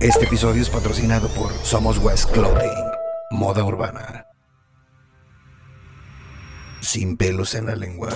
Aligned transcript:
Este 0.00 0.24
episodio 0.24 0.62
es 0.62 0.70
patrocinado 0.70 1.28
por 1.28 1.52
Somos 1.62 1.98
West 1.98 2.30
Clothing, 2.30 2.90
moda 3.32 3.62
urbana. 3.62 4.24
Sin 6.80 7.18
pelos 7.18 7.54
en 7.54 7.66
la 7.66 7.76
lengua. 7.76 8.08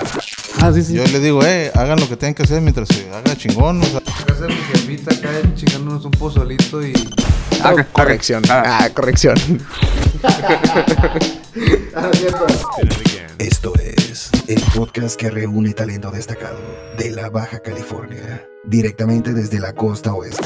Ah, 0.62 0.72
sí, 0.72 0.82
sí. 0.82 0.94
Yo 0.94 1.04
le 1.04 1.20
digo, 1.20 1.44
eh, 1.44 1.70
hagan 1.74 2.00
lo 2.00 2.08
que 2.08 2.16
tengan 2.16 2.32
que 2.32 2.44
hacer 2.44 2.62
mientras 2.62 2.88
se 2.88 3.06
haga 3.10 3.36
chingón. 3.36 3.82
O 3.82 3.84
sea, 3.84 4.00
Casa 4.26 4.46
de 4.46 4.54
mi 4.54 4.60
jefita 4.62 5.12
acá 5.12 5.28
chingándonos 5.54 6.06
un 6.06 6.12
pozolito 6.12 6.82
y. 6.82 6.94
Ah, 7.62 7.74
corrección. 7.92 8.42
Ah, 8.48 8.88
corrección. 8.94 9.36
Esto 13.38 13.74
es 13.78 14.30
el 14.48 14.62
podcast 14.74 15.16
que 15.20 15.28
reúne 15.30 15.74
talento 15.74 16.10
destacado 16.10 16.58
de 16.96 17.10
la 17.10 17.28
Baja 17.28 17.60
California, 17.60 18.46
directamente 18.66 19.32
desde 19.32 19.60
la 19.60 19.72
costa 19.74 20.14
oeste. 20.14 20.42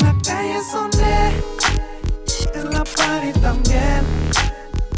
La 0.00 0.16
calle 0.24 0.58
son 0.70 0.90
de, 0.92 2.60
en 2.60 2.70
la 2.70 2.84
party 2.84 3.38
también. 3.40 4.04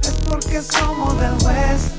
Es 0.02 0.15
porque 0.29 0.61
somos 0.62 1.19
del 1.20 1.33
West. 1.47 1.95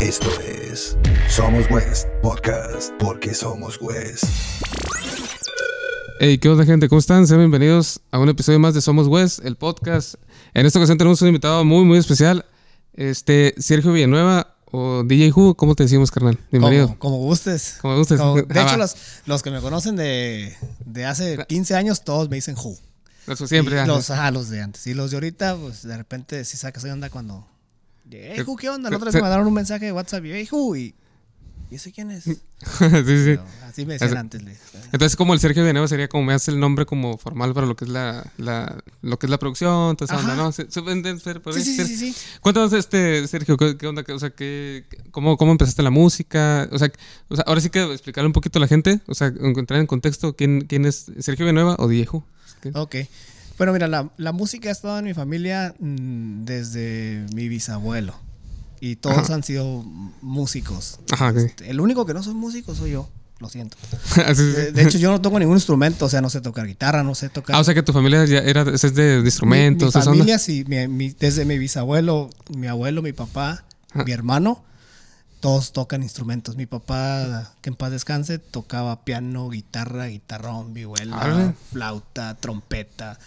Esto 0.00 0.30
es 0.40 0.96
Somos 1.28 1.70
West 1.70 2.08
Podcast, 2.22 2.92
porque 2.98 3.34
somos 3.34 3.80
West. 3.80 4.24
Hey, 6.18 6.38
¿qué 6.38 6.48
onda, 6.48 6.64
gente? 6.64 6.88
¿Cómo 6.88 6.98
están? 6.98 7.26
Sean 7.26 7.40
bienvenidos 7.40 8.00
a 8.10 8.18
un 8.18 8.28
episodio 8.28 8.58
más 8.58 8.74
de 8.74 8.80
Somos 8.80 9.08
West, 9.08 9.44
el 9.44 9.56
podcast. 9.56 10.14
En 10.54 10.66
esta 10.66 10.78
ocasión 10.78 10.98
tenemos 10.98 11.20
un 11.22 11.28
invitado 11.28 11.64
muy, 11.64 11.84
muy 11.84 11.98
especial. 11.98 12.44
Este, 12.94 13.54
Sergio 13.58 13.92
Villanueva 13.92 14.51
o 14.72 15.04
DJ 15.04 15.32
Who, 15.32 15.54
¿cómo 15.54 15.74
te 15.74 15.84
decimos, 15.84 16.10
carnal? 16.10 16.38
Bienvenido. 16.50 16.86
Como, 16.88 16.98
como 16.98 17.16
gustes. 17.18 17.76
Como 17.80 17.96
gustes. 17.96 18.18
Como- 18.18 18.36
de 18.42 18.58
Ah, 18.60 18.62
hecho, 18.64 18.76
los, 18.76 18.96
los 19.26 19.42
que 19.42 19.50
me 19.50 19.60
conocen 19.60 19.94
de, 19.96 20.56
de 20.84 21.04
hace 21.06 21.38
15 21.46 21.74
años, 21.76 22.02
todos 22.02 22.28
me 22.28 22.36
dicen 22.36 22.56
Who. 22.56 22.76
Eso 23.28 23.46
siempre. 23.46 23.78
Ah, 23.78 23.86
los, 23.86 24.10
ajá, 24.10 24.30
los 24.32 24.48
de 24.48 24.60
antes. 24.62 24.86
Y 24.86 24.94
los 24.94 25.10
de 25.10 25.16
ahorita, 25.18 25.56
pues 25.56 25.82
de 25.82 25.96
repente 25.96 26.44
sí 26.44 26.56
sacas 26.56 26.82
de 26.82 26.90
onda 26.92 27.08
cuando. 27.10 27.46
Hey, 28.10 28.42
Who, 28.46 28.56
¿qué 28.56 28.68
onda? 28.68 28.90
La 28.90 28.96
otra 28.96 29.06
vez 29.06 29.14
me 29.14 29.20
mandaron 29.22 29.46
un 29.46 29.54
mensaje 29.54 29.84
de 29.86 29.92
WhatsApp 29.92 30.24
y, 30.24 30.32
hey, 30.32 30.48
Who, 30.50 30.76
y. 30.76 30.94
¿Y 31.72 31.76
ese 31.76 31.90
quién 31.90 32.10
es? 32.10 32.24
sí, 32.24 32.34
sí. 32.34 32.40
Pero 32.78 33.44
así 33.66 33.86
me 33.86 33.94
decían 33.94 34.10
antes. 34.18 34.42
le- 34.42 34.54
Entonces, 34.92 35.16
como 35.16 35.32
el 35.32 35.40
Sergio 35.40 35.62
Villanueva 35.62 35.88
sería 35.88 36.06
como 36.06 36.24
me 36.24 36.34
hace 36.34 36.50
el 36.50 36.60
nombre 36.60 36.84
como 36.84 37.16
formal 37.16 37.54
para 37.54 37.66
lo 37.66 37.74
que 37.76 37.86
es 37.86 37.90
la, 37.90 38.30
la 38.36 38.76
lo 39.00 39.18
que 39.18 39.24
es 39.26 39.30
la 39.30 39.38
producción, 39.38 39.96
toda 39.96 40.04
esa 40.04 40.18
onda. 40.20 40.36
¿no? 40.36 40.52
Se- 40.52 40.70
Sí, 41.64 41.74
sí, 41.86 41.96
sí, 41.96 42.12
sí. 42.12 42.14
Cuéntanos, 42.42 42.74
este, 42.74 43.26
Sergio, 43.26 43.56
¿qué, 43.56 43.78
qué 43.78 43.86
onda? 43.86 44.04
O 44.12 44.18
sea, 44.18 44.28
¿qué, 44.30 44.84
cómo, 45.10 45.38
¿cómo 45.38 45.52
empezaste 45.52 45.82
la 45.82 45.88
música? 45.90 46.68
O 46.70 46.78
sea, 46.78 46.92
o 47.28 47.36
sea, 47.36 47.44
ahora 47.46 47.62
sí 47.62 47.70
que 47.70 47.82
explicarle 47.90 48.26
un 48.26 48.34
poquito 48.34 48.58
a 48.58 48.60
la 48.60 48.68
gente, 48.68 49.00
o 49.06 49.14
sea, 49.14 49.28
encontrar 49.28 49.80
en 49.80 49.86
contexto 49.86 50.36
quién, 50.36 50.66
quién 50.68 50.84
es 50.84 51.06
Sergio 51.20 51.46
Villanueva 51.46 51.76
o 51.78 51.88
Viejo. 51.88 52.26
Ok. 52.74 52.96
Bueno, 53.58 53.72
mira, 53.72 53.86
la, 53.88 54.10
la 54.18 54.32
música 54.32 54.68
ha 54.68 54.72
estado 54.72 54.98
en 54.98 55.04
mi 55.06 55.14
familia 55.14 55.74
mm, 55.78 56.44
desde 56.44 57.24
mi 57.34 57.48
bisabuelo. 57.48 58.14
Y 58.84 58.96
todos 58.96 59.16
Ajá. 59.18 59.34
han 59.34 59.44
sido 59.44 59.84
músicos. 60.22 60.98
Ajá. 61.12 61.30
Este, 61.36 61.70
el 61.70 61.78
único 61.80 62.04
que 62.04 62.14
no 62.14 62.22
soy 62.24 62.34
músico 62.34 62.74
soy 62.74 62.90
yo. 62.90 63.08
Lo 63.38 63.48
siento. 63.48 63.76
Es. 64.28 64.38
De, 64.38 64.72
de 64.72 64.82
hecho, 64.82 64.98
yo 64.98 65.12
no 65.12 65.20
toco 65.20 65.38
ningún 65.38 65.56
instrumento, 65.56 66.06
o 66.06 66.08
sea, 66.08 66.20
no 66.20 66.28
sé 66.30 66.40
tocar 66.40 66.66
guitarra, 66.66 67.04
no 67.04 67.14
sé 67.14 67.28
tocar. 67.28 67.54
Ah, 67.54 67.60
o 67.60 67.64
sea 67.64 67.74
que 67.74 67.82
tu 67.84 67.92
familia 67.92 68.24
ya 68.24 68.38
era, 68.38 68.62
es 68.62 68.82
de, 68.94 69.18
mi, 69.18 69.24
instrumentos, 69.24 69.94
mi 69.94 70.00
onda. 70.00 70.10
familia, 70.12 70.38
sí, 70.40 70.64
mi- 70.66 70.88
mi- 70.88 71.10
desde 71.10 71.44
mi 71.44 71.58
bisabuelo, 71.58 72.28
mi 72.56 72.66
abuelo, 72.66 73.02
mi 73.02 73.12
papá, 73.12 73.64
Ajá. 73.92 74.02
mi 74.04 74.10
hermano, 74.12 74.64
todos 75.38 75.72
tocan 75.72 76.02
instrumentos. 76.02 76.56
Mi 76.56 76.66
papá, 76.66 77.52
que 77.62 77.70
en 77.70 77.76
paz 77.76 77.90
descanse, 77.92 78.38
tocaba 78.38 79.04
piano, 79.04 79.48
guitarra, 79.48 80.06
guitarrón, 80.06 80.74
vihuela, 80.74 81.18
Árale. 81.18 81.54
flauta, 81.72 82.34
trompeta. 82.36 83.18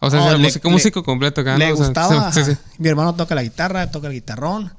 O 0.00 0.10
sea, 0.10 0.22
Oh, 0.22 0.28
era 0.28 0.38
le- 0.38 0.44
músico, 0.44 0.68
le- 0.68 0.72
músico 0.74 1.02
completo 1.04 1.40
acá, 1.40 1.56
Le 1.58 1.68
¿no? 1.68 1.74
O 1.74 1.76
sea, 1.76 1.86
gustaba. 1.86 2.32
sí, 2.32 2.44
sí. 2.44 2.52
Mi 2.78 2.88
hermano 2.88 3.14
toca 3.14 3.34
la 3.36 3.42
guitarra, 3.44 3.90
toca 3.92 4.06
el 4.08 4.12
guitarrón. 4.12 4.72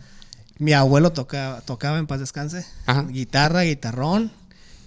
Mi 0.57 0.73
abuelo 0.73 1.11
toca, 1.11 1.61
tocaba 1.65 1.97
en 1.99 2.07
paz 2.07 2.19
descanse, 2.19 2.65
Ajá. 2.85 3.03
guitarra, 3.03 3.63
guitarrón 3.63 4.31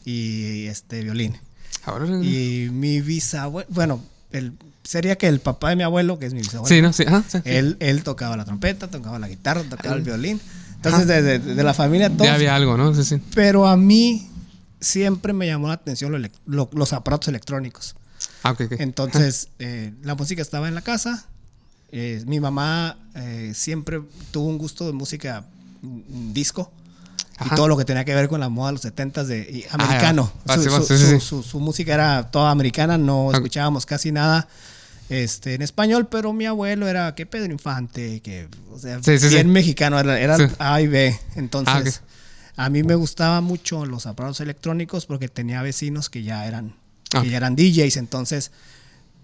y 0.05 0.67
este 0.67 1.03
violín. 1.03 1.37
Ahora, 1.85 2.07
Y 2.23 2.69
mi 2.73 3.01
bisabuelo, 3.01 3.69
bueno, 3.71 4.03
el, 4.33 4.53
sería 4.83 5.17
que 5.17 5.27
el 5.29 5.41
papá 5.41 5.71
de 5.71 5.77
mi 5.77 5.83
abuelo, 5.83 6.19
que 6.19 6.27
es 6.27 6.35
mi 6.35 6.41
bisabuelo, 6.41 6.75
sí, 6.75 6.81
¿no? 6.83 6.93
Sí, 6.93 7.05
ajá, 7.07 7.25
sí. 7.29 7.39
él, 7.45 7.77
él 7.81 8.03
tocaba 8.03 8.37
la 8.37 8.45
trompeta, 8.45 8.89
tocaba 8.91 9.19
la 9.19 9.29
guitarra, 9.29 9.63
tocaba 9.65 9.95
el 9.97 10.03
violín. 10.03 10.41
Entonces, 10.77 11.07
de, 11.07 11.23
de- 11.23 11.39
de 11.41 11.63
la 11.65 11.75
familia 11.75 12.09
todos. 12.09 12.25
Ya 12.27 12.35
había 12.35 12.55
algo, 12.55 12.77
¿no? 12.77 12.95
Sí, 12.95 13.05
sí. 13.05 13.21
Pero 13.35 13.67
a 13.67 13.77
mí 13.77 14.29
siempre 14.81 15.33
me 15.33 15.47
llamó 15.47 15.69
la 15.69 15.75
atención 15.75 16.13
lo 16.13 16.19
elec- 16.19 16.31
lo- 16.47 16.71
los 16.73 16.93
aparatos 16.93 17.29
electrónicos. 17.29 17.97
Ah, 18.43 18.53
ok, 18.53 18.61
ok. 18.67 18.73
Entonces, 18.79 19.49
eh, 19.59 19.93
la 20.03 20.15
música 20.15 20.41
estaba 20.41 20.69
en 20.69 20.75
la 20.75 20.83
casa. 20.83 21.27
Eh, 21.91 22.23
mi 22.27 22.39
mamá 22.39 22.97
eh, 23.15 23.53
siempre 23.55 24.01
tuvo 24.31 24.47
un 24.49 24.59
gusto 24.59 24.87
de 24.87 24.93
música 24.93 25.45
disco. 25.83 26.73
Ajá. 27.37 27.55
Y 27.55 27.57
todo 27.57 27.69
lo 27.69 27.77
que 27.77 27.85
tenía 27.85 28.05
que 28.05 28.15
ver 28.15 28.29
con 28.29 28.41
la 28.41 28.49
moda 28.49 28.69
de 28.69 28.73
los 28.75 28.83
70s 28.85 29.25
de 29.27 29.67
Ah, 29.71 29.75
americano. 29.75 30.33
Ah, 30.47 30.57
su- 30.57 30.63
sí, 30.65 30.69
sí, 30.71 30.87
su- 30.87 30.97
sí. 30.99 31.21
su- 31.21 31.43
su 31.45 31.61
música 31.61 31.95
era 31.95 32.31
toda 32.31 32.51
americana, 32.51 32.99
no 32.99 33.31
Ah. 33.31 33.35
escuchábamos 33.35 33.87
casi 33.87 34.11
nada 34.13 34.49
este, 35.11 35.55
en 35.55 35.63
español, 35.63 36.09
pero 36.09 36.35
mi 36.35 36.45
abuelo 36.45 36.87
era 36.87 37.15
que 37.15 37.25
Pedro 37.25 37.51
Infante, 37.51 38.21
que, 38.21 38.47
o 38.71 38.79
sea, 38.79 39.03
Sí, 39.03 39.19
sí, 39.19 39.29
bien 39.29 39.51
mexicano, 39.51 39.99
era, 39.99 40.21
era. 40.21 40.37
A 40.59 40.81
y 40.83 40.87
B. 40.87 41.19
Entonces, 41.37 42.03
Ah, 42.57 42.67
a 42.67 42.71
mí 42.71 42.83
me 42.83 42.95
gustaban 42.95 43.43
mucho 43.45 43.87
los 43.87 44.07
aparatos 44.07 44.41
electrónicos 44.41 45.07
porque 45.07 45.29
tenía 45.29 45.63
vecinos 45.63 46.11
que 46.11 46.25
ya 46.25 46.45
eran, 46.47 46.75
Ah. 47.15 47.23
que 47.23 47.31
ya 47.31 47.39
eran 47.39 47.57
DJs, 47.57 47.97
entonces 47.97 48.51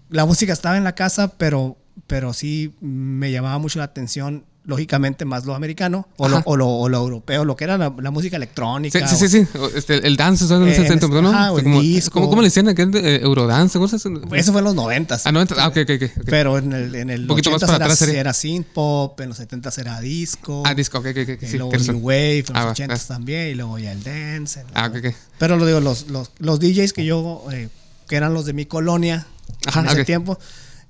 la 0.09 0.25
música 0.25 0.53
estaba 0.53 0.75
en 0.77 0.85
la 0.85 0.95
casa, 0.95 1.27
pero, 1.37 1.77
pero 2.07 2.33
sí 2.33 2.73
me 2.81 3.31
llamaba 3.31 3.59
mucho 3.59 3.77
la 3.77 3.85
atención, 3.85 4.43
lógicamente 4.65 5.25
más 5.25 5.45
lo 5.45 5.53
americano 5.55 6.07
o, 6.17 6.27
lo, 6.27 6.41
o, 6.45 6.57
lo, 6.57 6.67
o 6.67 6.89
lo 6.89 6.97
europeo, 6.97 7.45
lo 7.45 7.55
que 7.55 7.63
era 7.65 7.77
la, 7.77 7.93
la 8.01 8.11
música 8.11 8.35
electrónica. 8.37 9.07
Sí, 9.07 9.15
sí, 9.15 9.25
o- 9.25 9.29
sí, 9.29 9.45
sí. 9.45 9.47
Este, 9.75 10.05
el 10.07 10.17
dance, 10.17 10.47
¿sabes? 10.47 10.77
En 10.77 10.83
Eh, 10.85 10.87
en 10.87 11.23
¿no? 11.23 11.29
ajá, 11.29 11.51
o 11.51 11.57
el 11.59 11.63
como, 11.63 11.81
disco. 11.81 12.11
¿cómo, 12.13 12.29
cómo 12.29 12.41
le 12.41 12.47
decían 12.47 12.67
aquel 12.67 12.95
eh, 12.95 13.19
Eurodance? 13.21 13.77
¿Cómo 13.77 13.87
se 13.87 13.97
hace? 13.97 14.09
Eso 14.33 14.51
fue 14.51 14.59
en 14.61 14.65
los 14.65 14.75
noventas. 14.75 15.25
Ah, 15.25 15.31
no, 15.31 15.39
ah, 15.41 15.67
ok, 15.67 15.77
ok, 15.83 15.89
ok. 16.03 16.23
Pero 16.25 16.57
en 16.57 16.73
el, 16.73 16.95
en 16.95 17.09
el 17.09 17.27
poquito 17.27 17.51
más 17.51 17.61
80s 17.61 17.65
para 17.65 17.75
era, 17.77 17.85
atrás 17.85 17.99
sería. 17.99 18.19
era 18.21 18.33
synth 18.33 18.67
pop, 18.73 19.19
en 19.21 19.29
los 19.29 19.39
70s 19.39 19.77
era 19.79 19.99
disco. 20.01 20.63
Ah, 20.65 20.73
disco, 20.73 20.97
ok, 20.99 21.05
ok, 21.11 21.17
ok. 21.35 21.43
y 21.43 21.45
Sí, 21.45 21.57
luego 21.57 21.71
New. 21.77 21.97
Wave, 21.99 22.39
en 22.39 22.45
los 22.53 22.55
Ah, 22.55 22.65
va, 22.65 22.73
80s 22.73 23.01
ah. 23.03 23.07
también, 23.07 23.47
y 23.49 23.53
luego 23.55 23.77
ya 23.79 23.91
el 23.91 24.03
dance. 24.03 24.61
el- 24.61 24.65
Ah, 24.73 24.87
ok, 24.87 24.97
ok. 25.05 25.15
Pero 25.37 25.57
lo 25.57 25.65
digo, 25.65 25.79
los, 25.79 26.07
los, 26.09 26.31
los 26.39 26.59
DJs 26.59 26.93
que 26.93 27.05
yo, 27.05 27.43
eh, 27.51 27.69
que 28.07 28.15
eran 28.15 28.33
los 28.33 28.45
de 28.45 28.53
mi 28.53 28.65
colonia 28.65 29.27
Ajá, 29.67 29.81
en 29.81 29.85
ese 29.87 29.99
ok. 30.01 30.05
tiempo, 30.05 30.39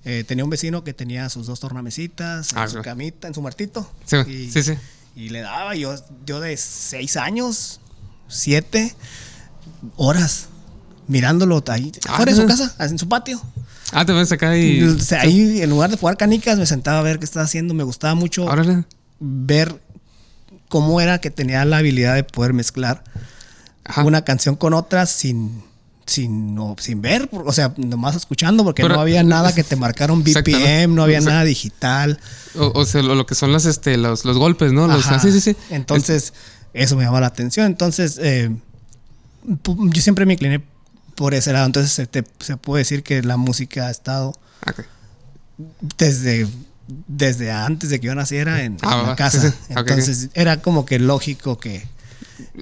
eh, 0.06 0.24
tenía 0.28 0.44
un 0.44 0.50
vecino 0.50 0.84
que 0.84 0.94
tenía 0.94 1.30
sus 1.30 1.48
dos 1.48 1.60
tornamesitas, 1.60 2.54
en 2.54 2.60
Ah, 2.60 2.68
su 2.68 2.82
camita, 2.82 3.28
en 3.28 3.34
su 3.34 3.42
muertito. 3.42 3.90
Sí, 4.06 4.18
y, 4.28 4.52
sí, 4.52 4.64
sí. 4.64 4.74
y 5.16 5.30
le 5.30 5.42
daba, 5.42 5.76
yo, 5.76 5.96
yo 6.26 6.40
de 6.40 6.56
seis 6.58 7.18
años, 7.18 7.80
siete 8.28 8.96
horas, 9.98 10.48
mirándolo 11.08 11.64
ahí, 11.68 11.92
Ah, 12.08 12.14
afuera 12.14 12.32
de 12.34 12.42
su 12.42 12.48
casa, 12.48 12.76
en 12.80 12.98
su 13.00 13.08
patio. 13.10 13.42
Ah, 13.92 14.06
te 14.06 14.14
ves 14.14 14.32
acá 14.32 14.58
y. 14.58 14.82
O 14.84 15.00
sea, 15.00 15.22
ahí, 15.22 15.62
en 15.62 15.70
lugar 15.70 15.90
de 15.92 15.98
jugar 15.98 16.18
canicas, 16.18 16.58
me 16.58 16.66
sentaba 16.66 17.00
a 17.00 17.04
ver 17.04 17.20
qué 17.20 17.26
estaba 17.26 17.46
haciendo. 17.46 17.74
Me 17.74 17.84
gustaba 17.84 18.16
mucho 18.16 18.46
Órale. 18.46 18.84
ver 19.20 19.80
cómo 20.70 21.00
era 21.02 21.20
que 21.22 21.30
tenía 21.30 21.64
la 21.66 21.78
habilidad 21.78 22.16
de 22.16 22.24
poder 22.24 22.54
mezclar 22.54 23.04
Ajá. 23.84 24.04
una 24.04 24.24
canción 24.24 24.56
con 24.56 24.74
otra 24.74 25.06
sin 25.06 25.64
sin 26.06 26.54
no, 26.54 26.76
sin 26.80 27.02
ver, 27.02 27.30
o 27.32 27.52
sea, 27.52 27.74
nomás 27.78 28.16
escuchando 28.16 28.64
porque 28.64 28.84
Pero- 28.84 28.96
no 28.96 29.02
había 29.02 29.24
nada 29.24 29.54
que 29.56 29.64
te 29.64 29.76
marcara 29.76 30.14
un. 30.14 30.24
BPM, 30.24 30.94
no 30.94 31.04
había 31.04 31.20
nada 31.22 31.44
digital. 31.44 32.20
O, 32.56 32.72
o 32.80 32.86
sea, 32.86 33.02
lo, 33.02 33.26
que 33.26 33.34
son 33.36 33.52
las, 33.52 33.66
este, 33.66 33.98
los, 33.98 34.24
los 34.26 34.38
golpes, 34.38 34.72
¿no? 34.72 34.88
Los, 34.88 35.08
ah, 35.08 35.20
sí, 35.20 35.32
sí, 35.32 35.42
sí. 35.42 35.56
Entonces, 35.70 36.34
eso 36.74 36.96
me 36.96 37.04
llamó 37.06 37.20
la 37.20 37.28
atención. 37.28 37.66
Entonces, 37.68 38.20
eh, 38.22 38.52
yo 39.44 40.02
siempre 40.02 40.26
me 40.26 40.34
incliné 40.34 40.62
por 41.16 41.34
ese 41.34 41.54
lado. 41.54 41.66
Entonces, 41.66 41.92
se, 41.92 42.06
te- 42.08 42.24
se 42.40 42.58
puede 42.58 42.82
decir 42.82 43.04
que 43.04 43.22
la 43.24 43.38
música 43.38 43.88
ha 43.88 43.92
estado 43.92 44.34
Ah, 44.66 44.72
ok. 44.72 44.86
desde, 45.97 46.47
desde 47.08 47.52
antes 47.52 47.90
de 47.90 48.00
que 48.00 48.08
yo 48.08 48.16
naciera 48.16 48.64
en, 48.64 48.78
Ah, 48.82 49.00
en 49.02 49.08
la 49.09 49.16
casa. 49.16 49.53
Entonces, 49.70 50.29
era 50.34 50.62
como 50.62 50.85
que 50.85 51.00
lógico 51.00 51.58
que, 51.59 51.88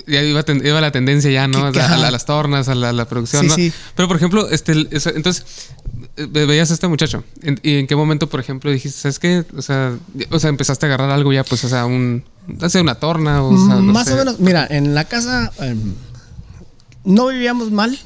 Ya 0.07 0.21
iba, 0.21 0.43
ten- 0.43 0.65
iba 0.65 0.79
la 0.81 0.91
tendencia 0.91 1.31
ya, 1.31 1.47
¿no? 1.47 1.65
A, 1.67 1.71
las 2.11 2.25
tornas, 2.25 2.67
a 2.69 2.75
la, 2.75 2.89
a 2.89 2.93
la 2.93 3.05
producción, 3.05 3.43
Sí, 3.43 3.47
¿no? 3.47 3.55
sí. 3.55 3.73
Pero, 3.95 4.07
por 4.07 4.17
ejemplo, 4.17 4.49
este, 4.49 4.73
entonces, 5.15 5.45
eh, 6.17 6.25
veías 6.27 6.69
a 6.71 6.73
este 6.75 6.87
muchacho. 6.87 7.23
¿Y 7.63 7.77
en 7.79 7.87
qué 7.87 7.95
momento, 7.95 8.29
por 8.29 8.39
ejemplo, 8.39 8.69
dijiste, 8.71 8.99
¿sabes 8.99 9.19
qué? 9.19 9.45
O 9.57 9.61
sea, 9.61 9.97
o 10.29 10.39
sea, 10.39 10.49
empezaste 10.49 10.85
a 10.85 10.89
agarrar 10.89 11.09
algo 11.11 11.33
ya, 11.33 11.43
pues, 11.43 11.63
o 11.63 11.69
sea, 11.69 11.85
un... 11.85 12.23
Hace 12.61 12.81
una 12.81 12.95
torna, 12.95 13.41
o 13.43 13.55
sea, 13.57 13.75
no 13.75 13.81
Más 13.93 14.07
sé. 14.07 14.13
o 14.13 14.17
menos, 14.17 14.39
mira, 14.39 14.67
en 14.69 14.93
la 14.95 15.05
casa 15.05 15.51
em, 15.59 15.93
no 17.05 17.27
vivíamos 17.27 17.71
mal, 17.71 17.97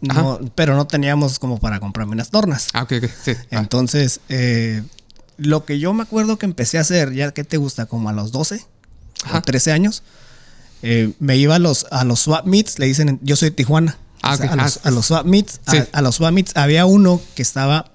no, 0.00 0.40
pero 0.54 0.76
no 0.76 0.86
teníamos 0.86 1.38
como 1.38 1.58
para 1.58 1.80
comprarme 1.80 2.12
unas 2.12 2.30
tornas. 2.30 2.68
Ah, 2.72 2.82
ok, 2.84 2.92
ok, 3.02 3.10
sí. 3.22 3.32
Ah, 3.50 3.58
Entonces, 3.58 4.20
eh, 4.28 4.82
lo 5.38 5.64
que 5.64 5.78
yo 5.78 5.92
me 5.92 6.02
acuerdo 6.02 6.38
que 6.38 6.46
empecé 6.46 6.78
a 6.78 6.82
hacer, 6.82 7.12
ya 7.14 7.32
que 7.32 7.44
te 7.44 7.56
gusta, 7.56 7.86
como 7.86 8.08
a 8.08 8.12
los 8.12 8.32
12 8.32 8.64
Ajá. 9.24 9.38
o 9.38 9.42
13 9.42 9.72
años, 9.72 10.02
eh, 10.82 11.12
me 11.18 11.36
iba 11.36 11.56
a 11.56 11.58
los, 11.58 11.86
a 11.90 12.04
los 12.04 12.20
swap 12.20 12.46
meets, 12.46 12.78
le 12.78 12.86
dicen, 12.86 13.08
en- 13.08 13.20
yo 13.22 13.36
soy 13.36 13.50
de 13.50 13.56
Tijuana. 13.56 13.98
Ah, 14.22 14.34
O 14.34 14.36
sea, 14.36 14.46
ok. 14.46 14.52
a, 14.52 14.56
los, 14.56 14.76
Ah, 14.76 14.80
a 14.84 14.90
los 14.90 15.06
swap 15.06 15.26
meets, 15.26 15.60
a- 15.66 15.70
sí. 15.72 15.78
a, 15.92 16.02
los 16.02 16.14
swap 16.16 16.32
meets 16.32 16.56
había 16.56 16.86
uno 16.86 17.20
que 17.34 17.42
estaba 17.42 17.92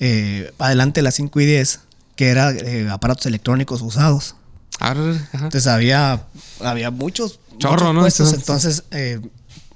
eh, 0.00 0.52
adelante 0.58 1.00
de 1.00 1.02
las 1.04 1.14
5 1.14 1.40
y 1.40 1.46
10, 1.46 1.80
que 2.16 2.28
era 2.28 2.50
eh, 2.50 2.88
aparatos 2.90 3.26
electrónicos 3.26 3.80
usados. 3.82 4.34
Ajá. 4.80 4.94
Entonces 5.32 5.66
había, 5.68 6.24
había 6.60 6.90
muchos, 6.90 7.38
Chorro, 7.58 7.92
muchos 7.92 7.94
¿no? 7.94 8.00
puestos. 8.00 8.32
Entonces- 8.34 8.84
Entonces, 8.90 9.20
eh, 9.20 9.20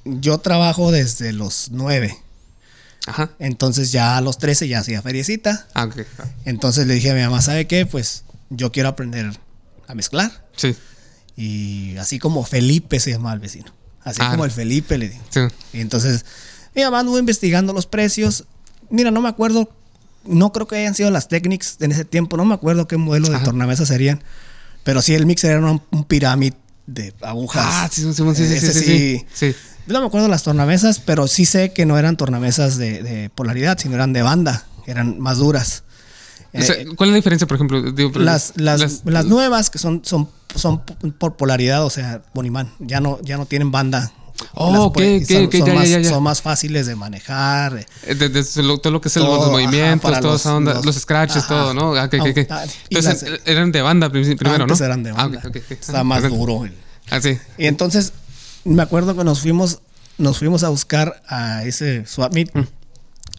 yo 0.05 0.39
trabajo 0.39 0.91
desde 0.91 1.33
los 1.33 1.69
9. 1.71 2.17
Ajá. 3.07 3.31
Entonces 3.39 3.93
ya 3.93 4.17
a 4.17 4.21
los 4.21 4.39
13 4.39 4.69
ya 4.69 4.81
hacía 4.81 5.01
feriecita. 5.03 5.67
Ah. 5.75 5.89
Entonces 6.45 6.87
le 6.87 6.95
dije 6.95 7.11
a 7.11 7.15
mi 7.15 7.21
mamá, 7.23 7.41
¿sabe 7.41 7.67
qué? 7.67 7.87
Pues 7.87 8.25
yo 8.51 8.73
quiero 8.73 8.89
aprender 8.91 9.39
a 9.87 9.95
mezclar. 9.95 10.47
Sí. 10.57 10.75
Y 11.41 11.97
así 11.99 12.19
como 12.19 12.43
Felipe 12.45 12.99
se 12.99 13.13
llamaba 13.13 13.33
el 13.35 13.39
vecino. 13.41 13.67
Así 14.03 14.19
Ah. 14.21 14.31
como 14.33 14.45
el 14.45 14.51
Felipe 14.51 14.99
le 14.99 15.09
digo. 15.09 15.23
Sí. 15.31 15.41
Y 15.73 15.81
entonces 15.81 16.25
mi 16.75 16.83
mamá 16.83 16.99
anduvo 17.01 17.17
investigando 17.19 17.73
los 17.73 17.87
precios. 17.87 18.45
Mira, 18.91 19.13
no 19.13 19.21
me 19.21 19.29
acuerdo, 19.29 19.71
no 20.25 20.53
creo 20.53 20.67
que 20.67 20.77
hayan 20.77 20.97
sido 20.97 21.11
las 21.13 21.29
Technics 21.29 21.77
en 21.81 21.93
ese 21.93 22.05
tiempo, 22.05 22.37
no 22.37 22.45
me 22.45 22.55
acuerdo 22.55 22.89
qué 22.89 22.97
modelo 22.97 23.29
de 23.29 23.39
tornamesa 23.39 23.87
serían. 23.87 24.21
Pero 24.83 25.01
sí, 25.01 25.15
el 25.15 25.27
mixer 25.27 25.53
era 25.53 25.71
un, 25.71 25.81
un 25.93 26.05
pirámide 26.05 26.57
de 26.87 27.15
agujas. 27.21 27.65
Ah, 27.69 27.89
sí, 27.93 28.03
sí, 28.03 28.13
sí, 28.15 28.23
sí, 28.35 28.47
sí, 28.47 28.55
Ese 28.55 28.73
sí, 28.73 28.81
sí. 28.83 29.27
Sí. 29.53 29.57
No 29.87 30.01
me 30.01 30.07
acuerdo 30.07 30.27
las 30.27 30.43
tornamesas, 30.43 30.99
pero 30.99 31.29
sí 31.29 31.45
sé 31.45 31.73
que 31.73 31.87
no 31.87 31.99
eran 31.99 32.17
tornamesas 32.17 32.79
de, 32.79 33.03
de 33.03 33.31
polaridad, 33.31 33.79
sino 33.79 33.95
eran 33.95 34.13
de 34.13 34.23
banda, 34.23 34.67
eran 34.87 35.21
más 35.21 35.39
duras. 35.39 35.85
O 36.55 36.63
sea, 36.63 36.77
Eh, 36.77 36.87
¿Cuál 36.97 37.11
es 37.11 37.13
la 37.13 37.17
diferencia, 37.17 37.47
por 37.47 37.57
ejemplo? 37.57 37.83
Digo, 37.93 38.11
por- 38.13 38.23
las, 38.23 38.55
las, 38.57 39.03
las 39.05 39.25
nuevas 39.27 39.69
que 39.71 39.79
son, 39.79 40.03
son, 40.05 40.29
son 40.55 40.81
por 41.19 41.37
polaridad, 41.37 41.85
o 41.85 41.91
sea, 41.91 42.23
Bonimán, 42.35 42.73
ya 42.79 43.01
no, 43.01 43.21
ya 43.23 43.37
no 43.37 43.47
tienen 43.47 43.71
banda. 43.71 44.11
Oh, 44.55 44.71
Las 44.71 44.81
ok, 44.83 44.95
puede- 44.95 45.17
ok, 45.19 45.51
son, 45.51 45.53
son 45.53 45.67
ya, 45.67 45.75
más, 45.75 45.89
ya, 45.91 45.99
ya. 46.01 46.09
son 46.11 46.23
más 46.23 46.41
fáciles 46.43 46.87
de 46.87 46.95
manejar. 46.95 47.85
Eh, 48.05 48.15
de- 48.15 48.29
de- 48.29 48.63
lo- 48.63 48.79
todo 48.79 48.93
lo 48.93 49.01
que 49.01 49.09
es 49.09 49.17
el- 49.17 49.25
Todo, 49.25 49.35
los 49.35 49.43
ajá, 49.45 49.51
movimientos, 49.53 50.11
toda 50.11 50.21
los- 50.23 50.41
esa 50.41 50.55
onda, 50.55 50.75
los, 50.75 50.87
los- 50.87 50.95
scratches, 50.97 51.39
ajá. 51.45 51.49
todo, 51.49 51.75
¿no? 51.75 51.95
Ah. 51.97 52.09
Ah, 52.51 52.65
Entonces, 52.89 53.25
eran 53.45 53.73
de 53.73 53.83
banda 53.83 54.09
prim- 54.11 54.37
primero, 54.37 54.63
Antes 54.65 54.79
¿no? 54.81 54.87
eran 54.87 55.03
de 55.03 55.11
Ah, 55.11 55.15
banda. 55.15 55.43
Está 55.71 56.05
más 56.05 56.23
duro. 56.29 56.65
el- 56.65 56.75
Ah, 57.11 57.21
sí. 57.21 57.37
Y 57.59 57.67
entonces 57.67 58.13
me 58.65 58.83
acuerdo 58.83 59.17
que 59.17 59.25
nos 59.25 59.41
fuimos, 59.41 59.81
nos 60.19 60.39
fuimos 60.39 60.63
a 60.63 60.69
buscar 60.69 61.21
a 61.29 61.65
ese 61.65 62.07
swap 62.07 62.33
meet 62.33 62.55
Mm. 62.55 62.63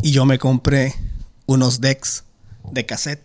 y 0.02 0.12
yo 0.12 0.26
me 0.26 0.38
compré 0.38 0.94
unos 1.46 1.80
decks 1.82 2.24
de 2.72 2.86
cassette. 2.86 3.22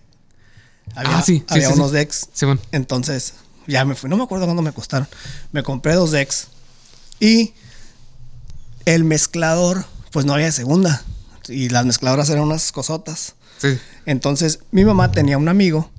Había, 0.94 1.18
Ah, 1.18 1.22
sí, 1.22 1.44
había 1.48 1.68
sí, 1.68 1.74
unos 1.74 1.90
sí. 1.90 1.96
decks. 1.96 2.28
Simón. 2.32 2.60
Entonces 2.72 3.34
ya 3.66 3.84
me 3.84 3.94
fui, 3.94 4.10
no 4.10 4.16
me 4.16 4.24
acuerdo 4.24 4.44
cuándo 4.44 4.62
me 4.62 4.72
costaron. 4.72 5.08
Me 5.52 5.62
compré 5.62 5.94
dos 5.94 6.10
decks 6.10 6.48
y 7.20 7.54
el 8.84 9.04
mezclador, 9.04 9.86
pues 10.10 10.26
no 10.26 10.34
había 10.34 10.46
de 10.46 10.52
segunda. 10.52 11.02
Y 11.48 11.68
las 11.70 11.84
mezcladoras 11.86 12.28
eran 12.30 12.44
unas 12.44 12.70
cosotas. 12.72 13.34
Sí. 13.58 13.78
Entonces 14.06 14.60
mi 14.72 14.84
mamá 14.84 15.10
tenía 15.12 15.38
un 15.38 15.48
amigo 15.48 15.90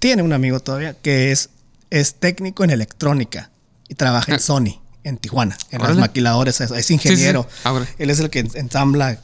tiene 0.00 0.22
un 0.22 0.32
amigo 0.34 0.60
todavía 0.60 0.92
que 1.00 1.32
es, 1.32 1.48
es 1.88 2.16
técnico 2.16 2.62
en 2.62 2.70
electrónica 2.70 3.50
y 3.88 3.94
trabaja 3.94 4.32
en 4.32 4.36
Ah. 4.36 4.40
Sony, 4.40 4.80
en 5.02 5.16
Tijuana, 5.16 5.56
en 5.70 5.80
Órale. 5.80 5.94
los 5.94 6.00
maquiladores, 6.00 6.60
es, 6.60 6.70
es 6.72 6.90
ingeniero. 6.90 7.46
Sí. 7.48 7.60
Ah. 7.64 7.82
Él 7.98 8.10
es 8.10 8.18
el 8.20 8.28
que 8.28 8.40
ensambla 8.40 9.18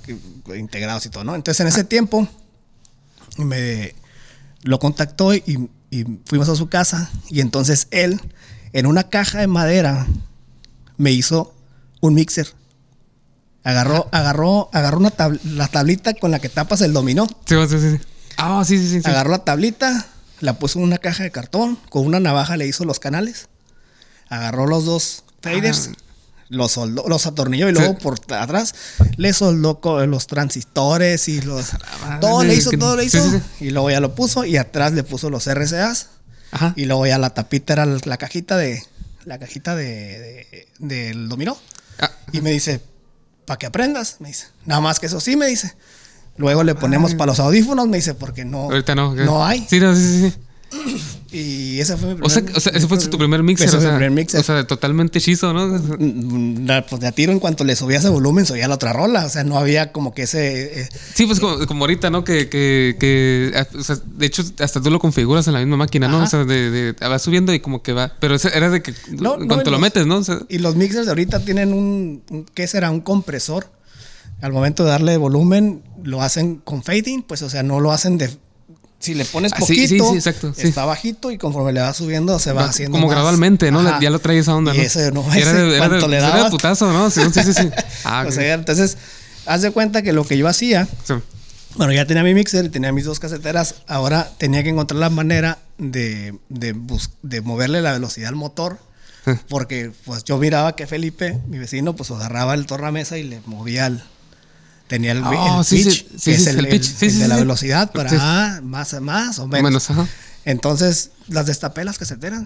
integrados 0.57 1.05
y 1.05 1.11
todo, 1.11 1.25
¿no? 1.25 1.35
Entonces 1.35 1.61
en 1.61 1.67
ese 1.67 1.85
tiempo 1.85 2.27
me 3.45 3.95
lo 4.63 4.79
contactó 4.79 5.35
y, 5.35 5.69
y 5.91 6.05
fuimos 6.27 6.49
a 6.49 6.57
su 6.57 6.69
casa 6.69 7.11
y 7.29 7.41
entonces 7.41 7.89
él 7.91 8.21
en 8.73 8.87
una 8.87 9.05
caja 9.09 9.41
de 9.41 9.47
madera 9.47 10.07
me 10.97 11.11
hizo 11.13 11.55
un 12.01 12.15
mixer. 12.15 12.49
Agarró, 13.65 14.09
agarró, 14.13 14.71
agarró 14.73 14.99
una 14.99 15.11
tab- 15.11 15.41
la 15.45 15.69
tablita 15.69 16.15
con 16.15 16.31
la 16.31 16.39
que 16.39 16.49
tapas 16.49 16.81
el 16.83 16.93
dominó. 16.93 17.27
Sí, 17.47 17.57
sí, 17.69 17.79
sí. 17.81 17.99
Ah, 18.37 18.63
sí, 18.67 18.79
sí, 18.79 18.89
sí. 18.89 19.03
sí. 19.03 19.09
Agarró 19.11 19.31
la 19.31 19.45
tablita, 19.45 20.07
la 20.41 20.59
puso 20.59 20.79
en 20.79 20.85
una 20.85 20.99
caja 20.99 21.23
de 21.25 21.31
cartón, 21.31 21.77
con 21.91 22.07
una 22.07 22.21
navaja 22.21 22.57
le 22.57 22.67
hizo 22.67 22.85
los 22.85 22.99
canales, 23.01 23.49
agarró 24.29 24.67
los 24.67 24.85
dos 24.87 25.25
faders, 25.43 25.91
los 26.51 26.73
soldó, 26.73 27.09
los 27.09 27.27
atornilló 27.27 27.69
y. 27.69 27.73
Sí. 27.75 27.79
luego 27.79 27.97
por 27.99 28.19
atrás 28.35 28.75
le 29.17 29.33
soldó 29.33 29.81
los 30.07 30.27
transistores 30.27 31.29
y 31.29 31.41
los 31.41 31.73
madre, 32.03 32.19
todo 32.21 32.45
le 32.45 32.55
hizo, 32.55 32.71
que- 32.71 32.77
todo 32.77 32.97
le 32.97 33.09
sí, 33.09 33.17
hizo 33.19 33.31
sí, 33.31 33.41
y 33.67 33.71
luego 33.71 33.91
ya 33.91 34.01
lo 34.01 34.15
puso 34.15 34.45
y 34.45 34.57
atrás 34.59 34.93
le 34.93 35.03
puso 35.05 35.31
los 35.31 35.47
RCAs 35.47 36.09
Ajá. 36.53 36.73
y 36.77 36.85
luego 36.85 37.07
ya 37.07 37.19
la 37.19 37.31
tapita 37.31 37.73
era 37.73 37.87
la 37.87 38.17
cajita 38.19 38.57
de 38.57 38.83
la 39.25 39.39
cajita 39.39 39.75
de, 39.77 39.87
de- 39.87 40.69
del 40.79 41.29
dominó 41.29 41.57
Ah, 42.01 42.11
y 42.33 42.41
me 42.41 42.51
dice, 42.51 42.81
para 43.47 43.59
que 43.59 43.67
aprendas, 43.67 44.17
me 44.21 44.29
dice. 44.29 44.47
Nada 44.65 44.81
más 44.81 44.99
que 44.99 45.07
eso 45.07 45.21
sí, 45.21 45.37
me 45.37 45.47
dice. 45.47 45.75
Luego 46.39 46.65
le 46.65 46.75
ponemos 46.75 47.15
para 47.15 47.27
los 47.33 47.39
audífonos, 47.41 47.87
me 47.89 47.99
dice, 47.99 48.15
porque 48.15 48.45
no. 48.47 48.63
ahorita 48.63 48.95
no. 48.95 49.15
No 49.15 49.45
hay. 49.45 49.67
Sí, 49.69 49.79
no, 49.81 49.95
sí, 49.95 50.31
sí. 50.31 50.37
Y 51.33 51.79
ese 51.79 51.97
fue 51.97 52.17
mi 52.17 52.21
O 52.23 52.29
sea, 52.29 52.43
primer- 52.43 52.57
o 52.59 52.61
sea, 52.61 52.73
ese 52.75 52.89
fue 52.89 52.99
tu 52.99 53.17
primer 53.17 53.43
mixer. 53.45 53.69
Ese 53.69 53.77
o 53.77 53.81
sea, 53.81 53.91
mi 53.93 53.97
primer 53.99 54.11
mixer. 54.11 54.41
O 54.41 54.43
sea, 54.43 54.67
totalmente 54.67 55.21
hechizo, 55.21 55.53
¿no? 55.53 55.69
Mm, 55.69 56.67
la- 56.67 56.85
pues 56.85 57.01
de 57.01 57.07
a 57.07 57.13
tiro 57.13 57.31
en 57.31 57.39
cuanto 57.39 57.63
le 57.63 57.77
subía 57.77 57.99
ese 57.99 58.09
volumen, 58.09 58.47
subía 58.47 58.67
la 58.67 58.75
otra 58.75 58.93
rola. 58.93 59.25
O 59.27 59.29
sea, 59.29 59.45
no 59.45 59.57
había 59.57 59.93
como 59.93 60.13
que 60.13 60.23
ese. 60.23 60.81
eh, 60.83 60.89
Sí, 61.15 61.27
pues 61.27 61.39
como, 61.39 61.65
como 61.69 61.85
ahorita, 61.85 62.11
¿no? 62.11 62.25
Que, 62.25 62.49
que, 62.49 62.97
que 62.99 63.53
ah, 63.55 63.65
o 63.79 63.83
sea, 63.85 63.97
de 64.05 64.27
hecho, 64.27 64.43
hasta 64.59 64.81
tú 64.81 64.91
lo 64.91 64.99
configuras 64.99 65.47
en 65.47 65.53
la 65.53 65.61
misma 65.61 65.77
máquina, 65.77 66.09
¿no? 66.09 66.17
Ajá. 66.17 66.25
O 66.25 66.29
sea, 66.29 66.45
de, 66.45 66.71
de- 66.71 67.09
va 67.09 67.19
subiendo 67.21 67.55
y 67.55 67.61
como 67.61 67.81
que 67.83 67.93
va. 67.93 68.13
Pero 68.19 68.35
era 68.53 68.69
de 68.69 68.83
que 68.83 68.93
No, 69.11 69.35
en 69.35 69.41
no, 69.43 69.47
cuanto 69.47 69.63
y 69.63 69.65
lo 69.67 69.71
los- 69.73 69.81
metes, 69.81 70.07
¿no? 70.09 70.17
O 70.17 70.25
sea, 70.25 70.41
y 70.49 70.59
los 70.59 70.75
mixers 70.75 71.07
de 71.07 71.13
ahorita 71.13 71.45
tienen 71.45 71.73
un, 71.73 72.25
un- 72.29 72.45
¿Qué 72.55 72.67
será? 72.67 72.91
Un 72.91 73.03
compresor. 73.03 73.71
Al 74.43 74.53
momento 74.53 74.83
de 74.85 74.91
darle 74.91 75.17
volumen, 75.17 75.83
lo 76.03 76.23
hacen 76.23 76.57
con 76.57 76.83
fading, 76.83 77.23
pues, 77.23 77.43
o 77.43 77.51
sea, 77.51 77.63
no 77.63 77.79
lo 77.79 77.93
hacen 77.93 78.19
de. 78.19 78.31
Si 79.01 79.15
le 79.15 79.25
pones 79.25 79.53
Ah, 79.55 79.61
sí, 79.63 79.89
sí, 79.89 79.99
poquito, 79.99 80.15
exacto, 80.15 80.53
está 80.59 80.85
bajito 80.85 81.31
y 81.31 81.39
conforme 81.39 81.73
le 81.73 81.81
va 81.81 81.95
subiendo, 81.95 82.39
se 82.39 82.53
va 82.53 82.63
va 82.65 82.69
haciendo. 82.69 82.93
como 82.97 83.07
más. 83.07 83.15
gradualmente, 83.17 83.71
¿no? 83.71 83.81
Ajá. 83.81 83.99
Ya 84.01 84.11
lo 84.11 84.19
trae 84.19 84.39
esa 84.39 84.55
onda, 84.55 84.75
Y 84.75 84.77
¿no? 84.79 84.83
ese 84.85 85.11
no, 85.11 85.25
Y 85.35 85.39
era, 85.39 85.51
ese, 85.51 85.55
de, 85.55 85.77
era, 85.79 85.89
de, 85.89 86.07
le 86.09 86.17
era 86.19 86.45
de 86.45 86.51
putazo, 86.51 86.93
¿no? 86.93 87.11
Sí, 87.11 87.23
sí, 87.33 87.43
sí. 87.43 87.53
sí. 87.55 87.71
Ah, 88.05 88.27
O 88.29 88.31
sea, 88.31 88.53
entonces, 88.53 88.99
haz 89.47 89.63
de 89.63 89.71
cuenta 89.71 90.03
que 90.03 90.13
lo 90.13 90.25
que 90.27 90.37
yo 90.37 90.47
hacía, 90.49 90.87
bueno, 91.77 91.93
ya 91.95 92.05
tenía 92.05 92.23
mi 92.23 92.35
mixer 92.35 92.67
y 92.67 92.69
tenía 92.69 92.93
mis 92.93 93.07
dos 93.07 93.19
caseteras, 93.21 93.77
ahora 93.87 94.31
tenía 94.37 94.63
que 94.63 94.69
encontrar 94.69 95.01
la 95.01 95.09
manera 95.09 95.59
de, 95.79 96.35
de, 96.51 97.41
moverle 97.41 97.81
la 97.81 97.93
velocidad 97.93 98.29
al 98.29 98.37
motor, 98.37 98.79
porque 99.49 99.93
pues 100.05 100.25
yo 100.25 100.37
miraba 100.37 100.77
que 100.77 100.87
Felipe, 100.87 101.39
mi 101.49 101.59
vecino, 101.59 101.97
pues 101.97 102.11
agarraba 102.11 102.53
el 102.53 102.67
tornamesa 102.67 103.17
y 103.17 103.23
le 103.23 103.41
movía 103.47 103.87
el... 103.87 104.03
Tenía 104.91 105.13
el, 105.13 105.23
Oh, 105.25 105.61
el 105.61 105.65
sí, 105.65 105.85
sí, 105.85 105.89
pitch, 105.89 106.07
sí, 106.19 106.31
que 106.33 106.37
es 106.37 106.47
el 106.49 106.59
el, 106.59 106.69
pitch. 106.69 107.01
el- 107.03 107.19
de 107.21 107.29
la 107.29 107.37
velocidad 107.37 107.93
para 107.93 108.11
ah, 108.19 108.61
más, 108.63 108.93
más 109.01 109.39
o 109.39 109.47
menos. 109.47 109.63
Menos, 109.71 109.91
ajá. 109.91 110.07
Entonces 110.45 111.13
las 111.29 111.47
destapé 111.47 111.85
las 111.85 111.97
caseteras 111.97 112.43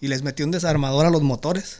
y 0.00 0.08
les 0.08 0.22
metí 0.22 0.42
un 0.42 0.50
desarmador 0.50 1.06
a 1.06 1.10
los 1.10 1.22
motores. 1.22 1.76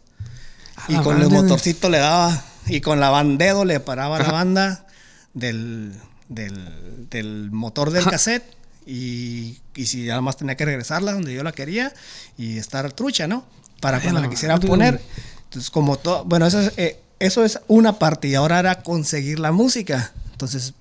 Y 0.87 0.95
con 0.99 1.19
madre, 1.19 1.25
el 1.25 1.31
motorcito 1.31 1.88
le 1.88 1.99
daba. 1.99 2.41
Y 2.67 2.81
con 2.83 3.00
la 3.00 3.11
bandedo 3.11 3.64
le 3.64 3.81
paraba 3.81 4.21
la 4.21 4.31
banda 4.31 4.87
del, 5.35 5.93
del, 6.29 7.09
del 7.11 7.50
motor 7.50 7.91
del 7.91 8.03
Ajá. 8.03 8.12
cassette. 8.12 8.45
Y, 8.87 9.59
y 9.75 9.87
si 9.87 10.05
nada 10.07 10.21
más 10.21 10.37
tenía 10.37 10.57
que 10.57 10.64
regresarla 10.67 11.12
donde 11.14 11.35
yo 11.35 11.43
la 11.43 11.50
quería 11.53 11.93
y 12.38 12.59
estar 12.59 12.93
trucha, 12.93 13.26
¿no? 13.26 13.45
Para 13.81 13.97
Ay, 13.97 14.05
cuando 14.05 14.21
la 14.21 14.31
quisieran 14.31 14.61
poner. 14.61 15.00
Entonces, 15.45 15.69
como 15.71 15.97
todo. 15.97 16.25
Bueno, 16.26 16.47
eso 16.47 16.61
es, 16.61 16.73
eh, 16.76 17.00
eso 17.21 17.45
es 17.45 17.61
una 17.69 17.99
parte. 17.99 18.29
Y 18.29 18.35
ahora 18.35 18.59
era 18.59 18.83
conseguir 18.83 19.39
la 19.39 19.53
música. 19.53 20.12
Entonces, 20.33 20.75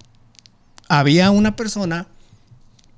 había 0.88 1.30
una 1.32 1.56
persona 1.56 2.08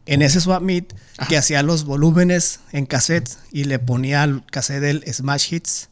en 0.05 0.21
ese 0.21 0.39
swap 0.41 0.62
meet 0.62 0.93
que 1.27 1.38
hacía 1.38 1.62
los 1.62 1.83
volúmenes 1.86 2.60
en 2.71 2.86
cassettes 2.86 3.38
y 3.51 3.65
le 3.65 3.77
ponía 3.79 4.24
al 4.24 4.45
cassette 4.45 4.81
del 4.81 5.13
Smash 5.13 5.53
Hits. 5.53 5.89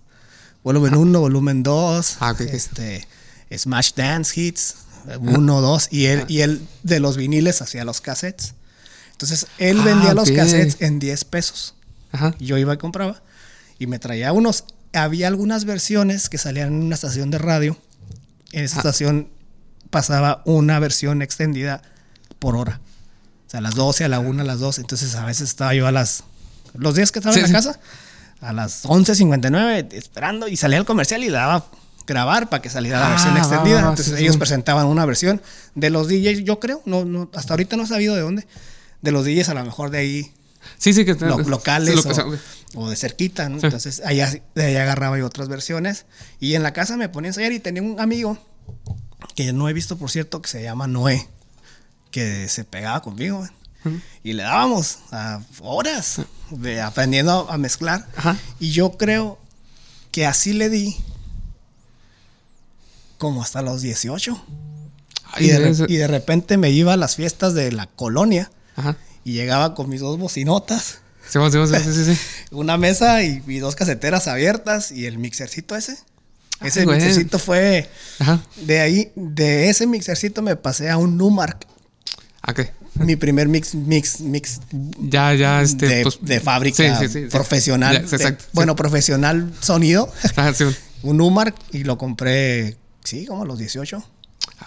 Volumen 0.63 0.96
1, 0.96 1.20
volumen 1.20 1.63
2, 1.63 2.18
Ah, 2.20 2.36
este, 2.39 3.08
Smash 3.56 3.91
Dance 3.96 4.39
Hits, 4.39 4.75
1, 5.20 5.62
2, 5.62 5.88
y 5.91 6.06
él, 6.06 6.25
y 6.27 6.41
él 6.41 6.68
de 6.84 7.00
los 7.00 7.15
viniles 7.18 7.62
hacía 7.62 7.86
los 7.86 8.01
cassettes. 8.01 8.56
Entonces, 9.12 9.48
él 9.58 9.79
Ah, 9.79 9.84
vendía 9.86 10.13
los 10.13 10.29
cassettes 10.32 10.77
en 10.82 11.00
10 11.00 11.24
pesos. 11.25 11.75
Ajá. 12.12 12.36
Yo 12.39 12.58
iba 12.58 12.74
y 12.74 12.77
compraba 12.77 13.22
y 13.77 13.88
me 13.88 14.00
traía 14.00 14.34
unos. 14.34 14.65
Había 14.93 15.27
algunas 15.27 15.65
versiones 15.65 16.29
que 16.29 16.38
salían 16.38 16.69
en 16.69 16.84
una 16.84 16.96
estación 16.96 17.29
de 17.31 17.38
radio. 17.38 17.77
En 18.51 18.63
esa 18.63 18.77
Ah. 18.77 18.79
estación 18.79 19.29
pasaba 19.89 20.41
una 20.46 20.79
versión 20.79 21.22
extendida 21.22 21.81
por 22.39 22.55
hora. 22.55 22.79
O 23.48 23.50
sea, 23.50 23.60
a 23.60 23.62
las 23.62 23.75
12, 23.75 24.03
a 24.05 24.08
la 24.08 24.19
1, 24.19 24.41
a 24.41 24.46
las 24.46 24.60
2. 24.60 24.79
Entonces 24.79 25.15
a 25.15 25.25
veces 25.25 25.50
estaba 25.50 25.74
yo 25.74 25.88
a 25.88 25.91
las... 25.91 26.24
Los 26.75 26.96
días 26.96 27.12
que 27.12 27.19
estaba 27.19 27.34
Sí, 27.34 27.39
en 27.41 27.48
sí. 27.48 27.51
la 27.51 27.58
casa, 27.60 27.79
a 28.41 28.53
las 28.53 28.86
11.59 28.86 29.88
esperando 29.93 30.48
y 30.48 30.55
salía 30.55 30.77
el 30.77 30.86
comercial 30.86 31.24
y 31.24 31.29
daba 31.29 31.65
grabar 32.05 32.50
para 32.50 32.62
que 32.62 32.69
saliera 32.69 33.00
la 33.00 33.08
Ah, 33.08 33.10
versión 33.10 33.38
extendida. 33.38 33.79
Entonces 33.79 34.13
sí, 34.17 34.24
ellos 34.24 34.38
presentaban 34.38 34.86
una 34.88 35.05
versión 35.05 35.41
de 35.75 35.89
los 35.89 36.08
DJs, 36.08 36.43
yo 36.43 36.60
creo, 36.60 36.81
no, 36.86 37.05
no, 37.05 37.29
hasta 37.36 37.53
ahorita 37.53 37.75
no 37.75 37.84
he 37.84 37.88
sabido 37.88 38.15
de 38.15 38.22
dónde. 38.22 38.48
De 39.01 39.12
los 39.12 39.25
DJs 39.25 39.50
a 39.50 39.53
lo 39.55 39.63
mejor 39.65 39.89
de 39.91 39.98
ahí 40.00 40.34
Sí, 40.79 40.93
sí, 40.93 41.05
que 41.05 41.13
lo- 41.13 41.38
locales 41.39 41.89
sí, 41.89 42.03
lo 42.03 42.12
o, 42.12 42.15
sea, 42.15 42.25
ok. 42.25 42.36
o 42.75 42.89
de 42.89 42.95
cerquita, 42.95 43.48
¿no? 43.50 43.59
Sí. 43.59 43.67
Entonces 43.67 44.01
allá, 44.03 44.33
de 44.55 44.65
ahí 44.65 44.75
agarraba 44.77 45.19
yo 45.19 45.25
otras 45.27 45.50
versiones. 45.50 46.05
Y 46.39 46.55
en 46.55 46.63
la 46.63 46.74
casa 46.74 46.98
me 46.98 47.09
ponía 47.09 47.27
a 47.27 47.31
ensayar 47.31 47.51
y 47.51 47.59
tenía 47.59 47.83
un 47.83 48.00
amigo 48.00 48.38
que 49.36 49.53
no 49.53 49.69
he 49.69 49.74
visto, 49.74 49.98
por 49.98 50.09
cierto, 50.09 50.41
que 50.41 50.50
se 50.50 50.63
llama 50.63 50.88
Noé. 50.88 51.27
que 52.12 52.48
se 52.50 52.63
pegaba 52.63 53.01
conmigo, 53.01 53.38
güey. 53.39 54.01
Y 54.24 54.33
le 54.33 54.43
dábamos 54.43 55.00
a 55.12 55.41
horas 55.62 56.21
de 56.50 56.81
aprendiendo 56.81 57.50
a, 57.50 57.57
mezclar. 57.57 58.07
Ajá. 58.15 58.38
Y 58.59 58.71
yo 58.71 58.98
creo 58.98 59.38
que 60.12 60.25
así 60.25 60.53
le 60.53 60.69
di 60.69 60.98
como 63.17 63.41
hasta 63.41 63.62
los 63.62 63.81
18. 63.81 64.41
Ay, 65.31 65.45
y, 65.45 65.50
de, 65.50 65.86
y 65.88 65.98
de 65.98 66.07
repente 66.07 66.57
me 66.57 66.71
iba 66.71 66.93
a 66.93 66.98
las 66.98 67.15
fiestas 67.15 67.53
de 67.53 67.71
la 67.71 67.86
colonia 67.86 68.50
Ajá. 68.75 68.98
Y 69.23 69.33
llegaba 69.33 69.73
con 69.75 69.89
mis 69.89 70.01
dos 70.01 70.17
bocinotas, 70.17 70.99
Sí, 71.29 71.38
sí, 71.51 71.57
sí, 71.83 71.93
sí, 72.05 72.05
sí. 72.15 72.21
una 72.51 72.77
mesa 72.77 73.21
y, 73.23 73.43
y 73.47 73.59
dos 73.59 73.75
caseteras 73.75 74.27
abiertas 74.27 74.91
y 74.91 75.05
el 75.05 75.17
mixercito 75.19 75.75
ese. 75.75 75.95
Ese 76.61 76.79
Ay, 76.81 76.85
güey. 76.85 76.97
mixercito 76.97 77.38
fue 77.39 77.88
Ajá. 78.19 78.41
de 78.65 78.79
ahí, 78.81 79.11
de 79.15 79.69
ese 79.69 79.85
mixercito 79.88 80.41
me 80.41 80.55
pasé 80.55 80.89
a 80.89 80.97
un 80.97 81.17
Numark, 81.17 81.67
Ok. 82.47 82.61
mi 82.95 83.15
primer 83.15 83.47
mix, 83.47 83.75
mix, 83.75 84.19
mix 84.21 84.59
Ya, 84.99 85.33
ya, 85.35 85.61
este. 85.61 85.85
de, 85.88 86.03
pues, 86.03 86.17
de 86.21 86.39
fábrica 86.39 86.99
profesional. 87.29 88.05
Ya, 88.07 88.15
exacto. 88.17 88.45
bueno, 88.53 88.75
profesional 88.75 89.53
sonido, 89.61 90.11
Ajá, 90.35 90.53
sí. 90.53 90.65
un 91.03 91.17
Numark 91.17 91.55
y 91.71 91.83
lo 91.83 91.97
compré, 91.99 92.75
sí, 93.03 93.25
como 93.25 93.43
a 93.43 93.45
los 93.45 93.59
18. 93.59 94.03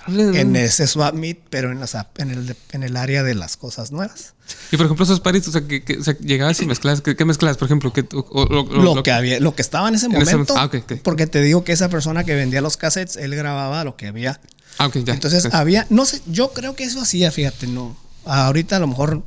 En 0.08 0.56
ese 0.56 0.86
swap 0.86 1.14
meet, 1.14 1.38
pero 1.48 1.70
en, 1.70 1.78
las 1.80 1.94
ap- 1.94 2.18
en, 2.20 2.30
el, 2.30 2.56
en 2.72 2.82
el 2.82 2.96
área 2.96 3.22
de 3.22 3.34
las 3.34 3.56
cosas 3.56 3.92
nuevas. 3.92 4.34
Y 4.72 4.76
por 4.76 4.86
ejemplo, 4.86 5.04
esos 5.04 5.20
paris, 5.20 5.46
o 5.48 5.52
sea, 5.52 5.66
que, 5.66 5.84
que- 5.84 5.98
o 5.98 6.02
sea, 6.04 6.16
llegabas 6.18 6.60
y 6.60 6.66
mezclabas. 6.66 7.00
¿Qué, 7.02 7.14
qué 7.14 7.24
mezclabas, 7.24 7.56
por 7.56 7.66
ejemplo? 7.66 7.92
¿Qué, 7.92 8.04
o- 8.12 8.18
o- 8.18 8.42
o- 8.42 8.64
Lo, 8.64 8.94
lo- 8.96 9.02
que 9.02 9.12
había, 9.12 9.38
lo 9.38 9.54
que 9.54 9.62
estaba 9.62 9.88
en 9.88 9.94
ese 9.94 10.06
En 10.06 10.16
ese 10.16 10.32
momento. 10.32 10.54
Ah. 10.56 10.70
Porque 11.04 11.26
te 11.28 11.40
digo 11.40 11.62
que 11.62 11.72
esa 11.72 11.88
persona 11.88 12.24
que 12.24 12.34
vendía 12.34 12.60
los 12.60 12.76
cassettes, 12.76 13.16
él 13.16 13.34
grababa 13.36 13.84
lo 13.84 13.96
que 13.96 14.08
había. 14.08 14.40
Ah, 14.78 14.90
ya. 14.92 15.12
Entonces 15.14 15.46
había, 15.52 15.86
no 15.90 16.04
sé, 16.06 16.20
yo 16.26 16.52
creo 16.52 16.74
que 16.74 16.84
eso 16.84 17.00
hacía, 17.00 17.30
fíjate, 17.30 17.66
no. 17.66 17.96
Ahorita 18.24 18.76
a 18.76 18.80
lo 18.80 18.88
mejor 18.88 19.22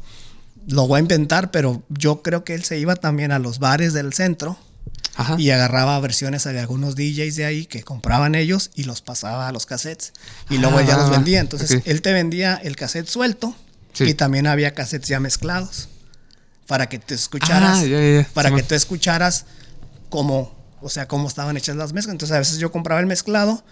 lo 0.68 0.88
voy 0.88 0.98
a 0.98 1.02
inventar, 1.02 1.52
pero 1.52 1.84
yo 1.90 2.22
creo 2.22 2.44
que 2.44 2.54
él 2.56 2.64
se 2.64 2.78
iba 2.80 2.96
también 2.96 3.32
a 3.32 3.40
los 3.40 3.60
bares 3.60 3.94
del 3.94 4.12
centro 4.14 4.58
Ajá. 5.18 5.36
y 5.40 5.50
agarraba 5.52 6.00
versiones 6.00 6.44
de 6.44 6.60
algunos 6.60 6.96
DJs 6.96 7.36
de 7.38 7.46
ahí 7.46 7.66
que 7.66 7.84
compraban 7.84 8.36
ellos 8.36 8.72
y 8.76 8.84
los 8.84 9.02
pasaba 9.02 9.48
a 9.48 9.52
los 9.52 9.66
cassettes 9.66 10.12
y 10.50 10.58
luego 10.58 10.78
Ah, 10.78 10.82
él 10.82 10.88
ya 10.88 10.98
los 10.98 11.08
va. 11.08 11.12
vendía. 11.12 11.40
Entonces 11.40 11.82
él 11.86 12.02
te 12.02 12.12
vendía 12.14 12.56
el 12.56 12.76
cassette 12.76 13.08
suelto 13.08 13.56
Sí. 13.94 14.04
y 14.04 14.14
también 14.14 14.46
había 14.46 14.74
cassettes 14.74 15.08
ya 15.08 15.20
mezclados 15.22 15.88
para 16.68 16.90
que 16.90 17.00
te 17.00 17.14
escucharas, 17.16 17.84
Ah, 17.86 18.28
para 18.34 18.50
Sí, 18.50 18.56
que 18.56 18.64
tú 18.64 18.76
escucharas 18.76 19.46
cómo, 20.10 20.54
o 20.82 20.90
sea, 20.90 21.08
cómo 21.08 21.28
estaban 21.28 21.56
hechas 21.58 21.76
las 21.78 21.94
mezclas. 21.94 22.14
Entonces 22.14 22.36
a 22.36 22.40
veces 22.40 22.58
yo 22.58 22.72
compraba 22.72 23.00
el 23.00 23.08
mezclado 23.08 23.64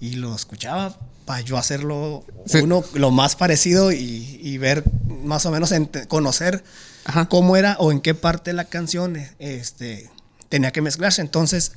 y 0.00 0.12
lo 0.12 0.34
escuchaba 0.34 0.96
para 1.24 1.40
yo 1.40 1.56
hacerlo 1.56 2.24
Sí. 2.46 2.58
uno 2.58 2.84
lo 2.94 3.10
más 3.10 3.34
parecido 3.34 3.90
y, 3.92 4.38
y 4.42 4.58
ver 4.58 4.84
más 5.24 5.46
o 5.46 5.50
menos 5.50 5.72
conocer 6.08 6.62
Ajá. 7.06 7.28
cómo 7.28 7.56
era 7.56 7.76
o 7.80 7.90
en 7.90 8.00
qué 8.00 8.14
parte 8.14 8.50
de 8.50 8.54
la 8.54 8.64
canción 8.66 9.16
este, 9.38 10.10
tenía 10.54 10.70
que 10.70 10.80
mezclarse. 10.82 11.20
Entonces, 11.20 11.72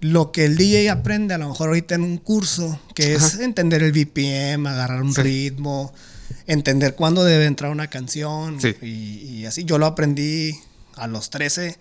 lo 0.00 0.32
que 0.32 0.46
el 0.46 0.56
DJ 0.56 0.88
aprende 0.90 1.34
a 1.34 1.38
lo 1.38 1.50
mejor 1.50 1.68
ahorita 1.68 1.96
en 1.96 2.02
un 2.02 2.16
curso, 2.16 2.80
que 2.94 3.14
es 3.14 3.34
Ajá. 3.34 3.44
entender 3.44 3.82
el 3.82 3.92
BPM, 3.92 4.66
agarrar 4.66 5.02
un 5.02 5.12
Sí. 5.12 5.20
ritmo, 5.20 5.92
entender 6.46 6.94
cuándo 6.94 7.24
debe 7.24 7.44
entrar 7.44 7.70
una 7.70 7.88
canción 7.88 8.58
Sí. 8.58 8.74
y, 8.80 8.86
y 9.40 9.44
así. 9.46 9.64
Yo 9.64 9.76
lo 9.76 9.84
aprendí 9.84 10.54
a 10.94 11.06
los 11.08 11.28
13, 11.28 11.76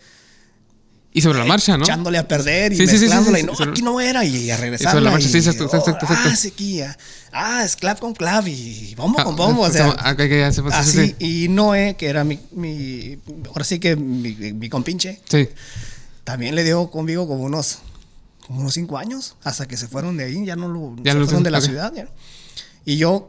Y 1.13 1.21
sobre 1.21 1.39
la 1.39 1.45
marcha, 1.45 1.77
¿no? 1.77 1.85
echándole 1.85 2.17
a 2.17 2.27
perder 2.27 2.73
y 2.73 2.75
Sí, 2.75 2.81
sí, 2.85 2.87
sí, 2.89 2.97
sí, 2.97 3.03
mezclándola 3.05 3.39
y 3.39 3.43
no, 3.43 3.53
aquí 3.53 3.81
no 3.81 4.01
era 4.01 4.25
y 4.25 4.51
a 4.51 4.57
regresar. 4.57 4.91
sobre 4.91 5.05
la 5.05 5.11
marcha, 5.11 5.29
sí, 5.29 5.37
exacto, 5.37 5.63
exacto, 5.63 5.91
exacto. 5.91 6.07
Ah, 6.09 6.33
es 6.33 6.45
aquí, 6.45 6.81
ah, 6.81 6.97
ah, 7.31 7.63
es 7.63 7.77
clap 7.77 7.99
con 7.99 8.13
clap 8.13 8.45
y 8.49 8.93
bombo 8.95 9.23
con 9.23 9.37
bombo. 9.37 9.61
O 9.61 9.65
Ah, 9.67 9.71
sea, 9.71 9.95
ah, 9.97 10.11
ok, 10.11 10.19
ok, 10.19 10.29
ya 10.31 10.51
se 10.51 10.61
así. 10.73 11.15
sí. 11.17 11.43
Y 11.45 11.47
Noé, 11.47 11.95
que 11.97 12.07
era 12.07 12.25
mi, 12.25 12.37
mi 12.51 13.17
ahora 13.47 13.63
sí 13.63 13.79
que 13.79 13.95
mi, 13.95 14.33
mi 14.53 14.67
compinche, 14.67 15.21
Sí. 15.29 15.47
También 16.25 16.55
le 16.55 16.63
dio 16.65 16.91
conmigo 16.91 17.27
como 17.27 17.44
unos, 17.44 17.79
como 18.46 18.60
unos 18.60 18.74
cinco 18.74 18.98
años, 18.98 19.38
hasta 19.44 19.67
que 19.67 19.77
se 19.77 19.88
fueron 19.88 20.17
de 20.17 20.25
ahí, 20.25 20.46
ya 20.46 20.55
no 20.58 20.67
lo, 20.67 20.96
Ya 21.01 21.13
se 21.13 21.20
no 21.20 21.25
fueron 21.25 21.44
de 21.44 21.51
la 21.51 21.62
ciudad. 21.62 21.94
ya. 21.96 22.10
Y 22.84 22.98
yo, 22.98 23.27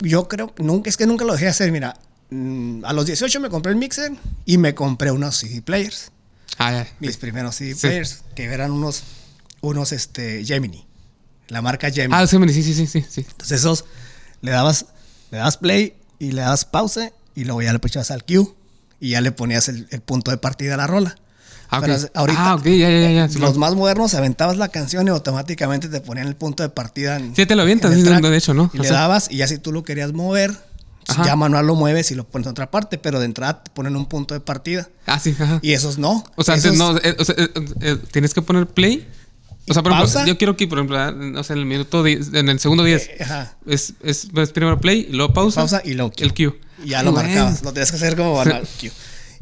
yo 0.00 0.28
creo, 0.28 0.52
nunca, 0.58 0.90
es 0.90 0.96
que 0.96 1.06
nunca 1.06 1.24
lo 1.24 1.32
dejé 1.32 1.48
hacer, 1.48 1.72
mira, 1.72 1.98
mm, 2.30 2.84
a 2.84 2.92
los 2.92 3.06
18 3.06 3.40
me 3.40 3.48
compré 3.48 3.72
el 3.72 3.78
mixer 3.78 4.12
y 4.44 4.58
me 4.58 4.74
compré 4.74 5.10
unos 5.10 5.36
CD 5.36 5.62
players, 5.62 6.12
Ah, 6.60 6.84
mis 7.00 7.16
primeros 7.16 7.54
CD 7.56 7.74
Sí. 7.74 7.80
players, 7.86 8.24
que 8.34 8.44
eran 8.44 8.72
unos, 8.72 9.02
unos, 9.60 9.92
este, 9.92 10.44
Gemini, 10.44 10.86
la 11.48 11.62
marca 11.62 11.90
Gemini. 11.90 12.14
Ah, 12.20 12.26
sí, 12.26 12.36
sí, 12.52 12.62
sí, 12.62 12.74
sí, 12.74 12.86
sí, 12.86 13.04
sí. 13.08 13.26
Entonces 13.30 13.60
esos 13.60 13.84
le 14.40 14.50
dabas, 14.50 14.86
le 15.30 15.38
dabas 15.38 15.56
play 15.56 15.94
y 16.18 16.32
le 16.32 16.42
dabas 16.42 16.64
pause 16.64 17.12
y 17.36 17.44
luego 17.44 17.62
ya 17.62 17.72
le 17.72 17.78
puchabas 17.78 18.10
al 18.10 18.24
cue 18.24 18.44
y 19.00 19.10
ya 19.10 19.20
le 19.20 19.30
ponías 19.30 19.68
el, 19.68 19.86
el 19.90 20.00
punto 20.00 20.32
de 20.32 20.38
partida 20.38 20.74
a 20.74 20.76
la 20.78 20.86
rola. 20.88 21.16
Ah. 21.70 21.80
Pero 21.82 21.96
ahorita 22.14 22.50
ah, 22.50 22.54
ok, 22.54 22.64
ya, 22.64 22.88
ya, 22.90 23.10
ya. 23.10 23.28
Sí, 23.28 23.38
los 23.38 23.58
más 23.58 23.74
modernos 23.74 24.14
aventabas 24.14 24.56
la 24.56 24.68
canción 24.68 25.06
y 25.06 25.10
automáticamente 25.10 25.88
te 25.88 26.00
ponían 26.00 26.26
el 26.26 26.34
punto 26.36 26.62
de 26.62 26.70
partida. 26.70 27.16
En, 27.16 27.34
Sí, 27.36 27.44
te 27.46 27.54
lo 27.56 27.62
avientas, 27.62 27.92
en 27.92 27.98
el 27.98 28.04
track. 28.06 28.22
de 28.22 28.36
hecho, 28.36 28.54
¿no? 28.54 28.70
Y 28.72 28.78
O 28.78 28.82
le 28.82 28.88
sea- 28.88 28.98
dabas 29.00 29.30
y 29.30 29.36
ya 29.36 29.46
si 29.48 29.58
tú 29.58 29.70
lo 29.72 29.82
querías 29.82 30.12
mover, 30.14 30.50
Ajá. 31.08 31.24
ya 31.26 31.36
manual 31.36 31.66
lo 31.66 31.74
mueves 31.74 32.10
y 32.10 32.14
lo 32.14 32.24
pones 32.24 32.46
en 32.46 32.52
otra 32.52 32.70
parte, 32.70 32.96
pero 32.98 33.18
de 33.20 33.26
entrada 33.26 33.62
te 33.62 33.70
ponen 33.70 33.96
un 33.96 34.06
punto 34.06 34.32
de 34.34 34.40
partida. 34.40 34.88
Ah, 35.06 35.18
sí, 35.18 35.34
ajá. 35.38 35.58
Y 35.62 35.72
esos 35.72 35.98
no. 35.98 36.24
O 36.36 36.42
sea, 36.44 36.54
Esos- 36.54 36.72
antes 36.72 36.78
no, 36.78 36.96
eh, 36.98 37.16
o 37.18 37.24
sea, 37.24 37.34
eh, 37.38 37.48
eh, 37.82 37.96
tienes 38.12 38.32
que 38.34 38.40
poner 38.42 38.66
play. 38.66 39.06
O 39.70 39.74
sea, 39.74 39.82
por 39.82 39.92
ejemplo, 39.92 40.24
yo 40.24 40.38
quiero 40.38 40.56
que, 40.56 40.66
por 40.66 40.78
ejemplo, 40.78 40.98
ah, 40.98 41.14
o 41.38 41.44
sea, 41.44 41.52
en 41.54 41.60
el 41.60 41.66
minuto 41.66 42.02
10, 42.02 42.32
en 42.32 42.48
el 42.48 42.58
segundo 42.58 42.82
10, 42.84 43.08
Eh, 43.08 43.16
ajá. 43.20 43.56
es, 43.66 43.92
es, 44.02 44.28
es 44.34 44.50
primero 44.52 44.80
play, 44.80 45.06
y 45.10 45.12
luego 45.12 45.34
pausa. 45.34 45.60
Pausa 45.60 45.82
y 45.84 45.92
luego 45.92 46.10
cue. 46.12 46.24
el 46.24 46.32
cue. 46.32 46.58
Y 46.82 46.88
ya 46.90 47.02
lo 47.02 47.12
marcabas. 47.12 47.62
Lo 47.62 47.72
tenías 47.74 47.90
que 47.90 47.96
hacer 47.98 48.16
como 48.16 48.34
manual. 48.38 48.66
cue. 48.80 48.90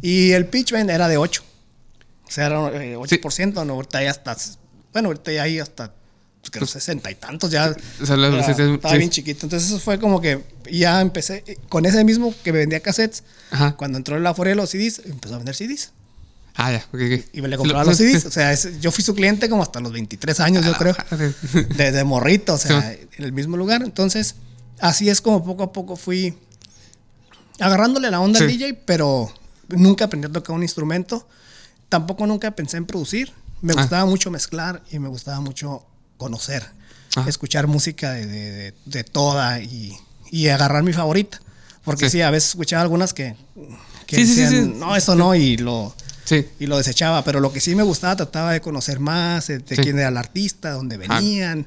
Y 0.03 0.33
el 0.33 0.47
pitch 0.47 0.73
bend 0.73 0.91
era 0.91 1.07
de 1.07 1.17
8. 1.17 1.45
O 2.27 2.31
sea, 2.31 2.47
era 2.47 2.69
eh, 2.85 2.97
8%. 2.97 3.65
No, 3.67 3.75
ahorita 3.75 4.03
ya 4.03 4.11
hasta. 4.11 4.37
Bueno, 4.93 5.09
ahorita 5.09 5.33
ya 5.33 5.43
hay 5.45 5.59
hasta. 5.59 5.93
pues, 6.41 6.51
Creo 6.51 6.67
60 6.67 7.11
y 7.11 7.15
tantos 7.17 7.51
ya. 7.51 7.75
O 8.03 8.07
sea, 8.07 8.17
Era- 8.17 8.45
sí, 8.45 8.53
sí, 8.55 8.63
estaba 8.63 8.93
sí. 8.93 8.99
bien 8.99 9.11
chiquito. 9.11 9.47
Entonces, 9.47 9.69
eso 9.69 9.79
fue 9.81 9.99
como 9.99 10.21
que 10.21 10.43
ya 10.71 11.01
empecé. 11.01 11.45
eh, 11.47 11.57
Con 11.69 11.87
ese 11.87 12.03
mismo 12.05 12.35
que 12.45 12.53
me 12.53 12.59
vendía 12.61 12.81
cassettes. 12.81 13.23
Ajá. 13.51 13.77
Cuando 13.77 13.99
entró 13.99 14.19
la 14.19 14.35
fuera 14.35 14.51
de 14.51 14.55
los 14.57 14.71
CDs, 14.71 15.03
empezó 15.07 15.35
a 15.35 15.39
vender 15.39 15.55
CDs. 15.55 15.93
Ah, 16.59 16.73
ya, 16.73 16.79
ok, 16.79 16.95
ok. 16.95 17.25
Y 17.35 17.43
me 17.43 17.49
le 17.49 17.57
Sí, 17.57 17.59
compraba 17.59 17.85
lo- 17.85 17.91
los 17.91 17.99
sí, 17.99 18.09
CDs. 18.11 18.23
sí. 18.23 18.29
O 18.29 18.31
sea, 18.31 18.53
es- 18.53 18.81
yo 18.81 18.91
fui 18.91 19.05
su 19.05 19.15
cliente 19.15 19.49
como 19.49 19.63
hasta 19.63 19.79
los 19.81 19.93
23 19.93 20.41
años, 20.41 20.65
yo 20.65 20.73
creo. 20.75 20.97
Ah, 20.99 21.17
sí. 21.17 21.59
Desde 21.77 22.03
morrito, 22.05 22.55
o 22.55 22.59
sea, 22.59 22.81
Sí. 22.93 23.07
en 23.19 23.25
el 23.25 23.33
mismo 23.33 23.57
lugar. 23.57 23.83
Entonces, 23.83 24.37
así 24.81 25.09
es 25.11 25.21
como 25.21 25.45
poco 25.45 25.63
a 25.65 25.73
poco 25.73 25.97
fui 25.97 26.35
agarrándole 27.59 28.11
la 28.11 28.21
onda 28.21 28.41
al 28.41 28.49
Sí. 28.51 28.57
DJ, 28.57 28.75
pero 28.85 29.31
nunca 29.69 30.07
aprendí 30.07 30.27
a 30.29 30.33
tocar 30.33 30.55
un 30.57 30.63
instrumento. 30.63 31.27
Tampoco 31.89 32.27
nunca 32.27 32.51
pensé 32.53 32.77
en 32.77 32.87
producir. 32.87 33.33
Me 33.63 33.73
Ah. 33.73 33.77
gustaba 33.83 34.05
mucho 34.07 34.31
mezclar 34.31 34.83
y 34.91 34.99
me 34.99 35.09
gustaba 35.09 35.41
mucho 35.41 35.85
conocer, 36.17 36.65
Ajá. 37.15 37.29
escuchar 37.29 37.67
música 37.67 38.13
de, 38.13 38.27
de- 38.27 38.51
de- 38.53 38.75
de 38.85 39.05
toda 39.05 39.61
y, 39.61 39.93
y 40.31 40.49
agarrar 40.49 40.83
mi 40.83 40.93
favorita. 40.93 41.41
Porque 41.85 42.07
Sí. 42.11 42.19
sí. 42.19 42.23
a 42.23 42.31
veces 42.31 42.51
escuchaba 42.51 42.83
algunas 42.83 43.15
que, 43.15 43.37
que 44.07 44.17
Sí, 44.17 44.27
sí, 44.27 44.35
sí, 44.35 44.41
decían, 44.41 44.65
sí. 44.73 44.75
no, 44.79 44.97
eso 44.97 45.15
no, 45.15 45.35
y 45.37 45.57
lo, 45.57 45.95
Sí. 46.25 46.45
y 46.59 46.67
lo 46.67 46.77
desechaba. 46.77 47.23
Pero 47.23 47.39
lo 47.41 47.53
que 47.53 47.61
sí 47.61 47.75
me 47.77 47.85
gustaba, 47.85 48.17
trataba 48.17 48.53
de 48.53 48.61
conocer 48.61 48.99
más, 48.99 49.47
de, 49.47 49.61
quién 49.63 49.99
era 49.99 50.09
el 50.09 50.17
artista, 50.17 50.73
dónde 50.73 50.97
Ah. 51.09 51.19
venían, 51.21 51.67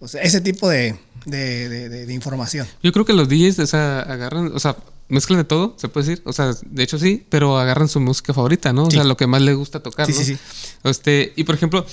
o 0.00 0.08
sea, 0.08 0.20
ese 0.22 0.40
tipo 0.40 0.68
de, 0.68 0.98
de- 1.26 1.68
de- 1.68 1.88
de- 1.88 2.06
de 2.06 2.12
información. 2.12 2.66
Yo 2.82 2.90
creo 2.92 3.04
que 3.04 3.12
los 3.12 3.28
DJs, 3.28 3.60
o 3.60 3.66
sea, 3.68 4.00
agarran, 4.00 4.50
o 4.52 4.58
sea, 4.58 4.76
mezclan 5.12 5.38
de 5.38 5.44
todo, 5.44 5.74
se 5.76 5.88
puede 5.88 6.06
decir. 6.08 6.22
O 6.26 6.32
sea, 6.32 6.52
de 6.66 6.82
hecho 6.82 6.98
sí, 6.98 7.24
pero 7.28 7.58
agarran 7.58 7.88
su 7.88 8.00
música 8.00 8.34
favorita, 8.34 8.72
¿no? 8.72 8.84
O 8.84 8.90
Sí. 8.90 8.96
sea, 8.96 9.04
lo 9.04 9.16
que 9.16 9.26
más 9.26 9.40
les 9.42 9.56
gusta 9.56 9.80
tocar, 9.80 10.06
Sí, 10.06 10.12
¿no? 10.12 10.18
sí, 10.18 10.24
sí. 10.24 10.38
Este, 10.84 11.32
y 11.36 11.44
por 11.44 11.54
ejemplo, 11.54 11.86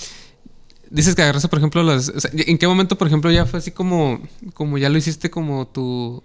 dices 0.90 1.14
que 1.16 1.22
agarraste, 1.22 1.48
por 1.48 1.60
ejemplo, 1.60 1.84
las. 1.84 2.10
o 2.10 2.20
sea, 2.20 2.32
¿En 2.34 2.58
qué 2.58 2.68
momento, 2.68 2.98
por 2.98 3.08
ejemplo, 3.08 3.32
ya 3.32 3.46
fue 3.46 3.60
así 3.60 3.72
como, 3.72 4.20
como 4.54 4.78
ya 4.78 4.90
lo 4.90 4.98
hiciste 4.98 5.30
como 5.30 5.68
tu. 5.68 6.24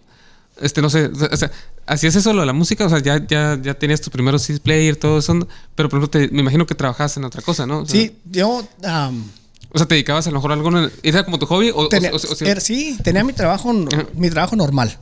Este, 0.60 0.80
no 0.80 0.88
sé, 0.88 1.06
o 1.06 1.36
sea, 1.36 1.50
¿hacías 1.84 2.14
eso 2.14 2.32
lo 2.32 2.40
de 2.42 2.46
la 2.46 2.52
música? 2.52 2.86
O 2.86 2.88
sea, 2.88 3.00
ya, 3.00 3.26
ya, 3.26 3.58
ya 3.60 3.74
tenías 3.74 4.00
tu 4.00 4.10
primeros 4.10 4.42
CD 4.42 4.60
player, 4.60 4.94
todo 4.94 5.18
eso, 5.18 5.36
pero 5.74 5.88
por 5.88 5.98
ejemplo, 5.98 6.08
te- 6.20 6.32
me 6.32 6.42
imagino 6.42 6.64
que 6.64 6.76
trabajabas 6.76 7.16
en 7.16 7.24
otra 7.24 7.42
cosa, 7.42 7.66
¿no? 7.66 7.80
O 7.80 7.86
sea, 7.86 8.00
Sí, 8.00 8.16
yo 8.30 8.48
O 8.50 9.78
sea, 9.78 9.88
te 9.88 9.96
dedicabas 9.96 10.28
a 10.28 10.30
lo 10.30 10.36
mejor 10.36 10.52
a 10.52 10.54
algo, 10.54 10.70
¿era 11.02 11.24
como 11.24 11.40
tu 11.40 11.46
hobby? 11.46 11.70
O, 11.70 11.78
o- 11.78 11.88
tenía, 11.88 12.12
o- 12.12 12.16
o- 12.16 12.18
o- 12.18 12.44
era- 12.46 12.60
sí, 12.60 12.96
tenía 13.02 13.24
mi 13.24 13.32
trabajo, 13.32 13.72
Ajá. 13.92 14.06
mi 14.14 14.30
trabajo 14.30 14.54
normal. 14.54 14.96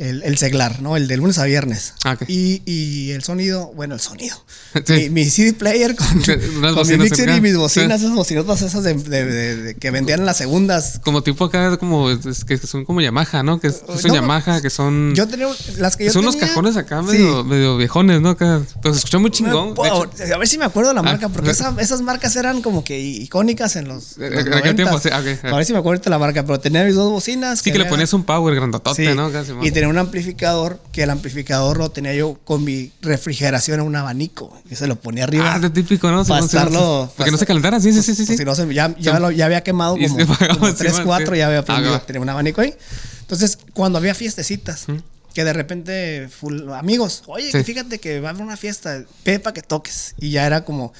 El, 0.00 0.22
el 0.24 0.36
seglar, 0.38 0.80
¿no? 0.82 0.96
El 0.96 1.06
de 1.08 1.16
lunes 1.16 1.38
a 1.38 1.44
viernes. 1.44 1.94
Ah, 2.04 2.12
ok. 2.14 2.22
y, 2.28 2.62
y 2.66 3.10
el 3.12 3.22
sonido, 3.22 3.72
bueno, 3.76 3.94
el 3.94 4.00
sonido. 4.00 4.36
Sí. 4.86 4.94
Mi, 4.94 5.10
mi 5.10 5.24
CD 5.30 5.52
player 5.52 5.96
con, 5.96 6.06
mi 6.88 6.96
mixer 6.98 7.28
y 7.30 7.40
mis 7.40 7.56
bocinas, 7.56 7.98
Sí. 8.00 8.06
esas 8.06 8.16
bocinotas 8.16 8.62
esas 8.62 8.84
de, 8.84 8.94
de- 8.94 9.24
de- 9.24 9.56
de- 9.56 9.74
que 9.74 9.90
vendían 9.90 10.20
en 10.20 10.26
las 10.26 10.36
segundas. 10.36 11.00
Como 11.04 11.22
tipo 11.24 11.44
acá, 11.46 11.76
como 11.76 12.08
es 12.10 12.44
que 12.44 12.56
son 12.56 12.84
como 12.84 13.00
Yamaha, 13.00 13.42
¿no? 13.42 13.60
Que 13.60 13.70
son 13.72 13.84
No, 14.04 14.14
Yamaha, 14.14 14.62
que 14.62 14.70
son. 14.70 15.12
Yo 15.16 15.26
tenía 15.28 15.48
las 15.78 15.96
que 15.96 16.04
yo 16.06 16.12
son 16.12 16.22
unos 16.22 16.36
cajones 16.36 16.76
acá 16.76 17.02
Sí. 17.02 17.12
medio, 17.18 17.44
medio 17.44 17.76
viejones, 17.76 18.20
¿no? 18.20 18.30
Acá, 18.30 18.62
pero 18.80 18.94
se 18.94 18.98
escucha 18.98 19.18
muy 19.18 19.30
chingón. 19.32 19.72
Hecho. 19.72 20.08
a 20.34 20.38
ver 20.38 20.48
si 20.48 20.56
me 20.56 20.64
acuerdo 20.64 20.90
de 20.90 20.94
la 20.94 21.00
Ah, 21.00 21.04
marca, 21.04 21.28
porque 21.28 21.50
esa- 21.50 21.74
esas 21.80 22.00
marcas 22.02 22.36
eran 22.36 22.62
como 22.62 22.84
que 22.84 22.98
icónicas 23.00 23.74
en 23.76 23.88
los. 23.88 24.18
Eh, 24.18 24.30
los 24.30 24.46
en 24.46 24.54
aquel 24.54 24.76
tiempo, 24.76 24.94
90s. 24.98 25.02
sí, 25.02 25.08
ah, 25.12 25.18
ok, 25.20 25.38
ah. 25.44 25.48
A 25.48 25.56
ver 25.56 25.64
si 25.66 25.72
me 25.72 25.78
acuerdo 25.80 26.02
de 26.04 26.10
la 26.10 26.18
marca, 26.18 26.44
pero 26.44 26.60
tenía 26.60 26.84
mis 26.84 26.94
dos 26.94 27.10
bocinas. 27.10 27.58
Sí, 27.60 27.72
que 27.72 27.78
le 27.78 27.86
ponías 27.86 28.12
un 28.12 28.22
power 28.24 28.54
grandotote, 28.54 29.14
¿no? 29.14 29.30
Casi, 29.32 29.52
y 29.62 29.70
tenía 29.72 29.88
un 29.90 29.98
amplificador, 29.98 30.80
que 30.92 31.02
el 31.02 31.10
amplificador 31.10 31.78
lo 31.78 31.90
tenía 31.90 32.14
yo 32.14 32.38
con 32.44 32.64
mi 32.64 32.92
refrigeración 33.02 33.80
en 33.80 33.86
un 33.86 33.96
abanico, 33.96 34.56
que 34.68 34.76
se 34.76 34.86
lo 34.86 34.96
ponía 34.96 35.24
arriba. 35.24 35.54
Ah, 35.54 35.58
de 35.58 35.70
típico, 35.70 36.10
¿no? 36.10 36.24
Para 36.24 36.44
estarlo- 36.44 37.06
sí. 37.08 37.12
Para 37.16 37.24
que 37.26 37.30
no 37.32 37.38
se 37.38 37.46
calentara, 37.46 37.80
sí, 37.80 37.92
sí, 37.92 38.02
sí, 38.02 38.14
sí. 38.14 38.16
Pues 38.24 38.28
sí. 38.28 38.36
si 38.38 38.44
no 38.44 38.54
se- 38.54 38.72
ya, 38.74 38.94
ya, 38.98 39.18
lo- 39.20 39.30
ya 39.30 39.46
había 39.46 39.62
quemado 39.62 39.96
como, 39.96 40.16
como 40.16 40.66
sí, 40.68 40.74
3, 40.78 40.94
man, 40.94 41.04
4, 41.06 41.32
sí. 41.32 41.38
ya 41.38 41.46
había 41.48 41.64
prendido, 41.64 42.00
tenía 42.02 42.22
un 42.22 42.28
abanico 42.28 42.60
ahí. 42.60 42.74
Entonces, 43.20 43.58
cuando 43.74 43.98
había 43.98 44.14
fiestecitas, 44.14 44.86
que 45.34 45.44
de 45.44 45.52
repente, 45.52 46.28
full- 46.28 46.72
amigos, 46.74 47.22
oye, 47.26 47.46
Sí. 47.46 47.52
que 47.52 47.64
fíjate 47.64 47.98
que 48.00 48.20
va 48.20 48.28
a 48.28 48.30
haber 48.32 48.42
una 48.42 48.56
fiesta, 48.56 49.04
ve 49.24 49.38
para 49.38 49.54
que 49.54 49.62
toques. 49.62 50.14
Y 50.18 50.30
ya 50.30 50.46
era 50.46 50.64
como, 50.64 50.92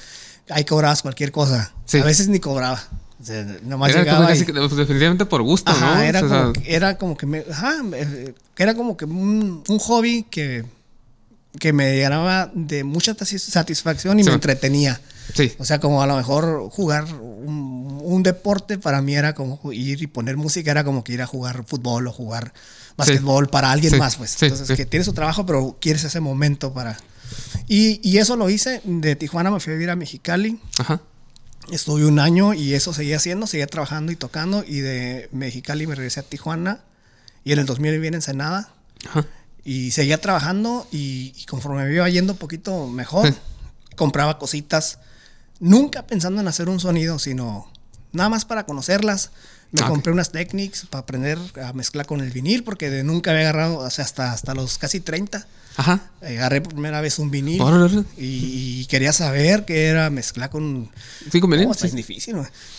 ahí 0.49 0.63
cobrabas 0.65 1.01
cualquier 1.01 1.31
cosa. 1.31 1.73
Sí. 1.85 1.97
A 1.99 2.05
veces 2.05 2.29
ni 2.29 2.39
cobraba. 2.39 2.81
O 3.21 3.23
sea, 3.23 3.45
nomás 3.63 3.91
Era 3.91 3.99
llegaba 4.01 4.27
casi 4.27 4.41
y- 4.41 4.45
pues, 4.45 4.75
definitivamente 4.75 5.25
por 5.25 5.41
gusto, 5.43 5.71
Ajá, 5.71 5.95
¿no? 5.95 6.01
era, 6.01 6.23
O 6.25 6.27
sea, 6.29 6.41
como, 6.41 6.53
que- 6.53 6.75
era 6.75 6.97
como 6.97 7.17
que 7.17 7.25
me, 7.27 7.45
ajá, 7.51 7.75
que 8.55 8.63
era 8.63 8.73
como 8.73 8.97
que 8.97 9.05
un, 9.05 9.63
un 9.67 9.79
hobby 9.79 10.23
que, 10.29 10.65
que 11.59 11.71
me 11.73 11.95
llenaba 11.95 12.49
de 12.55 12.83
mucha 12.83 13.15
satis- 13.15 13.39
satisfacción 13.39 14.19
y 14.19 14.23
Sí. 14.23 14.29
me 14.29 14.35
entretenía. 14.35 14.99
Sí. 15.35 15.53
O 15.59 15.65
sea, 15.65 15.79
como 15.79 16.01
a 16.01 16.07
lo 16.07 16.17
mejor 16.17 16.69
jugar 16.71 17.05
un, 17.13 17.99
un 18.03 18.23
deporte 18.23 18.77
para 18.79 19.01
mí 19.01 19.15
era 19.15 19.35
como 19.35 19.59
ir 19.71 20.01
y 20.01 20.07
poner 20.07 20.35
música, 20.35 20.71
era 20.71 20.83
como 20.83 21.03
que 21.03 21.13
ir 21.13 21.21
a 21.21 21.27
jugar 21.27 21.63
fútbol 21.65 22.07
o 22.07 22.11
jugar 22.11 22.53
básquetbol 22.97 23.47
para 23.49 23.71
alguien 23.71 23.93
Sí, 23.93 23.99
más, 23.99 24.15
pues. 24.17 24.41
Entonces, 24.41 24.75
que 24.75 24.85
tienes 24.85 25.05
su 25.05 25.13
trabajo, 25.13 25.45
pero 25.45 25.77
quieres 25.79 26.03
ese 26.03 26.19
momento 26.19 26.73
para... 26.73 26.97
Y, 27.67 28.01
y 28.07 28.17
eso 28.17 28.35
lo 28.35 28.49
hice. 28.49 28.81
De 28.83 29.15
Tijuana 29.15 29.51
me 29.51 29.59
fui 29.61 29.71
a 29.71 29.75
vivir 29.75 29.89
a 29.91 29.95
Mexicali. 29.95 30.59
Ajá. 30.79 30.99
Estuve 31.71 32.05
un 32.05 32.19
año 32.19 32.53
y 32.53 32.73
eso 32.73 32.93
seguía 32.93 33.17
haciendo, 33.17 33.47
seguía 33.47 33.67
trabajando 33.67 34.11
y 34.11 34.15
tocando. 34.15 34.63
Y 34.67 34.81
de 34.81 35.29
Mexicali 35.31 35.87
me 35.87 35.95
regresé 35.95 36.19
a 36.19 36.23
Tijuana. 36.23 36.81
Y 37.43 37.53
en 37.53 37.59
el 37.59 37.65
2000 37.65 37.91
viví 37.93 38.07
en 38.07 38.15
Ensenada. 38.15 38.69
Ajá. 39.09 39.25
Y 39.63 39.91
seguía 39.91 40.19
trabajando 40.19 40.87
y, 40.91 41.33
y 41.35 41.45
conforme 41.45 41.85
me 41.85 41.93
iba 41.93 42.09
yendo 42.09 42.33
un 42.33 42.39
poquito 42.39 42.87
mejor, 42.87 43.33
compraba 43.95 44.37
cositas. 44.37 44.99
Nunca 45.59 46.05
pensando 46.07 46.41
en 46.41 46.47
hacer 46.47 46.69
un 46.69 46.79
sonido, 46.79 47.19
sino 47.19 47.71
nada 48.11 48.29
más 48.29 48.45
para 48.45 48.65
conocerlas. 48.65 49.31
Me 49.71 49.81
Ah, 49.83 49.87
compré 49.87 50.11
unas 50.11 50.31
Technics 50.31 50.85
para 50.89 51.03
aprender 51.03 51.37
a 51.63 51.71
mezclar 51.73 52.05
con 52.05 52.19
el 52.19 52.31
vinil, 52.31 52.63
porque 52.63 52.89
de 52.89 53.03
nunca 53.03 53.31
había 53.31 53.43
agarrado, 53.43 53.77
o 53.77 53.89
sea, 53.89 54.03
hasta, 54.03 54.33
hasta 54.33 54.53
los 54.53 54.77
casi 54.77 54.99
30. 54.99 55.47
Ajá. 55.77 56.11
Agarré 56.21 56.61
por 56.61 56.73
primera 56.73 56.99
vez 57.01 57.17
un 57.19 57.31
vinil 57.31 57.61
y, 58.17 58.81
y 58.81 58.85
quería 58.87 59.13
saber 59.13 59.65
qué 59.65 59.85
era 59.85 60.09
mezclar 60.09 60.49
con... 60.49 60.89
Sí, 61.31 61.39
con 61.39 61.49
vinil, 61.49 61.69
está 61.71 61.87
sí. 61.87 61.95
difícil. 61.95 62.35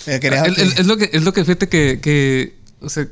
Eh, 0.06 0.20
quería 0.20 0.42
El- 0.44 0.54
que- 0.54 0.62
el- 0.62 0.72
es 0.72 0.86
lo 0.86 0.96
que 0.96 1.10
es 1.12 1.22
lo 1.24 1.32
que 1.32 1.44
fíjate 1.44 1.68
que, 1.68 2.00
que 2.02 2.56
o 2.80 2.88
sea, 2.88 3.08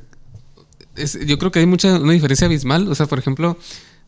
es- 0.97 1.19
yo 1.27 1.39
creo 1.39 1.51
que 1.51 1.61
hay 1.61 1.67
mucha 1.67 1.99
una 1.99 2.13
diferencia 2.13 2.47
abismal, 2.47 2.89
o 2.89 2.95
sea, 2.95 3.07
por 3.07 3.19
ejemplo, 3.19 3.59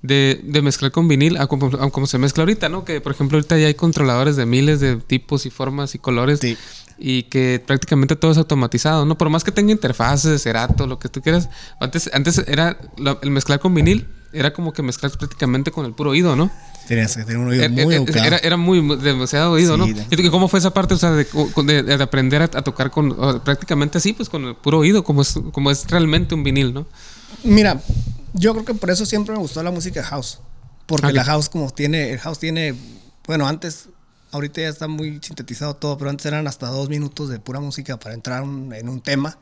de, 0.02 0.40
de 0.44 0.62
mezclar 0.62 0.90
con 0.90 1.06
vinil 1.08 1.36
a 1.38 1.46
como, 1.46 1.66
a 1.78 1.90
como 1.90 2.06
se 2.06 2.18
mezcla 2.18 2.42
ahorita, 2.42 2.68
¿no? 2.68 2.84
Que 2.84 3.00
por 3.00 3.12
ejemplo 3.12 3.38
ahorita 3.38 3.56
ya 3.58 3.68
hay 3.68 3.74
controladores 3.74 4.36
de 4.36 4.46
miles 4.46 4.80
de 4.80 4.96
tipos 4.96 5.46
y 5.46 5.50
formas 5.50 5.94
y 5.94 5.98
colores 6.00 6.40
Sí. 6.40 6.56
y 6.98 7.22
que 7.24 7.62
prácticamente 7.64 8.16
todo 8.16 8.32
es 8.32 8.38
automatizado, 8.38 9.06
¿no? 9.06 9.16
Por 9.16 9.30
más 9.30 9.44
que 9.44 9.52
tenga 9.52 9.70
interfaces 9.72 10.42
cerato, 10.42 10.86
lo 10.88 10.98
que 10.98 11.08
tú 11.08 11.22
quieras, 11.22 11.48
antes 11.80 12.10
antes 12.12 12.38
era 12.46 12.78
la- 12.98 13.18
el 13.22 13.30
mezclar 13.30 13.60
con 13.60 13.74
vinil 13.74 14.06
era 14.32 14.52
como 14.52 14.72
que 14.72 14.82
mezclar 14.82 15.12
prácticamente 15.16 15.70
con 15.70 15.84
el 15.86 15.92
puro 15.92 16.10
oído, 16.10 16.36
¿no? 16.36 16.50
Tenías 16.88 17.16
que 17.16 17.22
tener 17.24 17.38
un 17.38 17.48
oído 17.48 17.62
Era- 17.64 17.72
muy 17.72 17.80
era, 17.94 17.94
educado. 18.02 18.24
era, 18.26 18.38
era 18.38 18.56
muy, 18.56 18.80
muy- 18.82 18.96
demasiado 18.96 19.52
oído, 19.52 19.74
Sí, 19.74 19.78
¿no? 19.80 19.86
de- 19.86 20.06
¿Y 20.10 20.16
tú, 20.16 20.30
cómo 20.30 20.48
fue 20.48 20.58
esa 20.58 20.72
parte, 20.74 20.94
o 20.94 20.98
sea, 20.98 21.10
de, 21.12 21.26
de- 21.64 21.82
de 21.82 22.02
aprender 22.02 22.42
a, 22.42 22.44
a 22.46 22.62
tocar 22.62 22.90
con 22.90 23.12
o 23.12 23.44
prácticamente 23.44 23.98
así, 23.98 24.12
pues 24.12 24.28
con 24.28 24.44
el 24.44 24.56
puro 24.56 24.78
oído, 24.78 25.04
como 25.04 25.22
es, 25.22 25.34
como 25.52 25.70
es 25.70 25.86
realmente 25.88 26.34
un 26.34 26.42
vinil, 26.44 26.74
¿no? 26.74 26.86
Mira, 27.44 27.80
yo 28.32 28.52
creo 28.52 28.64
que 28.64 28.74
por 28.74 28.90
eso 28.90 29.06
siempre 29.06 29.34
me 29.34 29.40
gustó 29.40 29.62
la 29.62 29.70
música 29.70 30.02
house. 30.02 30.38
Porque 30.86 31.12
la 31.12 31.24
house 31.24 31.48
como 31.48 31.70
tiene, 31.70 32.10
el 32.12 32.18
house 32.18 32.38
tiene, 32.40 32.74
bueno, 33.26 33.46
antes, 33.46 33.88
ahorita 34.32 34.60
ya 34.62 34.68
está 34.68 34.88
muy 34.88 35.20
sintetizado 35.22 35.74
todo, 35.74 35.96
pero 35.96 36.10
antes 36.10 36.26
eran 36.26 36.46
hasta 36.48 36.66
dos 36.66 36.88
minutos 36.88 37.28
de 37.30 37.38
pura 37.38 37.60
música 37.60 37.98
para 37.98 38.14
entrar 38.14 38.42
un- 38.42 38.72
en 38.74 38.88
un 38.88 39.00
tema. 39.00 39.38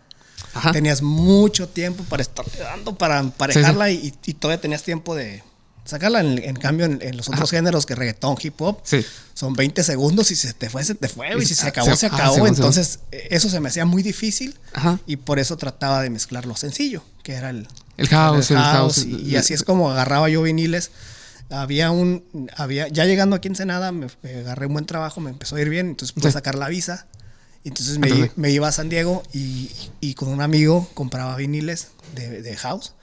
Ajá. 0.54 0.72
Tenías 0.72 1.02
mucho 1.02 1.68
tiempo 1.68 2.04
para 2.04 2.22
estar 2.22 2.44
dando, 2.58 2.96
para 2.96 3.18
emparejarla 3.18 3.90
Y, 3.90 4.12
y 4.26 4.34
todavía 4.34 4.60
tenías 4.60 4.82
tiempo 4.82 5.14
de 5.14 5.42
sacarla. 5.84 6.20
En, 6.20 6.38
en 6.38 6.56
cambio, 6.56 6.86
en, 6.86 6.98
en 7.02 7.16
los 7.16 7.28
otros 7.28 7.50
géneros 7.50 7.86
que 7.86 7.94
reggaetón, 7.94 8.36
hip 8.42 8.60
hop, 8.60 8.78
Sí. 8.84 9.04
son 9.34 9.54
20 9.54 9.82
segundos 9.84 10.30
y 10.30 10.36
si 10.36 10.46
se 10.48 10.54
te 10.54 10.68
fue, 10.70 10.84
se 10.84 10.94
te 10.94 11.08
fue. 11.08 11.28
Y 11.40 11.46
si 11.46 11.54
se 11.54 11.66
Ah, 11.66 11.68
acabó, 11.70 11.90
se- 11.90 11.96
se 11.96 12.06
ah, 12.06 12.10
acabó. 12.14 12.46
Entonces, 12.46 13.00
eh, 13.12 13.28
eso 13.30 13.48
se 13.48 13.60
me 13.60 13.68
hacía 13.68 13.84
muy 13.84 14.02
difícil. 14.02 14.58
Ajá. 14.72 14.98
Y 15.06 15.16
por 15.16 15.38
eso 15.38 15.56
trataba 15.56 16.02
de 16.02 16.10
mezclar 16.10 16.46
lo 16.46 16.56
sencillo, 16.56 17.02
que 17.22 17.34
era 17.34 17.50
el, 17.50 17.66
El 17.96 18.08
house, 18.08 18.50
el 18.50 18.56
house, 18.58 18.96
house. 18.96 19.06
Y, 19.06 19.30
y 19.30 19.36
así 19.36 19.54
es 19.54 19.62
como 19.62 19.90
agarraba 19.90 20.28
yo 20.28 20.42
viniles. 20.42 20.90
Había 21.52 21.90
un, 21.90 22.48
había, 22.56 22.86
ya 22.88 23.06
llegando 23.06 23.34
aquí 23.34 23.48
en 23.48 23.56
Senada, 23.56 23.90
me, 23.90 24.06
me 24.22 24.34
agarré 24.40 24.66
un 24.66 24.72
buen 24.74 24.86
trabajo, 24.86 25.20
me 25.20 25.30
empezó 25.30 25.56
a 25.56 25.60
ir 25.60 25.68
bien, 25.68 25.88
entonces 25.88 26.12
pude 26.12 26.28
Sí. 26.28 26.32
sacar 26.32 26.54
la 26.54 26.68
visa. 26.68 27.06
Entonces 27.64 27.98
me, 27.98 28.30
me 28.36 28.50
iba 28.50 28.68
a 28.68 28.72
San 28.72 28.88
Diego 28.88 29.22
y, 29.32 29.70
y 30.00 30.14
con 30.14 30.28
un 30.28 30.40
amigo 30.40 30.88
compraba 30.94 31.36
viniles 31.36 31.88
de, 32.14 32.40
de 32.42 32.56
house 32.56 32.94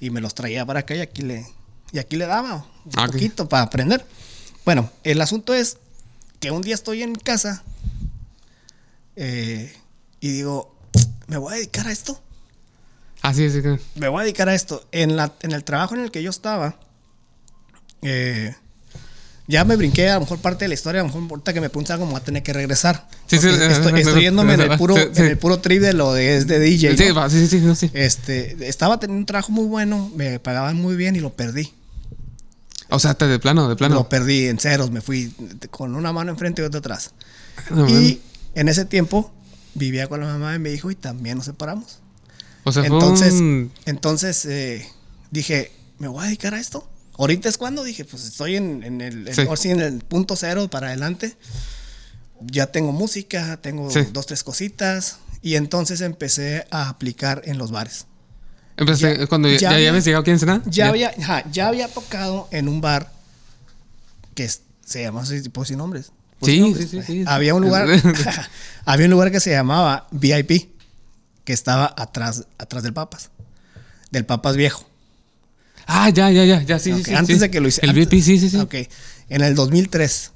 y 0.00 0.10
me 0.10 0.20
los 0.20 0.34
traía 0.34 0.66
para 0.66 0.80
acá 0.80 0.94
y 0.96 1.00
aquí 1.00 1.22
le, 1.22 1.46
y 1.92 1.98
aquí 1.98 2.16
le 2.16 2.26
daba 2.26 2.66
un 2.84 2.92
Ah, 2.96 3.06
poquito 3.06 3.48
para 3.48 3.62
aprender. 3.64 4.04
Bueno, 4.64 4.90
el 5.04 5.20
asunto 5.20 5.54
es 5.54 5.78
que 6.40 6.50
un 6.50 6.62
día 6.62 6.74
estoy 6.74 7.02
en 7.02 7.14
casa 7.14 7.62
eh, 9.16 9.72
y 10.20 10.30
digo, 10.32 10.74
me 11.28 11.36
voy 11.36 11.52
a 11.52 11.56
dedicar 11.56 11.86
a 11.86 11.92
esto 11.92 12.20
Así 13.22 13.44
es, 13.44 13.52
sí, 13.52 13.60
que- 13.62 13.78
me 13.96 14.08
voy 14.08 14.20
a 14.20 14.24
dedicar 14.24 14.48
a 14.48 14.54
esto. 14.54 14.86
En, 14.92 15.14
la, 15.14 15.34
en 15.42 15.52
el 15.52 15.62
trabajo 15.62 15.94
en 15.94 16.00
el 16.00 16.10
que 16.10 16.22
yo 16.22 16.30
estaba, 16.30 16.80
eh, 18.00 18.56
ya 19.50 19.64
me 19.64 19.74
brinqué 19.74 20.08
a 20.08 20.14
lo 20.14 20.20
mejor 20.20 20.38
parte 20.38 20.64
de 20.64 20.68
la 20.68 20.74
historia, 20.74 21.00
a 21.00 21.04
lo 21.04 21.08
mejor 21.08 21.28
ahorita 21.28 21.52
que 21.52 21.60
me 21.60 21.68
preguntan 21.68 21.98
cómo 21.98 22.12
va 22.12 22.18
a 22.18 22.24
tener 22.24 22.42
que 22.42 22.52
regresar. 22.52 23.08
Sí, 23.26 23.36
sí, 23.38 23.48
estoy, 23.48 24.00
estoy 24.00 24.22
yéndome 24.22 24.54
en 24.54 24.60
el 24.60 24.78
puro, 24.78 24.94
sí, 24.94 25.02
en 25.16 25.26
el 25.26 25.38
puro 25.38 25.58
trip 25.58 25.82
de 25.82 25.92
lo 25.92 26.12
de, 26.12 26.36
es 26.36 26.46
de 26.46 26.60
DJ. 26.60 26.96
Sí, 26.96 27.12
¿no? 27.12 27.28
sí, 27.28 27.48
sí, 27.48 27.60
sí, 27.60 27.74
sí. 27.74 27.90
Este, 27.92 28.68
estaba 28.68 29.00
teniendo 29.00 29.18
un 29.18 29.26
trabajo 29.26 29.50
muy 29.50 29.66
bueno, 29.66 30.10
me 30.14 30.38
pagaban 30.38 30.76
muy 30.76 30.94
bien 30.94 31.16
y 31.16 31.20
lo 31.20 31.34
perdí. 31.34 31.72
O 32.90 33.00
sea, 33.00 33.14
te 33.14 33.26
de 33.26 33.40
plano, 33.40 33.68
de 33.68 33.74
plano. 33.74 33.96
Lo 33.96 34.08
perdí 34.08 34.46
en 34.46 34.58
ceros, 34.58 34.92
me 34.92 35.00
fui 35.00 35.34
con 35.70 35.96
una 35.96 36.12
mano 36.12 36.30
enfrente 36.30 36.62
y 36.62 36.64
otra 36.64 36.78
atrás. 36.78 37.10
No, 37.70 37.82
man. 37.82 37.90
y 37.90 38.20
en 38.54 38.68
ese 38.68 38.84
tiempo 38.84 39.32
vivía 39.74 40.06
con 40.06 40.20
la 40.20 40.26
mamá 40.26 40.52
de 40.52 40.60
mi 40.60 40.70
hijo 40.70 40.92
y 40.92 40.94
también 40.94 41.38
nos 41.38 41.46
separamos. 41.46 41.98
o 42.62 42.70
sea, 42.70 42.84
Entonces, 42.84 43.30
fue 43.30 43.40
un... 43.40 43.72
entonces 43.84 44.44
eh, 44.44 44.88
dije, 45.32 45.72
¿me 45.98 46.06
voy 46.06 46.22
a 46.22 46.26
dedicar 46.26 46.54
a 46.54 46.60
esto? 46.60 46.88
Ahorita 47.20 47.48
es 47.50 47.58
cuando 47.58 47.84
dije, 47.84 48.04
pues 48.06 48.24
estoy 48.24 48.56
en, 48.56 48.82
en 48.82 49.00
el, 49.02 49.34
Sí. 49.34 49.42
sí, 49.56 49.70
en 49.70 49.80
el 49.80 49.98
punto 49.98 50.36
cero 50.36 50.68
para 50.70 50.86
adelante. 50.88 51.36
Ya 52.40 52.68
tengo 52.68 52.92
música, 52.92 53.58
tengo 53.60 53.90
Sí. 53.90 54.00
dos, 54.12 54.24
tres 54.26 54.42
cositas. 54.42 55.18
Y 55.42 55.56
entonces 55.56 56.00
empecé 56.00 56.66
a 56.70 56.88
aplicar 56.88 57.42
en 57.44 57.58
los 57.58 57.70
bares. 57.70 58.06
Ya- 58.98 59.26
cuando 59.26 59.48
ya, 59.50 59.70
había- 59.72 59.90
aquí 59.92 60.30
en 60.30 60.34
Ensenada. 60.36 60.62
Ya, 60.64 60.88
había, 60.88 61.12
ya 61.52 61.68
había 61.68 61.88
tocado 61.88 62.48
en 62.50 62.68
un 62.68 62.80
bar 62.80 63.12
que 64.34 64.48
se 64.48 65.02
llama, 65.02 65.20
así, 65.20 65.46
pues 65.50 65.68
sin 65.68 65.76
nombres. 65.78 66.12
Pues, 66.38 66.52
Sí, 66.52 66.74
sí, 66.74 66.86
sí, 66.88 67.02
sí. 67.06 67.24
Había 67.26 67.54
un 67.54 67.60
lugar, 67.62 67.86
había 68.86 69.04
un 69.04 69.10
lugar 69.10 69.30
que 69.30 69.40
se 69.40 69.50
llamaba 69.50 70.08
VIP, 70.10 70.70
que 71.44 71.52
estaba 71.52 71.94
atrás, 71.98 72.46
atrás 72.56 72.82
del 72.82 72.94
Papas, 72.94 73.28
del 74.10 74.24
Papas 74.24 74.56
viejo. 74.56 74.86
Ah, 75.92 76.08
ya, 76.10 76.30
ya, 76.30 76.44
ya, 76.44 76.62
ya, 76.62 76.78
sí, 76.78 76.92
sí, 76.94 77.00
Ok, 77.00 77.06
sí. 77.08 77.14
antes 77.14 77.36
sí. 77.36 77.40
de 77.40 77.50
que 77.50 77.60
lo 77.60 77.66
hice. 77.68 77.80
El 77.82 77.90
antes- 77.90 78.08
VIP, 78.08 78.22
sí, 78.22 78.38
sí, 78.38 78.48
sí. 78.50 78.56
Ok. 78.58 78.74
En 79.28 79.42
el 79.42 79.54
2003, 79.54 80.30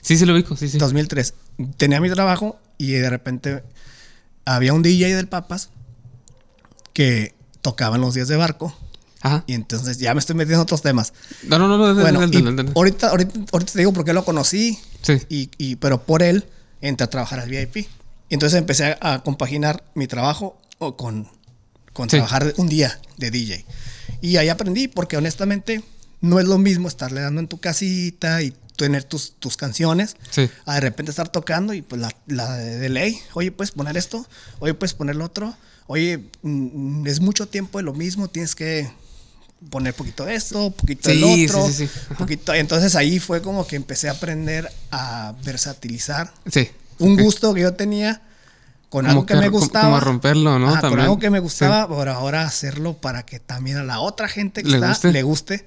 Sí, 0.00 0.16
sí 0.16 0.24
lo 0.24 0.32
ubico, 0.34 0.56
sí, 0.56 0.68
sí. 0.68 0.78
2003, 0.78 1.34
tenía 1.76 2.00
mi 2.00 2.08
trabajo 2.10 2.58
y 2.78 2.92
de 2.92 3.08
repente 3.10 3.62
había 4.46 4.72
un 4.72 4.82
DJ 4.82 5.14
del 5.14 5.28
Papas 5.28 5.68
que 6.92 7.34
tocaba 7.60 7.96
en 7.96 8.02
los 8.02 8.14
días 8.14 8.28
de 8.28 8.36
barco. 8.36 8.76
Ajá. 9.22 9.44
Y 9.46 9.52
entonces 9.52 9.98
ya 9.98 10.14
me 10.14 10.20
estoy 10.20 10.34
metiendo 10.36 10.56
en 10.56 10.62
otros 10.62 10.80
temas. 10.82 11.12
No, 11.44 11.58
no, 11.58 11.68
no, 11.68 11.76
no. 11.76 11.94
Bueno, 12.00 12.24
y 12.24 12.30
dale, 12.42 12.56
dale. 12.56 12.72
ahorita, 12.74 13.10
ahorita, 13.10 13.40
ahorita 13.52 13.72
te 13.72 13.78
digo 13.78 13.92
por 13.92 14.04
qué 14.04 14.12
lo 14.14 14.24
conocí. 14.24 14.78
Sí. 15.02 15.18
Y, 15.28 15.50
y- 15.58 15.76
pero 15.76 16.02
por 16.04 16.22
él 16.22 16.46
entré 16.80 17.04
a 17.04 17.10
trabajar 17.10 17.38
al 17.40 17.50
VIP. 17.50 17.76
Y 17.76 18.34
entonces 18.34 18.58
empecé 18.58 18.96
a, 19.00 19.22
compaginar 19.22 19.84
mi 19.94 20.06
trabajo 20.06 20.58
con, 20.96 21.28
con 21.92 22.08
Sí. 22.08 22.16
trabajar 22.16 22.54
un 22.56 22.68
día 22.68 22.98
de 23.18 23.30
DJ. 23.30 23.66
Y 24.20 24.36
ahí 24.36 24.48
aprendí, 24.48 24.88
porque 24.88 25.16
honestamente 25.16 25.82
no 26.20 26.38
es 26.38 26.46
lo 26.46 26.58
mismo 26.58 26.88
estarle 26.88 27.20
dando 27.22 27.40
en 27.40 27.48
tu 27.48 27.58
casita 27.58 28.42
y 28.42 28.54
tener 28.76 29.04
tus, 29.04 29.32
tus 29.38 29.56
canciones, 29.56 30.16
Sí. 30.30 30.48
a 30.64 30.74
de 30.74 30.80
repente 30.80 31.10
estar 31.10 31.28
tocando 31.28 31.74
y 31.74 31.82
pues 31.82 32.00
la, 32.00 32.14
la 32.26 32.56
de, 32.56 32.78
de 32.78 32.88
ley, 32.88 33.18
oye, 33.34 33.52
puedes 33.52 33.72
poner 33.72 33.96
esto, 33.96 34.26
oye, 34.58 34.72
puedes 34.74 34.94
poner 34.94 35.16
lo 35.16 35.24
otro, 35.26 35.54
oye, 35.86 36.24
mm, 36.42 37.06
es 37.06 37.20
mucho 37.20 37.46
tiempo 37.46 37.78
de 37.78 37.84
lo 37.84 37.92
mismo, 37.92 38.28
tienes 38.28 38.54
que 38.54 38.90
poner 39.68 39.92
poquito 39.92 40.24
de 40.24 40.34
esto, 40.34 40.70
poquito 40.70 41.10
Sí, 41.10 41.20
del 41.20 41.48
otro, 41.50 41.68
sí, 41.70 41.88
poquito, 42.16 42.54
entonces 42.54 42.94
ahí 42.96 43.18
fue 43.18 43.42
como 43.42 43.66
que 43.66 43.76
empecé 43.76 44.08
a 44.08 44.12
aprender 44.12 44.70
a 44.90 45.34
versatilizar 45.44 46.32
Sí. 46.50 46.68
un 46.98 47.16
gusto 47.18 47.52
que 47.52 47.60
yo 47.62 47.74
tenía 47.74 48.22
con 48.90 49.04
Como 49.04 49.10
algo 49.10 49.26
que, 49.26 49.32
que 49.34 49.40
me 49.40 49.48
gustaba. 49.48 49.84
como 49.86 49.96
a 49.96 50.00
romperlo, 50.00 50.58
¿no? 50.58 50.68
Ajá, 50.68 50.90
con 50.90 51.00
algo 51.00 51.18
que 51.18 51.30
me 51.30 51.38
gustaba, 51.38 51.82
Sí. 51.82 51.88
por 51.94 52.08
ahora 52.10 52.42
hacerlo 52.42 52.94
para 52.94 53.24
que 53.24 53.40
también 53.40 53.78
a 53.78 53.84
la 53.84 54.00
otra 54.00 54.28
gente 54.28 54.62
que 54.62 54.68
Le 54.68 54.74
está 54.76 54.88
guste. 54.88 55.12
le 55.12 55.22
guste. 55.22 55.66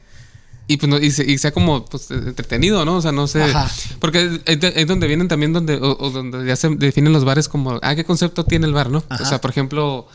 Y, 0.68 0.78
pues, 0.78 0.90
no- 0.90 0.98
y, 0.98 1.12
se- 1.12 1.30
y 1.30 1.38
sea 1.40 1.52
como 1.52 1.84
pues, 1.86 2.10
entretenido, 2.12 2.86
¿no? 2.86 2.96
O 2.98 3.02
sea, 3.02 3.12
no 3.12 3.28
sé. 3.28 3.44
Ajá. 3.44 3.70
Porque 4.00 4.40
es, 4.46 4.60
de- 4.62 4.74
es 4.76 4.88
donde 4.88 5.08
vienen 5.08 5.28
también 5.28 5.52
donde, 5.54 5.76
o, 5.76 5.98
o 6.00 6.10
donde 6.10 6.46
ya 6.46 6.56
se 6.56 6.70
definen 6.76 7.12
los 7.12 7.26
bares 7.26 7.50
como, 7.50 7.80
ah, 7.82 7.96
¿qué 7.96 8.06
concepto 8.06 8.46
tiene 8.46 8.68
el 8.68 8.74
bar, 8.74 8.90
no? 8.90 9.04
Ajá. 9.10 9.24
O 9.24 9.26
sea, 9.26 9.42
por 9.42 9.52
ejemplo, 9.52 10.08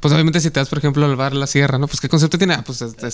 pues 0.00 0.14
obviamente 0.14 0.40
si 0.40 0.50
te 0.52 0.60
das, 0.60 0.68
por 0.68 0.78
ejemplo, 0.78 1.04
al 1.04 1.16
bar 1.16 1.34
La 1.34 1.48
Sierra, 1.48 1.78
¿no? 1.78 1.88
Pues 1.88 2.00
¿qué 2.00 2.08
concepto 2.08 2.38
tiene? 2.38 2.54
Ah, 2.54 2.62
pues 2.64 2.80
este, 2.82 3.08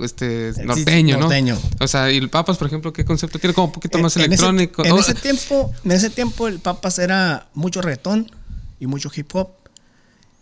este 0.00 0.54
Sí, 0.54 0.60
norteño, 0.64 1.16
¿no? 1.16 1.22
norteño. 1.24 1.58
O 1.78 1.86
sea, 1.88 2.10
y 2.10 2.16
el 2.16 2.30
Papas, 2.30 2.56
por 2.56 2.66
ejemplo, 2.68 2.92
¿qué 2.92 3.04
concepto 3.04 3.38
tiene? 3.38 3.52
Como 3.52 3.66
un 3.68 3.72
poquito 3.72 3.98
más 3.98 4.16
En- 4.16 4.22
en 4.24 4.32
ese- 4.32 4.44
electrónico. 4.46 4.84
En 4.84 4.92
Oh, 4.92 4.98
ese, 5.00 5.14
tiempo, 5.14 5.72
en 5.84 5.92
ese 5.92 6.08
tiempo 6.10 6.48
el 6.48 6.58
Papas 6.58 6.98
era 6.98 7.48
mucho 7.54 7.82
reggaetón 7.82 8.30
y 8.80 8.86
mucho 8.86 9.10
hip 9.14 9.28
hop. 9.34 9.50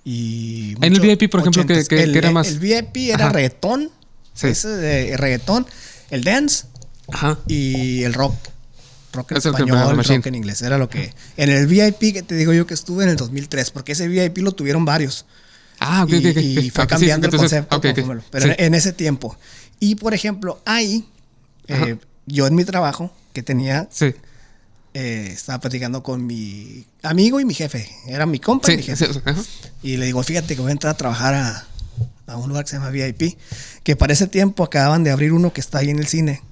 Y 0.05 0.75
En 0.81 0.95
el 0.95 1.01
VIP, 1.01 1.31
por 1.31 1.41
ejemplo, 1.41 1.67
que- 1.67 1.85
que- 1.85 2.03
el, 2.03 2.13
que 2.13 2.19
era 2.19 2.31
más- 2.31 2.49
El 2.49 2.59
VIP 2.61 3.11
era 3.11 3.25
Ajá. 3.27 3.33
reggaetón. 3.35 3.91
Sí. 4.33 4.47
Ese 4.49 4.69
de 4.69 5.17
reggaetón, 5.17 5.67
el 6.11 6.23
dance 6.25 6.65
Ajá. 7.13 7.39
y 7.47 8.03
el 8.05 8.15
rock. 8.15 8.35
Rock 9.13 9.33
en 9.33 9.37
es 9.39 9.47
español, 9.47 9.97
Machine. 9.97 10.19
rock 10.19 10.27
en 10.27 10.35
inglés. 10.37 10.63
Era 10.63 10.79
lo 10.79 10.89
que. 10.89 11.13
En 11.37 11.51
el 11.51 11.67
VIP 11.67 12.13
que 12.13 12.23
te 12.23 12.37
digo 12.37 12.53
yo 12.53 12.67
que 12.67 12.75
estuve 12.75 13.05
en 13.05 13.11
el 13.11 13.17
2003, 13.17 13.71
porque 13.71 13.93
ese 13.93 14.07
VIP 14.07 14.39
lo 14.39 14.53
tuvieron 14.53 14.85
varios. 14.85 15.27
Ah, 15.81 16.05
ok, 16.05 16.11
y, 16.13 16.15
y 16.17 16.69
ok. 16.69 16.75
fue 16.75 16.85
sí, 16.85 16.89
cambiando 16.89 17.27
el 17.27 17.35
entonces- 17.35 17.65
concepto. 17.67 17.81
conforme 17.81 18.15
lo- 18.17 18.23
pero 18.31 18.47
Sí. 18.47 18.53
en, 18.59 18.75
ese 18.75 18.93
tiempo. 18.93 19.37
Y 19.81 19.95
por 19.97 20.13
ejemplo, 20.15 20.61
ahí, 20.65 21.05
eh, 21.69 21.97
yo 22.27 22.47
en 22.47 22.55
mi 22.55 22.65
trabajo 22.65 23.13
que 23.33 23.43
tenía, 23.43 23.89
Sí. 23.91 24.15
Eh, 25.01 25.31
estaba 25.33 25.61
platicando 25.61 26.03
con 26.03 26.27
mi 26.27 26.85
amigo 27.03 27.39
y 27.41 27.45
mi 27.45 27.55
jefe. 27.55 27.89
Era 28.07 28.27
mi 28.27 28.39
compa 28.41 28.73
y 28.73 28.77
mi 28.79 28.83
jefe. 28.83 29.09
Y 29.83 29.97
le 29.97 30.07
digo, 30.07 30.23
fíjate 30.23 30.55
que 30.57 30.61
voy 30.63 30.71
a 30.71 30.73
entrar 30.73 30.95
a 30.95 30.97
trabajar 30.97 31.35
a, 31.35 31.67
a 32.27 32.37
un 32.37 32.49
lugar 32.49 32.65
que 32.65 32.71
se 32.71 32.77
llama 32.77 32.91
VIP. 32.91 33.39
Que 33.85 33.95
para 33.97 34.13
ese 34.13 34.27
tiempo 34.27 34.65
acababan 34.65 35.05
de 35.05 35.11
abrir 35.11 35.33
uno 35.33 35.53
que 35.53 35.61
está 35.61 35.79
ahí 35.79 35.91
en 35.91 35.99
el 35.99 36.07
cine. 36.07 36.43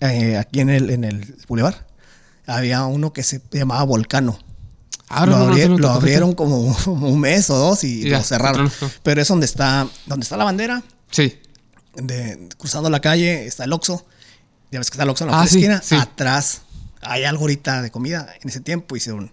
eh, 0.00 0.36
aquí 0.38 0.60
en 0.60 0.70
el, 0.70 0.90
en 0.90 1.04
el 1.04 1.36
Boulevard. 1.46 1.76
Había 2.46 2.84
uno 2.86 3.12
que 3.12 3.22
se 3.22 3.40
llamaba 3.52 3.82
Volcano. 3.84 4.38
Ahora 5.08 5.32
lo 5.32 5.38
no, 5.38 5.46
no, 5.46 5.52
abri- 5.54 5.62
no, 5.62 5.68
no, 5.68 5.78
lo 5.78 5.88
no, 5.88 5.94
abrieron 5.94 6.34
como, 6.34 6.76
como 6.84 7.08
un 7.12 7.20
mes 7.20 7.48
o 7.50 7.56
dos 7.56 7.84
y 7.84 8.08
ya, 8.08 8.18
lo 8.18 8.24
cerraron. 8.24 8.70
Pero 9.02 9.20
es 9.20 9.28
donde 9.28 9.46
está, 9.46 9.86
donde 10.06 10.24
está 10.24 10.36
la 10.36 10.44
bandera, 10.44 10.82
Sí. 11.10 11.38
de, 11.96 12.48
cruzando 12.56 12.88
la 12.90 13.00
calle, 13.00 13.46
está 13.46 13.64
el 13.64 13.72
Oxxo. 13.72 14.06
Ya 14.72 14.80
ves 14.80 14.90
que 14.90 14.94
está 14.96 15.04
el 15.04 15.10
Oxxo 15.10 15.24
en 15.24 15.30
la 15.30 15.40
Ah, 15.42 15.46
sí, 15.46 15.58
esquina. 15.58 15.80
sí. 15.84 15.94
Atrás 15.94 16.62
hay 17.04 17.24
algo 17.24 17.42
ahorita 17.42 17.82
de 17.82 17.90
comida. 17.90 18.32
En 18.42 18.48
ese 18.48 18.60
tiempo 18.60 18.96
hicieron. 18.96 19.30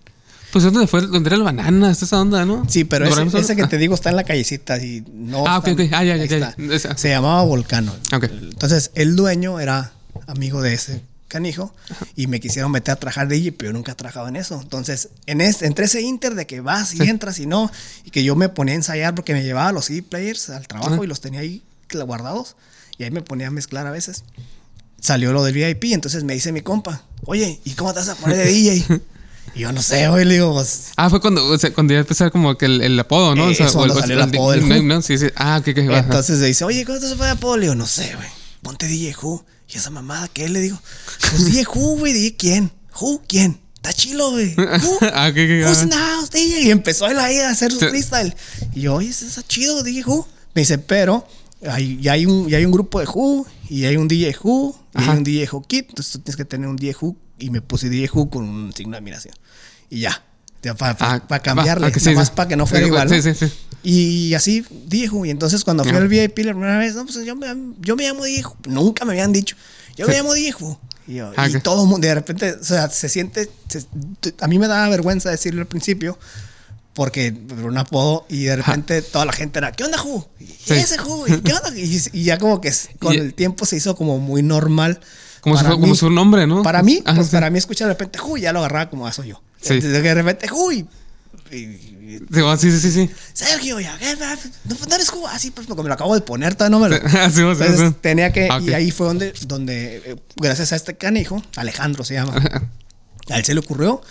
Pues 0.52 0.66
es 0.66 0.74
donde 0.74 0.88
fue, 0.88 1.02
donde 1.08 1.30
era 1.30 1.38
el 1.38 1.44
banana, 1.44 1.90
esta 1.92 2.04
esa 2.06 2.20
onda, 2.20 2.46
¿no? 2.46 2.66
Sí, 2.70 2.84
pero 2.84 3.06
¿Lo 3.06 3.40
ese, 3.40 3.56
que 3.56 3.68
te 3.68 3.78
digo 3.78 3.96
está 3.96 4.10
en 4.10 4.18
la 4.18 4.26
callecita 4.26 4.78
y 4.84 5.02
no. 5.14 5.46
Ah, 5.48 5.60
ok, 5.60 5.68
está- 5.70 5.84
ok. 5.84 5.90
Ah, 5.94 6.04
ya, 6.04 6.18
ya, 6.18 6.26
ya, 6.26 6.54
está. 6.76 6.98
Se 6.98 7.10
llamaba 7.10 7.42
Volcano. 7.44 7.94
Ok. 8.14 8.26
Entonces, 8.26 8.92
el 8.96 9.16
dueño 9.16 9.60
era 9.62 9.94
amigo 10.28 10.62
de 10.62 10.74
ese 10.74 11.02
canijo 11.30 11.74
y 12.18 12.28
me 12.28 12.42
quisieron 12.42 12.70
meter 12.74 12.92
a 12.92 12.96
trabajar 12.98 13.30
de 13.30 13.36
DJ, 13.38 13.54
pero 13.54 13.70
yo 13.72 13.74
nunca 13.74 13.96
trabajaba 13.96 14.28
en 14.28 14.36
eso. 14.36 14.60
Entonces, 14.62 15.08
en 15.26 15.40
ese, 15.40 15.66
entre 15.68 15.86
ese 15.86 16.02
inter 16.02 16.36
de 16.36 16.46
que 16.46 16.60
vas 16.60 16.94
y 16.94 16.98
Sí. 16.98 17.04
entras 17.04 17.40
y 17.40 17.46
no, 17.46 17.72
y 18.04 18.12
que 18.12 18.26
yo 18.26 18.36
me 18.36 18.50
ponía 18.50 18.74
a 18.74 18.76
ensayar 18.76 19.16
porque 19.16 19.32
me 19.34 19.44
llevaba 19.44 19.72
los 19.72 19.86
CD 19.86 20.04
players 20.04 20.50
al 20.50 20.68
trabajo 20.68 20.96
Ajá. 20.96 21.04
y 21.04 21.08
los 21.08 21.22
tenía 21.22 21.40
ahí 21.40 21.62
guardados 22.06 22.58
y 22.98 23.04
ahí 23.06 23.12
me 23.12 23.22
ponía 23.22 23.48
a 23.48 23.52
mezclar 23.52 23.88
a 23.88 23.92
veces. 23.92 24.26
Salió 25.02 25.34
lo 25.34 25.44
del 25.44 25.54
VIP, 25.54 25.92
entonces 25.92 26.24
me 26.24 26.34
dice 26.34 26.54
mi 26.54 26.62
compa, 26.62 27.04
oye, 27.26 27.60
¿y 27.66 27.72
cómo 27.72 27.92
te 27.94 28.00
vas 28.00 28.10
a 28.10 28.16
poner 28.16 28.38
de 28.38 28.46
DJ? 28.46 28.86
Y 29.54 29.62
yo 29.62 29.72
no 29.74 29.82
sé, 29.82 30.08
güey, 30.08 30.24
le 30.24 30.36
digo, 30.36 30.54
pues 30.54 30.92
Ah, 30.96 31.10
fue 31.10 31.20
cuando, 31.20 31.46
o 31.46 31.58
sea, 31.58 31.74
cuando 31.74 31.94
ya 31.94 32.00
empezó 32.00 32.32
como 32.32 32.58
que 32.58 32.66
el, 32.68 32.82
el 32.82 32.98
apodo, 32.98 33.36
¿no? 33.36 33.50
Eh, 33.50 33.58
es 33.60 33.72
cuando 33.74 34.00
salió 34.00 34.16
el 34.16 34.22
apodo 34.22 34.52
del 34.52 34.64
Who. 34.64 34.84
¿no? 34.84 35.02
Sí, 35.02 35.18
sí. 35.18 35.28
Ah, 35.36 35.58
ok, 35.60 35.70
ok. 35.70 35.78
Entonces 35.78 36.40
le 36.40 36.48
dice, 36.48 36.64
oye, 36.64 36.86
¿cómo 36.86 37.00
te 37.00 37.10
se 37.10 37.16
fue 37.16 37.26
de 37.26 37.34
apodo? 37.34 37.58
Le 37.58 37.64
digo, 37.64 37.76
no 37.76 37.86
sé, 37.88 38.14
güey. 38.16 38.30
Ponte 38.62 38.88
DJ 38.88 39.14
Who. 39.22 39.44
Y 39.68 39.78
esa 39.78 39.90
mamada, 39.90 40.30
¿qué? 40.30 40.48
Le 40.48 40.60
digo, 40.62 40.80
pues 41.32 41.46
DJ 41.46 41.66
Who, 41.68 41.98
güey. 41.98 42.14
DJ 42.14 42.36
quién? 42.38 42.72
Who, 43.00 43.24
¿quién? 43.28 43.60
Está 43.76 43.92
chilo, 43.94 44.32
güey. 44.32 44.56
Who. 44.58 45.00
Ah, 45.14 45.28
ok, 45.30 45.38
ok, 45.38 45.68
Who's 45.68 45.96
house, 45.96 46.30
DJ. 46.30 46.62
Y 46.62 46.72
empezó 46.72 47.08
él 47.08 47.20
ahí 47.20 47.38
a 47.40 47.50
hacer 47.50 47.72
su 47.72 47.80
freestyle. 47.80 48.34
Y 48.74 48.82
yo, 48.82 48.96
oye, 48.96 49.10
está 49.10 49.44
chido, 49.44 49.84
DJ 49.84 50.06
Who. 50.06 50.28
Me 50.54 50.62
dice, 50.62 50.78
pero 50.78 51.28
hay, 51.70 52.00
ya, 52.02 52.14
hay 52.14 52.26
un, 52.26 52.48
ya 52.48 52.58
hay 52.58 52.66
un 52.66 52.72
grupo 52.72 53.00
de 53.00 53.06
Who 53.08 53.46
y 53.70 53.86
hay 53.86 53.98
un 53.98 54.08
DJ 54.08 54.36
Who 54.42 54.76
y 54.94 54.98
Ajá. 54.98 55.12
hay 55.12 55.18
un 55.18 55.24
DJ 55.24 55.50
Who 55.52 55.62
Kit. 55.68 55.90
Entonces 55.90 56.12
tú 56.14 56.20
tienes 56.20 56.36
que 56.38 56.46
tener 56.46 56.68
un 56.68 56.76
DJ 56.76 56.96
Who. 57.00 57.16
Y 57.40 57.50
me 57.50 57.62
puse 57.62 57.90
DJ 57.90 58.10
Who 58.14 58.30
con 58.30 58.44
un 58.48 58.74
signo 58.74 58.92
de 58.92 58.98
admiración. 58.98 59.34
Y 59.90 60.00
ya. 60.02 60.24
Para 60.78 60.96
Ah, 61.00 61.22
va, 61.32 61.40
cambiarle. 61.40 61.88
ok, 61.88 61.98
sí, 61.98 62.06
nada 62.06 62.18
más 62.18 62.28
sí. 62.28 62.34
para 62.36 62.50
que 62.50 62.56
no 62.56 62.68
fuera 62.68 62.84
Sí, 62.86 62.90
igual. 62.90 63.10
¿no? 63.10 63.48
Y 63.84 64.34
así 64.36 64.64
dijo. 64.88 65.26
Y 65.26 65.32
entonces 65.32 65.64
cuando 65.64 65.84
fui 65.84 65.94
al 65.94 66.08
VIP 66.08 66.38
la 66.40 66.52
primera 66.54 66.78
vez, 66.78 66.94
no, 66.96 67.04
pues 67.06 67.26
yo 67.26 67.36
me, 67.36 67.48
yo 67.80 67.96
me 67.96 68.04
llamo 68.04 68.24
Diego. 68.26 68.56
Nunca 68.68 69.04
me 69.06 69.14
habían 69.14 69.34
dicho. 69.34 69.56
Yo 69.98 70.08
me 70.08 70.14
llamo 70.14 70.34
Diego. 70.36 70.80
Y, 71.08 71.16
yo- 71.16 71.32
Ah, 71.36 71.50
y 71.50 71.60
todo 71.62 71.84
el 71.84 71.90
mundo, 71.90 72.06
de 72.08 72.14
repente, 72.14 72.54
o 72.54 72.64
sea, 72.64 72.90
se 72.92 73.10
siente. 73.10 73.50
se- 73.70 73.88
a 74.40 74.48
mí 74.48 74.60
me 74.60 74.68
daba 74.68 74.88
vergüenza 74.90 75.32
decirlo 75.32 75.62
al 75.62 75.68
principio. 75.68 76.20
Porque 76.94 77.28
era 77.28 77.66
un 77.66 77.78
apodo 77.78 78.26
y 78.30 78.44
de 78.44 78.56
repente 78.58 79.02
toda 79.02 79.26
la 79.26 79.32
gente 79.32 79.60
era, 79.60 79.72
¿qué 79.72 79.84
onda, 79.86 79.98
Ju? 79.98 80.26
¿Y 80.40 80.46
Sí. 80.46 80.74
ese 80.74 80.98
Ju? 80.98 81.26
¿Y 81.28 81.40
qué 81.42 81.54
onda? 81.54 81.72
Y, 81.78 82.02
y 82.12 82.24
ya 82.24 82.38
como 82.38 82.60
que 82.60 82.74
con 83.00 83.14
Y- 83.14 83.18
el 83.18 83.34
tiempo 83.34 83.66
se 83.66 83.78
hizo 83.78 83.96
como 83.96 84.20
muy 84.20 84.44
normal. 84.44 85.00
Como, 85.40 85.56
si 85.56 85.64
para 85.64 85.70
fue- 85.76 85.80
como 85.82 85.94
mí. 85.94 85.98
su 85.98 86.10
nombre, 86.10 86.46
¿no? 86.48 86.64
Para 86.64 86.84
mí, 86.84 87.02
Ajá, 87.06 87.16
pues 87.16 87.28
sí. 87.30 87.34
para 87.34 87.50
mí 87.50 87.58
escuchar 87.58 87.88
de 87.88 87.94
repente 87.94 88.20
Ju, 88.20 88.38
ya 88.38 88.52
lo 88.54 88.60
agarraba 88.60 88.90
como 88.90 89.08
eso 89.08 89.24
yo. 89.24 89.42
Sí. 89.62 89.74
Entonces, 89.76 90.04
de 90.04 90.14
repente 90.14 90.48
Ju 90.50 90.72
y- 90.74 90.88
Sí, 91.50 92.70
sí, 92.72 92.80
sí, 92.80 92.92
sí. 92.92 93.10
Sergio, 93.34 93.80
ya, 93.80 93.98
¿qué? 93.98 94.16
no, 94.66 94.76
no 94.88 94.96
eres 94.96 95.12
Cuba, 95.12 95.34
así 95.34 95.52
pues 95.52 95.68
porque 95.68 95.82
me 95.84 95.88
lo 95.90 95.94
acabo 95.96 96.14
de 96.16 96.22
poner, 96.22 96.56
todavía 96.56 96.78
no 96.78 96.84
me 96.84 96.90
lo. 96.90 96.96
Ah, 97.18 97.26
Entonces 97.26 97.94
tenía 98.02 98.32
que, 98.32 98.48
Ah, 98.52 98.60
y 98.62 98.74
ahí 98.74 98.92
fue 98.92 99.08
donde, 99.08 99.34
donde 99.48 99.98
eh, 100.06 100.16
gracias 100.38 100.72
a 100.74 100.76
este 100.76 100.96
canijo, 100.98 101.42
Alejandro 101.56 102.04
se 102.04 102.16
llama, 102.16 102.34
a 103.30 103.38
él 103.38 103.46
se 103.46 103.54
le 103.54 103.60
ocurrió, 103.62 104.02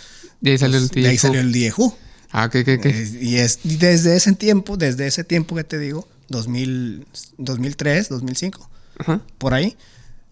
Y 0.42 0.50
ahí 0.50 0.58
salió 0.58 0.78
el 0.78 0.88
pues, 0.90 1.24
el 1.24 1.52
Dieju. 1.52 1.94
Ah, 2.32 2.44
ok, 2.46 2.54
ok. 2.62 2.86
Eh, 2.86 3.18
Y, 3.20 3.36
es, 3.36 3.60
y 3.64 3.76
desde 3.76 4.16
ese 4.16 4.32
tiempo, 4.34 4.76
desde 4.76 5.06
ese 5.06 5.24
tiempo 5.24 5.56
que 5.56 5.64
te 5.64 5.78
digo, 5.78 6.06
2000, 6.28 7.06
2003, 7.38 8.08
2005, 8.08 8.68
Ajá. 8.98 9.20
por 9.38 9.54
ahí, 9.54 9.76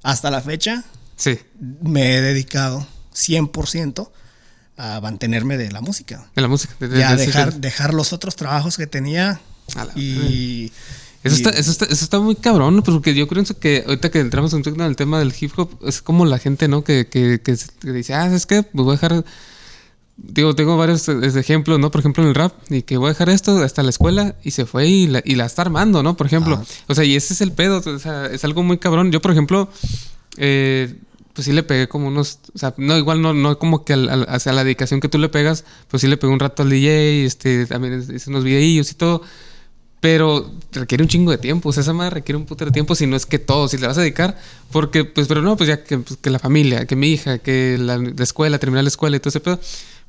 hasta 0.02 0.30
la 0.30 0.40
fecha, 0.40 0.84
Sí. 1.16 1.38
me 1.82 2.16
he 2.16 2.20
dedicado 2.20 2.86
100% 3.14 4.10
a 4.76 5.00
mantenerme 5.00 5.56
de 5.58 5.72
la 5.72 5.80
música. 5.80 6.30
De 6.36 6.42
la 6.42 6.48
música. 6.48 6.74
de- 6.78 6.88
de- 6.88 6.98
Ya 7.00 7.16
de- 7.16 7.26
dejar, 7.26 7.54
de- 7.54 7.60
dejar 7.60 7.94
los 7.94 8.12
otros 8.12 8.36
trabajos 8.36 8.76
que 8.76 8.86
tenía 8.86 9.40
A 9.74 9.84
la 9.86 9.92
y... 9.96 10.70
Eso 11.24 11.34
y- 11.34 11.38
está, 11.38 11.50
eso, 11.50 11.72
está, 11.72 11.84
eso 11.86 12.04
está 12.04 12.20
muy 12.20 12.36
cabrón, 12.36 12.76
¿no? 12.76 12.82
porque 12.84 13.12
yo 13.12 13.26
creo 13.26 13.42
que 13.58 13.82
ahorita 13.84 14.10
que 14.12 14.20
entramos 14.20 14.52
en 14.54 14.62
el 14.80 14.94
tema 14.94 15.18
del 15.18 15.34
hip 15.38 15.50
hop, 15.58 15.80
es 15.84 16.00
como 16.00 16.24
la 16.26 16.38
gente, 16.38 16.68
¿no? 16.68 16.84
Que, 16.84 17.08
que, 17.08 17.40
que, 17.42 17.56
que 17.80 17.92
dice, 17.92 18.14
ah, 18.14 18.32
es 18.32 18.46
que 18.46 18.64
voy 18.72 18.90
a 18.90 18.92
dejar. 18.92 19.24
Digo, 20.20 20.54
tengo 20.54 20.76
varios 20.76 21.08
eh, 21.08 21.16
ejemplos, 21.36 21.78
¿no? 21.78 21.90
Por 21.92 22.00
ejemplo, 22.00 22.22
en 22.24 22.30
el 22.30 22.34
rap, 22.34 22.52
y 22.70 22.82
que 22.82 22.96
voy 22.96 23.06
a 23.06 23.08
dejar 23.10 23.28
esto 23.30 23.56
hasta 23.62 23.82
la 23.84 23.90
escuela 23.90 24.34
y 24.42 24.50
se 24.50 24.66
fue 24.66 24.88
y 24.88 25.06
la, 25.06 25.22
y 25.24 25.36
la 25.36 25.46
está 25.46 25.62
armando, 25.62 26.02
¿no? 26.02 26.16
Por 26.16 26.26
ejemplo. 26.26 26.60
Ah. 26.60 26.66
O 26.88 26.94
sea, 26.94 27.04
y 27.04 27.14
ese 27.14 27.34
es 27.34 27.40
el 27.40 27.52
pedo, 27.52 27.80
o 27.84 27.98
sea, 28.00 28.26
es 28.26 28.42
algo 28.44 28.62
muy 28.64 28.78
cabrón. 28.78 29.12
Yo, 29.12 29.22
por 29.22 29.30
ejemplo, 29.30 29.68
eh, 30.36 30.92
pues 31.34 31.44
sí 31.46 31.52
le 31.52 31.62
pegué 31.62 31.86
como 31.88 32.08
unos, 32.08 32.40
o 32.52 32.58
sea, 32.58 32.74
no, 32.78 32.98
igual 32.98 33.22
no, 33.22 33.32
no 33.32 33.60
como 33.60 33.84
que 33.84 33.92
al, 33.92 34.08
al- 34.08 34.26
hacia 34.28 34.52
la 34.52 34.64
dedicación 34.64 34.98
que 35.00 35.08
tú 35.08 35.18
le 35.18 35.28
pegas, 35.28 35.64
pues 35.88 36.00
sí 36.00 36.08
le 36.08 36.16
pegué 36.16 36.32
un 36.32 36.40
rato 36.40 36.64
al 36.64 36.70
DJ, 36.70 37.24
este, 37.24 37.66
también 37.66 38.04
hice 38.12 38.28
unos 38.30 38.42
videillos 38.42 38.90
y 38.90 38.94
todo. 38.94 39.22
Pero 40.00 40.52
requiere 40.72 41.02
un 41.02 41.08
chingo 41.08 41.32
de 41.32 41.38
tiempo. 41.38 41.70
O 41.70 41.72
sea, 41.72 41.80
esa 41.82 41.92
madre 41.92 42.10
requiere 42.16 42.36
un 42.36 42.44
puto 42.46 42.64
de 42.64 42.70
tiempo. 42.70 42.94
Si 42.94 43.04
no 43.08 43.16
es 43.16 43.26
que 43.26 43.40
todo, 43.40 43.66
si 43.66 43.78
le 43.78 43.88
vas 43.88 43.98
a 43.98 44.00
dedicar. 44.00 44.38
Porque, 44.70 45.04
pues, 45.04 45.26
pero 45.26 45.42
no, 45.42 45.56
pues 45.56 45.66
ya 45.66 45.82
que, 45.82 45.98
pues, 45.98 46.16
que 46.22 46.30
la 46.30 46.38
familia, 46.38 46.86
que 46.86 46.94
mi 46.94 47.08
hija, 47.08 47.38
que 47.38 47.76
la, 47.80 47.98
la 47.98 48.22
escuela, 48.22 48.60
terminar 48.60 48.84
la 48.84 48.88
escuela 48.90 49.16
y 49.16 49.20
todo 49.20 49.30
ese 49.30 49.40
pedo. 49.40 49.58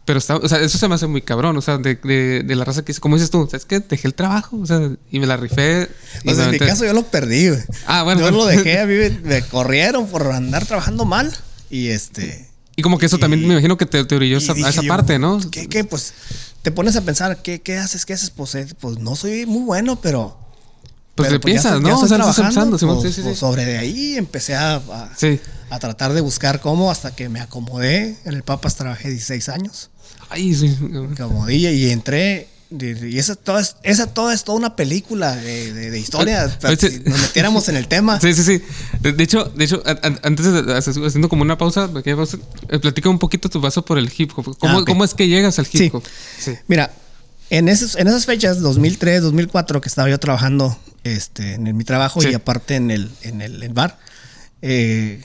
Pero 0.09 0.17
está, 0.17 0.37
o 0.37 0.47
sea, 0.49 0.59
eso 0.59 0.75
se 0.79 0.87
me 0.87 0.95
hace 0.95 1.05
muy 1.05 1.21
cabrón. 1.21 1.55
O 1.55 1.61
sea, 1.61 1.77
de, 1.77 1.93
de, 1.93 2.41
de 2.43 2.55
la 2.55 2.65
raza 2.65 2.81
que 2.81 2.87
dice, 2.87 2.99
como 2.99 3.15
dices 3.15 3.29
tú, 3.29 3.45
¿sabes 3.45 3.65
qué? 3.65 3.79
Dejé 3.79 4.07
el 4.07 4.15
trabajo, 4.15 4.57
o 4.59 4.65
sea, 4.65 4.89
y 5.11 5.19
me 5.19 5.27
la 5.27 5.37
rifé. 5.37 5.87
O 6.25 6.33
sea, 6.33 6.45
en 6.45 6.49
mi 6.49 6.57
caso 6.57 6.83
yo 6.83 6.93
lo 6.93 7.03
perdí, 7.03 7.49
güey. 7.49 7.61
Ah, 7.85 8.01
bueno, 8.01 8.21
Yo 8.21 8.25
bueno. 8.31 8.37
lo 8.39 8.45
dejé, 8.47 8.79
a 8.79 8.87
mí 8.87 8.95
me, 8.95 9.09
me 9.11 9.41
corrieron 9.43 10.07
por 10.07 10.23
andar 10.31 10.65
trabajando 10.65 11.05
mal. 11.05 11.31
Y 11.69 11.89
este. 11.89 12.49
Y 12.75 12.81
como 12.81 12.97
que 12.97 13.05
eso 13.05 13.19
también 13.19 13.47
me 13.47 13.53
imagino 13.53 13.77
que 13.77 13.85
te, 13.85 14.03
te 14.03 14.15
orilló 14.15 14.39
esa, 14.39 14.53
a 14.53 14.69
esa 14.69 14.81
yo, 14.81 14.87
parte, 14.87 15.19
¿no? 15.19 15.39
¿Qué, 15.51 15.67
qué? 15.67 15.83
Pues 15.83 16.11
te 16.63 16.71
pones 16.71 16.95
a 16.95 17.01
pensar, 17.01 17.43
¿qué, 17.43 17.61
qué 17.61 17.77
haces? 17.77 18.03
¿Qué 18.07 18.13
haces? 18.13 18.31
Pues, 18.31 18.55
eh, 18.55 18.65
pues 18.79 18.97
no 18.97 19.15
soy 19.15 19.45
muy 19.45 19.61
bueno, 19.61 20.01
pero. 20.01 20.39
Pues 21.13 21.31
empiezas, 21.31 21.73
ya- 21.83 21.87
ya 21.87 21.87
¿no? 21.87 21.99
O 21.99 22.07
sea, 22.07 22.17
estás 22.17 22.35
trabajando, 22.35 22.79
Simón, 22.79 22.99
pues, 22.99 23.13
sí, 23.13 23.21
sí, 23.21 23.25
pues, 23.27 23.35
sí. 23.35 23.39
sobre 23.41 23.63
de 23.63 23.77
ahí 23.77 24.15
empecé 24.15 24.55
a, 24.55 24.81
a 25.69 25.79
tratar 25.79 26.13
de 26.13 26.21
buscar 26.21 26.61
cómo 26.61 26.89
hasta 26.89 27.15
que 27.15 27.29
me 27.29 27.41
acomodé. 27.41 28.17
En 28.25 28.33
el 28.33 28.41
Papas 28.41 28.73
trabajé 28.75 29.09
16 29.09 29.49
años 29.49 29.91
Ay, 30.29 30.53
sí. 30.53 30.77
como 31.17 31.45
DJ 31.45 31.73
y 31.73 31.89
entré. 31.91 32.47
Y 32.71 33.17
esa 33.17 33.33
toda 33.35 33.61
es, 33.61 33.77
esa 33.81 34.13
toda 34.13 34.31
es 34.31 34.43
toda 34.43 34.55
una 34.59 34.75
película 34.75 35.35
de, 35.35 35.73
de- 35.73 35.89
de 35.89 35.99
historia. 35.99 36.55
que 36.59 36.99
nos 37.09 37.19
metiéramos 37.21 37.67
en 37.67 37.77
el 37.77 37.87
tema. 37.87 38.19
Sí, 38.21 38.31
sí, 38.35 38.43
sí. 38.43 38.61
De, 39.01 39.23
hecho, 39.23 39.45
de 39.45 39.65
hecho, 39.65 39.81
antes 40.21 40.45
haciendo 40.45 41.29
como 41.29 41.41
una 41.41 41.57
pausa, 41.57 41.89
pausa, 41.91 42.37
eh, 42.69 42.77
platica 42.77 43.09
un 43.09 43.17
poquito 43.17 43.49
tu 43.49 43.59
paso 43.59 43.83
por 43.83 43.97
el 43.97 44.11
hip 44.15 44.31
hop. 44.35 44.55
¿Cómo, 44.59 44.79
Ah, 44.79 44.83
cómo 44.85 45.03
es 45.03 45.15
que 45.15 45.27
llegas 45.27 45.57
al 45.57 45.65
hip 45.65 45.79
Sí. 45.79 45.89
hop? 45.91 46.03
Sí. 46.39 46.51
Mira, 46.67 46.91
en, 47.49 47.69
esos, 47.69 47.95
en 47.95 48.07
esas 48.07 48.27
fechas, 48.27 48.59
2003, 48.59 49.23
2004, 49.23 49.81
que 49.81 49.89
estaba 49.89 50.07
yo 50.07 50.19
trabajando 50.19 50.77
este, 51.03 51.55
en, 51.55 51.75
mi 51.75 51.83
trabajo 51.83 52.21
Sí. 52.21 52.27
y 52.29 52.35
aparte 52.35 52.75
en 52.75 52.91
el, 52.91 53.09
en 53.23 53.41
el, 53.41 53.63
el 53.63 53.73
bar, 53.73 53.97
eh, 54.61 55.23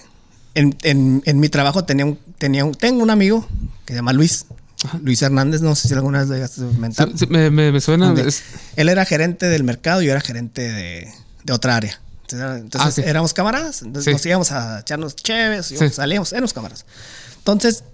en, 0.55 0.75
en- 0.83 1.23
en 1.27 1.41
mi 1.41 1.51
trabajo 1.51 1.85
tenía 1.85 2.07
un, 2.07 2.19
tenía 2.39 2.65
un, 2.65 2.73
tengo 2.75 3.03
un 3.03 3.11
amigo 3.11 3.47
que 3.85 3.93
se 3.93 3.99
llama 3.99 4.15
Luis. 4.15 4.47
Luis 5.03 5.23
Hernández, 5.23 5.61
no 5.63 5.75
sé 5.75 5.89
si 5.89 5.95
alguna 5.95 6.21
vez 6.21 6.29
lo 6.29 6.35
llegaste 6.35 6.63
a 6.63 6.67
comentar. 6.67 7.09
Sí, 7.11 7.19
sí, 7.19 7.27
me, 7.29 7.51
me- 7.51 7.73
me 7.73 7.81
suena. 7.81 8.13
es- 8.21 8.43
Él 8.77 8.89
era 8.89 9.05
gerente 9.05 9.47
del 9.47 9.65
mercado 9.65 10.03
y 10.03 10.07
yo 10.07 10.13
era 10.13 10.21
gerente 10.21 10.63
de, 10.71 11.13
de 11.45 11.53
otra 11.53 11.77
área. 11.77 12.01
Entonces, 12.31 12.81
Ah, 12.81 12.91
sí. 12.91 13.03
éramos 13.05 13.33
camaradas. 13.35 13.83
Entonces 13.83 14.13
nos 14.13 14.25
íbamos 14.27 14.51
a 14.53 14.81
echarnos 14.81 15.15
chéves, 15.17 15.67
Sí. 15.67 15.77
salíamos, 15.91 16.33
éramos 16.33 16.53
camaradas. 16.53 16.85
Entonces, 17.39 17.85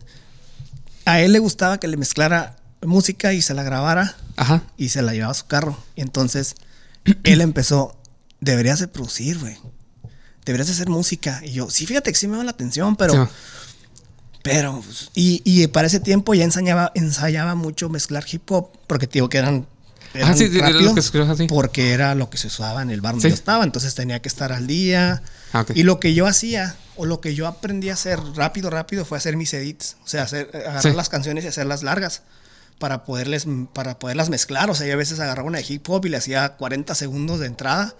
a 1.04 1.20
él 1.20 1.32
le 1.32 1.38
gustaba 1.40 1.78
que 1.78 1.88
le 1.88 1.96
mezclara 1.96 2.56
música 2.82 3.32
y 3.32 3.42
se 3.42 3.52
la 3.54 3.62
grabara 3.62 4.16
Ajá. 4.36 4.62
y 4.76 4.88
se 4.90 5.02
la 5.02 5.12
llevaba 5.12 5.32
a 5.32 5.34
su 5.34 5.46
carro. 5.46 5.76
Y 5.96 6.00
entonces 6.02 6.54
él 7.24 7.40
empezó, 7.42 7.96
deberías 8.40 8.78
de 8.78 8.88
producir, 8.88 9.38
güey. 9.38 9.56
Deberías 10.46 10.68
de 10.68 10.72
hacer 10.74 10.88
música. 10.88 11.40
Y 11.44 11.52
yo, 11.52 11.68
sí, 11.70 11.84
fíjate 11.86 12.10
que 12.12 12.18
sí 12.18 12.26
me 12.26 12.32
llama 12.34 12.44
la 12.44 12.50
atención, 12.52 12.96
pero... 12.96 13.28
Pero, 14.42 14.82
y, 15.14 15.42
y 15.44 15.66
para 15.66 15.86
ese 15.86 16.00
tiempo 16.00 16.32
ya 16.34 16.44
ensayaba, 16.44 16.92
ensayaba 16.94 17.54
mucho 17.54 17.88
mezclar 17.88 18.24
hip 18.30 18.50
hop, 18.50 18.70
porque 18.86 19.06
digo 19.06 19.28
que 19.28 19.38
eran. 19.38 19.66
eran 20.14 20.30
Ah, 20.32 20.36
sí, 20.36 20.48
era 20.52 20.70
lo 20.70 20.94
que 20.94 21.02
sí. 21.02 21.46
Porque 21.46 21.92
era 21.92 22.14
lo 22.14 22.30
que 22.30 22.38
se 22.38 22.46
usaba 22.46 22.80
en 22.82 22.90
el 22.90 23.00
bar 23.02 23.12
donde 23.12 23.28
Sí. 23.28 23.30
yo 23.30 23.34
estaba, 23.34 23.64
entonces 23.64 23.94
tenía 23.94 24.20
que 24.22 24.28
estar 24.28 24.50
al 24.52 24.66
día. 24.66 25.22
Ah. 25.52 25.66
Y 25.74 25.82
lo 25.82 26.00
que 26.00 26.14
yo 26.14 26.26
hacía, 26.26 26.74
o 26.96 27.04
lo 27.06 27.20
que 27.20 27.34
yo 27.34 27.46
aprendí 27.46 27.90
a 27.90 27.94
hacer 27.94 28.18
rápido, 28.34 28.70
rápido, 28.70 29.04
fue 29.04 29.18
hacer 29.18 29.36
mis 29.36 29.52
edits. 29.52 29.96
O 30.04 30.08
sea, 30.08 30.22
hacer, 30.22 30.48
agarrar 30.54 30.82
Sí. 30.82 30.92
las 30.94 31.08
canciones 31.10 31.44
y 31.44 31.48
hacerlas 31.48 31.82
largas 31.82 32.22
para, 32.78 33.04
poderles, 33.04 33.46
para 33.74 33.98
poderlas 33.98 34.30
mezclar. 34.30 34.70
O 34.70 34.74
sea, 34.74 34.86
yo 34.86 34.94
a 34.94 34.96
veces 34.96 35.20
agarraba 35.20 35.46
una 35.46 35.58
de 35.58 35.64
hip 35.68 35.86
hop 35.90 36.06
y 36.06 36.08
le 36.08 36.16
hacía 36.16 36.56
40 36.56 36.94
segundos 36.94 37.40
de 37.40 37.46
entrada 37.46 37.94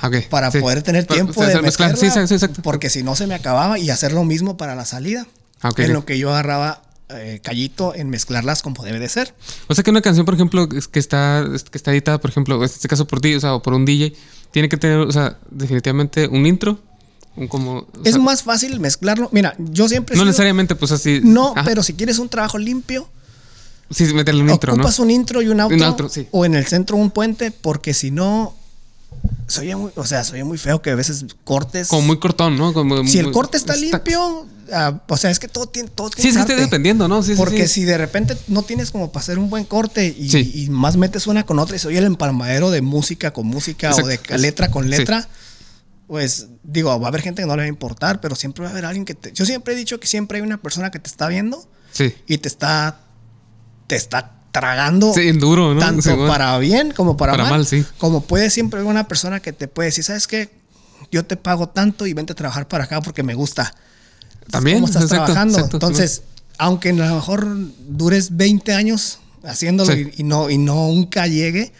Ah, 0.00 0.10
para 0.30 0.50
poder 0.50 0.82
tener 0.82 1.04
tiempo 1.06 1.44
de 1.44 1.60
mezclar. 1.60 1.92
mezclarla, 1.92 2.48
porque 2.62 2.88
si 2.90 3.02
no 3.02 3.14
se 3.14 3.26
me 3.26 3.34
acababa 3.34 3.78
y 3.78 3.90
hacer 3.90 4.12
lo 4.12 4.24
mismo 4.24 4.56
para 4.56 4.74
la 4.74 4.84
salida. 4.86 5.26
Ah, 5.62 5.70
en 5.76 5.92
lo 5.92 6.04
que 6.04 6.18
yo 6.18 6.30
agarraba 6.30 6.82
eh, 7.08 7.40
callito 7.42 7.94
en 7.94 8.08
mezclarlas 8.10 8.62
como 8.62 8.82
debe 8.84 8.98
de 8.98 9.08
ser. 9.08 9.34
O 9.68 9.74
sea 9.74 9.84
que 9.84 9.90
una 9.90 10.00
canción, 10.00 10.24
por 10.26 10.34
ejemplo, 10.34 10.68
que 10.68 10.98
está, 10.98 11.46
es 11.54 11.64
que 11.64 11.78
está 11.78 11.92
editada, 11.92 12.18
por 12.18 12.30
ejemplo, 12.30 12.56
en 12.56 12.62
este 12.64 12.88
caso 12.88 13.06
por 13.06 13.20
ti, 13.20 13.34
o 13.34 13.40
sea, 13.40 13.54
o 13.54 13.62
por 13.62 13.74
un 13.74 13.84
DJ, 13.84 14.14
tiene 14.50 14.68
que 14.68 14.76
tener, 14.76 14.98
o 14.98 15.12
sea, 15.12 15.38
definitivamente 15.50 16.26
un 16.28 16.46
intro, 16.46 16.78
un 17.36 17.48
como. 17.48 17.86
es 18.04 18.14
sea, 18.14 18.22
más 18.22 18.42
fácil 18.42 18.80
mezclarlo. 18.80 19.28
Mira, 19.32 19.54
yo 19.58 19.88
siempre 19.88 20.14
No 20.16 20.20
sido- 20.22 20.26
necesariamente, 20.26 20.74
pues 20.74 20.90
así. 20.92 21.20
No, 21.22 21.52
Ajá. 21.56 21.64
pero 21.64 21.82
si 21.82 21.94
quieres 21.94 22.18
un 22.18 22.28
trabajo 22.28 22.58
limpio, 22.58 23.08
Sí, 23.90 24.04
meterle 24.14 24.42
un 24.42 24.48
intro, 24.50 24.72
¿no? 24.72 24.76
ocupas 24.82 24.98
un 25.00 25.10
intro 25.10 25.42
y 25.42 25.48
un 25.48 25.60
outro, 25.60 25.76
Un 25.76 25.82
outro, 25.82 26.08
sí. 26.08 26.26
o 26.30 26.46
en 26.46 26.54
el 26.54 26.66
centro 26.66 26.96
un 26.96 27.10
puente, 27.10 27.50
porque 27.50 27.92
si 27.92 28.10
no 28.10 28.54
soy 29.46 29.74
muy, 29.74 29.90
o 29.96 30.06
sea, 30.06 30.24
soy 30.24 30.42
muy 30.44 30.56
feo 30.56 30.80
que 30.80 30.90
a 30.90 30.94
veces 30.94 31.26
cortes. 31.44 31.88
Como 31.88 32.02
muy 32.06 32.18
cortón, 32.18 32.56
¿no? 32.56 32.72
Como 32.72 33.06
si 33.06 33.18
el 33.18 33.30
corte 33.32 33.58
está 33.58 33.76
limpio, 33.76 34.46
o 35.08 35.16
sea, 35.16 35.30
es 35.30 35.38
que 35.38 35.48
todo 35.48 35.66
tiene 35.66 35.88
todo 35.90 36.08
Sí, 36.08 36.14
tiene 36.22 36.30
es 36.40 36.46
que 36.46 36.52
arte. 36.52 36.62
dependiendo, 36.64 37.08
¿no? 37.08 37.22
Sí, 37.22 37.32
sí, 37.32 37.36
Porque 37.36 37.66
sí. 37.68 37.80
si 37.80 37.84
de 37.84 37.98
repente 37.98 38.36
no 38.48 38.62
tienes 38.62 38.90
como 38.90 39.12
para 39.12 39.22
hacer 39.22 39.38
un 39.38 39.50
buen 39.50 39.64
corte 39.64 40.06
y, 40.18 40.28
Sí. 40.28 40.50
y 40.54 40.70
más 40.70 40.96
metes 40.96 41.26
una 41.26 41.44
con 41.44 41.58
otra 41.58 41.76
y 41.76 41.78
soy 41.78 41.96
el 41.96 42.04
empalmadero 42.04 42.70
de 42.70 42.80
música 42.82 43.32
con 43.32 43.46
música 43.46 43.88
Exacto. 43.90 44.06
o 44.06 44.08
de 44.32 44.38
letra 44.38 44.70
con 44.70 44.84
Sí. 44.84 44.90
letra, 44.90 45.28
pues 46.06 46.48
digo, 46.62 46.98
va 47.00 47.06
a 47.06 47.08
haber 47.08 47.22
gente 47.22 47.42
que 47.42 47.46
no 47.48 47.54
le 47.56 47.62
va 47.62 47.66
a 47.66 47.68
importar, 47.68 48.20
pero 48.20 48.34
siempre 48.34 48.62
va 48.64 48.68
a 48.68 48.72
haber 48.72 48.84
alguien 48.84 49.04
que 49.04 49.14
te... 49.14 49.32
Yo 49.32 49.46
siempre 49.46 49.74
he 49.74 49.76
dicho 49.76 49.98
que 50.00 50.06
siempre 50.06 50.38
hay 50.38 50.42
una 50.42 50.58
persona 50.60 50.90
que 50.90 50.98
te 50.98 51.08
está 51.08 51.28
viendo 51.28 51.66
Sí. 51.92 52.14
y 52.26 52.38
te 52.38 52.48
está... 52.48 53.00
Te 53.86 53.96
está 53.96 54.32
tragando 54.52 55.12
Sí, 55.14 55.28
en 55.28 55.38
duro, 55.38 55.72
¿no? 55.74 55.80
tanto 55.80 56.02
Sí, 56.02 56.10
bueno. 56.10 56.28
para 56.28 56.58
bien 56.58 56.92
como 56.92 57.16
para, 57.16 57.32
Para 57.32 57.44
mal. 57.44 57.52
mal, 57.52 57.66
sí. 57.66 57.84
Como 57.98 58.22
puede 58.22 58.50
siempre 58.50 58.80
haber 58.80 58.90
una 58.90 59.08
persona 59.08 59.40
que 59.40 59.52
te 59.52 59.66
puede 59.68 59.88
decir, 59.88 60.04
¿sabes 60.04 60.26
qué? 60.26 60.50
Yo 61.10 61.24
te 61.24 61.36
pago 61.36 61.68
tanto 61.70 62.06
y 62.06 62.12
vente 62.12 62.32
a 62.32 62.36
trabajar 62.36 62.68
para 62.68 62.84
acá 62.84 63.00
porque 63.00 63.22
me 63.22 63.34
gusta 63.34 63.74
También. 64.50 64.76
cómo 64.78 64.86
estás 64.86 65.02
exacto, 65.04 65.24
trabajando. 65.26 65.54
exacto, 65.58 65.76
Entonces, 65.76 66.22
aunque 66.58 66.90
a 66.90 66.92
lo 66.92 67.14
mejor 67.14 67.46
dures 67.88 68.36
20 68.36 68.72
años 68.74 69.18
haciéndolo 69.44 69.92
Sí. 69.92 70.10
y, 70.16 70.20
y 70.20 70.24
no, 70.24 70.50
y 70.50 70.58
no 70.58 70.88
nunca 70.88 71.26
llegue, 71.26 71.72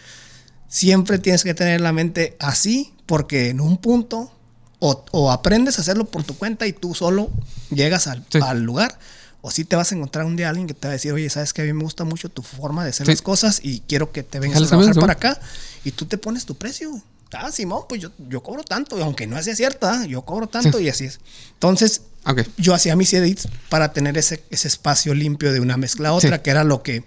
siempre 0.69 1.19
tienes 1.19 1.45
que 1.45 1.55
tener 1.55 1.81
la 1.81 1.93
mente 1.93 2.37
así, 2.41 2.93
porque 3.07 3.51
en 3.51 3.61
un 3.61 3.77
punto 3.79 4.33
o, 4.79 5.05
o 5.13 5.31
aprendes 5.31 5.79
a 5.79 5.83
hacerlo 5.83 6.07
por 6.07 6.25
tu 6.25 6.37
cuenta 6.37 6.67
y 6.67 6.73
tú 6.73 6.95
solo 6.95 7.31
llegas 7.71 8.07
al, 8.09 8.25
Sí. 8.31 8.39
al 8.43 8.63
lugar. 8.63 8.99
O 9.45 9.51
si 9.51 9.65
te 9.65 9.75
vas 9.77 9.91
a 9.91 9.97
encontrar 9.97 10.25
un 10.25 10.37
día 10.37 10.49
alguien 10.49 10.67
que 10.69 10.75
te 10.75 10.87
va 10.87 10.91
a 10.91 10.95
decir, 10.95 11.13
oye, 11.13 11.29
sabes 11.31 11.53
que 11.53 11.63
a 11.63 11.65
mí 11.65 11.73
me 11.73 11.83
gusta 11.83 12.05
mucho 12.05 12.29
tu 12.29 12.43
forma 12.43 12.85
de 12.85 12.91
hacer 12.91 13.07
Sí. 13.07 13.13
las 13.13 13.23
cosas 13.23 13.61
y 13.63 13.81
quiero 13.81 14.13
que 14.13 14.23
te 14.23 14.39
vengas 14.41 14.63
a 14.63 14.67
trabajar 14.67 14.95
para 14.95 15.13
acá. 15.15 15.41
Y 15.85 15.91
tú 15.93 16.07
te 16.07 16.17
pones 16.19 16.45
tu 16.47 16.55
precio. 16.57 17.01
Ah, 17.33 17.51
Simón, 17.51 17.83
pues 17.89 18.01
yo, 18.01 18.11
yo 18.29 18.43
cobro 18.43 18.63
tanto, 18.63 19.03
aunque 19.03 19.27
no 19.27 19.41
sea 19.43 19.57
cierto, 19.57 19.87
¿ah? 19.89 20.05
yo 20.07 20.23
cobro 20.23 20.49
tanto 20.49 20.79
Sí. 20.79 20.85
y 20.85 20.89
así 20.91 21.05
es. 21.07 21.19
Entonces, 21.55 22.03
Ok. 22.27 22.43
yo 22.57 22.75
hacía 22.75 22.95
mis 22.97 23.13
edits 23.15 23.49
para 23.69 23.93
tener 23.93 24.17
ese, 24.17 24.43
ese 24.51 24.69
espacio 24.69 25.13
limpio 25.15 25.53
de 25.53 25.61
una 25.61 25.77
mezcla 25.77 26.11
a 26.11 26.13
otra, 26.13 26.37
Sí. 26.37 26.43
que 26.43 26.51
era 26.51 26.63
lo 26.65 26.83
que 26.83 27.05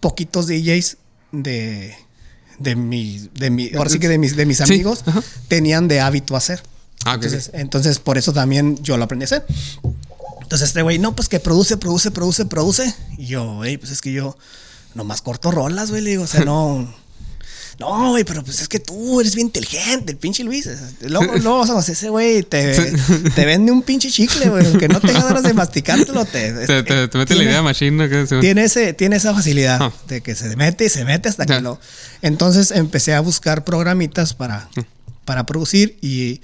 poquitos 0.00 0.46
DJs 0.46 0.96
de, 1.32 1.94
de 2.58 2.76
mi, 2.76 3.28
de 3.34 3.50
mi, 3.50 3.70
ahora 3.74 3.90
sí 3.90 3.98
que 3.98 4.08
de 4.08 4.18
mis, 4.18 4.36
de 4.36 4.46
mis 4.46 4.58
Sí, 4.58 4.62
amigos 4.64 5.02
ajá. 5.06 5.22
tenían 5.48 5.88
de 5.88 6.00
hábito 6.00 6.36
hacer. 6.36 6.62
Ah, 7.04 7.14
ok, 7.16 7.24
entonces, 7.24 7.50
entonces, 7.54 7.98
por 7.98 8.16
eso 8.18 8.32
también 8.32 8.76
yo 8.82 8.96
lo 8.96 9.04
aprendí 9.04 9.24
a 9.24 9.26
hacer. 9.26 9.44
Entonces, 10.42 10.68
este 10.68 10.82
güey, 10.82 10.98
no, 10.98 11.16
pues 11.16 11.28
que 11.28 11.40
produce, 11.40 11.76
produce, 11.76 12.10
produce, 12.10 12.44
produce. 12.46 12.94
Y 13.18 13.26
yo, 13.26 13.56
güey, 13.56 13.76
pues 13.78 13.90
es 13.90 14.00
que 14.00 14.12
yo 14.12 14.36
nomás 14.94 15.22
corto 15.22 15.50
rolas, 15.50 15.90
güey, 15.90 16.02
le 16.02 16.10
digo, 16.10 16.24
o 16.24 16.26
sea, 16.28 16.44
no. 16.44 16.92
No, 17.78 18.10
güey, 18.10 18.22
pero 18.24 18.44
pues 18.44 18.60
es 18.60 18.68
que 18.68 18.78
tú 18.78 19.20
eres 19.20 19.34
bien 19.34 19.48
inteligente, 19.48 20.12
el 20.12 20.18
pinche 20.18 20.44
Luis. 20.44 20.68
Luego, 21.00 21.34
luego, 21.38 21.60
o 21.76 21.82
sea, 21.82 21.92
ese 21.92 22.08
güey 22.10 22.42
te, 22.42 22.74
te 23.34 23.44
vende 23.46 23.72
un 23.72 23.82
pinche 23.82 24.10
chicle, 24.10 24.48
güey. 24.50 24.66
Aunque 24.66 24.88
no 24.88 25.00
tengas 25.00 25.24
ganas 25.24 25.42
de 25.42 25.52
masticártelo, 25.54 26.24
te, 26.24 26.52
Te, 26.66 26.82
te, 26.82 27.08
te 27.08 27.18
mete 27.18 27.34
la 27.34 27.42
idea 27.44 27.62
machine. 27.62 28.08
que 28.08 28.26
se- 28.26 28.40
tiene, 28.40 28.64
ese, 28.64 28.92
tiene 28.92 29.16
esa 29.16 29.34
facilidad 29.34 29.78
Ah. 29.80 29.92
de 30.08 30.20
que 30.20 30.34
se 30.34 30.54
mete 30.56 30.84
y 30.84 30.88
se 30.88 31.04
mete 31.04 31.28
hasta 31.28 31.46
que 31.46 31.60
lo. 31.60 31.80
Entonces 32.20 32.70
empecé 32.70 33.14
a 33.14 33.20
buscar 33.20 33.64
programitas 33.64 34.34
para, 34.34 34.68
Mm. 34.76 34.80
para 35.24 35.44
producir 35.46 35.98
y 36.02 36.40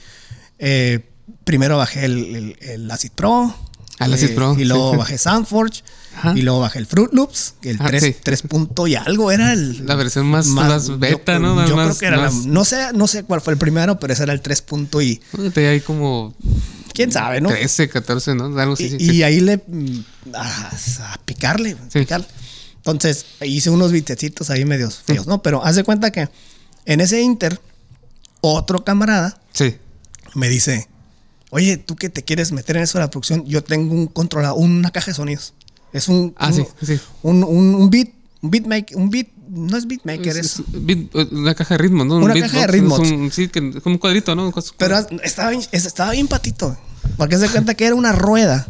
eh, 0.58 1.00
primero 1.44 1.76
bajé 1.78 2.04
el, 2.04 2.34
el- 2.36 2.56
el 2.60 2.90
Acid 2.90 3.10
Pro. 3.14 3.54
Ah, 3.98 4.06
el 4.06 4.14
Acid 4.14 4.30
eh, 4.30 4.34
Pro, 4.34 4.56
Y 4.58 4.64
luego 4.64 4.96
bajé 4.96 5.18
Soundforge. 5.18 5.82
Ajá. 6.18 6.32
Y 6.36 6.42
luego 6.42 6.60
bajé 6.60 6.78
el 6.80 6.86
Fruit 6.86 7.12
Loops, 7.12 7.54
el 7.62 7.76
Ah, 7.80 7.86
3, 7.88 8.02
sí. 8.02 8.16
3 8.22 8.42
punto 8.42 8.86
y 8.86 8.94
algo 8.96 9.30
era 9.30 9.52
el. 9.52 9.86
La 9.86 9.94
versión 9.94 10.26
más- 10.26 10.46
más 10.46 10.98
beta, 10.98 11.34
yo, 11.34 11.38
¿no? 11.38 11.54
Más- 11.54 11.68
Yo 11.68 11.74
creo 11.76 11.96
que 11.98 12.06
era 12.06 12.16
la- 12.16 12.32
no, 12.46 12.64
sé, 12.64 12.92
no 12.94 13.06
sé 13.06 13.22
cuál 13.24 13.40
fue 13.40 13.52
el 13.52 13.58
primero, 13.58 13.98
pero 14.00 14.12
ese 14.12 14.24
era 14.24 14.32
el 14.32 14.40
3 14.40 14.62
punto 14.62 15.00
y. 15.00 15.20
Te 15.54 15.68
hay 15.68 15.80
como 15.80 16.34
Quién 16.92 17.12
sabe, 17.12 17.40
¿no? 17.40 17.50
13, 17.50 17.88
14, 17.88 18.34
¿no? 18.34 18.46
Algo 18.58 18.72
así. 18.74 18.84
Y, 18.86 18.90
sí, 18.90 18.96
y 18.98 19.10
sí. 19.10 19.22
ahí 19.22 19.40
le. 19.40 19.58
mm, 19.66 20.00
A, 20.34 20.70
a 21.12 21.18
picarle. 21.24 21.72
a 21.72 21.90
Sí. 21.90 22.00
picarle. 22.00 22.26
Entonces, 22.78 23.24
hice 23.42 23.70
unos 23.70 23.92
bitecitos 23.92 24.50
ahí 24.50 24.64
medios 24.64 24.96
feos, 25.04 25.26
¿no? 25.26 25.42
Pero 25.42 25.64
haz 25.64 25.76
de 25.76 25.84
cuenta 25.84 26.10
que 26.10 26.28
en 26.86 27.00
ese 27.00 27.20
Inter, 27.20 27.60
otro 28.40 28.82
camarada 28.84 29.40
Sí. 29.52 29.76
me 30.34 30.48
dice: 30.48 30.88
Oye, 31.50 31.76
tú 31.76 31.96
que 31.96 32.08
te 32.08 32.24
quieres 32.24 32.52
meter 32.52 32.76
en 32.76 32.82
eso 32.82 32.98
de 32.98 33.04
la 33.04 33.10
producción, 33.10 33.44
yo 33.46 33.62
tengo 33.64 33.94
un 33.94 34.06
controlador, 34.06 34.58
una 34.58 34.90
caja 34.90 35.12
de 35.12 35.14
sonidos. 35.14 35.54
Es 35.92 36.08
un. 36.08 36.34
Ah, 36.36 36.48
un, 36.48 36.54
sí, 36.54 36.64
sí. 36.82 37.00
Un, 37.22 37.44
un, 37.44 37.74
un 37.74 37.90
beat. 37.90 38.08
Un 38.42 38.50
beatmaker. 38.50 38.96
Un 38.96 39.10
beat. 39.10 39.28
No 39.48 39.76
es 39.76 39.86
beatmaker, 39.86 40.28
es. 40.28 40.36
Es- 40.38 40.58
es 40.58 40.64
beat- 40.72 41.32
una 41.32 41.54
caja 41.54 41.74
de 41.74 41.78
ritmos, 41.78 42.06
¿no? 42.06 42.16
Un 42.16 42.24
Una 42.24 42.34
caja 42.38 42.60
de 42.60 42.66
ritmos. 42.66 43.00
es 43.00 43.10
un- 43.12 43.32
sí, 43.32 43.48
que 43.48 43.80
como 43.80 43.94
un 43.94 43.98
cuadrito, 43.98 44.34
¿no? 44.34 44.52
Pero 44.76 44.98
estaba 45.22 45.50
bien, 45.50 45.62
es- 45.72 45.86
estaba 45.86 46.12
bien 46.12 46.28
patito. 46.28 46.76
Porque 47.16 47.36
de 47.38 47.48
cuenta 47.48 47.74
que 47.74 47.86
era 47.86 47.94
una 47.94 48.12
rueda. 48.12 48.68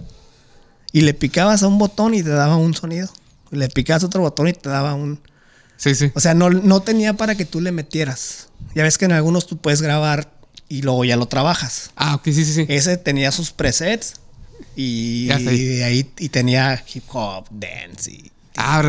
Y 0.92 1.02
le 1.02 1.12
picabas 1.14 1.62
a 1.62 1.68
un 1.68 1.78
botón 1.78 2.14
y 2.14 2.22
te 2.22 2.31
daba 2.31 2.57
un 2.57 2.74
sonido. 2.74 3.09
Le 3.50 3.68
picabas 3.68 4.02
a 4.04 4.07
otro 4.07 4.22
botón 4.22 4.48
y 4.48 4.52
te 4.52 4.68
daba 4.70 4.94
un. 4.94 5.20
Sí, 5.76 5.94
sí. 5.94 6.11
O 6.14 6.20
sea, 6.20 6.35
no, 6.35 6.48
no 6.50 6.81
tenía 6.81 7.14
para 7.14 7.35
que 7.35 7.44
tú 7.44 7.61
le 7.61 7.72
metieras. 7.72 8.48
Ya 8.74 8.83
ves 8.85 8.98
que 8.98 9.04
en 9.04 9.12
algunos 9.12 9.46
tú 9.46 9.57
puedes 9.59 9.83
grabar 9.83 10.33
y 10.68 10.83
luego 10.83 11.04
ya 11.04 11.16
lo 11.16 11.26
trabajas. 11.26 11.90
Ah, 11.96 12.14
ok, 12.14 12.24
sí, 12.26 12.44
sí, 12.44 12.52
sí. 12.52 12.66
Ese 12.68 12.96
tenía 12.96 13.33
sus 13.33 13.50
presets 13.52 14.14
y, 14.80 15.26
de 15.26 15.84
ahí 15.84 16.10
y 16.18 16.28
tenía 16.28 16.82
hip 16.94 17.04
hop, 17.12 17.46
dance 17.50 18.10
y 18.10 18.30
Ah, 18.56 18.80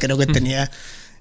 creo 0.00 0.18
que 0.18 0.26
tenía. 0.26 0.70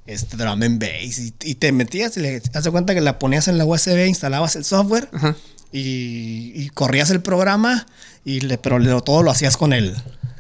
este 0.07 0.35
drum 0.37 0.61
and 0.63 0.79
bass 0.79 1.19
y, 1.19 1.33
y 1.43 1.55
te 1.55 1.71
metías 1.71 2.17
y 2.17 2.21
le 2.21 2.41
hace 2.53 2.71
cuenta 2.71 2.93
que 2.95 3.01
la 3.01 3.19
ponías 3.19 3.47
en 3.47 3.57
la 3.57 3.65
USB, 3.65 4.07
instalabas 4.07 4.55
el 4.55 4.65
software 4.65 5.07
Ajá. 5.13 5.35
y, 5.71 6.69
corrías 6.73 7.09
el 7.11 7.21
programa 7.21 7.85
y 8.25 8.41
le, 8.41 8.57
pero 8.57 9.01
todo 9.01 9.23
lo 9.23 9.31
hacías 9.31 9.57
con 9.57 9.73
el 9.73 9.95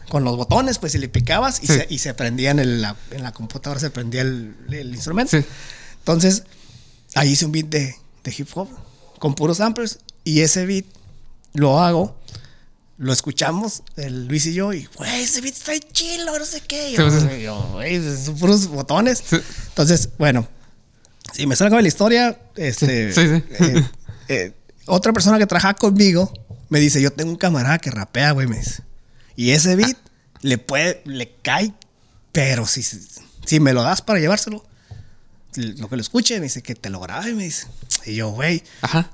con 0.09 0.23
los 0.25 0.35
botones 0.35 0.77
pues 0.77 0.93
y 0.95 0.97
le 0.97 1.07
picabas 1.07 1.63
y, 1.63 1.67
se, 1.67 1.87
y 1.89 1.99
se 1.99 2.13
prendía 2.13 2.51
en, 2.51 2.59
el- 2.59 2.81
la, 2.81 2.95
en 3.11 3.23
la 3.23 3.31
computadora 3.31 3.79
se 3.79 3.91
prendía 3.91 4.21
el, 4.23 4.55
el 4.69 4.93
instrumento 4.93 5.37
Sí. 5.39 5.45
entonces 5.99 6.43
ahí 7.15 7.29
hice 7.29 7.45
un 7.45 7.53
beat 7.53 7.67
de, 7.67 7.95
de 8.23 8.35
hip 8.37 8.49
hop 8.55 8.67
con 9.19 9.35
puros 9.35 9.57
samplers 9.57 9.99
y 10.25 10.41
ese 10.41 10.65
beat 10.65 10.85
lo 11.53 11.79
hago 11.79 12.19
lo 13.01 13.11
escuchamos 13.13 13.81
el 13.97 14.27
Luis 14.27 14.45
y 14.45 14.53
yo 14.53 14.73
y 14.73 14.85
güey 14.95 15.23
ese 15.23 15.41
beat 15.41 15.55
está 15.55 15.73
chilo 15.91 16.37
no 16.37 16.45
sé 16.45 16.61
qué 16.61 16.91
Y 16.91 16.95
yo, 16.95 17.09
Sí, 17.09 17.17
sí. 17.29 17.41
yo, 17.41 17.59
güey 17.73 17.99
son 18.23 18.37
puros 18.37 18.67
botones 18.67 19.23
Sí. 19.27 19.37
entonces 19.69 20.09
bueno 20.19 20.47
si 21.33 21.47
me 21.47 21.55
salgo 21.55 21.77
de 21.77 21.81
la 21.81 21.87
historia 21.87 22.39
este 22.55 23.11
Sí, 23.11 23.21
eh, 23.21 23.87
eh, 24.27 24.53
otra 24.85 25.13
persona 25.13 25.37
que 25.39 25.47
trabaja 25.47 25.73
conmigo 25.73 26.31
me 26.69 26.79
dice, 26.79 27.01
yo 27.01 27.11
tengo 27.11 27.31
un 27.31 27.37
camarada 27.37 27.79
que 27.79 27.91
rapea, 27.91 28.31
güey, 28.31 28.47
me 28.47 28.57
dice. 28.57 28.83
Y 29.35 29.51
ese 29.51 29.75
beat 29.75 29.97
le 30.41 30.57
puede, 30.57 31.01
le 31.05 31.33
cae, 31.41 31.73
pero 32.31 32.65
si, 32.65 32.81
si 32.81 33.59
me 33.59 33.73
lo 33.73 33.83
das 33.83 34.01
para 34.01 34.19
llevárselo, 34.21 34.63
lo 35.55 35.89
que 35.89 35.95
lo 35.97 36.01
escuche, 36.01 36.35
me 36.39 36.43
dice 36.45 36.61
que 36.63 36.73
te 36.75 36.89
lo 36.89 37.01
grabe, 37.01 37.33
me 37.33 37.43
dice. 37.43 37.67
Y 38.05 38.15
yo, 38.15 38.29
güey, 38.29 38.63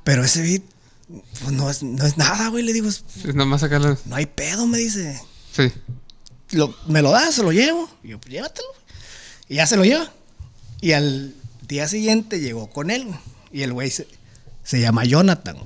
pero 0.03 0.23
ese 0.23 0.43
beat 0.43 0.61
pues, 1.07 1.51
no, 1.51 1.69
es, 1.69 1.83
no 1.83 2.05
es 2.05 2.17
nada, 2.17 2.49
güey, 2.49 2.63
le 2.63 2.73
digo, 2.73 2.87
es- 2.89 3.03
Es 3.23 3.33
nada 3.35 3.45
más 3.45 3.61
sacarlo. 3.61 3.97
no 4.05 4.15
hay 4.15 4.25
pedo, 4.25 4.67
me 4.67 4.77
dice. 4.77 5.19
Sí. 5.55 5.71
Lo- 6.51 6.75
me 6.87 7.01
lo 7.01 7.11
das, 7.11 7.35
se 7.35 7.43
lo 7.43 7.51
llevo. 7.51 7.89
Y 8.03 8.09
yo, 8.09 8.19
pues 8.19 8.31
llévatelo. 8.33 8.67
Y 9.49 9.55
ya 9.55 9.67
se 9.67 9.77
lo 9.77 9.83
lleva. 9.85 10.11
Y 10.81 10.91
al 10.93 11.33
día 11.67 11.87
siguiente 11.87 12.39
llegó 12.39 12.69
con 12.69 12.89
él. 12.91 13.05
güey. 13.05 13.19
Y 13.51 13.63
el 13.63 13.73
güey 13.73 13.89
se, 13.89 14.07
se 14.63 14.79
llama 14.81 15.05
Jonathan. 15.05 15.57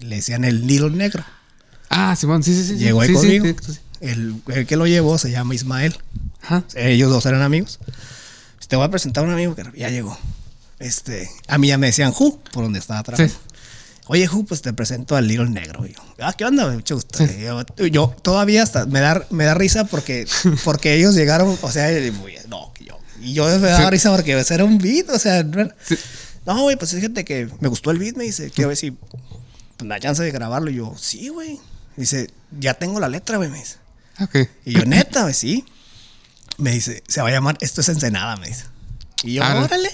Le 0.00 0.16
decían 0.16 0.44
el 0.44 0.66
Little 0.66 0.90
Negro. 0.90 1.24
Ah, 1.90 2.14
Simón, 2.16 2.42
sí, 2.42 2.54
sí, 2.54 2.64
sí. 2.66 2.76
Llegó 2.76 3.00
ahí 3.00 3.08
sí, 3.08 3.14
conmigo. 3.14 3.46
sí. 3.66 3.78
El, 4.00 4.40
el 4.48 4.66
que 4.66 4.76
lo 4.76 4.86
llevó 4.86 5.18
se 5.18 5.30
llama 5.30 5.54
Ismael. 5.54 5.96
Ajá. 6.42 6.64
Ellos 6.74 7.10
dos 7.10 7.26
eran 7.26 7.42
amigos. 7.42 7.78
Te 8.68 8.76
voy 8.76 8.84
a 8.84 8.90
presentar 8.90 9.24
a 9.24 9.26
un 9.26 9.32
amigo 9.32 9.54
que 9.56 9.64
ya 9.76 9.88
llegó. 9.88 10.16
Este, 10.78 11.28
a 11.48 11.56
mí 11.58 11.68
ya 11.68 11.78
me 11.78 11.86
decían 11.88 12.12
Ju, 12.12 12.38
por 12.52 12.62
donde 12.64 12.78
estaba 12.78 13.02
trabajando. 13.02 13.32
Sí. 13.34 13.40
Oye, 14.08 14.26
Ju, 14.26 14.44
pues 14.44 14.62
te 14.62 14.72
presento 14.72 15.16
al 15.16 15.28
Little 15.28 15.50
Negro. 15.50 15.86
Y 15.86 15.92
yo, 15.92 16.00
ah, 16.20 16.32
¿qué 16.32 16.44
onda? 16.44 16.66
Mucho 16.70 16.94
gusto. 16.96 17.24
Yo, 17.26 17.62
yo 17.86 18.14
todavía 18.22 18.62
hasta 18.62 18.86
me 18.86 19.00
da, 19.00 19.26
me 19.30 19.44
da 19.44 19.54
risa 19.54 19.84
porque, 19.84 20.26
porque 20.64 20.94
ellos 20.94 21.14
llegaron, 21.14 21.56
o 21.60 21.70
sea, 21.72 21.92
y, 21.92 22.10
no, 22.48 22.72
yo. 22.80 22.98
Y 23.20 23.34
yo 23.34 23.44
me 23.46 23.68
daba 23.68 23.84
Sí. 23.84 23.90
risa 23.90 24.10
porque 24.14 24.38
ese 24.38 24.54
era 24.54 24.64
un 24.64 24.78
beat, 24.78 25.10
o 25.10 25.18
sea, 25.18 25.42
no, 25.42 25.60
era- 25.60 25.76
Sí. 25.84 25.96
no, 26.46 26.62
güey, 26.62 26.76
pues 26.76 26.92
fíjate 26.94 27.24
que 27.24 27.48
me 27.60 27.68
gustó 27.68 27.90
el 27.90 27.98
beat, 27.98 28.16
me 28.16 28.24
dice, 28.24 28.50
quiero 28.50 28.68
ver 28.68 28.76
si 28.76 28.92
pues, 28.92 29.12
me 29.82 29.88
da 29.88 30.00
chance 30.00 30.22
de 30.22 30.30
grabarlo. 30.30 30.70
Y 30.70 30.76
yo, 30.76 30.94
sí, 30.98 31.28
güey. 31.28 31.60
Dice, 31.96 32.30
ya 32.58 32.74
tengo 32.74 33.00
la 33.00 33.08
letra, 33.08 33.36
güey, 33.36 33.50
me 33.50 33.58
dice. 33.58 33.76
Ok. 34.20 34.48
Y 34.64 34.72
yo, 34.74 34.84
neta, 34.84 35.22
güey, 35.22 35.34
sí. 35.34 35.64
Me 36.56 36.72
dice, 36.72 37.02
se 37.06 37.20
va 37.20 37.28
a 37.28 37.30
llamar 37.32 37.56
Esto 37.60 37.80
es 37.82 37.88
Ensenada, 37.88 38.36
me 38.36 38.48
dice. 38.48 38.64
Y 39.22 39.34
yo, 39.34 39.44
Ah, 39.44 39.62
órale. 39.62 39.90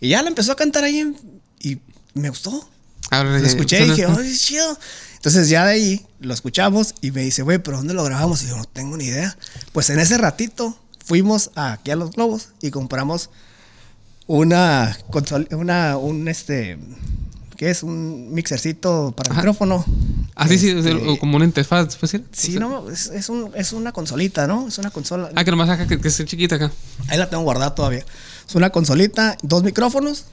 Y 0.00 0.08
ya 0.10 0.22
la 0.22 0.28
empezó 0.28 0.52
a 0.52 0.56
cantar 0.56 0.84
ahí 0.84 1.14
y 1.60 1.78
me 2.14 2.28
gustó. 2.30 2.68
Ahora 3.10 3.30
Lo 3.32 3.38
ya- 3.38 3.46
escuché 3.46 3.84
y 3.84 3.90
dije, 3.90 4.06
¡ay, 4.06 4.36
chido! 4.36 4.78
Entonces 5.16 5.48
ya 5.48 5.64
de 5.64 5.72
ahí 5.72 6.06
lo 6.20 6.34
escuchamos 6.34 6.94
y 7.00 7.10
me 7.10 7.22
dice, 7.22 7.42
güey, 7.42 7.58
¿pero 7.58 7.78
dónde 7.78 7.94
lo 7.94 8.04
grabamos? 8.04 8.42
Y 8.42 8.46
yo, 8.48 8.56
no 8.56 8.64
tengo 8.66 8.96
ni 8.96 9.04
idea. 9.04 9.36
Pues 9.72 9.88
en 9.90 9.98
ese 9.98 10.18
ratito 10.18 10.78
fuimos 11.04 11.50
aquí 11.54 11.90
a 11.90 11.96
Los 11.96 12.10
Globos 12.12 12.48
y 12.60 12.70
compramos 12.70 13.30
una 14.26 14.96
consola, 15.10 15.46
una, 15.52 15.96
un 15.98 16.28
este, 16.28 16.78
¿qué 17.56 17.70
es? 17.70 17.82
Un 17.82 18.32
mixercito 18.32 19.12
para 19.16 19.30
Ajá. 19.32 19.40
micrófono. 19.40 19.84
Ah, 20.34 20.48
sí, 20.48 20.58
sí, 20.58 20.70
Este, 20.70 21.18
como 21.18 21.36
una 21.36 21.44
interfaz, 21.44 21.96
pues 21.96 22.10
sí. 22.10 22.24
Sí, 22.32 22.48
O 22.48 22.50
sea- 22.52 22.60
no, 22.60 22.90
es, 22.90 23.06
es, 23.06 23.28
un- 23.28 23.50
es 23.54 23.72
una 23.72 23.92
consolita, 23.92 24.46
¿no? 24.46 24.66
Es 24.68 24.78
una 24.78 24.90
consola. 24.90 25.30
Ah, 25.34 25.44
que 25.44 25.50
nomás 25.50 25.68
acá, 25.68 25.86
que, 25.86 26.00
que 26.00 26.08
es 26.08 26.24
chiquita 26.24 26.56
acá. 26.56 26.72
Ahí 27.08 27.18
la 27.18 27.28
tengo 27.30 27.42
guardada 27.44 27.74
todavía. 27.74 28.04
Es 28.48 28.54
una 28.54 28.70
consolita, 28.70 29.36
dos 29.42 29.62
micrófonos, 29.62 30.24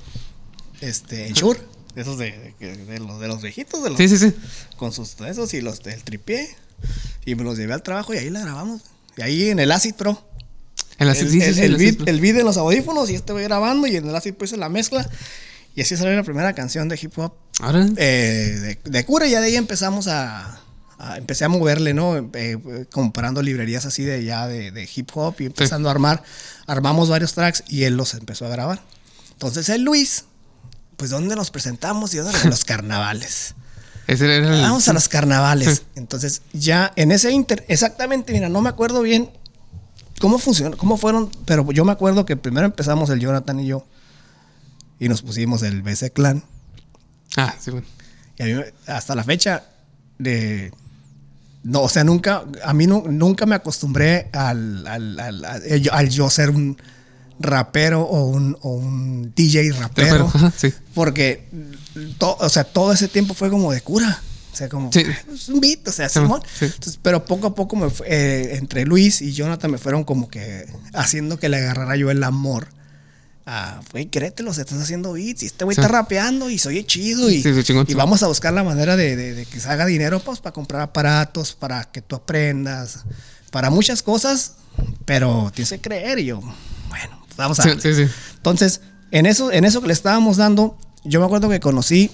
este, 0.79 1.27
en 1.27 1.33
Shure, 1.33 1.59
esos 1.95 2.17
de, 2.17 2.53
de- 2.59 2.77
de 2.77 2.99
los, 2.99 3.19
de 3.19 3.27
los 3.27 3.41
viejitos, 3.41 3.83
de 3.83 3.89
los, 3.89 3.97
Sí, 3.97 4.07
sí, 4.09 4.17
sí. 4.17 4.33
con 4.77 4.91
sus 4.93 5.19
esos 5.21 5.53
y 5.53 5.61
los 5.61 5.81
del 5.83 6.03
tripié. 6.03 6.49
Y 7.25 7.35
me 7.35 7.43
los 7.43 7.57
llevé 7.57 7.73
al 7.73 7.83
trabajo 7.83 8.13
y 8.13 8.17
ahí 8.17 8.29
la 8.29 8.41
grabamos. 8.41 8.81
Y 9.17 9.21
ahí 9.21 9.49
en 9.49 9.59
el 9.59 9.71
Acid 9.71 9.93
Pro. 9.95 10.27
En 10.97 11.07
la, 11.07 11.13
el, 11.13 11.19
sí, 11.19 11.29
sí, 11.29 11.41
el, 11.41 11.55
sí, 11.55 11.61
el 11.61 11.77
beat, 11.77 12.07
el 12.07 12.19
beat 12.21 12.35
de 12.35 12.43
los 12.43 12.57
audífonos 12.57 13.09
y 13.09 13.15
este 13.15 13.33
voy 13.33 13.43
grabando 13.43 13.87
y 13.87 13.95
en 13.95 14.07
el 14.07 14.15
Acid 14.15 14.33
Pro 14.33 14.45
hice 14.45 14.57
la 14.57 14.69
mezcla. 14.69 15.07
Y 15.75 15.81
así 15.81 15.95
salió 15.95 16.15
la 16.15 16.23
primera 16.23 16.53
canción 16.53 16.89
de 16.89 16.99
hip 17.01 17.17
hop 17.17 17.33
Ahora. 17.61 17.87
eh, 17.97 18.77
de, 18.83 18.91
de 18.91 19.05
cura 19.05 19.27
y 19.27 19.31
ya 19.31 19.39
de 19.41 19.47
ahí 19.47 19.55
empezamos 19.55 20.07
a, 20.07 20.59
a- 20.99 21.17
empecé 21.17 21.45
a 21.45 21.49
moverle, 21.49 21.93
¿no? 21.93 22.17
Eh, 22.17 22.23
eh, 22.33 22.85
comparando 22.91 23.41
librerías 23.41 23.85
así 23.85 24.03
de 24.03 24.23
ya 24.25 24.47
de, 24.47 24.71
de 24.71 24.89
hip 24.93 25.09
hop 25.13 25.35
y 25.39 25.45
empezando 25.45 25.87
a 25.87 25.91
armar, 25.91 26.23
armamos 26.67 27.09
varios 27.09 27.33
tracks 27.33 27.63
y 27.67 27.83
él 27.83 27.95
los 27.95 28.13
empezó 28.15 28.45
a 28.45 28.49
grabar. 28.49 28.81
Entonces 29.33 29.69
el 29.69 29.83
Luis, 29.83 30.25
pues 31.01 31.09
¿dónde 31.09 31.35
nos 31.35 31.49
presentamos? 31.49 32.13
Y 32.13 32.17
dónde 32.17 32.37
en 32.43 32.51
los 32.51 32.63
carnavales. 32.63 33.55
Ese 34.05 34.25
era 34.25 34.35
el. 34.35 34.61
Vamos 34.61 34.87
a 34.87 34.93
los 34.93 35.09
carnavales. 35.09 35.81
Entonces 35.95 36.43
ya 36.53 36.93
en 36.95 37.11
ese 37.11 37.31
inter, 37.31 37.65
exactamente, 37.67 38.33
mira, 38.33 38.49
no 38.49 38.61
me 38.61 38.69
acuerdo 38.69 39.01
bien 39.01 39.31
cómo 40.19 40.37
funcionó, 40.37 40.77
cómo 40.77 40.97
fueron, 40.97 41.31
pero 41.45 41.71
yo 41.71 41.83
me 41.85 41.91
acuerdo 41.91 42.23
que 42.23 42.37
primero 42.37 42.67
empezamos 42.67 43.09
el 43.09 43.19
Jonathan 43.19 43.59
y 43.59 43.65
yo 43.65 43.83
y 44.99 45.09
nos 45.09 45.23
pusimos 45.23 45.63
el 45.63 45.81
BC 45.81 46.13
Clan. 46.13 46.43
Ah, 47.35 47.55
sí, 47.59 47.71
bueno. 47.71 47.87
Y 48.37 48.43
a 48.43 48.45
mí, 48.45 48.63
hasta 48.85 49.15
la 49.15 49.23
fecha, 49.23 49.63
de. 50.19 50.71
No, 51.63 51.81
o 51.81 51.89
sea, 51.89 52.03
nunca, 52.03 52.43
a 52.63 52.73
mí 52.75 52.85
nu- 52.85 53.05
nunca 53.09 53.47
me 53.47 53.55
acostumbré 53.55 54.29
al, 54.33 54.85
al, 54.85 55.19
al- 55.19 55.45
al- 55.45 55.89
al 55.91 56.09
yo 56.09 56.29
ser 56.29 56.51
un 56.51 56.77
rapero 57.43 58.01
o 58.03 58.25
un, 58.25 58.57
o 58.61 58.71
un 58.71 59.33
DJ 59.35 59.71
rapero. 59.73 60.27
Rapero, 60.27 60.31
ajá, 60.33 60.53
sí. 60.57 60.73
Porque, 60.93 61.47
to- 62.17 62.37
o 62.39 62.49
sea, 62.49 62.63
todo 62.63 62.93
ese 62.93 63.07
tiempo 63.07 63.33
fue 63.33 63.49
como 63.49 63.71
de 63.71 63.81
cura. 63.81 64.21
O 64.51 64.55
sea, 64.55 64.67
como, 64.67 64.91
Sí. 64.91 65.03
"Ah, 65.07 65.17
es 65.33 65.47
un 65.49 65.61
beat, 65.61 65.87
o 65.87 65.91
sea, 65.93 66.09
Simón. 66.09 66.41
sí. 66.59 66.65
Entonces, 66.65 66.99
pero 67.01 67.23
poco 67.23 67.47
a 67.47 67.55
poco, 67.55 67.75
me 67.77 67.89
fue- 67.89 68.07
eh, 68.09 68.55
entre 68.57 68.85
Luis 68.85 69.21
y 69.21 69.31
Jonathan 69.31 69.71
me 69.71 69.77
fueron 69.77 70.03
como 70.03 70.27
que 70.29 70.65
haciendo 70.93 71.39
que 71.39 71.47
le 71.49 71.57
agarrara 71.57 71.95
yo 71.95 72.11
el 72.11 72.23
amor. 72.23 72.67
a, 73.43 73.81
güey, 73.91 74.05
créetelo, 74.05 74.53
se 74.53 74.61
estás 74.61 74.79
haciendo 74.79 75.13
beats 75.13 75.41
y 75.41 75.47
este 75.47 75.65
güey 75.65 75.73
Sí. 75.73 75.81
está 75.81 75.91
rapeando 75.91 76.51
y 76.51 76.59
soy 76.59 76.83
chido 76.83 77.27
y, 77.29 77.41
Sí, 77.41 77.53
sí, 77.55 77.63
chingón, 77.63 77.87
y 77.89 77.95
vamos 77.95 78.21
a 78.21 78.27
buscar 78.27 78.53
la 78.53 78.63
manera 78.63 78.95
de, 78.95 79.15
de- 79.15 79.33
de 79.33 79.45
que 79.47 79.59
se 79.59 79.67
haga 79.67 79.87
dinero 79.87 80.19
pues 80.19 80.39
para 80.39 80.53
comprar 80.53 80.79
aparatos, 80.83 81.55
para 81.55 81.85
que 81.85 82.03
tú 82.03 82.15
aprendas, 82.15 82.99
para 83.49 83.71
muchas 83.71 84.03
cosas, 84.03 84.53
pero 85.05 85.51
tienes 85.55 85.71
que 85.71 85.81
creer 85.81 86.19
y 86.19 86.25
yo, 86.25 86.39
bueno, 86.89 87.20
vamos 87.37 87.59
a 87.59 87.63
Sí, 87.63 87.71
sí, 87.79 87.93
sí. 87.93 88.07
Entonces, 88.37 88.81
en 89.11 89.25
eso, 89.25 89.51
en 89.51 89.65
eso 89.65 89.81
que 89.81 89.87
le 89.87 89.93
estábamos 89.93 90.37
dando, 90.37 90.77
yo 91.03 91.19
me 91.19 91.25
acuerdo 91.25 91.49
que 91.49 91.59
conocí, 91.59 92.11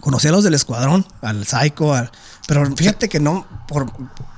conocí 0.00 0.28
a 0.28 0.32
los 0.32 0.44
del 0.44 0.54
escuadrón, 0.54 1.06
al 1.20 1.46
Psycho, 1.46 1.94
al- 1.94 2.10
pero 2.46 2.74
fíjate 2.76 3.08
que 3.08 3.20
no, 3.20 3.46
por, 3.68 3.86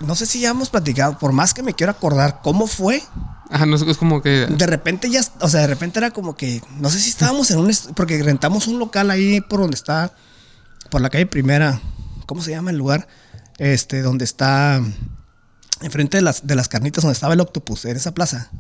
no 0.01 0.15
sé 0.15 0.27
si 0.27 0.41
ya 0.41 0.51
hemos 0.51 0.69
platicado, 0.71 1.19
por 1.19 1.33
más 1.33 1.55
que 1.55 1.63
me 1.63 1.75
quiero 1.75 1.91
acordar 1.93 2.41
cómo 2.43 2.67
fue, 2.67 3.03
Ajá, 3.51 3.67
no 3.67 3.77
es, 3.77 3.83
es 3.83 3.97
como 3.97 4.21
que. 4.23 4.47
de 4.47 4.67
repente 4.67 5.09
ya, 5.11 5.23
o 5.41 5.49
sea, 5.49 5.61
de 5.61 5.67
repente 5.69 5.99
era 5.99 6.11
como 6.11 6.37
que, 6.37 6.63
no 6.79 6.91
sé 6.91 6.99
si 6.99 7.09
estábamos 7.11 7.51
en 7.51 7.59
un, 7.59 7.71
porque 7.95 8.23
rentamos 8.23 8.67
un 8.67 8.79
local 8.79 9.11
ahí 9.11 9.41
por 9.41 9.61
donde 9.61 9.77
está, 9.77 10.13
por 10.91 11.01
la 11.01 11.09
calle 11.11 11.27
primera, 11.27 11.81
¿cómo 12.27 12.43
se 12.43 12.51
llama 12.51 12.71
el 12.71 12.77
lugar? 12.79 13.07
Este, 13.59 14.03
donde 14.03 14.25
está, 14.25 14.83
enfrente 15.81 16.17
de 16.19 16.23
las, 16.23 16.47
de 16.47 16.55
las 16.57 16.69
carnitas, 16.69 17.03
donde 17.03 17.15
estaba 17.15 17.35
el 17.35 17.41
octopus, 17.41 17.85
en 17.85 17.97
esa 17.97 18.13
plaza. 18.13 18.51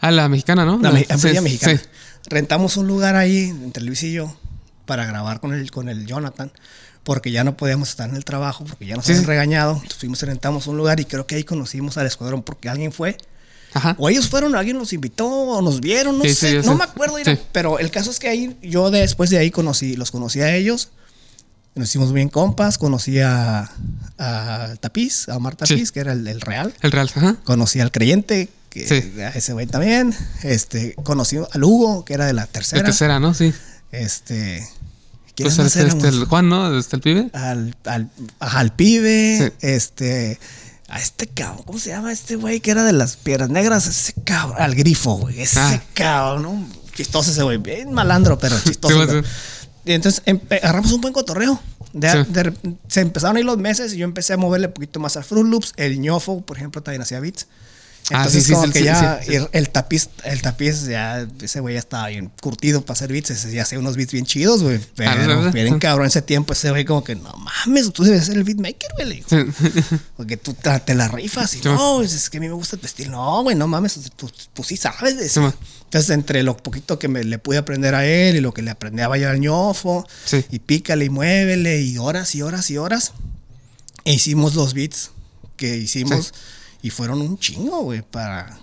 Ah, 0.00 0.10
la 0.10 0.28
mexicana, 0.28 0.64
¿no? 0.64 0.78
La, 0.78 0.90
me- 0.92 1.06
la 1.08 1.16
sí, 1.16 1.22
feria 1.22 1.40
mexicana. 1.42 1.78
sí. 1.78 1.84
Rentamos 2.28 2.76
un 2.76 2.86
lugar 2.86 3.16
ahí 3.16 3.48
entre 3.48 3.82
Luis 3.82 4.02
y 4.02 4.12
yo 4.12 4.34
para 4.86 5.04
grabar 5.06 5.40
con 5.40 5.52
el, 5.54 5.70
con 5.70 5.88
el 5.88 6.06
Jonathan, 6.06 6.50
porque 7.04 7.30
ya 7.30 7.44
no 7.44 7.56
podíamos 7.56 7.88
estar 7.90 8.08
en 8.10 8.16
el 8.16 8.24
trabajo, 8.24 8.64
porque 8.64 8.86
ya 8.86 8.96
nos 8.96 9.04
Sí, 9.06 9.12
habían 9.12 9.24
sí. 9.24 9.28
regañado. 9.28 9.72
Entonces 9.74 9.98
fuimos 9.98 10.22
y 10.22 10.26
rentamos 10.26 10.66
un 10.66 10.76
lugar 10.76 11.00
y 11.00 11.04
creo 11.04 11.26
que 11.26 11.36
ahí 11.36 11.44
conocimos 11.44 11.96
al 11.96 12.06
escuadrón 12.06 12.42
porque 12.42 12.68
alguien 12.68 12.92
fue. 12.92 13.16
Ajá. 13.72 13.94
O 13.98 14.08
ellos 14.08 14.28
fueron, 14.28 14.54
alguien 14.56 14.78
los 14.78 14.92
invitó, 14.92 15.28
o 15.28 15.62
nos 15.62 15.80
vieron, 15.80 16.18
no 16.18 16.24
Sí, 16.24 16.30
sí, 16.30 16.34
sé, 16.34 16.52
yo 16.54 16.62
no 16.62 16.72
sé. 16.72 16.78
me 16.78 16.84
acuerdo. 16.84 17.16
Sí. 17.24 17.38
Pero 17.52 17.78
el 17.78 17.90
caso 17.90 18.10
es 18.10 18.18
que 18.18 18.28
ahí, 18.28 18.56
yo 18.62 18.90
después 18.90 19.30
de 19.30 19.38
ahí 19.38 19.50
conocí, 19.52 19.94
los 19.96 20.10
conocí 20.10 20.40
a 20.40 20.54
ellos. 20.54 20.90
Nos 21.76 21.88
hicimos 21.88 22.12
bien 22.12 22.28
compas, 22.28 22.78
conocí 22.78 23.20
a, 23.20 23.70
a 24.18 24.74
Tapiz, 24.80 25.28
a 25.28 25.36
Omar 25.36 25.54
Tapiz, 25.54 25.86
Sí. 25.88 25.92
que 25.94 26.00
era 26.00 26.12
el, 26.12 26.26
el 26.26 26.40
real. 26.40 26.74
El 26.82 26.90
real, 26.90 27.08
ajá. 27.14 27.36
Conocí 27.44 27.78
al 27.78 27.92
creyente, 27.92 28.48
que 28.70 28.86
Sí. 28.88 29.20
a 29.20 29.28
ese 29.30 29.52
güey 29.52 29.66
también. 29.66 30.14
Este, 30.42 30.94
conocí 31.02 31.36
al 31.36 31.64
Hugo, 31.64 32.04
que 32.04 32.14
era 32.14 32.24
de 32.26 32.32
la 32.32 32.42
La 32.42 32.46
tercera. 32.46 32.84
tercera, 32.84 33.20
¿no? 33.20 33.34
Sí. 33.34 33.52
Este. 33.92 34.66
¿quién 35.34 35.48
Pues 35.54 35.58
este, 35.58 35.86
este, 35.86 36.08
el 36.08 36.24
Juan, 36.26 36.48
¿no? 36.48 36.76
Este, 36.78 36.96
el 36.96 37.02
pibe. 37.02 37.30
al, 37.32 37.76
al, 37.84 38.10
al 38.38 38.72
pibe, 38.74 39.38
Sí. 39.60 39.66
este, 39.66 40.38
a 40.88 40.98
este 41.00 41.26
cabrón, 41.28 41.62
¿cómo 41.64 41.78
se 41.78 41.90
llama 41.90 42.12
este 42.12 42.36
güey 42.36 42.60
que 42.60 42.70
era 42.72 42.84
de 42.84 42.92
las 42.92 43.16
piedras 43.16 43.48
negras? 43.50 43.86
Ese 43.86 44.12
cabrón, 44.24 44.56
al 44.60 44.74
grifo, 44.74 45.14
güey. 45.18 45.40
Ese 45.40 45.58
Ah. 45.60 45.82
cabrón, 45.94 46.42
¿no? 46.42 46.68
Chistoso 46.94 47.30
ese 47.30 47.42
güey, 47.42 47.58
bien 47.58 47.92
malandro, 47.92 48.38
pero 48.38 48.56
chistoso. 48.64 49.06
Sí, 49.06 49.18
sí. 49.22 49.28
Y 49.86 49.92
entonces 49.92 50.22
agarramos 50.50 50.92
un 50.92 51.00
buen 51.00 51.14
cotorreo. 51.14 51.60
De- 51.92 52.10
Sí. 52.10 52.18
de 52.32 52.42
rep- 52.52 52.76
se 52.86 53.00
empezaron 53.00 53.36
a 53.36 53.40
ir 53.40 53.46
los 53.46 53.56
meses 53.58 53.94
y 53.94 53.96
yo 53.96 54.04
empecé 54.04 54.34
a 54.34 54.36
moverle 54.36 54.66
un 54.68 54.72
poquito 54.74 55.00
más 55.00 55.16
al 55.16 55.24
Fruit 55.24 55.46
Loops. 55.46 55.72
El 55.76 56.00
ñofo, 56.00 56.42
por 56.42 56.56
ejemplo, 56.58 56.82
también 56.82 57.02
hacía 57.02 57.18
beats. 57.18 57.46
Ah, 58.12 58.24
Entonces, 58.24 58.42
sí, 58.42 58.48
sí, 58.48 58.54
como 58.54 58.66
sí, 58.66 58.72
que 58.72 58.78
sí, 58.80 58.84
ya. 58.86 59.20
El, 59.28 59.48
el 59.52 59.70
tapiz, 59.70 60.08
el 60.24 60.42
tapiz, 60.42 60.86
ya, 60.86 61.28
ese 61.40 61.60
güey 61.60 61.74
ya 61.74 61.78
estaba 61.78 62.08
bien 62.08 62.32
curtido 62.40 62.80
para 62.80 62.94
hacer 62.94 63.12
beats. 63.12 63.30
Ese 63.30 63.52
ya 63.52 63.62
hacía 63.62 63.78
unos 63.78 63.96
beats 63.96 64.10
bien 64.12 64.26
chidos, 64.26 64.64
güey. 64.64 64.80
Pero, 64.96 65.10
Ah, 65.10 65.50
bien 65.52 65.78
cabrón 65.78 66.08
ese 66.08 66.20
tiempo, 66.20 66.52
ese 66.52 66.70
güey 66.70 66.84
como 66.84 67.04
que, 67.04 67.14
no 67.14 67.32
mames, 67.34 67.92
tú 67.92 68.02
debes 68.02 68.26
ser 68.26 68.36
el 68.36 68.42
beatmaker, 68.42 68.90
güey. 68.96 69.22
Porque 70.16 70.36
tú 70.36 70.54
te, 70.54 70.80
te 70.80 70.94
la 70.96 71.06
rifas 71.06 71.54
y 71.54 71.60
no, 71.60 72.02
es 72.02 72.30
que 72.30 72.38
a 72.38 72.40
mí 72.40 72.48
me 72.48 72.54
gusta 72.54 72.76
tu 72.76 72.86
estilo. 72.86 73.12
No, 73.12 73.42
güey, 73.44 73.54
no 73.54 73.68
mames, 73.68 74.00
tú, 74.16 74.28
tú 74.54 74.64
sí 74.64 74.76
sabes 74.76 75.16
de 75.16 75.26
eso. 75.26 75.54
Entonces, 75.84 76.10
entre 76.10 76.42
lo 76.42 76.56
poquito 76.56 76.98
que 76.98 77.06
me, 77.06 77.22
le 77.22 77.38
pude 77.38 77.58
aprender 77.58 77.94
a 77.94 78.06
él 78.06 78.34
y 78.36 78.40
lo 78.40 78.52
que 78.52 78.62
le 78.62 78.70
aprendí 78.72 79.02
a 79.02 79.08
bailar 79.08 79.32
al 79.32 79.40
ñofo, 79.40 80.06
y 80.50 80.58
pícale 80.58 81.04
y 81.04 81.10
muévele, 81.10 81.80
y 81.82 81.98
horas 81.98 82.34
y 82.34 82.42
horas 82.42 82.70
y 82.70 82.76
horas, 82.76 83.12
e 84.04 84.14
hicimos 84.14 84.54
los 84.56 84.74
beats 84.74 85.10
que 85.56 85.76
hicimos. 85.76 86.32
Y 86.82 86.90
fueron 86.90 87.20
un 87.20 87.38
chingo, 87.38 87.82
güey, 87.82 88.02
para... 88.02 88.58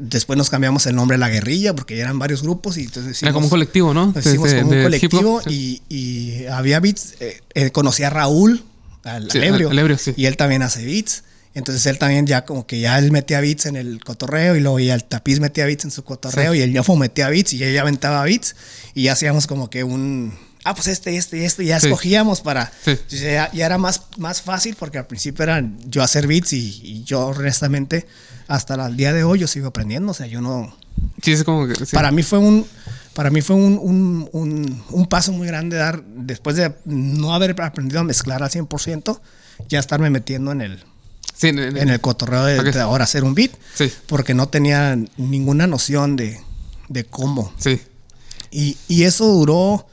Después 0.00 0.36
nos 0.36 0.50
cambiamos 0.50 0.84
el 0.86 0.94
nombre 0.94 1.14
a 1.14 1.18
La 1.18 1.30
Guerrilla 1.30 1.74
porque 1.74 1.96
ya 1.96 2.02
eran 2.02 2.18
varios 2.18 2.42
grupos 2.42 2.76
y 2.76 2.82
entonces 2.82 3.22
Era 3.22 3.32
como 3.32 3.46
un 3.46 3.50
colectivo, 3.50 3.94
¿no? 3.94 4.12
lo 4.14 4.20
hicimos 4.20 4.50
De- 4.50 4.60
como 4.60 4.72
un 4.72 4.82
colectivo 4.82 5.40
y, 5.46 5.80
y 5.88 6.44
había 6.46 6.78
beats. 6.80 7.14
eh, 7.20 7.40
eh, 7.54 7.70
conocí 7.70 8.02
a 8.02 8.10
Raúl, 8.10 8.62
al, 9.04 9.30
Sí, 9.30 9.38
al 9.38 9.44
ebrio, 9.44 9.70
al 9.70 9.78
ebrio, 9.78 9.96
sí. 9.96 10.12
y 10.14 10.26
él 10.26 10.36
también 10.36 10.62
hace 10.62 10.84
beats. 10.84 11.24
Entonces 11.54 11.86
él 11.86 11.98
también 11.98 12.26
ya 12.26 12.44
como 12.44 12.66
que 12.66 12.78
ya 12.80 12.98
él 12.98 13.10
metía 13.10 13.40
beats 13.40 13.64
en 13.64 13.76
el 13.76 14.04
cotorreo 14.04 14.54
y 14.56 14.60
luego 14.60 14.78
ya 14.78 14.94
el 14.94 15.04
tapiz 15.04 15.40
metía 15.40 15.64
beats 15.64 15.84
en 15.86 15.90
su 15.90 16.04
cotorreo 16.04 16.52
Sí. 16.52 16.58
y 16.58 16.62
el 16.62 16.72
ñofo 16.72 16.94
metía 16.96 17.30
beats 17.30 17.54
y 17.54 17.64
ella 17.64 17.80
aventaba 17.80 18.22
beats 18.24 18.54
y 18.94 19.04
ya 19.04 19.12
hacíamos 19.14 19.46
como 19.46 19.70
que 19.70 19.84
un... 19.84 20.34
Ah, 20.64 20.74
pues 20.74 20.88
este, 20.88 21.16
este 21.16 21.44
este, 21.44 21.64
ya 21.64 21.78
Sí. 21.80 21.86
escogíamos 21.86 22.40
para... 22.40 22.70
Sí. 22.84 22.98
Ya, 23.10 23.50
ya 23.52 23.66
era 23.66 23.78
más, 23.78 24.02
más 24.16 24.42
fácil 24.42 24.76
porque 24.78 24.98
al 24.98 25.06
principio 25.06 25.44
era 25.44 25.62
yo 25.86 26.02
hacer 26.02 26.26
beats 26.26 26.52
y, 26.52 26.80
y 26.82 27.04
yo 27.04 27.26
honestamente 27.28 28.06
hasta 28.48 28.74
el 28.86 28.96
día 28.96 29.12
de 29.12 29.24
hoy 29.24 29.38
yo 29.40 29.46
sigo 29.46 29.68
aprendiendo, 29.68 30.10
o 30.10 30.14
sea, 30.14 30.26
yo 30.26 30.40
no... 30.40 30.76
Sí, 31.22 31.32
es 31.32 31.44
como 31.44 31.66
que. 31.68 31.74
Para 31.92 32.10
mí 32.10 32.22
fue 32.22 32.38
un 32.38 32.66
para 33.14 33.30
mí 33.30 33.40
fue 33.40 33.56
un, 33.56 33.78
un- 33.82 34.28
un- 34.32 34.84
un 34.90 35.06
paso 35.06 35.32
muy 35.32 35.46
grande 35.48 35.76
dar, 35.76 36.02
después 36.04 36.54
de 36.56 36.72
no 36.84 37.34
haber 37.34 37.60
aprendido 37.60 38.00
a 38.00 38.04
mezclar 38.04 38.42
al 38.44 38.50
100%, 38.50 39.20
ya 39.68 39.80
estarme 39.80 40.08
metiendo 40.10 40.52
en 40.52 40.60
el, 40.60 40.84
Sí, 41.34 41.48
en, 41.48 41.58
en- 41.58 41.76
en 41.76 41.88
el 41.88 42.00
cotorreo 42.00 42.44
de 42.44 42.80
ahora 42.80 43.04
hacer 43.04 43.24
un 43.24 43.34
beat, 43.34 43.50
Sí. 43.74 43.92
porque 44.06 44.34
no 44.34 44.48
tenía 44.48 44.96
ninguna 45.16 45.66
noción 45.66 46.14
de, 46.16 46.40
de 46.88 47.04
cómo. 47.04 47.52
Sí. 47.58 47.80
Y, 48.52 48.76
y 48.88 49.02
eso 49.04 49.26
duró, 49.26 49.86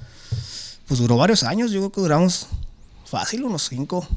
pues 0.88 1.00
duró 1.00 1.18
varios 1.18 1.44
años, 1.44 1.72
yo 1.72 1.80
creo 1.80 1.92
que 1.92 2.02
duramos 2.02 2.48
fácil, 3.06 3.44
unos 3.44 3.68
cinco, 3.70 3.98
O 4.00 4.08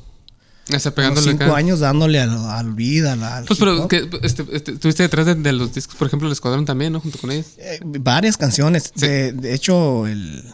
sea, 0.66 0.76
unos 0.78 0.92
pegándole 0.92 1.30
cinco 1.30 1.44
acá. 1.44 1.56
años 1.56 1.80
dándole 1.80 2.20
al, 2.20 2.30
al 2.36 2.72
beat, 2.74 3.06
al, 3.06 3.22
al 3.22 3.44
Pues, 3.44 3.58
pero 3.58 3.88
que, 3.88 4.08
este, 4.22 4.44
este, 4.52 4.72
estuviste 4.72 5.02
detrás 5.02 5.26
de, 5.26 5.34
de 5.34 5.52
los 5.52 5.72
discos, 5.74 5.96
por 5.96 6.06
ejemplo, 6.06 6.28
el 6.28 6.32
Escuadrón 6.32 6.64
también, 6.64 6.92
¿no? 6.92 7.00
Junto 7.00 7.18
con 7.18 7.30
ellos. 7.30 7.46
Eh, 7.58 7.80
varias 7.82 8.36
canciones. 8.36 8.92
Sí. 8.94 9.06
De, 9.06 9.32
de 9.32 9.54
hecho, 9.54 10.06
el 10.06 10.44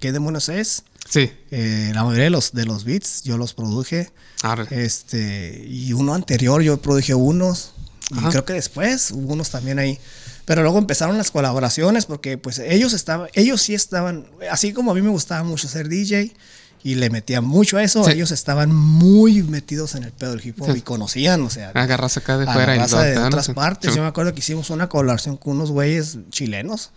¿Qué 0.00 0.12
demonios 0.12 0.50
es? 0.50 0.82
Sí. 1.08 1.30
Eh, 1.50 1.90
la 1.94 2.02
mayoría 2.04 2.24
de 2.24 2.30
los, 2.30 2.52
de 2.52 2.66
los 2.66 2.84
beats 2.84 3.22
yo 3.22 3.38
los 3.38 3.54
produje. 3.54 4.10
Arre. 4.42 4.66
Este, 4.84 5.64
y 5.66 5.94
uno 5.94 6.12
anterior 6.12 6.60
yo 6.60 6.76
produje 6.76 7.14
unos. 7.14 7.72
Y 8.10 8.22
creo 8.28 8.44
que 8.44 8.52
después 8.52 9.12
hubo 9.12 9.32
unos 9.32 9.48
también 9.48 9.78
ahí. 9.78 9.98
Pero 10.44 10.62
luego 10.62 10.78
empezaron 10.78 11.16
las 11.16 11.30
colaboraciones 11.30 12.06
porque 12.06 12.36
pues 12.38 12.58
ellos 12.58 12.92
estaban, 12.92 13.28
ellos 13.34 13.62
sí 13.62 13.74
estaban, 13.74 14.26
así 14.50 14.72
como 14.72 14.90
a 14.90 14.94
mí 14.94 15.00
me 15.02 15.08
gustaba 15.10 15.42
mucho 15.42 15.68
ser 15.68 15.88
DJ 15.88 16.32
y 16.82 16.96
le 16.96 17.08
metía 17.08 17.40
mucho 17.40 17.78
a 17.78 17.82
eso, 17.82 18.04
Sí. 18.04 18.10
ellos 18.12 18.30
estaban 18.30 18.74
muy 18.74 19.42
metidos 19.42 19.94
en 19.94 20.04
el 20.04 20.12
pedo 20.12 20.32
del 20.32 20.46
hip 20.46 20.60
hop 20.60 20.70
Sí. 20.72 20.78
y 20.78 20.82
conocían, 20.82 21.40
o 21.42 21.48
sea, 21.48 21.70
Agarras 21.70 22.18
acá 22.18 22.36
de 22.36 22.46
a 22.46 22.52
fuera 22.52 22.76
y 22.76 22.78
de 22.78 23.18
otras 23.18 23.48
partes. 23.50 23.90
Sí. 23.90 23.96
Yo 23.96 24.02
me 24.02 24.08
acuerdo 24.08 24.34
que 24.34 24.40
hicimos 24.40 24.68
una 24.68 24.88
colaboración 24.90 25.38
con 25.38 25.56
unos 25.56 25.70
güeyes 25.70 26.18
chilenos. 26.28 26.90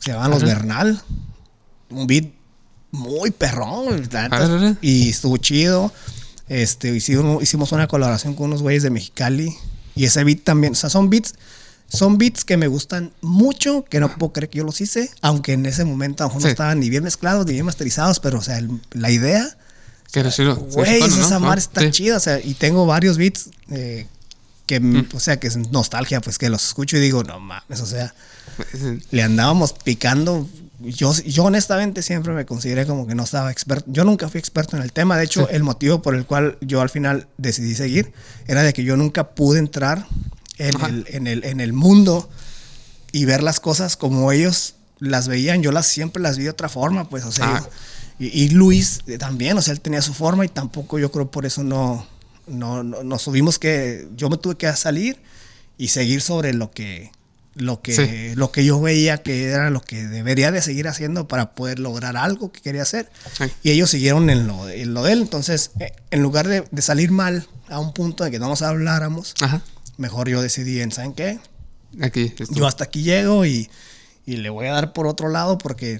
Se 0.00 0.10
llamaban 0.10 0.32
Los. 0.32 0.42
Bernal. 0.42 1.00
Un 1.90 2.06
beat 2.08 2.24
muy 2.90 3.30
perrón. 3.30 4.08
Y 4.80 5.10
estuvo 5.10 5.36
chido. 5.36 5.92
Este, 6.48 6.96
hicimos, 6.96 7.40
hicimos 7.40 7.70
una 7.70 7.86
colaboración 7.86 8.34
con 8.34 8.46
unos 8.46 8.62
güeyes 8.62 8.82
de 8.82 8.90
Mexicali. 8.90 9.54
Y 9.94 10.06
ese 10.06 10.24
beat 10.24 10.42
también. 10.42 10.72
O 10.72 10.76
sea, 10.76 10.90
son 10.90 11.08
beats. 11.08 11.34
Son 11.92 12.16
beats 12.18 12.44
que 12.44 12.56
me 12.56 12.68
gustan 12.68 13.12
mucho, 13.20 13.84
que 13.84 14.00
no 14.00 14.14
puedo 14.16 14.32
creer 14.32 14.48
que 14.48 14.58
yo 14.58 14.64
los 14.64 14.80
hice, 14.80 15.10
aunque 15.22 15.52
en 15.54 15.66
ese 15.66 15.84
momento 15.84 16.22
a 16.24 16.26
lo 16.26 16.28
mejor 16.30 16.42
no 16.42 16.46
Sí. 16.48 16.52
estaban 16.52 16.80
ni 16.80 16.88
bien 16.88 17.02
mezclados 17.04 17.44
ni 17.46 17.52
bien 17.52 17.66
masterizados, 17.66 18.20
pero 18.20 18.38
o 18.38 18.42
sea, 18.42 18.58
el- 18.58 18.80
la 18.92 19.10
idea 19.10 19.56
Que. 20.12 20.28
Sí, 20.32 20.42
Güey, 20.44 20.98
¿no? 21.00 21.06
esa 21.06 21.38
¿no? 21.38 21.46
madre 21.46 21.60
está 21.60 21.82
Sí. 21.82 21.90
chida. 21.92 22.16
O 22.16 22.20
sea, 22.20 22.40
y 22.40 22.54
tengo 22.54 22.84
varios 22.84 23.16
beats 23.16 23.50
eh, 23.70 24.08
que, 24.66 24.80
Mm. 24.80 25.06
o 25.14 25.20
sea, 25.20 25.38
que 25.38 25.46
es 25.46 25.56
nostalgia, 25.56 26.20
pues 26.20 26.36
que 26.36 26.48
los 26.48 26.64
escucho 26.66 26.96
y 26.96 27.00
digo, 27.00 27.22
no 27.22 27.38
mames, 27.38 27.80
o 27.80 27.86
sea, 27.86 28.12
le 29.12 29.22
andábamos 29.22 29.72
picando. 29.72 30.48
Yo, 30.80 31.12
yo 31.14 31.44
honestamente 31.44 32.02
siempre 32.02 32.32
me 32.32 32.44
consideré 32.46 32.86
como 32.86 33.06
que 33.06 33.14
no 33.14 33.22
estaba 33.22 33.52
experto. 33.52 33.84
Yo 33.92 34.02
nunca 34.04 34.28
fui 34.28 34.40
experto 34.40 34.76
en 34.76 34.82
el 34.82 34.92
tema. 34.92 35.16
De 35.16 35.24
hecho, 35.24 35.42
Sí. 35.48 35.54
el 35.54 35.62
motivo 35.62 36.02
por 36.02 36.14
el 36.16 36.24
cual 36.26 36.56
yo 36.60 36.80
al 36.80 36.88
final 36.90 37.28
decidí 37.38 37.74
seguir 37.76 38.12
era 38.48 38.62
de 38.62 38.72
que 38.72 38.82
yo 38.82 38.96
nunca 38.96 39.28
pude 39.30 39.58
entrar 39.60 40.06
en, 40.68 40.80
el, 40.84 41.04
en, 41.08 41.26
el, 41.26 41.44
en 41.44 41.60
el 41.60 41.72
mundo 41.72 42.28
y 43.12 43.24
ver 43.24 43.42
las 43.42 43.60
cosas 43.60 43.96
como 43.96 44.30
ellos 44.32 44.74
las 44.98 45.28
veían. 45.28 45.62
Yo 45.62 45.72
las 45.72 45.86
siempre 45.86 46.22
las 46.22 46.36
vi 46.36 46.44
de 46.44 46.50
otra 46.50 46.68
forma, 46.68 47.08
pues, 47.08 47.24
o 47.24 47.32
sea, 47.32 47.60
yo- 47.60 47.68
y, 48.18 48.26
y 48.44 48.48
Luis 48.50 49.00
eh, 49.06 49.16
también, 49.18 49.56
o 49.56 49.62
sea, 49.62 49.72
él 49.72 49.80
tenía 49.80 50.02
su 50.02 50.12
forma 50.14 50.44
y 50.44 50.48
tampoco 50.48 50.98
yo 50.98 51.10
creo 51.10 51.30
por 51.30 51.46
eso 51.46 51.62
no, 51.64 52.06
no, 52.46 52.82
no- 52.84 53.02
nos 53.02 53.24
tuvimos 53.24 53.58
que, 53.58 54.06
yo 54.16 54.28
me 54.28 54.36
tuve 54.36 54.56
que 54.56 54.70
salir 54.76 55.16
y 55.78 55.88
seguir 55.88 56.20
sobre 56.20 56.52
lo 56.52 56.70
que, 56.70 57.10
lo 57.54 57.80
que, 57.80 57.94
Sí. 57.94 58.34
lo 58.36 58.52
que 58.52 58.64
yo 58.66 58.78
veía 58.80 59.22
que 59.22 59.44
era 59.46 59.70
lo 59.70 59.80
que 59.80 60.06
debería 60.06 60.52
de 60.52 60.60
seguir 60.60 60.86
haciendo 60.86 61.26
para 61.28 61.52
poder 61.54 61.78
lograr 61.78 62.16
algo 62.18 62.52
que 62.52 62.60
quería 62.60 62.82
hacer. 62.82 63.10
Sí. 63.36 63.44
Y 63.62 63.70
ellos 63.70 63.90
siguieron 63.90 64.28
en 64.28 64.46
lo, 64.46 64.68
en 64.68 64.92
lo 64.92 65.02
de 65.02 65.12
él. 65.14 65.22
Entonces, 65.22 65.70
eh, 65.80 65.92
en 66.10 66.20
lugar 66.22 66.46
de, 66.46 66.64
de 66.70 66.82
salir 66.82 67.10
mal 67.10 67.46
a 67.68 67.78
un 67.80 67.94
punto 67.94 68.22
de 68.24 68.30
que 68.30 68.38
no 68.38 68.48
nos 68.48 68.60
habláramos, 68.62 69.34
Ajá. 69.40 69.62
Mejor 70.00 70.28
yo 70.28 70.42
decidí 70.42 70.80
en, 70.80 70.90
¿saben 70.90 71.12
qué? 71.12 71.38
Aquí. 72.00 72.32
Yo 72.50 72.66
hasta 72.66 72.84
aquí 72.84 73.02
llego 73.02 73.44
y, 73.46 73.68
y 74.26 74.36
le 74.38 74.50
voy 74.50 74.66
a 74.66 74.72
dar 74.72 74.92
por 74.92 75.06
otro 75.06 75.28
lado 75.28 75.58
porque 75.58 75.98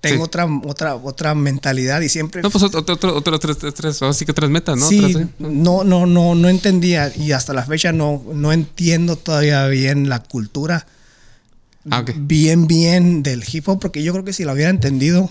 tengo 0.00 0.16
Sí. 0.16 0.22
otra, 0.22 0.46
otra, 0.64 0.94
otra 0.96 1.34
mentalidad 1.34 2.00
y 2.02 2.08
siempre... 2.08 2.42
No, 2.42 2.50
pues 2.50 2.62
otro, 2.64 2.80
otro, 2.80 2.94
otro, 2.94 3.16
otro, 3.16 3.36
otras, 3.36 3.64
otras, 3.64 4.02
ahora 4.02 4.12
sí 4.12 4.24
que 4.26 4.32
otras 4.32 4.50
metas, 4.50 4.76
¿no? 4.78 4.86
sí, 4.88 4.98
Otras, 4.98 5.22
¿eh? 5.24 5.28
no, 5.38 5.82
no, 5.84 6.04
no, 6.06 6.34
no 6.34 6.48
entendía 6.48 7.10
y 7.16 7.32
hasta 7.32 7.52
la 7.54 7.64
fecha 7.64 7.90
no, 7.92 8.22
no 8.34 8.52
entiendo 8.52 9.16
todavía 9.16 9.66
bien 9.68 10.08
la 10.08 10.22
cultura 10.22 10.86
Ah, 11.90 12.00
ok. 12.00 12.12
bien, 12.16 12.66
bien 12.66 13.22
del 13.22 13.44
hip 13.50 13.68
hop, 13.68 13.78
porque 13.80 14.02
yo 14.02 14.12
creo 14.12 14.24
que 14.24 14.32
si 14.32 14.44
lo 14.44 14.52
hubiera 14.54 14.70
entendido, 14.70 15.30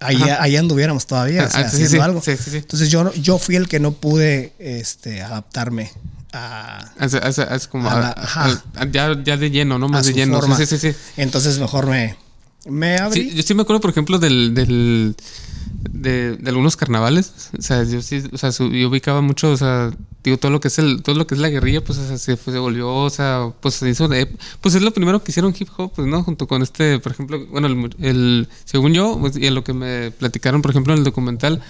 ahí, 0.00 0.56
anduviéramos 0.56 1.06
todavía, 1.06 1.44
o 1.46 1.50
sea, 1.50 1.60
Ah, 1.60 1.68
sí, 1.68 1.76
haciendo 1.82 1.90
sí, 1.90 1.98
algo. 1.98 2.22
sí. 2.22 2.32
Entonces 2.56 2.90
yo, 2.90 3.12
yo 3.14 3.38
fui 3.38 3.56
el 3.56 3.68
que 3.68 3.80
no 3.80 3.92
pude 3.92 4.52
este, 4.58 5.20
adaptarme 5.22 5.90
a, 6.34 6.92
Es, 7.00 7.14
es- 7.14 7.38
es 7.38 7.68
como 7.68 7.88
A 7.90 7.98
la- 8.00 8.08
a- 8.16 8.60
a- 8.82 8.86
ya, 8.90 9.22
ya 9.22 9.36
de 9.36 9.50
lleno, 9.50 9.78
¿no? 9.78 9.86
a 9.86 9.88
Más 9.88 10.06
de 10.06 10.12
lleno. 10.14 10.38
forma. 10.40 10.56
Sí, 10.56 10.66
sí, 10.66 10.78
sí. 10.78 10.92
Entonces 11.16 11.58
mejor 11.58 11.86
me, 11.86 12.16
me 12.68 12.96
abrí. 12.98 13.30
Sí, 13.30 13.36
yo 13.36 13.42
sí 13.42 13.54
me 13.54 13.62
acuerdo, 13.62 13.80
por 13.80 13.90
ejemplo, 13.90 14.18
del, 14.18 14.54
del 14.54 15.16
de, 15.90 16.36
de 16.36 16.48
algunos 16.50 16.76
carnavales. 16.76 17.32
O 17.58 17.62
sea, 17.62 17.82
yo 17.84 18.02
sí, 18.02 18.22
o 18.32 18.38
sea, 18.38 18.50
yo 18.50 18.88
ubicaba 18.88 19.20
mucho, 19.20 19.50
o 19.52 19.56
sea, 19.56 19.90
digo, 20.22 20.38
todo 20.38 20.50
lo 20.50 20.60
que 20.60 20.68
es 20.68 20.78
el, 20.78 21.02
todo 21.02 21.14
lo 21.14 21.26
que 21.26 21.34
es 21.34 21.40
la 21.40 21.48
guerrilla, 21.50 21.82
pues 21.84 21.98
o 21.98 22.06
sea, 22.06 22.18
se, 22.18 22.36
pues, 22.36 22.54
se 22.54 22.58
volvió, 22.58 22.90
o 22.94 23.10
sea, 23.10 23.52
pues 23.60 23.74
se 23.76 23.88
hizo 23.88 24.08
de- 24.08 24.26
pues 24.60 24.74
es 24.74 24.82
lo 24.82 24.92
primero 24.92 25.22
que 25.22 25.30
hicieron 25.30 25.54
hip 25.58 25.68
hop, 25.76 25.92
pues, 25.94 26.08
¿no? 26.08 26.22
Junto 26.22 26.46
con 26.48 26.62
este, 26.62 26.98
por 26.98 27.12
ejemplo, 27.12 27.46
bueno, 27.50 27.66
el, 27.68 27.94
el- 28.00 28.48
según 28.64 28.92
yo, 28.94 29.18
pues, 29.20 29.36
y 29.36 29.46
en 29.46 29.54
lo 29.54 29.62
que 29.64 29.72
me 29.74 30.10
platicaron, 30.10 30.62
por 30.62 30.70
ejemplo, 30.70 30.92
en 30.94 30.98
el 31.00 31.04
documental, 31.04 31.62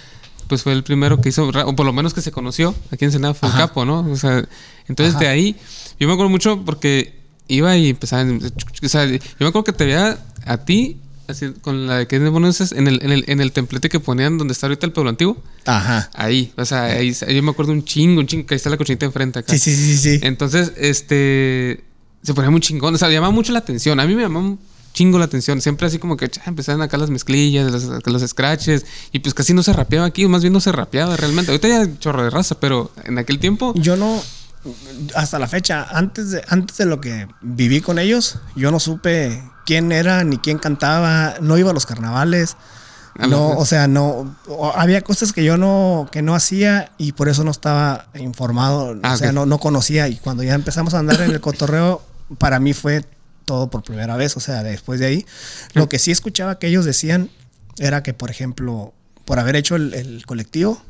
pues 0.47 0.63
fue 0.63 0.73
el 0.73 0.83
primero 0.83 1.21
que 1.21 1.29
hizo, 1.29 1.47
o 1.47 1.75
por 1.75 1.85
lo 1.85 1.93
menos 1.93 2.13
que 2.13 2.21
se 2.21 2.31
conoció 2.31 2.75
aquí 2.91 3.05
en 3.05 3.11
Senada, 3.11 3.33
fue 3.33 3.49
el 3.49 3.55
Ajá. 3.55 3.67
capo, 3.67 3.85
¿no? 3.85 3.99
O 4.11 4.15
sea, 4.15 4.47
entonces 4.87 5.15
Ajá. 5.15 5.23
de 5.25 5.29
ahí, 5.29 5.55
yo 5.99 6.07
me 6.07 6.13
acuerdo 6.13 6.29
mucho 6.29 6.63
porque 6.65 7.19
iba 7.47 7.75
y 7.77 7.89
empezaba, 7.89 8.23
o 8.23 8.87
sea, 8.87 9.05
yo 9.05 9.19
me 9.39 9.47
acuerdo 9.47 9.63
que 9.63 9.73
te 9.73 9.85
veía 9.85 10.17
a 10.45 10.57
ti, 10.57 10.97
así, 11.27 11.53
con 11.61 11.87
la 11.87 11.97
de 11.97 12.07
que 12.07 12.17
es 12.17 12.71
en 12.71 12.87
el, 12.87 13.03
en 13.03 13.11
el, 13.11 13.25
en 13.27 13.41
el 13.41 13.51
templete 13.51 13.89
que 13.89 13.99
ponían 13.99 14.37
donde 14.37 14.53
está 14.53 14.67
ahorita 14.67 14.85
el 14.85 14.91
pueblo 14.91 15.09
antiguo, 15.09 15.37
Ajá. 15.65 16.09
ahí, 16.13 16.53
o 16.57 16.65
sea, 16.65 16.83
ahí, 16.85 17.13
yo 17.13 17.43
me 17.43 17.51
acuerdo 17.51 17.71
un 17.71 17.83
chingo, 17.83 18.19
un 18.21 18.27
chingo, 18.27 18.45
que 18.45 18.53
ahí 18.53 18.57
está 18.57 18.69
la 18.69 18.77
cochinita 18.77 19.05
enfrente 19.05 19.39
acá. 19.39 19.51
Sí, 19.53 19.59
sí, 19.59 19.75
sí, 19.75 19.97
sí. 19.97 20.19
Entonces, 20.23 20.73
este, 20.77 21.83
se 22.21 22.33
ponía 22.33 22.49
muy 22.49 22.61
chingón, 22.61 22.93
o 22.95 22.97
sea, 22.97 23.09
llamaba 23.09 23.31
mucho 23.31 23.51
la 23.51 23.59
atención, 23.59 23.99
a 23.99 24.05
mí 24.05 24.15
me 24.15 24.23
llamaba 24.23 24.45
un 24.45 24.59
chingo 24.95 25.19
la 25.19 25.25
atención, 25.25 25.61
siempre 25.61 25.85
así 25.85 25.99
como 25.99 26.15
que 26.15 26.29
cha, 26.29 26.41
empezaban 26.45 26.81
acá 26.81 26.97
las 26.97 27.09
mezclillas, 27.09 27.69
los, 27.69 28.07
los 28.07 28.21
scratches, 28.29 28.85
y 29.11 29.19
pues 29.19 29.33
casi 29.33 29.53
no 29.53 29.61
se 29.61 29.73
rapeaba 29.73 30.07
aquí, 30.07 30.25
más 30.25 30.41
bien 30.41 30.53
no 30.53 30.61
se 30.61 30.71
rapeaba 30.71 31.17
realmente, 31.17 31.51
ahorita 31.51 31.67
ya 31.67 31.99
chorro 31.99 32.23
de 32.23 32.29
raza, 32.29 32.55
pero 32.59 32.91
en 33.03 33.17
aquel 33.17 33.37
tiempo... 33.37 33.73
Yo 33.75 33.97
no, 33.97 34.21
hasta 35.13 35.37
la 35.37 35.47
fecha, 35.47 35.85
antes 35.91 36.31
de, 36.31 36.43
antes 36.47 36.77
de 36.77 36.85
lo 36.85 37.01
que 37.01 37.27
viví 37.41 37.81
con 37.81 37.99
ellos, 37.99 38.39
yo 38.55 38.71
no 38.71 38.79
supe 38.79 39.43
quién 39.65 39.91
era 39.91 40.23
ni 40.23 40.37
quién 40.37 40.59
cantaba, 40.59 41.35
no 41.41 41.57
iba 41.57 41.71
a 41.71 41.73
los 41.73 41.85
carnavales. 41.85 42.55
A 43.17 43.27
No, 43.27 43.49
o 43.49 43.65
sea, 43.65 43.87
no, 43.87 44.35
había 44.75 45.01
cosas 45.01 45.33
que 45.33 45.43
yo 45.43 45.57
no, 45.57 46.07
que 46.11 46.21
no 46.21 46.35
hacía 46.35 46.91
y 46.97 47.11
por 47.11 47.27
eso 47.27 47.43
no 47.43 47.51
estaba 47.51 48.07
informado, 48.15 48.97
Ah, 49.03 49.13
o 49.13 49.17
sea, 49.17 49.31
no, 49.31 49.45
no 49.45 49.57
conocía. 49.57 50.07
Y 50.07 50.17
cuando 50.17 50.43
ya 50.43 50.53
empezamos 50.53 50.93
a 50.93 50.99
andar 50.99 51.21
en 51.21 51.31
el 51.31 51.41
cotorreo, 51.41 52.01
para 52.37 52.59
mí 52.59 52.73
fue 52.73 53.05
todo 53.45 53.69
por 53.69 53.83
primera 53.83 54.15
vez, 54.17 54.35
o 54.37 54.39
sea, 54.39 54.63
después 54.63 54.99
de 54.99 55.05
ahí, 55.05 55.25
lo 55.73 55.87
que 55.87 55.99
sí 55.99 56.11
escuchaba 56.11 56.59
que 56.59 56.67
ellos 56.67 56.83
decían 56.85 57.29
era 57.77 58.03
que, 58.03 58.13
por 58.13 58.29
ejemplo, 58.31 58.93
por 59.25 59.39
haber 59.39 59.55
hecho 59.55 59.75
el, 59.75 59.93
el 59.93 60.25
colectivo, 60.25 60.81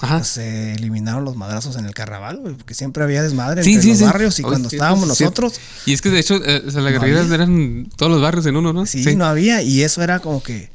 Ajá. 0.00 0.18
pues, 0.18 0.28
se 0.28 0.72
eliminaron 0.74 1.24
los 1.24 1.36
madrazos 1.36 1.76
en 1.76 1.84
el 1.86 1.94
carnaval, 1.94 2.38
güey, 2.38 2.54
porque 2.54 2.74
siempre 2.74 3.02
había 3.04 3.22
desmadre 3.22 3.62
Sí, 3.62 3.70
entre 3.70 3.82
sí, 3.82 3.88
los 3.90 3.98
sí. 3.98 4.04
barrios 4.04 4.38
y 4.38 4.42
Oye, 4.42 4.50
cuando 4.50 4.68
estábamos 4.68 5.08
nosotros, 5.08 5.54
Y 5.86 5.92
es 5.92 6.02
que 6.02 6.10
de 6.10 6.18
hecho, 6.20 6.36
eh, 6.44 6.62
o 6.66 6.70
sea, 6.70 6.80
las 6.82 6.92
No 6.94 7.00
guerrillas 7.00 7.30
eran 7.30 7.88
todos 7.96 8.10
los 8.12 8.20
barrios 8.20 8.46
en 8.46 8.56
uno, 8.56 8.72
¿no? 8.72 8.86
sí, 8.86 9.16
no 9.16 9.24
había 9.24 9.62
y 9.62 9.82
eso 9.82 10.02
era 10.02 10.18
como 10.20 10.42
que... 10.42 10.70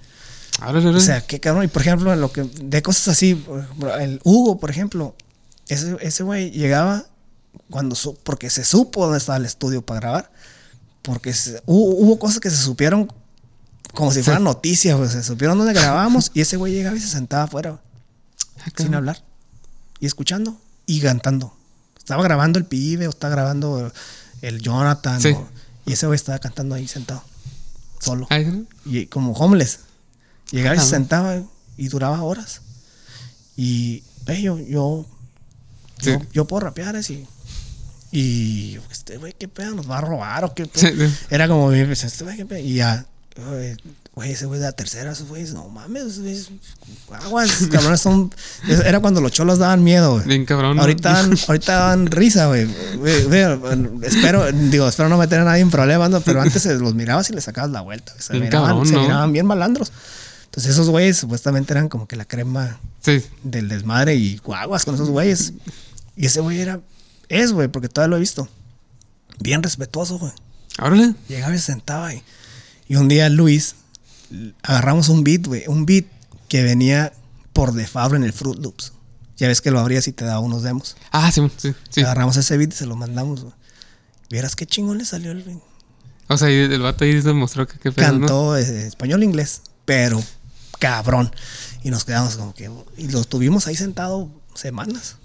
Ahora, 0.61 0.79
ahora, 0.81 0.97
O 0.97 0.99
sea, 0.99 1.21
qué 1.21 1.39
cabrón. 1.39 1.63
Y 1.63 1.67
por 1.69 1.81
ejemplo, 1.83 2.13
lo 2.17 2.33
que, 2.33 2.43
de 2.43 2.81
cosas 2.81 3.07
así, 3.07 3.41
el 4.01 4.19
Hugo, 4.25 4.59
por 4.59 4.69
ejemplo, 4.69 5.15
ese 5.69 5.95
ese 6.01 6.23
güey 6.23 6.51
llegaba 6.51 7.05
cuando 7.69 7.95
su- 7.95 8.15
porque 8.23 8.49
se 8.49 8.65
supo 8.65 9.03
dónde 9.05 9.19
estaba 9.19 9.37
el 9.37 9.45
estudio 9.45 9.81
para 9.83 9.99
grabar. 10.01 10.31
Porque 11.01 11.33
se- 11.33 11.61
hubo, 11.65 11.95
hubo 11.95 12.19
cosas 12.19 12.39
que 12.39 12.49
se 12.49 12.57
supieron 12.57 13.11
como 13.93 14.11
si 14.11 14.21
fueran 14.21 14.43
noticias, 14.43 14.97
güey. 14.97 15.09
Se 15.09 15.23
supieron 15.23 15.57
dónde 15.57 15.73
grabábamos 15.79 16.31
y 16.33 16.41
ese 16.41 16.57
güey 16.57 16.73
llegaba 16.73 16.95
y 16.97 16.99
se 16.99 17.07
sentaba 17.07 17.43
afuera, 17.43 17.71
güey, 17.71 17.81
Ah, 18.65 18.69
sin 18.77 18.93
hablar. 18.93 19.23
Y 19.99 20.05
escuchando 20.05 20.59
y 20.85 20.99
cantando. 21.01 21.55
Estaba 21.97 22.23
grabando 22.23 22.59
el 22.59 22.65
pibe 22.65 23.07
o 23.07 23.09
estaba 23.09 23.33
grabando 23.35 23.91
el 24.41 24.61
Jonathan. 24.61 25.21
Sí. 25.21 25.29
o- 25.29 25.47
y 25.85 25.93
ese 25.93 26.05
güey 26.05 26.15
estaba 26.17 26.37
cantando 26.39 26.75
ahí 26.75 26.87
sentado, 26.87 27.23
solo 27.99 28.27
¿no? 28.29 28.65
y 28.85 29.07
como 29.07 29.31
homeless. 29.33 29.79
Llegaba 30.51 30.75
y 30.75 30.77
Ah, 30.77 30.81
se 30.81 30.89
bueno. 30.89 30.97
sentaba 31.05 31.41
y 31.77 31.87
duraba 31.87 32.21
horas. 32.21 32.61
Y 33.57 34.03
eh, 34.27 34.41
yo, 34.41 34.59
yo, 34.59 35.05
Sí. 36.01 36.11
yo, 36.11 36.19
yo 36.31 36.45
puedo 36.45 36.61
rapear 36.61 36.95
así. 36.95 37.25
Y 38.11 38.77
este 38.91 39.17
güey, 39.17 39.33
qué 39.37 39.47
pedo, 39.47 39.75
nos 39.75 39.89
va 39.89 39.99
a 39.99 40.01
robar 40.01 40.43
o 40.45 40.53
qué 40.53 40.65
pedo. 40.65 40.87
Sí, 40.89 40.95
sí. 40.97 41.13
Era 41.29 41.47
como, 41.47 41.71
este 41.71 42.23
güey, 42.23 42.37
qué 42.37 42.45
pedo. 42.45 42.59
Y 42.59 42.75
ya, 42.75 43.05
güey, 44.15 44.31
ese 44.31 44.47
güey 44.47 44.59
de 44.59 44.65
la 44.65 44.71
tercera, 44.73 45.11
esos 45.11 45.27
güeyes, 45.29 45.53
no 45.53 45.69
mames, 45.69 46.03
esos 46.03 46.19
güeyes, 46.19 46.49
aguas, 47.23 47.67
cabrones 47.71 48.01
son. 48.01 48.33
Era 48.85 48.99
cuando 48.99 49.21
los 49.21 49.31
cholos 49.31 49.59
daban 49.59 49.83
miedo, 49.83 50.13
güey. 50.15 50.25
Bien 50.27 50.45
cabrón. 50.45 50.79
Ahorita 50.79 51.13
dan, 51.13 51.37
ahorita 51.47 51.75
dan 51.87 52.07
risa, 52.07 52.47
güey. 52.47 52.67
Espero, 54.03 54.51
digo, 54.51 54.87
espero 54.87 55.09
no 55.09 55.17
meter 55.17 55.39
a 55.39 55.43
nadie 55.45 55.61
en 55.61 55.69
problemas, 55.71 56.09
¿no? 56.09 56.21
pero 56.21 56.41
antes 56.41 56.65
los 56.65 56.95
mirabas 56.95 57.29
y 57.29 57.33
les 57.33 57.43
sacabas 57.45 57.71
la 57.71 57.81
vuelta. 57.81 58.13
Se, 58.19 58.33
Bien 58.33 58.45
miraban, 58.45 58.69
cabrón, 58.69 58.87
se 58.87 58.93
¿no? 58.93 59.01
miraban 59.03 59.31
bien 59.31 59.45
malandros. 59.45 59.91
Entonces 60.45 60.71
esos 60.73 60.89
güeyes 60.89 61.17
supuestamente 61.17 61.73
eran 61.73 61.89
como 61.89 62.07
que 62.07 62.15
la 62.15 62.25
crema 62.25 62.79
Sí. 63.01 63.23
del 63.43 63.69
desmadre 63.69 64.15
y 64.15 64.37
guaguas 64.37 64.83
con 64.83 64.95
esos 64.95 65.09
güeyes. 65.09 65.53
Y 66.17 66.25
ese 66.25 66.41
güey 66.41 66.59
era, 66.59 66.79
es, 67.29 67.51
güey, 67.53 67.67
porque 67.67 67.87
todavía 67.87 68.11
lo 68.11 68.17
he 68.17 68.19
visto. 68.19 68.49
Bien 69.39 69.63
respetuoso, 69.63 70.19
güey. 70.19 70.33
Órale. 70.81 71.15
Llegaba 71.27 71.55
y 71.55 71.59
se 71.59 71.65
sentaba 71.65 72.13
y, 72.13 72.21
y 72.87 72.95
un 72.95 73.07
día 73.07 73.29
Luis 73.29 73.75
agarramos 74.63 75.09
un 75.09 75.23
beat, 75.23 75.47
güey, 75.47 75.63
un 75.67 75.85
beat 75.85 76.05
que 76.47 76.63
venía 76.63 77.13
por 77.53 77.73
default 77.73 78.15
en 78.15 78.23
el 78.23 78.33
Fruit 78.33 78.59
Loops. 78.59 78.93
Ya 79.37 79.47
ves 79.47 79.61
que 79.61 79.71
lo 79.71 79.79
abrías 79.79 80.07
y 80.07 80.11
te 80.11 80.25
daba 80.25 80.39
unos 80.39 80.63
demos. 80.63 80.97
Ah, 81.11 81.31
sí, 81.31 81.41
sí. 81.57 81.73
sí. 81.89 82.01
Agarramos 82.01 82.35
ese 82.35 82.57
beat 82.57 82.73
y 82.73 82.75
se 82.75 82.85
lo 82.85 82.95
mandamos, 82.95 83.41
güey. 83.41 83.53
Vieras 84.29 84.55
qué 84.55 84.65
chingón 84.65 84.97
le 84.97 85.05
salió 85.05 85.31
el 85.31 85.43
güey. 85.43 85.59
O 86.27 86.37
sea, 86.37 86.49
el 86.49 86.81
vato 86.81 87.05
ahí 87.05 87.19
demostró 87.21 87.67
que 87.67 87.79
qué 87.79 87.91
pedo. 87.91 88.05
Cantó 88.05 88.55
eh, 88.55 88.85
español 88.85 89.23
e 89.23 89.25
inglés, 89.25 89.61
pero 89.85 90.21
cabrón. 90.77 91.31
Y 91.83 91.89
nos 91.89 92.05
quedamos 92.05 92.35
como 92.35 92.53
que. 92.53 92.69
Y 92.97 93.07
lo 93.07 93.23
tuvimos 93.23 93.65
ahí 93.65 93.75
sentado 93.75 94.29
semanas. 94.53 95.15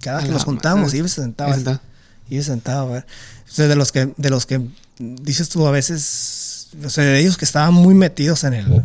Cada 0.00 0.20
A 0.20 0.22
que 0.22 0.28
nos 0.28 0.44
juntamos, 0.44 0.94
iba 0.94 1.06
y 1.06 1.08
se 1.08 1.22
sentaba. 1.22 1.54
Está. 1.54 1.80
Iba 2.28 2.40
y 2.40 2.42
se 2.42 2.50
sentaba, 2.50 2.82
a 2.82 2.92
ver. 2.92 3.06
O 3.48 3.52
sea, 3.52 3.68
de 3.68 3.76
los 3.76 3.92
que, 3.92 4.12
de 4.16 4.30
los 4.30 4.46
que 4.46 4.60
dices 4.98 5.48
tú 5.48 5.66
a 5.66 5.70
veces. 5.70 6.68
O 6.84 6.90
sea, 6.90 7.04
de 7.04 7.20
ellos 7.20 7.36
que 7.36 7.44
estaban 7.44 7.74
muy 7.74 7.94
metidos 7.94 8.44
en 8.44 8.54
el. 8.54 8.82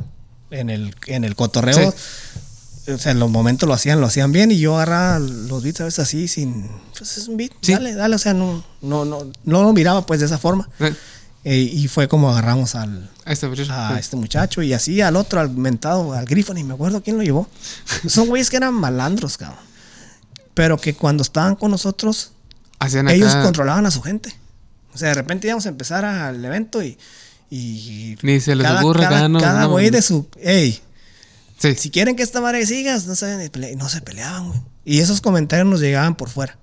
En 0.49 0.69
el, 0.69 0.95
en 1.07 1.23
el 1.23 1.35
cotorreo. 1.35 1.93
O 2.87 2.97
sea, 2.97 3.11
en 3.11 3.19
los 3.19 3.29
momentos 3.29 3.67
lo 3.67 3.73
hacían, 3.73 4.01
lo 4.01 4.07
hacían 4.07 4.31
bien. 4.31 4.51
Y 4.51 4.59
yo 4.59 4.75
agarraba 4.75 5.19
los 5.19 5.63
beats 5.63 5.81
a 5.81 5.85
veces 5.85 5.99
así, 5.99 6.27
sin. 6.27 6.69
Pues 6.97 7.17
es 7.17 7.27
un 7.27 7.37
beat. 7.37 7.51
Sí. 7.61 7.73
Dale, 7.73 7.93
dale. 7.93 8.15
O 8.15 8.19
sea, 8.19 8.33
no, 8.33 8.63
no, 8.81 9.05
no, 9.05 9.31
no 9.43 9.63
lo 9.63 9.73
miraba 9.73 10.05
pues 10.05 10.19
de 10.19 10.25
esa 10.25 10.37
forma. 10.37 10.69
Eh, 11.43 11.57
y 11.57 11.87
fue 11.87 12.07
como 12.07 12.29
agarramos 12.29 12.75
al, 12.75 13.09
muchacho. 13.25 13.73
a 13.73 13.97
este 13.97 14.15
muchacho 14.15 14.61
y 14.61 14.73
así 14.73 15.01
al 15.01 15.15
otro, 15.15 15.39
al 15.39 15.49
mentado, 15.49 16.13
al 16.13 16.25
grifo, 16.25 16.53
ni 16.53 16.63
me 16.63 16.75
acuerdo 16.75 17.01
quién 17.01 17.17
lo 17.17 17.23
llevó. 17.23 17.47
Son 18.07 18.27
güeyes 18.27 18.51
que 18.51 18.57
eran 18.57 18.75
malandros, 18.75 19.37
cabrón. 19.37 19.70
Pero 20.53 20.77
que 20.77 20.93
cuando 20.93 21.23
estaban 21.23 21.55
con 21.55 21.71
nosotros, 21.71 22.31
Hacían 22.79 23.07
acá. 23.07 23.15
ellos 23.15 23.35
controlaban 23.35 23.85
a 23.85 23.91
su 23.91 24.01
gente. 24.01 24.33
O 24.93 24.97
sea, 24.97 25.09
de 25.09 25.13
repente 25.15 25.47
íbamos 25.47 25.65
a 25.65 25.69
empezar 25.69 26.03
al 26.05 26.43
evento 26.43 26.83
y. 26.83 26.97
y 27.49 28.17
Ni 28.21 28.39
se 28.39 28.55
les 28.55 28.65
cada, 28.67 28.81
ocurre 28.81 29.03
cada, 29.03 29.39
cada 29.39 29.61
no, 29.61 29.69
güey 29.69 29.85
no. 29.91 29.95
de 29.97 30.01
su. 30.01 30.27
Ey, 30.41 30.79
Sí. 31.57 31.75
si 31.75 31.89
quieren 31.91 32.15
que 32.15 32.23
esta 32.23 32.41
madre 32.41 32.65
sigas, 32.65 33.05
no 33.05 33.15
se, 33.15 33.51
no 33.77 33.87
se 33.89 34.01
peleaban, 34.01 34.47
güey. 34.49 34.59
Y 34.83 34.99
esos 34.99 35.21
comentarios 35.21 35.67
nos 35.67 35.79
llegaban 35.79 36.15
por 36.15 36.29
fuera. 36.29 36.57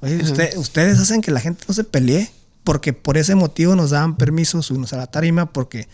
Oye, 0.00 0.16
usted- 0.22 0.56
ustedes 0.56 0.98
hacen 0.98 1.20
que 1.22 1.30
la 1.30 1.40
gente 1.40 1.64
no 1.68 1.72
se 1.74 1.84
pelee, 1.84 2.28
porque 2.64 2.92
por 2.92 3.16
ese 3.18 3.34
motivo 3.36 3.76
nos 3.76 3.90
daban 3.90 4.16
permiso 4.16 4.60
subirnos 4.62 4.92
a 4.92 4.96
la 4.96 5.06
tarima, 5.06 5.46
porque 5.52 5.88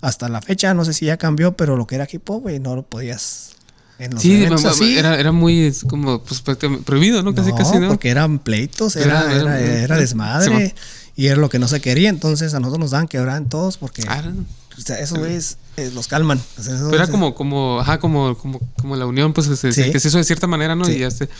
hasta 0.00 0.28
la 0.30 0.40
fecha, 0.40 0.72
no 0.72 0.84
sé 0.86 0.94
si 0.94 1.04
ya 1.06 1.18
cambió, 1.18 1.54
pero 1.56 1.76
lo 1.76 1.86
que 1.86 1.96
era 1.96 2.08
hip 2.10 2.28
hop, 2.30 2.42
güey, 2.42 2.58
no 2.60 2.74
lo 2.76 2.82
podías. 2.82 3.55
En 3.98 4.12
los 4.12 4.22
Sí, 4.22 4.34
eventos 4.36 4.62
ma- 4.62 4.68
ma- 4.70 4.74
así. 4.74 4.98
era, 4.98 5.18
era 5.18 5.32
muy 5.32 5.60
es 5.60 5.82
como 5.84 6.22
pues, 6.22 6.42
prácticamente 6.42 6.84
prohibido, 6.84 7.22
¿no? 7.22 7.34
Casi, 7.34 7.50
No, 7.50 7.56
casi, 7.56 7.78
¿no? 7.78 7.88
porque 7.88 8.10
eran 8.10 8.38
pleitos, 8.38 8.94
era, 8.96 9.22
Era- 9.22 9.34
era, 9.40 9.60
era- 9.60 9.82
era 9.82 9.96
desmadre. 9.98 10.74
Y 11.18 11.28
era 11.28 11.36
lo 11.36 11.48
que 11.48 11.58
no 11.58 11.66
se 11.66 11.80
quería, 11.80 12.10
entonces 12.10 12.52
a 12.52 12.60
nosotros 12.60 12.78
nos 12.78 12.90
daban 12.90 13.08
quebrar 13.08 13.38
en 13.38 13.48
todos 13.48 13.78
porque 13.78 14.02
Ah, 14.06 14.20
no. 14.20 14.44
o 14.76 14.80
sea, 14.82 14.98
esos 15.00 15.18
güeyes 15.18 15.56
eh, 15.78 15.90
los 15.94 16.08
calman. 16.08 16.38
O 16.58 16.62
sea, 16.62 16.74
esos 16.74 16.90
Pero 16.90 17.02
era 17.02 17.10
como, 17.10 17.34
como, 17.34 17.80
ajá, 17.80 17.98
como, 18.00 18.36
como, 18.36 18.60
como 18.78 18.96
la 18.96 19.06
unión, 19.06 19.32
pues, 19.32 19.46
se- 19.46 19.56
se- 19.56 19.72
Sí. 19.72 19.90
que 19.90 19.98
se 19.98 20.08
hizo 20.08 20.18
de 20.18 20.24
cierta 20.24 20.46
manera, 20.46 20.74
¿no? 20.74 20.84
Sí. 20.84 20.92
Y 20.92 20.98
ya 20.98 21.06
este, 21.06 21.30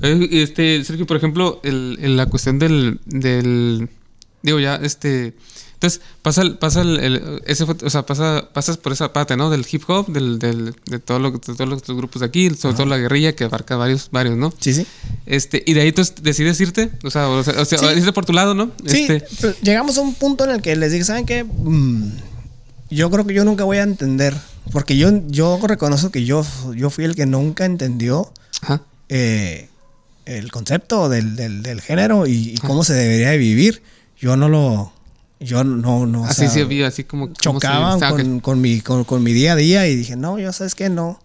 eh, 0.00 0.28
este, 0.32 0.82
Sergio, 0.82 1.06
por 1.06 1.18
ejemplo, 1.18 1.60
el, 1.62 1.98
el- 2.00 2.16
la 2.16 2.24
cuestión 2.24 2.58
del, 2.58 3.00
del, 3.04 3.90
digo 4.42 4.58
ya, 4.60 4.76
este, 4.76 5.34
entonces 5.78 6.00
pasa, 6.22 6.42
el, 6.42 6.58
pasa 6.58 6.80
el, 6.80 6.98
el- 6.98 7.42
ese, 7.46 7.62
o 7.62 7.90
sea, 7.90 8.04
pasa, 8.04 8.48
pasas 8.52 8.76
por 8.78 8.92
esa 8.92 9.12
parte, 9.12 9.36
¿no? 9.36 9.48
Del 9.48 9.64
hip 9.70 9.82
hop, 9.88 10.08
del, 10.08 10.40
del, 10.40 10.74
de 10.86 10.98
todo 10.98 11.20
lo, 11.20 11.30
de 11.30 11.38
todos 11.38 11.68
los 11.68 11.82
grupos 11.86 12.18
de 12.18 12.26
aquí, 12.26 12.50
sobre 12.50 12.74
todo 12.74 12.86
la 12.86 12.96
guerrilla 12.98 13.36
que 13.36 13.44
abarca 13.44 13.76
varios, 13.76 14.08
varios, 14.10 14.36
¿no? 14.36 14.52
Sí, 14.58 14.74
sí. 14.74 14.84
Este, 15.24 15.62
y 15.64 15.74
de 15.74 15.82
ahí 15.82 15.92
tú 15.92 16.02
decides 16.20 16.60
irte, 16.60 16.90
o 17.04 17.10
sea, 17.10 17.28
o 17.28 17.44
sea, 17.44 17.60
o 17.60 17.64
sea, 17.64 17.78
Sí. 17.78 17.86
irte 17.96 18.12
por 18.12 18.26
tu 18.26 18.32
lado, 18.32 18.54
¿no? 18.54 18.72
Sí, 18.86 19.06
Este, 19.08 19.24
pero 19.40 19.54
llegamos 19.62 19.96
a 19.98 20.00
un 20.00 20.14
punto 20.14 20.42
en 20.44 20.50
el 20.50 20.62
que 20.62 20.74
les 20.74 20.90
dije, 20.90 21.04
¿saben 21.04 21.26
qué? 21.26 21.44
Mm, 21.44 22.10
yo 22.90 23.10
creo 23.10 23.24
que 23.24 23.34
yo 23.34 23.44
nunca 23.44 23.62
voy 23.62 23.76
a 23.76 23.82
entender, 23.84 24.34
porque 24.72 24.96
yo, 24.96 25.10
yo 25.28 25.60
reconozco 25.64 26.10
que 26.10 26.24
yo, 26.24 26.44
yo 26.74 26.90
fui 26.90 27.04
el 27.04 27.14
que 27.14 27.26
nunca 27.26 27.64
entendió 27.66 28.32
ajá. 28.62 28.82
eh, 29.10 29.68
el 30.26 30.50
concepto 30.50 31.08
del, 31.08 31.36
del- 31.36 31.62
del 31.62 31.80
género 31.80 32.26
y, 32.26 32.50
y 32.50 32.56
cómo 32.56 32.82
se 32.84 32.94
debería 32.94 33.30
de 33.30 33.38
vivir. 33.38 33.82
Yo 34.20 34.36
no 34.36 34.48
lo, 34.48 34.92
yo 35.40 35.62
no, 35.64 36.06
no, 36.06 36.22
o 36.22 36.24
Así 36.24 36.40
sea, 36.42 36.50
sí 36.50 36.60
había, 36.60 36.86
así 36.88 37.04
como... 37.04 37.26
se- 37.28 37.32
chocaban 37.34 38.00
con, 38.00 38.40
con 38.40 38.60
mi, 38.60 38.80
con, 38.80 39.04
con 39.04 39.22
mi 39.22 39.32
día 39.32 39.52
a 39.52 39.56
día 39.56 39.86
y 39.86 39.94
dije, 39.96 40.16
no, 40.16 40.38
yo 40.38 40.52
sabes 40.52 40.74
que 40.74 40.88
no. 40.90 41.20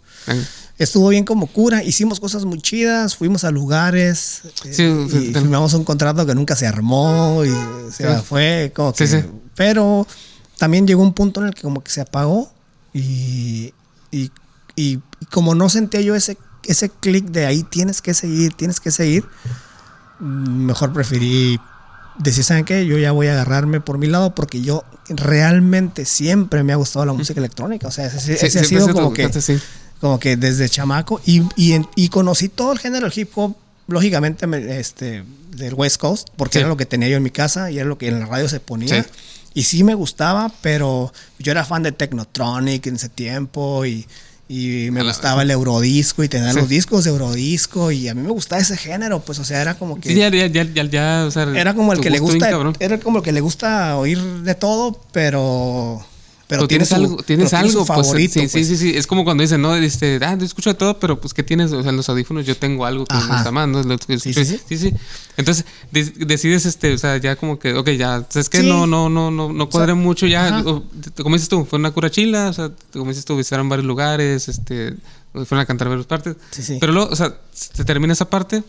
Estuvo 0.78 1.10
bien 1.10 1.26
como 1.26 1.48
cura, 1.48 1.84
hicimos 1.84 2.20
cosas 2.20 2.46
muy 2.46 2.60
chidas, 2.62 3.16
fuimos 3.16 3.44
a 3.44 3.52
lugares, 3.52 4.42
eh, 4.66 4.74
Sí, 4.74 5.08
sí, 5.10 5.30
y 5.30 5.34
firmamos 5.34 5.74
un 5.74 5.84
contrato 5.84 6.26
que 6.26 6.34
nunca 6.36 6.56
se 6.56 6.66
armó, 6.68 7.44
y, 7.46 7.50
Sí. 7.92 8.04
fue 8.26 8.72
como 8.76 8.94
que... 8.94 9.06
sí. 9.08 9.18
Pero 9.56 10.08
también 10.58 10.88
llegó 10.88 11.04
un 11.04 11.14
punto 11.14 11.42
en 11.42 11.48
el 11.48 11.54
que 11.54 11.62
como 11.62 11.84
que 11.84 11.92
se 11.92 12.02
apagó 12.02 12.52
y, 12.94 13.74
y, 14.12 14.32
y 14.76 15.00
como 15.30 15.54
no 15.56 15.70
sentía 15.70 16.02
yo 16.02 16.16
ese, 16.16 16.38
ese 16.66 16.90
clic 16.90 17.26
de 17.26 17.46
ahí 17.46 17.64
tienes 17.64 18.02
que 18.02 18.14
seguir, 18.14 18.54
tienes 18.54 18.80
que 18.80 18.90
seguir, 18.92 19.26
mm, 20.20 20.66
mejor 20.66 20.92
preferí 20.94 21.60
decir, 22.20 22.44
¿saben 22.44 22.66
qué? 22.66 22.86
Yo 22.86 22.98
ya 22.98 23.12
voy 23.12 23.28
a 23.28 23.34
agarrarme 23.34 23.80
por 23.82 23.98
mi 23.98 24.08
lado 24.08 24.36
porque 24.36 24.62
yo 24.62 24.84
realmente 25.10 26.06
siempre 26.06 26.64
me 26.64 26.74
ha 26.74 26.76
gustado 26.76 27.06
la 27.06 27.14
música 27.14 27.40
electrónica. 27.40 27.88
O 27.88 27.92
sea, 27.92 28.06
ese, 28.08 28.20
Sí, 28.38 28.46
ese 28.46 28.60
ha 28.60 28.64
sido 28.64 28.92
como 28.94 29.14
que, 29.14 29.32
sí. 29.42 29.58
como 30.00 30.20
que 30.20 30.38
desde 30.38 30.70
chamaco 30.70 31.22
y, 31.26 31.42
y, 31.56 31.82
y 31.96 32.10
conocí 32.10 32.50
todo 32.50 32.72
el 32.74 32.80
género 32.80 33.08
del 33.10 33.18
hip 33.20 33.32
hop, 33.36 33.56
lógicamente, 33.88 34.48
me- 34.48 34.80
este, 34.80 35.24
del 35.56 35.74
West 35.74 35.98
Coast, 35.98 36.30
porque 36.38 36.54
Sí. 36.54 36.60
era 36.60 36.68
lo 36.70 36.78
que 36.78 36.86
tenía 36.86 37.10
yo 37.10 37.18
en 37.18 37.24
mi 37.24 37.32
casa 37.32 37.70
y 37.72 37.78
era 37.80 37.86
lo 37.88 37.98
que 37.98 38.08
en 38.08 38.20
la 38.20 38.26
radio 38.26 38.48
se 38.50 38.60
ponía. 38.60 39.06
Y 39.56 39.64
sí 39.64 39.84
me 39.84 39.94
gustaba, 39.94 40.52
pero 40.62 41.14
yo 41.38 41.52
era 41.52 41.64
fan 41.64 41.84
de 41.84 41.92
Technotronic 41.92 42.88
en 42.88 42.96
ese 42.96 43.10
tiempo 43.10 43.86
y, 43.86 44.08
Y 44.56 44.92
me 44.92 45.02
gustaba 45.02 45.42
el 45.42 45.50
eurodisco 45.50 46.24
y 46.24 46.30
tener 46.30 46.54
Sí. 46.54 46.60
los 46.60 46.70
discos 46.70 47.04
de 47.06 47.10
eurodisco. 47.10 47.90
Y 47.92 48.08
a 48.08 48.14
mí 48.14 48.22
me 48.22 48.30
gustaba 48.30 48.62
ese 48.62 48.78
género, 48.78 49.20
pues, 49.22 49.40
o 49.40 49.44
sea, 49.44 49.60
era 49.62 49.74
como 49.80 50.00
que. 50.00 50.10
Sí, 50.10 50.16
ya, 50.16 50.30
ya, 50.30 50.46
ya, 50.48 51.26
o 51.26 51.32
sea, 51.32 51.44
Era 51.56 51.74
como 51.74 51.92
el 51.94 52.00
que 52.00 52.12
le 52.12 52.20
bien 52.20 52.24
gusta, 52.32 52.50
cabrón. 52.52 52.76
era 52.80 53.00
como 53.00 53.18
el 53.18 53.24
que 53.24 53.32
le 53.32 53.42
gusta 53.42 53.98
oír 53.98 54.20
de 54.22 54.54
todo, 54.54 55.02
pero 55.12 56.06
pero 56.54 56.68
Pero 56.68 56.68
tiene 56.68 56.86
tienes 56.86 56.90
su- 56.90 56.96
algo, 56.96 57.24
tienes 57.24 57.50
pero 57.50 57.58
algo, 57.62 57.86
pues, 57.86 57.88
favorito. 58.08 58.34
sí, 58.34 58.40
sí, 58.42 58.48
pues. 58.52 58.68
sí, 58.68 58.78
sí, 58.78 58.94
es 58.96 59.08
como 59.08 59.24
cuando 59.24 59.42
dicen, 59.42 59.60
no, 59.62 59.76
este, 59.76 60.20
ah, 60.24 60.38
yo 60.38 60.46
escucho 60.46 60.76
todo, 60.76 61.00
pero 61.00 61.20
pues, 61.20 61.34
¿qué 61.34 61.42
tienes? 61.42 61.72
O 61.72 61.82
sea, 61.82 61.90
en 61.90 61.98
los 61.98 62.08
audífonos 62.10 62.46
yo 62.46 62.56
tengo 62.56 62.86
algo 62.86 63.06
que 63.06 63.16
me 63.16 63.22
Ajá. 63.24 63.34
gusta 63.36 63.52
más, 63.52 63.68
¿no? 63.68 63.82
Lo 63.82 63.98
que 63.98 64.20
Sí, 64.20 64.34
sí, 64.34 64.46
sí. 64.46 64.60
sí, 64.70 64.78
sí. 64.78 64.94
Entonces, 65.38 65.66
de- 65.92 66.04
decides, 66.26 66.68
este, 66.68 66.94
o 66.94 66.98
sea, 67.00 67.18
ya 67.18 67.36
como 67.36 67.58
que, 67.58 67.74
ok, 67.74 67.90
ya, 67.92 68.24
es 68.36 68.50
que 68.50 68.60
Sí. 68.62 68.68
no, 68.68 68.86
no, 68.86 69.10
no, 69.10 69.32
no, 69.32 69.52
no 69.52 69.70
cuadré 69.70 69.96
mucho 69.96 70.28
ya, 70.28 70.62
o- 70.66 70.84
como 71.24 71.36
dices 71.36 71.50
tú, 71.50 71.66
fue 71.66 71.80
una 71.80 71.90
cura 71.90 72.12
chila, 72.12 72.50
o 72.50 72.54
sea, 72.54 72.72
como 72.92 73.10
dices 73.10 73.26
tú, 73.26 73.36
visitaron 73.36 73.68
varios 73.70 73.88
lugares, 73.88 74.48
este, 74.48 74.96
fueron 75.32 75.60
a 75.60 75.66
cantar 75.66 75.90
varias 75.90 76.06
partes, 76.06 76.36
Sí, 76.52 76.62
sí. 76.62 76.78
pero 76.80 76.94
luego, 76.94 77.10
o 77.12 77.16
sea, 77.16 77.36
se 77.52 77.84
termina 77.84 78.14
esa 78.14 78.30
parte 78.30 78.62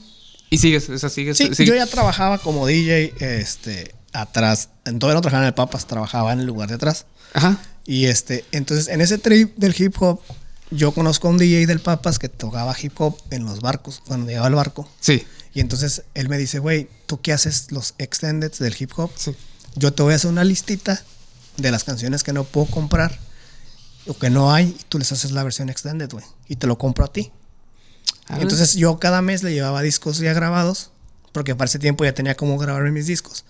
y 0.48 0.56
sigues, 0.56 0.88
o 0.88 0.96
sea, 0.98 1.10
sigues, 1.10 1.36
Sí, 1.36 1.44
sigues. 1.52 1.68
yo 1.68 1.74
ya 1.74 1.86
trabajaba 1.86 2.38
como 2.38 2.66
DJ 2.66 3.12
este, 3.20 3.94
atrás. 4.12 4.68
En 4.84 4.98
todavía 5.00 5.16
no 5.16 5.20
trabajaba 5.22 5.42
en 5.44 5.48
el 5.48 5.54
Papas, 5.54 5.86
trabajaba 5.86 6.32
en 6.32 6.38
el 6.40 6.46
lugar 6.46 6.68
de 6.68 6.76
atrás. 6.76 7.06
Ajá, 7.32 7.58
Y 7.86 8.06
este, 8.06 8.44
entonces 8.52 8.88
en 8.88 9.00
ese 9.00 9.18
trip 9.18 9.56
del 9.56 9.74
hip 9.78 9.94
hop, 10.00 10.20
yo 10.70 10.92
conozco 10.92 11.28
a 11.28 11.30
un 11.30 11.38
DJ 11.38 11.66
del 11.66 11.80
Papas 11.80 12.18
que 12.18 12.28
tocaba 12.28 12.74
hip 12.80 12.98
hop 13.00 13.16
en 13.30 13.44
los 13.44 13.60
barcos, 13.60 14.02
cuando 14.06 14.26
llegaba 14.26 14.48
el 14.48 14.54
barco. 14.54 14.88
sí, 15.00 15.24
Y 15.52 15.60
entonces 15.60 16.02
él 16.14 16.28
me 16.28 16.38
dice, 16.38 16.58
güey, 16.58 16.88
¿tú 17.06 17.20
qué 17.20 17.32
haces 17.32 17.70
los 17.70 17.94
extendeds 17.98 18.58
del 18.58 18.74
hip 18.78 18.92
hop? 18.96 19.10
sí. 19.16 19.34
Yo 19.76 19.92
te 19.92 20.04
voy 20.04 20.12
a 20.12 20.16
hacer 20.16 20.30
una 20.30 20.44
listita 20.44 21.02
de 21.56 21.70
las 21.72 21.82
canciones 21.82 22.22
que 22.22 22.32
no 22.32 22.44
puedo 22.44 22.66
comprar 22.66 23.18
o 24.06 24.16
que 24.16 24.30
no 24.30 24.52
hay, 24.52 24.66
y 24.68 24.84
tú 24.88 25.00
les 25.00 25.10
haces 25.10 25.32
la 25.32 25.42
versión 25.42 25.68
extended, 25.68 26.08
güey, 26.10 26.24
y 26.48 26.56
te 26.56 26.68
lo 26.68 26.78
compro 26.78 27.04
a 27.04 27.12
ti. 27.12 27.32
Ah, 28.28 28.38
Entonces 28.40 28.74
yo 28.74 28.98
cada 29.00 29.20
mes 29.20 29.42
le 29.42 29.52
llevaba 29.52 29.82
discos 29.82 30.18
ya 30.18 30.32
grabados, 30.32 30.90
porque 31.32 31.56
para 31.56 31.66
ese 31.66 31.80
tiempo 31.80 32.04
ya 32.04 32.14
tenía 32.14 32.36
como 32.36 32.56
grabar 32.56 32.88
mis 32.92 33.06
discos. 33.06 33.44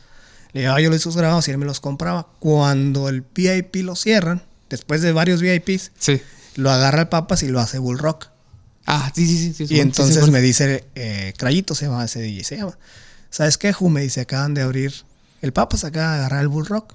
Le 0.55 0.63
llevaba 0.63 0.81
yo 0.81 0.89
los 0.89 0.99
discos 0.99 1.17
grabados 1.17 1.47
y 1.49 1.51
él 1.51 1.59
me 1.59 1.67
los 1.67 1.81
compraba. 1.81 2.29
Cuando 2.39 3.09
el 3.11 3.21
VIP 3.23 3.77
lo 3.85 3.95
cierran, 3.97 4.43
después 4.71 5.03
de 5.03 5.13
varios 5.13 5.43
VIPs, 5.43 5.91
sí. 5.99 6.23
lo 6.57 6.71
agarra 6.71 7.03
el 7.03 7.09
Papas 7.09 7.43
y 7.43 7.49
lo 7.49 7.61
hace 7.61 7.79
Bull 7.79 7.99
Rock. 7.99 8.29
Ah, 8.87 9.11
sí, 9.15 9.27
sí, 9.27 9.53
sí. 9.53 9.67
sí, 9.67 9.75
Y 9.75 9.81
entonces 9.81 10.17
sí, 10.17 10.25
sí, 10.25 10.31
me 10.31 10.41
dice, 10.41 10.85
eh, 10.95 11.33
Crayito 11.37 11.75
se 11.75 11.87
llama 11.87 12.05
ese 12.05 12.21
DJ, 12.23 12.45
se 12.45 12.57
llama. 12.57 12.79
¿Sabes 13.31 13.59
qué, 13.59 13.73
Ju? 13.73 13.89
Me 13.91 14.01
dice, 14.03 14.21
acaban 14.23 14.55
de 14.55 14.63
abrir 14.63 14.95
el 15.43 15.53
Papas, 15.53 15.85
acaba 15.85 16.13
de 16.13 16.19
agarrar 16.21 16.41
el 16.43 16.49
Bull 16.49 16.67
Rock 16.67 16.95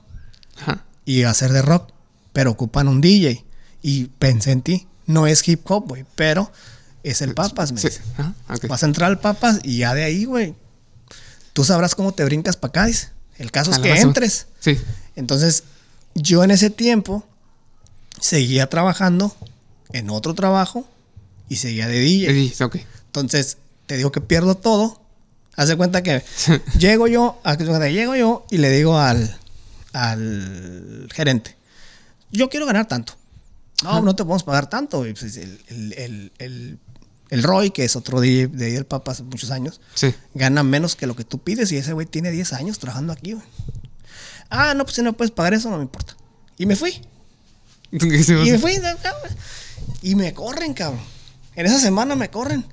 Ajá. 0.62 0.84
y 1.06 1.24
hacer 1.24 1.52
de 1.52 1.62
rock, 1.62 1.92
pero 2.34 2.52
ocupan 2.52 2.88
un 2.88 3.02
DJ. 3.02 3.44
Y 3.82 4.06
pensé 4.20 4.52
en 4.52 4.62
ti. 4.62 4.88
No 5.06 5.26
es 5.28 5.46
hip 5.48 5.62
hop, 5.70 5.88
güey, 5.90 6.06
pero 6.16 6.52
es 7.04 7.22
el 7.22 7.34
Papas, 7.34 7.72
me 7.72 7.82
Sí, 7.82 7.88
dice. 7.90 8.02
ajá. 8.18 8.34
Vas 8.68 8.84
a 8.84 8.86
entrar 8.86 9.10
al 9.10 9.20
Papas 9.20 9.60
y 9.64 9.80
ya 9.80 9.94
de 9.96 10.04
ahí, 10.04 10.26
güey. 10.26 10.54
Tú 11.54 11.66
sabrás 11.66 11.96
cómo 11.96 12.14
te 12.14 12.24
brincas 12.24 12.56
para 12.56 12.70
acá, 12.70 12.86
dice. 12.86 13.10
El 13.40 13.52
caso 13.52 13.72
es 13.72 13.80
que 13.80 13.90
razón. 13.90 14.10
entres. 14.10 14.46
Sí. 14.60 14.78
Entonces, 15.16 15.64
yo 16.14 16.44
en 16.44 16.52
ese 16.52 16.70
tiempo 16.70 17.24
seguía 18.20 18.70
trabajando 18.70 19.36
en 19.92 20.10
otro 20.10 20.36
trabajo 20.36 20.88
y 21.48 21.56
seguía 21.56 21.88
de 21.88 22.00
DJ. 22.00 22.54
Sí, 22.54 22.64
ok. 22.64 22.78
Entonces, 23.08 23.58
te 23.88 23.98
digo 23.98 24.12
que 24.12 24.22
pierdo 24.22 24.56
todo. 24.56 25.02
Haz 25.56 25.68
de 25.70 25.78
cuenta 25.78 26.04
que 26.04 26.24
llego 26.78 27.08
yo, 27.08 27.42
llego 27.90 28.16
yo 28.16 28.46
y 28.52 28.58
le 28.58 28.70
digo 28.70 29.00
al, 29.00 29.38
al 29.94 31.10
gerente, 31.14 31.56
yo 32.32 32.50
quiero 32.50 32.66
ganar 32.66 32.88
tanto. 32.88 33.14
No, 33.84 34.02
no 34.02 34.16
te 34.16 34.24
podemos 34.24 34.44
pagar 34.44 34.70
tanto. 34.70 35.00
Pues, 35.20 35.38
el, 35.38 35.60
el, 35.70 36.32
el, 36.38 36.80
el- 37.30 37.44
Roy, 37.44 37.72
que 37.72 37.84
es 37.86 37.96
otro 37.96 38.20
DJ 38.22 38.48
de 38.48 38.66
ahí 38.68 38.72
del 38.74 38.86
Papa 38.86 39.12
hace 39.12 39.24
muchos 39.24 39.52
años, 39.52 39.80
Sí. 39.96 40.14
gana 40.34 40.64
menos 40.64 40.96
que 40.96 41.08
lo 41.08 41.16
que 41.16 41.24
tú 41.24 41.40
pides 41.40 41.72
y 41.72 41.78
ese 41.78 41.94
güey 41.94 42.06
tiene 42.08 42.32
10 42.32 42.54
años 42.54 42.80
trabajando 42.80 43.14
aquí, 43.14 43.34
güey. 43.34 43.46
Ah, 44.50 44.74
no, 44.74 44.84
pues 44.84 44.96
si 44.96 45.02
no 45.04 45.14
puedes 45.14 45.32
pagar 45.32 45.54
eso, 45.54 45.70
no 45.70 45.78
me 45.78 45.84
importa. 45.84 46.16
Y 46.58 46.66
me 46.66 46.76
fui. 46.76 47.02
Y 47.92 47.98
me 48.52 48.58
fui. 48.60 48.76
cabrón. 48.80 49.32
Y 50.02 50.16
me 50.16 50.34
corren, 50.34 50.74
cabrón. 50.74 51.02
En 51.56 51.66
esa 51.66 51.80
semana 51.80 52.16
me 52.16 52.30
corren. 52.30 52.66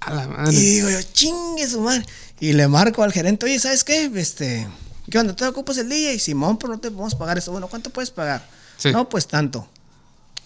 A 0.00 0.12
la 0.12 0.24
Y 0.24 0.28
madre. 0.28 0.56
digo 0.58 0.90
yo, 0.90 1.00
chingue 1.12 1.66
su 1.68 1.80
madre. 1.80 2.04
Y 2.40 2.52
le 2.52 2.68
marco 2.68 3.02
al 3.02 3.12
gerente, 3.12 3.46
oye, 3.46 3.58
¿sabes 3.58 3.84
qué? 3.84 4.10
Este, 4.14 4.66
¿qué 5.10 5.18
onda? 5.18 5.34
¿Te 5.36 5.46
ocupas 5.46 5.78
el 5.78 5.88
día? 5.88 6.12
Y 6.12 6.18
Simón, 6.18 6.58
pero 6.58 6.72
no 6.74 6.80
te 6.80 6.90
podemos 6.90 7.14
pagar 7.14 7.38
eso. 7.38 7.52
Bueno, 7.52 7.68
¿cuánto 7.68 7.90
puedes 7.90 8.10
pagar? 8.10 8.46
Sí. 8.76 8.90
No, 8.92 9.08
pues 9.08 9.26
tanto. 9.26 9.68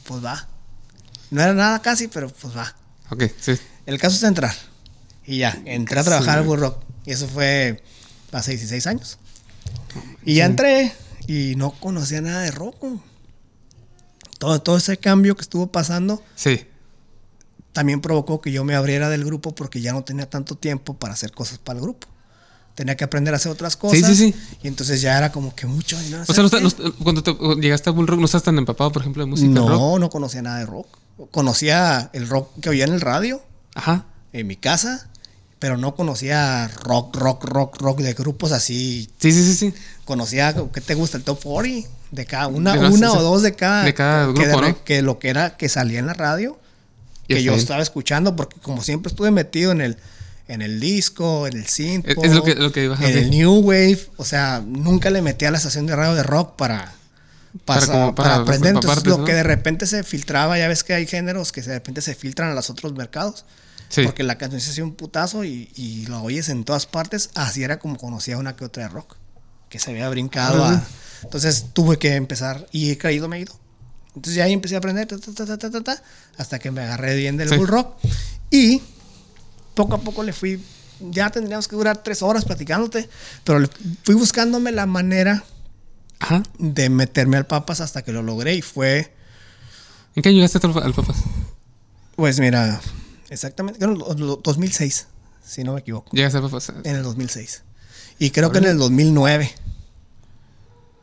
Pues 0.05 0.25
va. 0.25 0.47
No 1.31 1.43
era 1.43 1.55
nada 1.55 1.81
casi, 1.83 2.09
pero 2.09 2.29
pues 2.29 2.57
va. 2.57 2.75
Ok, 3.11 3.25
sí. 3.41 3.53
El 3.87 3.99
caso 3.99 4.17
es 4.17 4.23
entrar. 4.23 4.55
Y 5.25 5.39
ya, 5.39 5.61
entré 5.65 6.01
a 6.01 6.05
trabajar 6.05 6.39
al 6.39 6.45
Bull 6.45 6.61
Rock. 6.61 6.79
Y 7.07 7.13
eso 7.13 7.27
fue 7.29 7.83
hace 8.33 8.53
16 8.53 8.87
años. 8.87 9.19
Y 10.25 10.35
ya 10.37 10.45
entré 10.47 10.93
y 11.27 11.55
no 11.57 11.71
conocía 11.73 12.21
nada 12.21 12.43
de 12.43 12.51
rock. 12.51 12.77
güey. 12.81 13.01
Todo, 14.39 14.61
todo 14.63 14.77
ese 14.77 14.97
cambio 14.99 15.35
que 15.37 15.43
estuvo 15.43 15.67
pasando 15.73 16.23
Sí. 16.37 16.61
también 17.73 18.01
provocó 18.01 18.41
que 18.41 18.53
yo 18.53 18.63
me 18.65 18.75
abriera 18.77 19.09
del 19.09 19.25
grupo 19.25 19.55
porque 19.55 19.81
ya 19.81 19.93
no 19.93 20.05
tenía 20.05 20.29
tanto 20.31 20.55
tiempo 20.55 20.95
para 20.97 21.15
hacer 21.15 21.33
cosas 21.33 21.59
para 21.59 21.79
el 21.79 21.83
grupo. 21.85 22.07
Tenía 22.75 22.97
que 22.97 23.03
aprender 23.05 23.35
a 23.35 23.39
hacer 23.39 23.51
otras 23.51 23.77
cosas. 23.77 24.07
sí, 24.07 24.15
sí. 24.15 24.35
Y 24.63 24.69
entonces 24.69 25.01
ya 25.01 25.19
era 25.19 25.33
como 25.33 25.55
que 25.57 25.67
mucho. 25.67 25.97
no, 26.11 26.23
O 26.23 26.33
sea, 26.33 26.43
no 26.43 26.49
¿sabes 26.49 26.65
está- 26.73 26.83
no- 26.85 26.95
cuando 27.03 27.23
te- 27.25 27.35
llegaste 27.61 27.91
a 27.91 27.93
Bull 27.93 28.07
Rock, 28.07 28.21
no 28.21 28.27
estás 28.27 28.45
tan 28.45 28.57
empapado, 28.59 28.93
por 28.93 29.03
ejemplo, 29.03 29.25
de 29.25 29.31
música 29.31 29.51
no, 29.51 29.69
rock. 29.69 29.99
no 30.01 30.11
conocía 30.11 30.43
nada 30.43 30.59
de 30.61 30.67
rock. 30.67 30.87
Conocía 31.31 32.11
el 32.13 32.29
rock 32.29 32.51
que 32.61 32.69
oía 32.71 32.85
en 32.85 32.93
el 32.95 33.01
radio, 33.01 33.43
Ajá. 33.75 34.07
en 34.33 34.47
mi 34.47 34.57
casa, 34.57 35.09
pero 35.59 35.77
no 35.77 35.95
conocía 35.97 36.69
rock, 36.85 37.17
rock, 37.17 37.45
rock, 37.45 37.77
rock 37.81 37.99
de 38.01 38.15
grupos 38.15 38.53
así. 38.53 39.11
Sí, 39.19 39.33
sí, 39.33 39.43
sí, 39.45 39.55
sí. 39.55 39.75
Conocía, 40.05 40.55
¿qué 40.73 40.81
te 40.81 40.95
gusta? 40.95 41.17
El 41.17 41.25
top 41.25 41.43
40 41.43 41.89
de 42.13 42.25
cada, 42.25 42.47
una, 42.47 42.75
De 42.77 42.89
una 42.89 43.13
o 43.13 43.23
dos 43.23 43.43
de 43.43 43.55
cada, 43.55 43.85
de 43.85 43.93
cada 43.95 44.33
que, 44.33 44.41
grupo, 44.45 44.61
re- 44.61 44.69
¿no? 44.71 44.85
que 44.85 45.03
lo 45.03 45.19
que 45.19 45.29
era 45.29 45.57
que 45.57 45.69
salía 45.69 45.99
en 45.99 46.07
la 46.07 46.15
radio, 46.15 46.59
Y 47.27 47.35
que 47.35 47.43
yo 47.43 47.53
bien. 47.53 47.61
estaba 47.61 47.83
escuchando, 47.83 48.35
porque 48.37 48.59
como 48.61 48.83
siempre 48.83 49.11
estuve 49.11 49.31
metido 49.31 49.73
en 49.73 49.81
el, 49.83 49.97
en 50.47 50.63
el 50.63 50.79
disco, 50.81 51.47
en 51.47 51.57
el 51.59 51.67
synth, 51.67 52.09
Es- 52.09 52.17
es 52.23 52.33
lo 52.33 52.43
que- 52.45 52.55
lo 52.55 52.71
que 52.73 52.85
iba 52.85 52.97
a 52.99 53.11
en 53.11 53.19
el 53.19 53.29
new 53.31 53.57
wave, 53.59 54.01
o 54.17 54.25
sea, 54.25 54.63
nunca 54.65 55.11
le 55.11 55.21
metí 55.21 55.45
a 55.45 55.51
la 55.51 55.59
estación 55.59 55.87
de 55.87 55.97
radio 55.97 56.15
de 56.15 56.23
rock 56.23 56.55
para 56.57 56.95
Para 57.65 57.81
para, 57.81 57.93
como- 57.93 58.15
para 58.15 58.29
para 58.31 58.43
aprender. 58.43 58.75
Entonces, 58.75 59.07
lo 59.07 59.19
¿no? 59.19 59.25
que 59.25 59.35
de 59.35 59.43
repente 59.43 59.87
se 59.87 60.03
filtraba, 60.03 60.59
ya 60.59 60.69
ves 60.69 60.85
que 60.85 60.95
hay 60.95 61.07
géneros 61.07 61.53
que 61.53 61.63
de 61.63 61.75
repente 61.75 62.01
se 62.03 62.15
filtran 62.15 62.51
a 62.51 62.55
los 62.55 62.71
otros 62.71 62.93
mercados. 62.95 63.45
Sí. 63.89 64.03
Porque 64.05 64.23
la 64.23 64.37
canción 64.37 64.61
se 64.61 64.71
hacía 64.71 64.85
un 64.85 64.95
putazo 64.95 65.45
y, 65.45 65.71
y 65.75 66.07
lo 66.07 66.23
oyes 66.23 66.49
en 66.51 66.65
todas 66.65 66.85
partes. 66.87 67.31
Así 67.35 67.63
era 67.63 67.79
como 67.79 67.97
conocía 67.97 68.37
una 68.37 68.55
que 68.55 68.65
otra 68.67 68.83
de 68.85 68.89
rock. 68.91 69.17
Que 69.71 69.79
se 69.79 69.91
había 69.91 70.09
brincado 70.11 70.65
a- 70.65 70.83
Entonces 71.23 71.67
tuve 71.73 71.99
que 71.99 72.15
empezar 72.15 72.67
y 72.71 72.91
he 72.91 72.99
caído, 72.99 73.29
me 73.29 73.39
he 73.39 73.41
ido. 73.41 73.55
Entonces 74.09 74.35
ya 74.35 74.45
ahí 74.45 74.53
empecé 74.53 74.75
a 74.75 74.79
aprender 74.79 75.07
ta, 75.07 75.17
ta, 75.19 75.83
ta, 75.83 76.03
hasta 76.37 76.59
que 76.59 76.71
me 76.71 76.83
agarré 76.83 77.15
bien 77.17 77.37
del 77.37 77.49
Sí. 77.49 77.57
bull 77.57 77.69
rock. 77.69 77.97
Y 78.51 78.83
poco 79.75 79.95
a 79.95 80.01
poco 80.01 80.23
le 80.23 80.33
fui. 80.33 80.63
Ya 81.01 81.31
tendríamos 81.31 81.69
que 81.69 81.77
durar 81.77 82.03
tres 82.03 82.23
horas 82.23 82.45
platicándote. 82.45 83.09
Pero 83.45 83.59
le 83.61 83.69
fui 84.05 84.15
buscándome 84.17 84.73
la 84.73 84.85
manera 84.87 85.45
Ajá. 86.21 86.43
de 86.59 86.89
meterme 86.91 87.37
al 87.37 87.47
papas 87.47 87.81
hasta 87.81 88.03
que 88.03 88.13
lo 88.13 88.23
logré. 88.23 88.55
Y 88.55 88.63
fue, 88.63 89.15
¿En 90.15 90.23
qué 90.23 90.33
llegaste 90.33 90.59
al 90.67 90.77
al 90.83 90.95
Papas? 90.95 91.17
pues 92.17 92.41
mira, 92.41 92.81
exactamente, 93.31 93.79
creo 93.79 93.95
lo- 93.95 94.15
lo- 94.15 94.37
2006, 94.43 95.07
si 95.47 95.63
no 95.65 95.75
me 95.75 95.81
equivoco. 95.81 96.11
Llegaste 96.15 96.39
al 96.39 96.45
Papas. 96.45 96.73
En 96.85 96.97
el 96.97 97.03
2006. 97.03 97.63
Y 98.19 98.31
creo 98.31 98.51
que 98.51 98.59
en 98.59 98.65
el 98.65 98.79
2009 98.79 99.53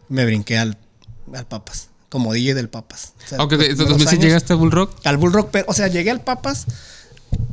me 0.09 0.25
brinqué 0.25 0.57
al, 0.57 0.77
al 1.33 1.47
Papas, 1.47 1.87
como 2.09 2.33
DJ 2.33 2.53
del 2.53 2.69
Papas. 2.69 3.13
O 3.25 3.27
sea, 3.29 3.37
ok, 3.41 3.49
primeros 3.55 3.77
2006 3.77 4.07
años, 4.11 4.23
llegaste 4.25 4.53
a 4.53 4.55
Bull 4.57 4.71
Rock. 4.71 4.99
al 5.05 5.17
Bull 5.17 5.33
Rock, 5.33 5.49
pero, 5.51 5.65
o 5.69 5.73
sea, 5.73 5.87
llegué 5.87 6.11
al 6.11 6.21
Papas 6.21 6.65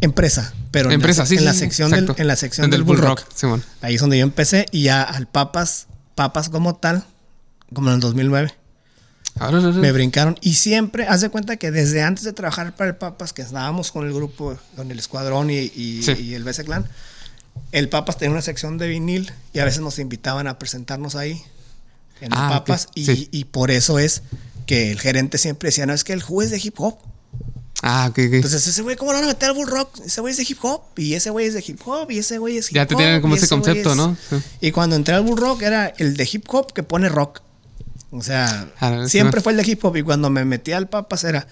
empresa, 0.00 0.52
pero 0.70 0.88
en 0.90 0.94
Empresa, 0.94 1.22
la, 1.22 1.26
sí, 1.26 1.34
en 1.34 1.40
sí, 1.40 1.44
la 1.44 1.54
sección 1.54 1.90
del, 1.90 2.12
en 2.16 2.26
la 2.26 2.36
sección 2.36 2.64
Del 2.70 2.80
del, 2.80 2.82
Bull 2.84 2.98
Rock. 2.98 3.24
Simón. 3.34 3.64
Ahí 3.80 3.94
es 3.94 4.00
donde 4.00 4.18
yo 4.18 4.22
empecé 4.24 4.66
y 4.72 4.82
ya 4.84 5.02
al 5.02 5.26
Papas, 5.28 5.86
Papas 6.14 6.48
como 6.50 6.74
tal, 6.76 7.04
como 7.72 7.88
en 7.90 7.94
el 7.96 8.00
2009. 8.00 8.54
Ahora, 9.38 9.58
ahora, 9.58 9.72
Me 9.78 9.92
brincaron 9.92 10.36
y 10.42 10.54
siempre, 10.54 11.06
haz 11.06 11.22
de 11.22 11.30
cuenta 11.30 11.56
que 11.56 11.70
desde 11.70 12.02
antes 12.02 12.24
de 12.24 12.32
trabajar 12.34 12.74
para 12.76 12.90
el 12.90 12.96
Papas, 12.96 13.32
que 13.32 13.40
estábamos 13.42 13.90
con 13.90 14.06
el 14.06 14.12
grupo, 14.12 14.58
con 14.76 14.90
el 14.90 14.98
escuadrón 14.98 15.50
y, 15.50 15.54
y- 15.74 16.02
Sí. 16.02 16.12
y 16.12 16.34
el 16.34 16.44
BC 16.44 16.64
Clan, 16.64 16.86
el 17.72 17.88
Papas 17.88 18.18
tenía 18.18 18.32
una 18.32 18.42
sección 18.42 18.76
de 18.76 18.88
vinil 18.88 19.32
y 19.54 19.60
a 19.60 19.64
veces 19.64 19.80
nos 19.80 19.98
invitaban 19.98 20.46
a 20.48 20.58
presentarnos 20.58 21.14
ahí 21.16 21.42
en 22.20 22.32
el 22.32 22.38
Ah, 22.38 22.48
Papas 22.50 22.88
y, 22.94 23.06
sí. 23.06 23.28
y 23.32 23.44
por 23.44 23.70
eso 23.70 23.98
es 23.98 24.22
que 24.66 24.90
el 24.92 25.00
gerente 25.00 25.38
siempre 25.38 25.68
decía, 25.68 25.86
no, 25.86 25.94
es 25.94 26.04
que 26.04 26.12
el 26.12 26.22
juez 26.22 26.52
es 26.52 26.62
de 26.62 26.68
hip 26.68 26.78
hop. 26.78 26.98
Ah, 27.82 28.06
ok, 28.10 28.18
ok. 28.28 28.34
Entonces 28.34 28.66
ese 28.66 28.82
güey, 28.82 28.96
¿cómo 28.96 29.12
lo 29.12 29.18
van 29.18 29.24
a 29.24 29.28
meter 29.28 29.48
al 29.48 29.54
Bull 29.56 29.66
Rock? 29.66 29.98
Ese 30.04 30.20
güey 30.20 30.30
es 30.32 30.36
de 30.36 30.44
hip 30.48 30.58
hop 30.62 30.82
y 30.96 31.14
ese 31.14 31.30
güey 31.30 31.46
es 31.46 31.54
de 31.54 31.64
hip 31.66 31.80
hop 31.86 32.10
y 32.10 32.18
ese 32.18 32.36
güey 32.38 32.58
es 32.58 32.68
hip 32.70 32.76
Ya 32.76 32.82
hop. 32.82 32.88
te 32.88 32.94
tienen 32.96 33.20
como 33.22 33.34
ese 33.34 33.48
concepto, 33.48 33.90
es- 33.92 33.96
¿no? 33.96 34.16
Sí. 34.30 34.36
Y 34.60 34.70
cuando 34.72 34.94
entré 34.94 35.14
al 35.14 35.22
Bull 35.22 35.38
Rock 35.38 35.62
era 35.62 35.86
el 35.86 36.16
de 36.18 36.28
hip 36.30 36.44
hop 36.52 36.72
que 36.74 36.82
pone 36.82 37.08
rock. 37.08 37.40
O 38.12 38.22
sea, 38.22 38.68
siempre 39.08 39.38
no. 39.38 39.42
fue 39.42 39.52
el 39.52 39.58
de 39.58 39.70
hip 39.70 39.84
hop 39.84 39.96
y 39.96 40.02
cuando 40.02 40.28
me 40.30 40.44
metí 40.44 40.72
al 40.72 40.88
Papas 40.88 41.24
era 41.24 41.46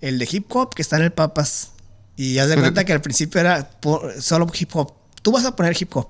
el 0.00 0.18
de 0.18 0.28
hip 0.30 0.46
hop 0.56 0.74
que 0.74 0.82
está 0.82 0.96
en 0.96 1.02
el 1.02 1.12
Papas. 1.12 1.68
Y 2.16 2.38
haz 2.38 2.48
de 2.48 2.54
Pero- 2.54 2.62
cuenta 2.64 2.84
que 2.84 2.92
al 2.92 3.00
principio 3.00 3.40
era 3.40 3.68
por- 3.80 4.20
solo 4.20 4.50
hip 4.58 4.74
hop. 4.74 4.92
Tú 5.22 5.30
vas 5.32 5.44
a 5.44 5.54
poner 5.54 5.76
hip 5.80 5.94
hop. 5.96 6.08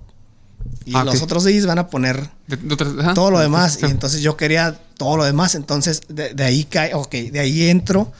Y 0.84 0.94
Ah, 0.96 1.04
los 1.04 1.20
otros 1.22 1.44
DJs 1.44 1.66
van 1.66 1.78
a 1.78 1.88
poner 1.88 2.30
De- 2.46 2.56
de 2.56 2.74
otras- 2.74 2.94
ajá. 2.98 3.14
todo 3.14 3.30
lo 3.30 3.38
demás. 3.40 3.74
Sí. 3.80 3.86
Y 3.86 3.90
entonces 3.90 4.22
yo 4.22 4.36
quería 4.36 4.78
todo 4.96 5.16
lo 5.16 5.24
demás. 5.24 5.54
Entonces 5.54 6.02
de, 6.08 6.32
de 6.32 6.44
ahí 6.44 6.64
cae, 6.64 6.94
ok, 6.94 7.10
de 7.32 7.40
ahí 7.40 7.68
entro. 7.68 8.12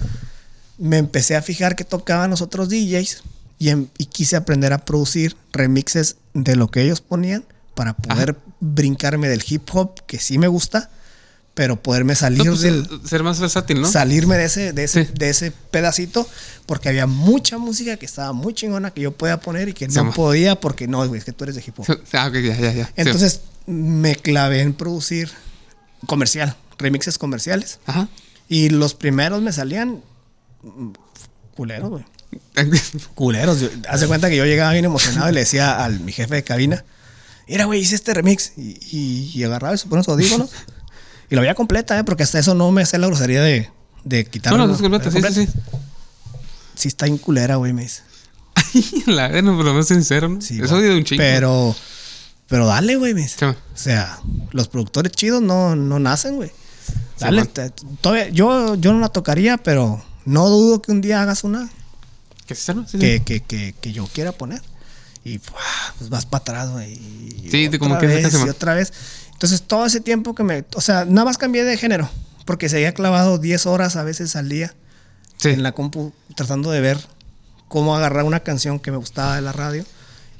Me 0.78 0.98
empecé 0.98 1.36
a 1.36 1.42
fijar 1.42 1.76
que 1.76 1.84
tocaban 1.84 2.30
los 2.30 2.42
otros 2.42 2.68
DJs 2.68 3.22
y, 3.58 3.68
em- 3.70 3.86
y 3.98 4.06
quise 4.06 4.36
aprender 4.36 4.72
a 4.72 4.78
producir 4.84 5.36
remixes 5.52 6.16
de 6.34 6.56
lo 6.56 6.68
que 6.70 6.82
ellos 6.82 7.00
ponían 7.00 7.44
para 7.74 7.94
poder 7.96 8.36
brincarme 8.60 9.28
del 9.28 9.42
hip 9.48 9.68
hop, 9.72 10.04
que 10.06 10.18
sí 10.18 10.38
me 10.38 10.46
gusta, 10.48 10.90
pero 11.58 11.74
poderme 11.82 12.14
salir 12.14 12.38
No, 12.44 12.52
pues, 12.52 12.60
del, 12.60 12.86
Ser 13.04 13.24
más 13.24 13.40
versátil, 13.40 13.80
¿no? 13.80 13.90
salirme 13.90 14.36
de 14.36 14.44
ese, 14.44 14.72
de 14.72 14.84
ese, 14.84 15.06
Sí. 15.06 15.10
de 15.12 15.28
ese 15.28 15.50
pedacito, 15.50 16.24
porque 16.66 16.88
había 16.88 17.08
mucha 17.08 17.58
música 17.58 17.96
que 17.96 18.06
estaba 18.06 18.32
muy 18.32 18.54
chingona 18.54 18.92
que 18.92 19.00
yo 19.00 19.10
podía 19.10 19.40
poner 19.40 19.68
y 19.68 19.72
que 19.72 19.90
Sí, 19.90 19.96
no 19.96 20.12
podía 20.12 20.54
porque 20.60 20.86
no, 20.86 21.04
güey, 21.08 21.18
es 21.18 21.24
que 21.24 21.32
tú 21.32 21.42
eres 21.42 21.56
de 21.56 21.64
hip 21.66 21.76
hop. 21.80 21.98
Ah, 22.12 22.28
ok, 22.28 22.34
ya, 22.34 22.56
ya, 22.60 22.72
ya. 22.72 22.84
Sí. 22.86 22.92
Entonces 22.94 23.40
me 23.66 24.14
clavé 24.14 24.60
en 24.60 24.72
producir 24.72 25.32
comercial, 26.06 26.54
remixes 26.78 27.18
comerciales. 27.18 27.80
Ajá. 27.86 28.08
Y 28.48 28.68
los 28.68 28.94
primeros 28.94 29.42
me 29.42 29.52
salían 29.52 30.00
mm, 30.62 30.90
culeros, 31.56 31.90
güey. 31.90 32.04
Culeros. 33.16 33.58
Yo- 33.58 33.68
de 33.68 34.06
cuenta 34.06 34.30
que 34.30 34.36
yo 34.36 34.44
llegaba 34.44 34.70
bien 34.74 34.84
emocionado 34.84 35.28
y 35.28 35.32
le 35.32 35.40
decía 35.40 35.84
al 35.84 35.98
mi 35.98 36.12
jefe 36.12 36.36
de 36.36 36.44
cabina, 36.44 36.84
mira, 37.48 37.64
güey, 37.64 37.80
hice 37.80 37.96
este 37.96 38.14
remix. 38.14 38.52
Y, 38.56 38.78
y, 38.96 39.32
y 39.34 39.42
agarraba 39.42 39.74
y 39.74 39.78
se 39.78 39.88
pone 39.88 40.04
sus 40.04 40.12
audífonos. 40.12 40.50
y 41.30 41.34
lo 41.34 41.40
veía 41.42 41.54
completa, 41.54 41.98
¿eh? 41.98 42.04
Porque 42.04 42.22
hasta 42.22 42.38
eso 42.38 42.54
no 42.54 42.70
me 42.72 42.82
hace 42.82 42.98
la 42.98 43.06
grosería 43.06 43.42
de, 43.42 43.70
de 44.04 44.24
quitarlo. 44.26 44.58
No, 44.58 44.66
no, 44.66 44.74
es 44.74 44.80
completa, 44.80 45.10
sí, 45.10 45.20
sí, 45.22 45.46
sí. 45.46 45.52
Sí 46.74 46.88
está 46.88 47.06
en 47.06 47.18
culera, 47.18 47.56
güey, 47.56 47.72
me 47.72 47.82
dice. 47.82 48.02
La 49.06 49.28
verdad, 49.28 49.42
no, 49.42 49.56
por 49.56 49.64
lo 49.64 49.72
menos 49.72 49.88
sincero, 49.88 50.28
¿no? 50.28 50.40
Sí, 50.40 50.60
Eso 50.62 50.76
güey. 50.76 50.88
de 50.88 50.96
un 50.96 51.04
chingo. 51.04 51.18
Pero, 51.20 51.76
pero 52.48 52.66
dale, 52.66 52.96
güey, 52.96 53.14
me 53.14 53.22
dice. 53.22 53.44
O 53.46 53.54
sea, 53.74 54.18
los 54.52 54.68
productores 54.68 55.12
chidos 55.12 55.42
no, 55.42 55.74
no 55.76 55.98
nacen, 55.98 56.36
güey. 56.36 56.50
Dale, 57.18 57.44
te- 57.46 57.70
todavía- 58.00 58.28
yo, 58.28 58.74
yo 58.76 58.92
no 58.92 59.00
la 59.00 59.08
tocaría, 59.08 59.56
pero 59.58 60.02
no 60.24 60.48
dudo 60.48 60.80
que 60.80 60.92
un 60.92 61.00
día 61.00 61.20
hagas 61.22 61.42
una 61.44 61.68
¿Qué 62.46 62.54
es? 62.54 62.60
Sí, 62.60 62.72
sí. 62.86 62.98
que, 62.98 63.22
que, 63.22 63.42
que, 63.42 63.74
que 63.80 63.92
yo 63.92 64.06
quiera 64.06 64.32
poner. 64.32 64.62
Y 65.24 65.38
pues 65.38 66.08
vas 66.08 66.24
para 66.26 66.40
atrás, 66.42 66.70
güey. 66.70 66.96
Sí, 67.50 67.68
como 67.78 67.98
que 67.98 68.06
vez, 68.06 68.32
y 68.32 68.48
otra 68.48 68.74
vez. 68.74 68.92
Entonces, 69.38 69.62
todo 69.62 69.86
ese 69.86 70.00
tiempo 70.00 70.34
que 70.34 70.42
me. 70.42 70.64
O 70.74 70.80
sea, 70.80 71.04
nada 71.04 71.24
más 71.24 71.38
cambié 71.38 71.62
de 71.64 71.76
género. 71.76 72.10
Porque 72.44 72.68
seguía 72.68 72.92
clavado 72.92 73.38
10 73.38 73.66
horas 73.66 73.94
a 73.96 74.02
veces 74.02 74.34
al 74.34 74.48
día 74.48 74.74
Sí. 75.36 75.50
en 75.50 75.62
la 75.62 75.72
compu 75.72 76.12
tratando 76.34 76.70
de 76.72 76.80
ver 76.80 76.98
cómo 77.68 77.94
agarrar 77.94 78.24
una 78.24 78.40
canción 78.40 78.80
que 78.80 78.90
me 78.90 78.96
gustaba 78.96 79.36
de 79.36 79.42
la 79.42 79.52
radio 79.52 79.84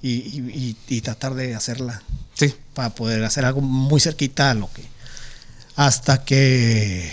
y, 0.03 0.11
y- 0.11 0.76
y- 0.88 0.96
y 0.96 1.01
tratar 1.03 1.34
de 1.34 1.55
hacerla 1.55 2.03
Sí. 2.34 2.55
para 2.74 2.90
poder 2.94 3.22
hacer 3.24 3.44
algo 3.44 3.61
muy 3.61 4.01
cerquita 4.01 4.51
a 4.51 4.55
lo 4.55 4.72
que. 4.72 4.82
Hasta 5.76 6.24
que, 6.24 7.09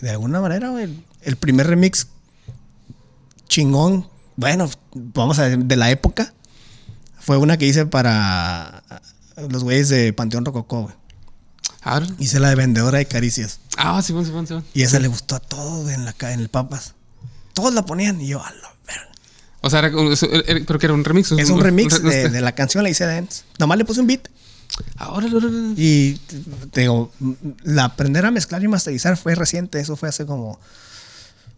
de 0.00 0.10
alguna 0.10 0.40
manera, 0.40 0.68
el, 0.82 1.04
el 1.22 1.36
primer 1.36 1.66
remix 1.66 2.06
chingón, 3.48 4.08
bueno, 4.36 4.70
vamos 4.94 5.38
a 5.38 5.42
ver, 5.48 5.58
de 5.58 5.76
la 5.76 5.90
época, 5.90 6.32
fue 7.18 7.36
una 7.36 7.56
que 7.58 7.66
hice 7.66 7.84
para 7.86 8.82
los 9.50 9.64
güeyes 9.64 9.88
de 9.88 10.12
Panteón 10.12 10.44
Rococó, 10.44 10.82
güey. 10.84 10.94
Ahora. 11.86 12.06
Hice 12.18 12.40
la 12.40 12.48
de 12.48 12.56
Vendedora 12.56 12.98
de 12.98 13.06
Caricias. 13.06 13.60
Ah, 13.76 14.02
sí, 14.02 14.12
sí, 14.24 14.32
sí. 14.48 14.54
Y 14.74 14.82
esa 14.82 14.98
le 14.98 15.06
gustó 15.06 15.36
a 15.36 15.40
todos 15.40 15.88
en, 15.90 16.04
la, 16.04 16.14
en 16.32 16.40
el 16.40 16.48
Papas. 16.48 16.94
Todos 17.54 17.72
la 17.72 17.86
ponían 17.86 18.20
y 18.20 18.26
yo, 18.26 18.42
a 18.44 18.50
la 18.50 18.74
verga. 18.86 19.08
O 19.60 19.70
sea, 19.70 19.80
creo 19.88 20.78
que 20.78 20.86
era 20.86 20.94
un 20.94 21.04
remix. 21.04 21.30
Es 21.32 21.48
un 21.48 21.60
remix 21.60 22.02
re- 22.02 22.10
de, 22.10 22.28
de 22.28 22.40
la 22.40 22.56
canción, 22.56 22.82
la 22.82 22.90
hice 22.90 23.06
dance. 23.06 23.44
Nomás 23.60 23.78
le 23.78 23.84
puse 23.84 24.00
un 24.00 24.08
beat. 24.08 24.28
Ahora. 24.96 25.28
Y 25.76 26.14
te 26.72 26.80
digo, 26.80 27.12
la 27.62 27.84
aprender 27.84 28.26
a 28.26 28.32
mezclar 28.32 28.62
y 28.64 28.68
masterizar 28.68 29.16
fue 29.16 29.36
reciente, 29.36 29.78
eso 29.78 29.94
fue 29.96 30.08
hace 30.08 30.26
como 30.26 30.58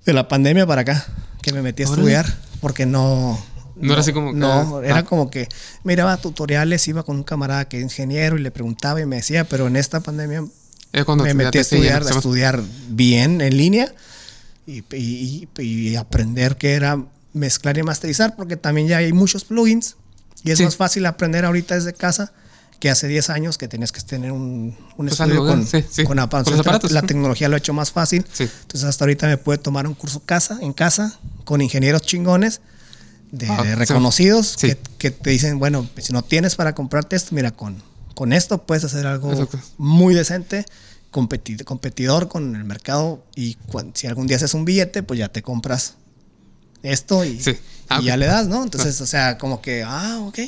de 0.05 0.13
la 0.13 0.29
pandemia 0.29 0.67
para 0.67 0.83
acá, 0.83 1.07
que 1.41 1.53
me 1.55 1.63
metí 1.63 1.83
a 1.83 1.87
estudiar, 1.87 2.27
porque 2.61 2.85
no... 2.85 3.43
No 3.81 3.93
era 3.93 4.01
así 4.01 4.13
como 4.13 4.33
que- 4.33 4.39
No, 4.39 4.83
era 4.83 4.99
ah. 4.99 5.05
como 5.05 5.31
que 5.31 5.49
miraba 5.85 6.17
tutoriales, 6.17 6.87
iba 6.89 7.03
con 7.03 7.17
un 7.17 7.23
camarada 7.25 7.67
que 7.69 7.79
es 7.79 7.83
ingeniero 7.83 8.37
y 8.39 8.43
le 8.43 8.51
preguntaba 8.51 9.01
y 9.01 9.07
me 9.07 9.17
decía, 9.17 9.45
pero 9.45 9.67
en 9.67 9.77
esta 9.77 10.01
pandemia 10.01 10.45
Es 10.93 11.05
cuando 11.05 11.25
me 11.25 11.35
metí 11.35 11.59
a 11.59 11.61
estudiar, 11.61 12.03
a 12.07 12.11
estudiar 12.11 12.63
bien 12.89 13.41
en 13.41 13.57
línea 13.57 13.93
y, 14.67 14.83
y- 14.95 15.49
y- 15.59 15.97
aprender 15.97 16.57
qué 16.57 16.75
era 16.75 17.03
mezclar 17.33 17.79
y 17.79 17.83
masterizar, 17.83 18.37
porque 18.37 18.57
también 18.57 18.89
ya 18.89 18.99
hay 18.99 19.13
muchos 19.13 19.45
plugins 19.45 19.97
y 20.45 20.51
es 20.51 20.59
Sí. 20.59 20.65
más 20.65 20.77
fácil 20.77 21.07
aprender 21.07 21.45
ahorita 21.45 21.75
desde 21.75 21.93
casa 21.95 22.33
que 22.81 22.91
hace 22.91 23.09
10 23.09 23.29
años 23.31 23.59
que 23.59 23.67
tenías 23.67 23.91
que 23.91 24.01
tener 24.01 24.31
un, 24.31 24.77
un 24.97 25.07
Pues 25.09 25.19
estudio 25.19 25.45
con, 25.45 25.67
sí, 25.67 25.85
sí. 25.91 26.05
con 26.05 26.19
aparatos. 26.21 26.53
Con 26.53 26.59
los 26.59 26.67
aparatos, 26.67 26.93
La 26.93 27.01
¿no? 27.01 27.07
tecnología 27.09 27.49
lo 27.49 27.57
ha 27.57 27.59
hecho 27.59 27.73
más 27.73 27.91
fácil. 27.91 28.25
Sí. 28.33 28.45
Entonces 28.63 28.85
hasta 28.89 29.05
ahorita 29.05 29.27
me 29.27 29.37
puede 29.37 29.59
tomar 29.59 29.87
un 29.89 29.95
curso 29.95 30.21
casa, 30.25 30.59
en 30.63 30.73
casa 30.73 31.19
con 31.45 31.61
ingenieros 31.61 32.03
chingones 32.03 32.61
de, 33.31 33.47
Ah, 33.49 33.63
de 33.63 33.75
reconocidos 33.77 34.55
Sí. 34.59 34.69
que, 34.69 34.79
que 34.99 35.11
te 35.11 35.31
dicen, 35.31 35.59
bueno, 35.59 35.89
si 35.99 36.13
no 36.13 36.23
tienes 36.23 36.57
para 36.57 36.75
comprarte 36.75 37.17
esto, 37.17 37.35
mira, 37.35 37.51
con, 37.51 37.83
con 38.15 38.33
esto 38.33 38.65
puedes 38.67 38.85
hacer 38.85 39.07
algo 39.07 39.33
Exacto. 39.33 39.59
muy 39.77 40.15
decente, 40.15 40.65
competi- 41.13 41.63
competidor 41.65 42.29
con 42.29 42.57
el 42.57 42.65
mercado 42.65 43.25
y 43.37 43.57
si 43.95 44.07
algún 44.07 44.27
día 44.27 44.37
haces 44.37 44.55
un 44.55 44.65
billete, 44.65 45.03
pues 45.03 45.19
ya 45.19 45.29
te 45.29 45.43
compras 45.43 45.95
esto 46.83 47.25
y, 47.25 47.41
Sí. 47.41 47.57
Ah, 47.91 48.01
y 48.03 48.07
ya 48.07 48.17
le 48.17 48.27
das, 48.27 48.47
¿no? 48.49 48.63
Entonces, 48.63 49.01
o 49.01 49.07
sea, 49.07 49.39
como 49.39 49.63
que, 49.63 49.83
ah, 49.83 50.19
ok. 50.21 50.39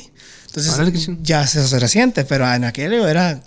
Entonces, 0.47 1.09
ya 1.23 1.47
se 1.47 1.79
reciente, 1.79 2.23
pero 2.25 2.51
en 2.53 2.65
aquel 2.65 2.93
era... 2.93 3.41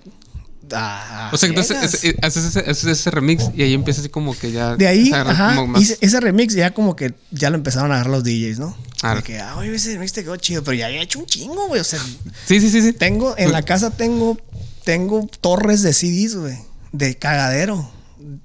ah, 0.73 1.31
O 1.33 1.37
sea, 1.37 1.49
entonces 1.49 2.05
es- 2.05 2.15
haces 2.23 2.57
ese, 2.87 3.11
remix 3.11 3.45
y 3.55 3.63
ahí 3.63 3.75
empieza 3.75 4.01
así 4.01 4.09
como 4.09 4.37
que 4.37 4.53
ya. 4.53 4.77
De 4.77 4.87
ahí, 4.87 5.11
ajá, 5.13 5.55
como 5.57 5.67
más- 5.69 5.83
hice- 5.83 5.99
ese 6.01 6.21
remix 6.21 6.55
ya 6.55 6.73
como 6.73 6.97
que 6.97 7.15
ya 7.31 7.51
lo 7.51 7.57
empezaron 7.57 7.91
a 7.93 7.97
agarrar 7.97 8.11
los 8.13 8.25
DJs, 8.25 8.59
¿no? 8.59 8.77
Ah. 9.03 9.17
De 9.17 9.23
que, 9.23 9.39
ah, 9.39 9.57
oye, 9.57 9.75
ese 9.75 9.93
remix 9.95 10.13
te 10.13 10.23
quedó 10.23 10.37
chido, 10.37 10.65
pero 10.65 10.75
ya 10.77 10.87
había 10.87 11.03
hecho 11.03 11.19
un 11.19 11.27
chingo, 11.27 11.69
güey. 11.69 11.81
O 11.81 11.85
sea, 11.85 12.01
Sí, 12.47 12.61
sí, 12.61 12.71
sí, 12.71 12.81
sí. 12.83 12.93
tengo, 12.93 13.35
en 13.37 13.53
la 13.53 13.63
casa 13.63 13.91
tengo, 13.91 14.39
tengo 14.85 15.29
torres 15.41 15.83
de 15.83 15.93
CDs, 15.93 16.37
güey, 16.37 16.57
de 16.93 17.17
cagadero. 17.17 17.91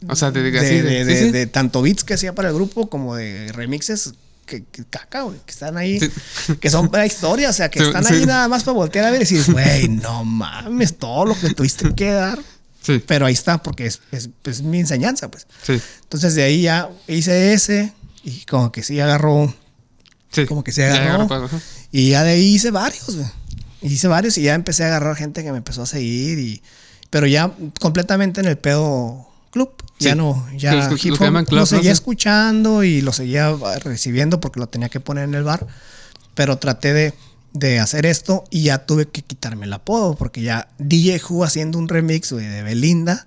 O 0.07 0.15
sea, 0.15 0.31
te 0.33 0.39
De, 0.39 0.45
diga 0.51 0.61
así. 0.61 0.75
de, 0.75 0.81
de- 0.83 1.05
de- 1.05 1.17
sí, 1.17 1.25
sí. 1.25 1.31
de 1.31 1.47
tanto 1.47 1.81
beats 1.81 2.03
que 2.03 2.13
hacía 2.13 2.35
para 2.35 2.49
el 2.49 2.55
grupo 2.55 2.89
como 2.89 3.15
de 3.15 3.51
remixes 3.53 4.13
que, 4.49 4.63
que 4.65 4.83
caca, 4.85 5.21
güey, 5.21 5.37
que 5.45 5.51
están 5.51 5.77
ahí, 5.77 5.99
Sí. 5.99 6.09
que 6.59 6.69
son 6.69 6.89
para 6.89 7.05
historia, 7.05 7.49
o 7.49 7.53
sea, 7.53 7.69
que 7.69 7.79
Sí, 7.79 7.85
están 7.85 8.03
sí. 8.03 8.13
ahí 8.15 8.25
nada 8.25 8.47
más 8.47 8.63
para 8.63 8.75
voltear 8.75 9.05
a 9.05 9.11
ver 9.11 9.21
y 9.21 9.25
decir, 9.25 9.43
güey, 9.53 9.87
no 9.87 10.25
mames, 10.25 10.97
todo 10.97 11.25
lo 11.25 11.39
que 11.39 11.53
tuviste 11.53 11.93
que 11.95 12.11
dar. 12.11 12.39
Sí, 12.81 13.01
Pero 13.05 13.25
ahí 13.25 13.33
está, 13.33 13.61
porque 13.61 13.85
es, 13.85 14.01
es- 14.11 14.29
es 14.45 14.61
mi 14.61 14.79
enseñanza, 14.79 15.29
pues. 15.29 15.47
sí. 15.63 15.79
Entonces 16.03 16.33
de 16.35 16.43
ahí 16.43 16.61
ya 16.63 16.89
hice 17.07 17.53
ese 17.53 17.93
y 18.23 18.41
como 18.45 18.71
que 18.71 18.83
sí 18.83 18.99
agarró, 18.99 19.53
sí. 20.31 20.45
como 20.45 20.63
que 20.63 20.71
Ya 20.71 20.93
agarró. 20.93 21.45
ajá. 21.45 21.59
y 21.91 22.09
ya 22.11 22.23
de 22.23 22.31
ahí 22.31 22.55
hice 22.55 22.71
varios, 22.71 23.15
güey. 23.15 23.27
Hice 23.81 24.07
varios 24.09 24.37
y 24.37 24.41
ya 24.43 24.55
empecé 24.55 24.83
a 24.83 24.87
agarrar 24.87 25.15
gente 25.15 25.43
que 25.43 25.51
me 25.51 25.57
empezó 25.59 25.83
a 25.83 25.85
seguir 25.85 26.39
y 26.39 26.61
pero 27.09 27.27
ya 27.27 27.51
completamente 27.79 28.41
en 28.41 28.47
el 28.47 28.57
pedo 28.57 29.28
club. 29.51 29.71
Ya 29.99 30.11
Sí. 30.11 30.17
no, 30.17 30.45
Sí, 30.51 30.57
ya 30.59 30.73
lo 30.75 30.95
que 30.95 31.07
hip 31.09 31.13
hop 31.15 31.19
club, 31.19 31.49
lo 31.51 31.59
¿no? 31.59 31.65
seguía 31.65 31.91
Sí. 31.91 31.93
escuchando 31.93 32.83
y 32.83 33.01
lo 33.01 33.11
seguía 33.13 33.53
recibiendo 33.83 34.39
porque 34.39 34.59
lo 34.59 34.67
tenía 34.67 34.89
que 34.89 34.99
poner 34.99 35.25
en 35.25 35.35
el 35.35 35.43
bar. 35.43 35.67
Pero 36.35 36.57
traté 36.57 36.93
de, 36.93 37.13
de 37.53 37.79
hacer 37.79 38.05
esto 38.05 38.43
y 38.49 38.63
ya 38.63 38.85
tuve 38.85 39.07
que 39.07 39.21
quitarme 39.23 39.65
el 39.65 39.73
apodo 39.73 40.15
porque 40.15 40.41
ya 40.41 40.69
DJ 40.77 41.21
Who 41.27 41.43
haciendo 41.43 41.77
un 41.77 41.89
remix 41.89 42.31
güey, 42.31 42.45
de 42.45 42.63
Belinda. 42.63 43.25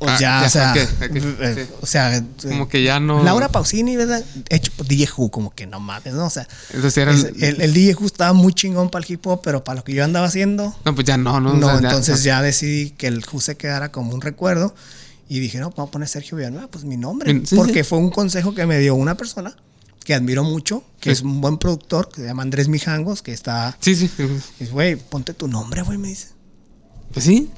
Pues 0.00 0.10
Ah, 0.12 0.18
ya, 0.18 0.40
ya, 0.40 0.46
o 0.46 0.50
sea, 0.50 0.72
ok, 0.72 0.78
ok, 1.10 1.16
eh, 1.16 1.66
sí. 1.68 1.74
o 1.80 1.86
sea, 1.86 2.22
Como 2.42 2.68
que 2.68 2.82
ya 2.82 2.98
no. 2.98 3.22
Laura 3.22 3.48
Pausini, 3.50 3.94
¿verdad? 3.96 4.24
Hecho 4.48 4.72
por 4.76 4.84
DJ 4.86 5.08
Who, 5.16 5.30
como 5.30 5.54
que 5.54 5.66
no 5.66 5.78
mames, 5.78 6.12
¿no? 6.12 6.26
O 6.26 6.30
sea, 6.30 6.48
Entonces 6.72 6.96
era. 6.98 7.12
el- 7.12 7.42
el, 7.42 7.60
el 7.60 7.72
DJ 7.72 7.94
Who 7.94 8.06
estaba 8.06 8.32
muy 8.32 8.52
chingón 8.52 8.90
para 8.90 9.04
el 9.06 9.12
hip 9.12 9.24
hop, 9.28 9.42
pero 9.44 9.62
para 9.62 9.76
lo 9.76 9.84
que 9.84 9.92
yo 9.94 10.02
andaba 10.02 10.26
haciendo, 10.26 10.74
No, 10.84 10.94
pues 10.94 11.06
ya 11.06 11.16
no, 11.16 11.40
no. 11.40 11.54
no. 11.54 11.66
o 11.68 11.70
sea, 11.70 11.80
ya- 11.80 11.88
entonces 11.88 12.24
ya 12.24 12.42
decidí 12.42 12.90
que 12.90 13.06
el 13.06 13.24
Who 13.32 13.40
se 13.40 13.56
quedara 13.56 13.92
como 13.92 14.12
un 14.12 14.22
recuerdo 14.22 14.74
y 15.28 15.40
dije, 15.40 15.58
no, 15.58 15.70
vamos 15.70 15.88
a 15.88 15.90
poner 15.92 16.08
Sergio 16.08 16.36
Villanueva, 16.36 16.68
pues 16.68 16.84
mi 16.84 16.96
nombre. 16.96 17.32
Sí, 17.40 17.46
sí. 17.46 17.56
porque 17.56 17.82
fue 17.84 17.98
un 17.98 18.10
consejo 18.10 18.54
que 18.54 18.64
me 18.66 18.78
dio 18.78 18.94
una 18.94 19.16
persona 19.16 19.56
que 20.04 20.14
admiro 20.14 20.44
mucho, 20.44 20.84
que 21.00 21.10
Sí. 21.10 21.14
es 21.14 21.22
un 21.22 21.40
buen 21.40 21.58
productor, 21.58 22.08
que 22.10 22.20
se 22.20 22.26
llama 22.28 22.42
Andrés 22.44 22.68
Mijangos, 22.68 23.22
que 23.22 23.32
está. 23.32 23.76
Sí, 23.80 23.96
sí. 23.96 24.08
Dice, 24.60 24.72
güey, 24.72 24.94
ponte 24.96 25.34
tu 25.34 25.48
nombre, 25.48 25.82
güey, 25.82 25.98
me 25.98 26.08
dice. 26.08 26.28
Pues 27.12 27.24
sí. 27.24 27.50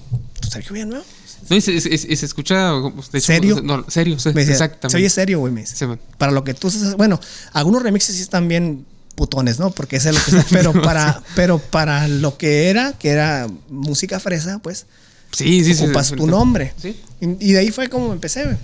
Sergio 0.50 0.72
Villanueva. 0.72 1.04
No, 1.50 1.56
y 1.56 1.60
se, 1.60 1.80
se- 1.80 1.98
se 2.16 2.26
escucha. 2.26 2.72
de 2.72 3.18
hecho, 3.18 3.26
¿Serio? 3.26 3.60
No, 3.62 3.84
serio, 3.88 4.18
sí, 4.18 4.30
Me 4.34 4.40
dice, 4.40 4.52
exactamente. 4.52 4.90
Se 4.90 4.96
oye 4.96 5.08
serio, 5.10 5.38
güey, 5.40 5.52
me 5.52 5.60
dice. 5.60 5.76
Sí, 5.76 5.84
para 6.18 6.32
lo 6.32 6.42
que 6.44 6.52
tú 6.54 6.70
bueno, 6.96 7.20
algunos 7.52 7.82
remixes 7.82 8.16
sí 8.16 8.22
están 8.22 8.48
bien 8.48 8.86
putones, 9.14 9.58
¿no? 9.58 9.70
Porque 9.70 9.96
ese 9.96 10.10
es 10.10 10.14
lo 10.16 10.24
que 10.24 10.30
está, 10.38 10.46
pero 10.50 10.72
para 10.82 11.22
pero 11.34 11.58
para 11.58 12.06
lo 12.08 12.36
que 12.38 12.68
era, 12.70 12.92
que 12.94 13.10
era 13.10 13.46
música 13.68 14.20
fresa, 14.20 14.58
pues 14.58 14.86
Sí, 15.32 15.64
sí, 15.64 15.82
ocupas 15.84 16.08
sí, 16.08 16.16
tu 16.16 16.26
nombre. 16.26 16.72
Sí. 16.80 16.98
Y, 17.20 17.50
y 17.50 17.52
de 17.52 17.58
ahí 17.60 17.70
fue 17.70 17.88
como 17.88 18.12
empecé. 18.12 18.56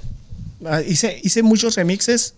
Ah, 0.64 0.80
Hice 0.82 1.20
hice 1.22 1.42
muchos 1.42 1.74
remixes 1.76 2.34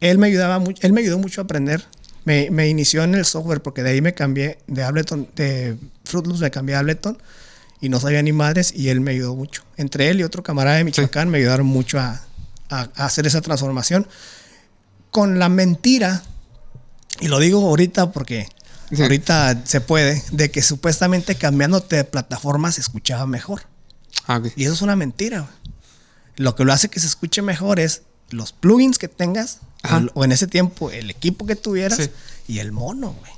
él 0.00 0.18
me 0.18 0.26
ayudaba 0.26 0.58
mucho, 0.58 0.82
él 0.86 0.92
me 0.92 1.00
ayudó 1.00 1.18
mucho 1.18 1.40
a 1.40 1.44
aprender. 1.44 1.84
Me, 2.24 2.50
me 2.50 2.68
inició 2.68 3.04
en 3.04 3.14
el 3.14 3.24
software 3.24 3.62
porque 3.62 3.82
de 3.82 3.90
ahí 3.90 4.00
me 4.00 4.12
cambié 4.14 4.58
de 4.66 4.82
Ableton, 4.82 5.28
de 5.36 5.76
Fruit 6.04 6.26
Loops 6.26 6.40
me 6.40 6.50
cambié 6.50 6.74
a 6.74 6.80
Ableton 6.80 7.16
y 7.80 7.88
no 7.90 8.00
sabía 8.00 8.22
ni 8.22 8.32
madres 8.32 8.72
y 8.74 8.88
él 8.88 9.00
me 9.00 9.12
ayudó 9.12 9.34
mucho. 9.36 9.62
Entre 9.76 10.08
él 10.08 10.20
y 10.20 10.24
otro 10.24 10.42
camarada 10.42 10.76
de 10.78 10.84
Michoacán 10.84 11.28
me 11.30 11.38
ayudaron 11.38 11.66
mucho 11.66 11.98
a, 12.00 12.22
a- 12.70 12.88
a 12.96 13.04
hacer 13.06 13.26
esa 13.26 13.40
transformación 13.40 14.06
con 15.10 15.38
la 15.38 15.48
mentira, 15.48 16.22
y 17.20 17.28
lo 17.28 17.38
digo 17.38 17.60
ahorita 17.66 18.10
porque 18.10 18.48
Sí. 18.90 19.02
ahorita 19.02 19.62
se 19.64 19.80
puede, 19.80 20.22
de 20.32 20.50
que 20.50 20.62
supuestamente 20.62 21.34
cambiándote 21.36 21.96
de 21.96 22.04
plataforma 22.04 22.70
se 22.72 22.80
escuchaba 22.80 23.26
mejor. 23.26 23.62
Ah. 24.26 24.40
Y 24.56 24.64
eso 24.64 24.72
es 24.74 24.82
una 24.82 24.96
mentira. 24.96 25.48
Lo 26.36 26.54
que 26.56 26.64
lo 26.64 26.72
hace 26.72 26.88
que 26.88 27.00
se 27.00 27.06
escuche 27.06 27.42
mejor 27.42 27.78
es 27.80 28.02
los 28.30 28.52
plugins 28.52 28.98
que 28.98 29.08
tengas, 29.08 29.58
o, 29.84 30.20
o 30.20 30.24
en 30.24 30.32
ese 30.32 30.46
tiempo 30.46 30.90
el 30.90 31.10
equipo 31.10 31.46
que 31.46 31.56
tuvieras 31.56 31.98
Sí. 31.98 32.10
y 32.48 32.58
el 32.58 32.72
mono, 32.72 33.12
güey. 33.12 33.32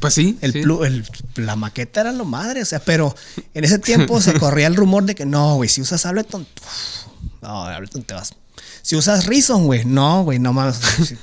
Pues 0.00 0.14
sí. 0.14 0.38
El 0.42 0.52
sí. 0.52 0.62
plu- 0.62 0.84
el- 0.86 1.06
la 1.44 1.56
maqueta 1.56 2.00
era 2.02 2.12
lo 2.12 2.24
madre, 2.24 2.62
o 2.62 2.64
sea, 2.64 2.78
pero 2.78 3.14
en 3.54 3.64
ese 3.64 3.78
tiempo 3.78 4.20
se 4.20 4.32
corría 4.38 4.66
el 4.66 4.76
rumor 4.76 5.04
de 5.04 5.14
que 5.14 5.26
no, 5.26 5.56
güey, 5.56 5.68
si 5.68 5.80
usas 5.80 6.06
Ableton, 6.06 6.42
uf, 6.42 7.42
no, 7.42 7.64
Ableton 7.64 8.02
te 8.02 8.14
vas. 8.14 8.32
Si 8.82 8.96
usas 8.96 9.26
Reason, 9.26 9.64
güey, 9.66 9.84
no, 9.84 10.24
güey, 10.24 10.38
no 10.38 10.52
mames. 10.52 10.76
Si, 11.06 11.16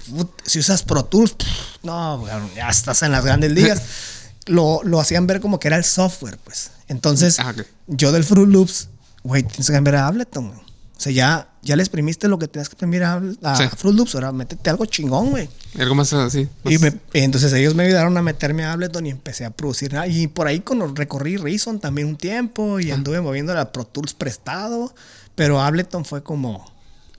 si 0.46 0.60
usas 0.60 0.84
Pro 0.84 1.06
Tools, 1.06 1.34
pff, 1.34 1.84
no, 1.84 2.20
güey, 2.20 2.32
ya 2.56 2.70
estás 2.70 3.02
en 3.04 3.12
las 3.12 3.24
grandes 3.26 3.52
ligas. 3.52 3.82
Lo, 4.48 4.82
lo 4.84 5.00
hacían 5.00 5.26
ver 5.26 5.42
como 5.42 5.60
que 5.60 5.68
era 5.70 5.76
el 5.78 5.84
software, 5.84 6.38
pues. 6.44 6.70
Entonces, 6.88 7.40
Ah, 7.40 7.50
ok. 7.50 7.66
yo 7.88 8.12
del 8.12 8.24
Fruit 8.24 8.48
Loops, 8.48 8.90
güey, 9.24 9.42
tienes 9.42 9.66
que 9.66 9.74
cambiar 9.74 9.96
a 9.96 10.06
Ableton, 10.08 10.50
güey. 10.50 10.60
O 10.60 11.00
sea, 11.00 11.12
ya, 11.12 11.50
ya 11.64 11.76
le 11.76 11.82
exprimiste 11.82 12.28
lo 12.28 12.38
que 12.38 12.48
tenías 12.48 12.70
que 12.70 12.74
exprimir 12.74 13.04
a, 13.04 13.20
a 13.42 13.56
Sí. 13.56 13.64
Fruit 13.76 13.96
Loops, 13.98 14.14
ahora 14.14 14.32
métete 14.32 14.70
algo 14.70 14.86
chingón, 14.86 15.32
güey. 15.32 15.50
Algo 15.80 15.96
más 15.96 16.14
así. 16.14 16.48
Y 16.64 16.78
me- 16.78 16.94
entonces 17.14 17.52
ellos 17.54 17.74
me 17.74 17.86
ayudaron 17.86 18.16
a 18.18 18.22
meterme 18.22 18.66
a 18.66 18.74
Ableton 18.74 19.08
y 19.08 19.10
empecé 19.10 19.46
a 19.46 19.50
producir. 19.50 19.98
Ah, 19.98 20.06
Y 20.08 20.28
por 20.28 20.46
ahí 20.46 20.60
con, 20.60 20.96
recorrí 20.96 21.38
Reason 21.38 21.80
también 21.80 22.08
un 22.08 22.16
tiempo 22.16 22.80
y 22.80 22.92
anduve 22.92 23.20
moviendo 23.22 23.52
la 23.56 23.72
Pro 23.72 23.84
Tools 23.86 24.14
prestado. 24.14 24.94
Pero 25.34 25.60
Ableton 25.60 26.06
fue 26.06 26.22
como, 26.22 26.72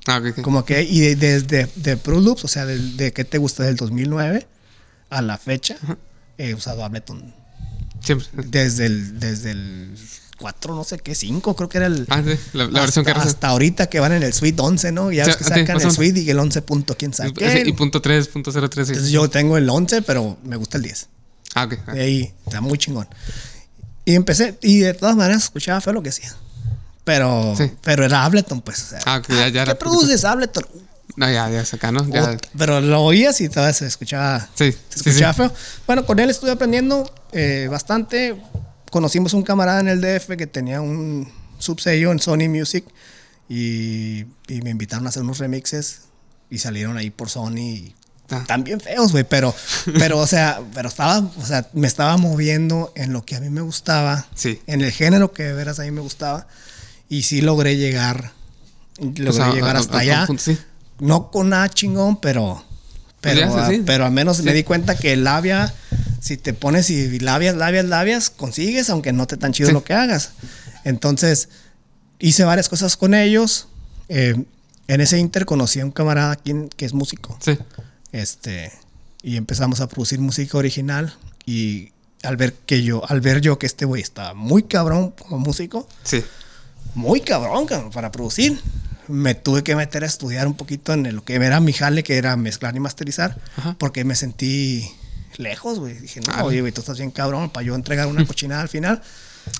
Ah, 0.07 0.19
ok, 0.19 0.27
ok. 0.39 0.41
como 0.43 0.65
que, 0.65 0.83
y 0.83 1.01
de- 1.01 1.17
desde 1.17 1.69
de 1.75 1.97
Pro 1.97 2.21
Loops, 2.21 2.45
o 2.45 2.49
sea, 2.49 2.65
del- 2.67 2.97
de, 2.97 3.13
qué 3.13 3.25
te 3.25 3.39
gusta, 3.39 3.65
del 3.65 3.77
2009 3.77 4.47
a 5.11 5.23
la 5.23 5.37
fecha, 5.39 5.77
he 6.39 6.55
usado 6.55 6.85
Ableton. 6.85 7.35
Siempre. 8.03 8.29
Desde 8.35 8.87
el, 8.87 9.19
desde 9.19 9.51
el 9.53 9.97
4, 10.39 10.75
no 10.77 10.85
sé 10.85 10.99
qué, 10.99 11.15
5, 11.15 11.57
creo 11.57 11.69
que 11.69 11.79
era 11.79 11.87
el. 11.87 12.07
Ah, 12.09 12.23
sí. 12.25 12.39
La, 12.53 12.67
la 12.69 12.81
versión 12.83 13.05
que 13.05 13.11
hasta, 13.11 13.23
era. 13.23 13.31
hasta 13.31 13.49
ahorita 13.49 13.89
que 13.89 13.99
van 14.01 14.13
en 14.13 14.23
el 14.23 14.33
Suite 14.33 14.61
11, 14.63 14.93
¿no? 14.93 15.11
Ya 15.11 15.25
Sí, 15.25 15.31
ves 15.31 15.37
que 15.39 15.45
sí, 15.45 15.51
sacan 15.51 15.77
o 15.79 15.81
el. 15.81 15.91
Suite 15.91 16.21
y 16.21 16.31
el 16.31 16.39
11 16.39 16.63
punto, 16.63 16.97
quién 16.97 17.13
sabe. 17.15 17.33
Y 17.65 17.73
punto 17.73 18.01
3, 18.03 18.29
punto 18.29 18.53
03. 18.53 18.87
sí. 18.87 18.93
Entonces 18.93 19.11
yo 19.13 19.29
tengo 19.31 19.57
el 19.57 19.69
11, 19.69 20.03
pero 20.03 20.37
me 20.45 20.57
gusta 20.57 20.77
el 20.77 20.85
10. 20.85 21.09
Ah, 21.55 21.65
ok. 21.65 21.79
Ah, 21.87 21.93
De 21.95 22.03
ahí, 22.03 22.33
está 22.47 22.61
muy 22.61 22.77
chingón. 22.79 23.09
Y 24.05 24.15
empecé, 24.15 24.57
y 24.63 24.81
de 24.81 24.95
todas 24.95 25.17
maneras 25.17 25.45
escuchaba 25.45 25.81
feo 25.81 25.95
lo 25.95 26.03
que 26.03 26.11
hacía. 26.11 26.33
Pero, 27.07 27.55
Sí. 27.57 27.73
pero 27.83 28.05
era 28.05 28.25
Ableton, 28.25 28.61
pues. 28.61 28.83
o 28.83 28.87
sea, 28.91 28.99
Ah, 29.07 29.23
ya- 29.29 29.49
ya 29.49 29.65
¿Qué 29.65 29.75
produces, 29.77 30.25
Ableton? 30.25 30.67
No, 31.17 31.31
ya, 31.31 31.49
ya 31.49 31.61
acá, 31.63 31.91
¿no? 31.93 32.07
Ya. 32.11 32.33
Ot- 32.33 32.49
Pero 32.59 32.81
lo 32.83 33.03
oías 33.03 33.41
y 33.41 33.49
todavía 33.49 33.73
se 33.73 33.87
escuchaba, 33.87 34.41
Sí, 34.55 34.73
se 34.73 34.73
sí, 34.73 34.79
sí. 35.05 35.09
escuchaba 35.11 35.33
feo. 35.33 35.53
Bueno, 35.87 36.05
con 36.05 36.19
él 36.19 36.29
estuve 36.29 36.51
aprendiendo 36.51 37.11
eh, 37.33 37.69
bastante. 37.71 38.37
Conocimos 38.91 39.33
un 39.35 39.43
camarada 39.43 39.81
en 39.81 39.89
el 39.89 40.01
DF 40.01 40.37
que 40.37 40.47
tenía 40.47 40.81
un 40.81 41.33
subsello 41.59 42.11
en 42.13 42.19
Sony 42.19 42.49
Music 42.49 42.85
y, 43.49 44.27
y 44.49 44.61
me 44.63 44.71
invitaron 44.71 45.07
a 45.07 45.11
hacer 45.11 45.23
unos 45.23 45.39
remixes 45.39 46.01
y 46.51 46.59
salieron 46.59 46.97
ahí 46.97 47.11
por 47.11 47.31
Sony. 47.31 47.57
y 47.59 47.95
Ah. 48.29 48.43
También 48.45 48.81
feos, 48.81 49.13
güey, 49.13 49.23
pero, 49.23 49.55
pero, 49.99 50.19
o 50.19 50.27
sea, 50.27 50.61
pero 50.75 50.89
estaba, 50.89 51.19
o 51.21 51.47
sea, 51.47 51.69
me 51.75 51.87
estaba 51.87 52.17
moviendo 52.17 52.93
en 52.97 53.13
lo 53.13 53.25
que 53.25 53.37
a 53.37 53.41
mí 53.41 53.51
me 53.51 53.61
gustaba, 53.61 54.27
Sí. 54.35 54.61
en 54.67 54.81
el 54.83 54.91
género 54.91 55.33
que 55.33 55.45
de 55.45 55.53
veras 55.53 55.79
a 55.79 55.85
mí 55.85 55.93
me 55.93 56.01
gustaba, 56.01 56.49
y 57.09 57.23
sí 57.23 57.41
logré 57.41 57.77
llegar, 57.77 58.33
logré 58.99 59.29
O 59.29 59.33
sea, 59.33 59.53
llegar 59.53 59.77
a- 59.77 59.79
a- 59.79 59.83
hasta 59.83 59.97
a- 59.99 60.01
allá. 60.01 60.27
sí. 60.39 60.59
No 60.99 61.31
con 61.31 61.51
nada 61.51 61.69
chingón, 61.69 62.21
pero, 62.21 62.65
pero, 63.21 63.49
Pues 63.53 63.65
ah, 63.65 63.69
sí, 63.71 63.83
pero 63.85 64.07
al 64.07 64.13
menos 64.13 64.41
me 64.43 64.55
di 64.55 64.63
cuenta 64.65 64.97
que 64.97 65.15
labia, 65.17 65.75
si 66.21 66.37
te 66.39 66.55
pones 66.55 66.89
y 66.91 67.19
labias, 67.19 67.55
labias, 67.55 67.85
labias, 67.85 68.31
consigues, 68.31 68.89
aunque 68.89 69.13
no 69.13 69.27
te 69.27 69.37
tan 69.37 69.53
chido 69.53 69.73
lo 69.73 69.85
que 69.85 69.93
hagas. 69.93 70.33
Entonces, 70.85 71.49
hice 72.19 72.45
varias 72.45 72.69
cosas 72.71 72.97
con 72.97 73.13
ellos. 73.15 73.69
Eh, 74.09 74.43
en 74.89 75.01
ese 75.01 75.19
inter 75.19 75.45
conocí 75.45 75.81
a 75.81 75.85
un 75.85 75.91
camarada 75.91 76.31
aquí 76.33 76.55
que 76.77 76.87
es 76.87 76.95
músico. 76.95 77.37
Sí. 77.45 77.59
Este, 78.13 78.73
y 79.23 79.37
empezamos 79.37 79.81
a 79.81 79.89
producir 79.89 80.21
música 80.21 80.57
original. 80.57 81.15
Y 81.45 81.93
al 82.23 82.37
ver 82.39 82.55
que 82.55 82.83
yo, 82.83 83.03
al 83.11 83.21
ver 83.21 83.41
yo 83.41 83.59
que 83.59 83.67
este 83.67 83.85
güey 83.85 84.01
estaba 84.03 84.33
muy 84.35 84.63
cabrón 84.63 85.11
como 85.11 85.39
músico, 85.41 85.87
Sí. 86.05 86.23
Muy 86.97 87.21
cabrón 87.21 87.67
cabrón, 87.67 87.91
para 87.93 88.11
producir. 88.11 88.61
Me 89.09 89.37
tuve 89.37 89.63
que 89.63 89.77
meter 89.77 90.03
a 90.03 90.07
estudiar 90.07 90.49
un 90.49 90.55
poquito 90.55 90.93
en 90.93 91.15
lo 91.15 91.23
que 91.25 91.35
era 91.37 91.61
mi 91.61 91.73
jale, 91.73 92.03
que 92.03 92.17
era 92.17 92.37
mezclar 92.37 92.75
y 92.75 92.81
masterizar, 92.81 93.39
Ajá. 93.57 93.77
porque 93.79 94.03
me 94.05 94.17
sentí 94.17 94.91
lejos, 95.37 95.79
güey. 95.79 95.95
Dije, 95.95 96.21
no, 96.27 96.33
Ah. 96.35 96.43
oye, 96.45 96.61
güey, 96.61 96.73
tú 96.73 96.81
estás 96.81 96.99
bien 96.99 97.13
cabrón 97.13 97.51
para 97.51 97.65
yo 97.65 97.77
entregar 97.77 98.09
una 98.09 98.25
cochinada 98.27 98.63
al 98.63 98.69
final. 98.69 99.01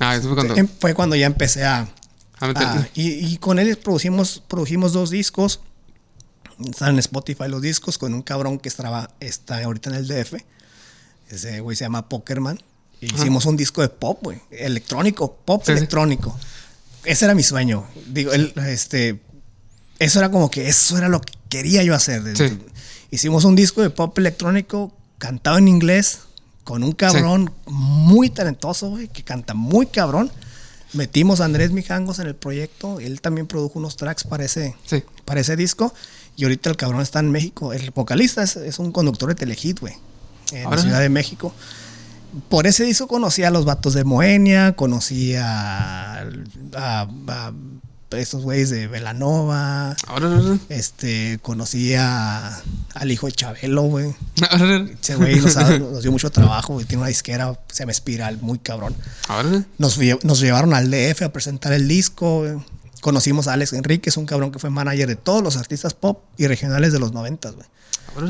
Ah, 0.01 0.17
eso 0.17 0.27
fue 0.27 0.35
cuando. 0.35 0.57
Em- 0.57 0.67
Fue 0.81 0.95
cuando 0.95 1.15
ya 1.15 1.27
empecé 1.27 1.65
a... 1.65 1.83
a 2.41 2.47
a- 2.47 2.89
y, 2.95 3.11
y 3.13 3.37
con 3.39 3.61
él 3.61 3.77
producimos, 3.79 4.43
produjimos 4.49 4.93
dos 4.93 5.11
discos. 5.11 5.61
Están 6.69 6.95
en 6.95 6.99
Spotify 6.99 7.45
los 7.49 7.63
discos 7.63 7.99
con 7.99 8.15
un 8.15 8.23
cabrón 8.23 8.59
que 8.59 8.69
estaba, 8.69 9.11
está 9.21 9.63
ahorita 9.63 9.91
en 9.91 9.97
el 9.97 10.09
DF. 10.09 10.35
Ese 11.31 11.61
güey 11.61 11.77
se 11.77 11.85
llama 11.85 12.09
Pokerman. 12.09 12.61
Y 13.01 13.15
hicimos 13.15 13.45
un 13.45 13.57
disco 13.57 13.83
de 13.83 13.91
pop, 13.91 14.21
güey. 14.23 14.41
Electrónico, 14.51 15.37
pop 15.45 15.63
Sí, 15.65 15.73
sí. 15.73 15.79
Ese 17.07 17.25
era 17.25 17.35
mi 17.35 17.43
sueño. 17.43 17.87
Digo, 18.09 18.33
él, 18.33 18.53
este, 18.69 19.21
eso 19.99 20.19
era 20.19 20.31
como 20.31 20.51
que 20.51 20.69
eso 20.69 20.99
era 20.99 21.09
lo 21.09 21.21
que 21.21 21.33
quería 21.49 21.83
yo 21.83 21.95
hacer. 21.95 22.23
Sí. 22.37 22.59
Hicimos 23.11 23.45
un 23.45 23.57
disco 23.57 23.83
de 23.83 23.91
pop 23.91 24.17
electrónico 24.19 24.93
cantado 25.19 25.59
en 25.59 25.69
inglés 25.69 26.21
con 26.65 26.83
un 26.83 26.93
cabrón 26.93 27.53
muy 27.67 28.29
talentoso, 28.31 28.91
güey, 28.91 29.09
que 29.09 29.23
canta 29.23 29.55
muy 29.55 29.87
cabrón. 29.87 30.31
Metimos 30.93 31.41
a 31.41 31.45
Andrés 31.45 31.71
Mijangos 31.71 32.19
en 32.19 32.27
el 32.27 32.35
proyecto. 32.35 33.01
Él 33.01 33.21
también 33.21 33.47
produjo 33.47 33.79
unos 33.79 33.97
tracks 33.97 34.25
para 34.25 34.45
ese, 34.45 34.75
Sí. 34.87 35.03
para 35.25 35.41
ese 35.41 35.57
disco. 35.57 35.95
Y 36.37 36.45
ahorita 36.45 36.71
el 36.71 36.77
cabrón 36.77 37.01
está 37.03 37.21
en 37.21 37.31
México. 37.31 37.73
El 37.73 37.91
vocalista 37.93 38.43
es, 38.43 38.57
es 38.57 38.79
un 38.79 38.93
conductor 38.93 39.29
de 39.29 39.35
Telehit, 39.37 39.81
güey. 39.81 39.95
En 40.53 40.63
la 40.63 40.69
Órale. 40.69 40.83
Ciudad 40.83 41.01
de 41.01 41.09
México. 41.09 41.55
Por 42.49 42.67
ese 42.67 42.85
disco 42.85 43.07
conocí 43.07 43.43
a 43.45 43.51
los 43.51 43.65
vatos 43.65 43.95
de 43.95 44.05
Moenia, 44.05 44.75
conocí 44.75 45.35
a, 45.37 46.29
a, 46.75 47.09
a 47.27 47.53
estos 48.13 48.43
güeyes 48.43 48.71
de 48.71 48.87
Velanova. 48.87 49.97
Este, 50.69 51.39
conocí 51.43 51.95
a, 51.95 52.63
al 52.95 53.13
hijo 53.13 53.27
de 53.27 53.33
Chabelo, 53.33 53.83
güey. 53.83 54.15
Ese 55.01 55.17
güey 55.17 55.41
nos, 55.41 56.03
dio 56.03 56.13
mucho 56.13 56.31
trabajo, 56.31 56.75
güey. 56.75 56.87
Tiene 56.87 57.03
una 57.03 57.09
disquera, 57.09 57.59
se 57.69 57.87
me 57.87 57.93
espiral, 57.93 58.39
muy 58.41 58.59
cabrón. 58.59 58.95
ahora. 59.29 59.65
Nos, 59.79 59.99
nos 60.23 60.41
llevaron 60.41 60.75
al 60.75 60.91
DF 60.91 61.23
a 61.23 61.33
presentar 61.33 61.73
el 61.73 61.89
disco. 61.89 62.45
Conocimos 63.01 63.49
a 63.49 63.53
Alex 63.53 63.73
Enríquez, 63.73 64.17
un 64.17 64.27
cabrón 64.27 64.51
que 64.51 64.59
fue 64.59 64.71
manager 64.71 65.09
de 65.09 65.17
todos 65.17 65.43
los 65.43 65.57
artistas 65.57 65.95
pop 65.95 66.23
y 66.37 66.47
regionales 66.47 66.93
de 66.93 66.99
los 66.99 67.13
noventas, 67.13 67.55
güey. 67.55 67.67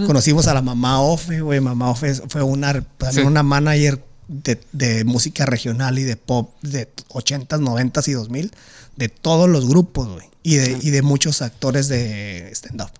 Conocimos 0.06 0.46
a 0.46 0.54
la 0.54 0.62
mamá 0.62 1.00
Ofe, 1.00 1.40
güey. 1.40 1.60
Mamá 1.60 1.90
Ofe 1.90 2.14
fue 2.28 2.42
una, 2.42 2.84
Sí. 3.12 3.20
una 3.20 3.42
manager 3.42 4.04
de, 4.28 4.60
de 4.72 5.04
música 5.04 5.46
regional 5.46 5.98
y 5.98 6.02
de 6.02 6.16
pop 6.16 6.52
de 6.62 6.90
80s, 7.08 7.60
90s 7.60 8.08
y 8.08 8.12
2000 8.12 8.52
de 8.96 9.08
todos 9.08 9.48
los 9.48 9.68
grupos, 9.68 10.08
güey. 10.08 10.26
Y 10.42 10.56
de, 10.56 10.78
y 10.82 10.90
de 10.90 11.02
muchos 11.02 11.42
actores 11.42 11.88
de 11.88 12.50
stand-up. 12.52 12.90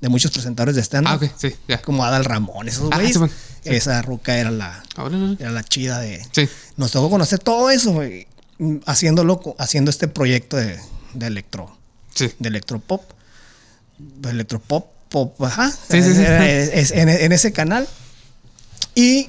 De 0.00 0.08
muchos 0.08 0.30
presentadores 0.30 0.76
de 0.76 0.82
stand-up. 0.82 1.12
Ah, 1.12 1.16
ok, 1.16 1.32
sí, 1.36 1.54
ya. 1.66 1.80
Como 1.82 2.04
Adal 2.04 2.24
Ramón, 2.24 2.68
esos 2.68 2.88
Ah, 2.92 2.96
güeyes. 2.98 3.16
Sí. 3.16 3.24
Esa 3.64 4.00
ruca 4.02 4.36
era 4.38 4.50
la, 4.50 4.82
ahora. 4.96 5.16
era 5.38 5.50
la 5.50 5.64
chida 5.64 5.98
de... 6.00 6.22
Sí. 6.32 6.48
Nos 6.76 6.92
tocó 6.92 7.10
conocer 7.10 7.38
todo 7.40 7.70
eso, 7.70 7.92
güey. 7.92 8.26
Haciéndolo, 8.86 9.40
haciendo 9.58 9.90
este 9.90 10.06
proyecto 10.08 10.56
de, 10.56 10.78
de 11.14 11.26
electro, 11.26 11.76
Sí. 12.14 12.30
de 12.38 12.48
electropop. 12.48 13.02
De 13.98 14.30
electropop, 14.30 14.86
pop, 15.08 15.40
ajá. 15.42 15.70
Sí, 15.70 16.02
sí, 16.02 16.14
sí. 16.14 16.20
Era- 16.20 16.46
es- 16.48 16.90
en, 16.90 17.08
en 17.08 17.32
ese 17.32 17.52
canal. 17.52 17.88
Y 18.94 19.28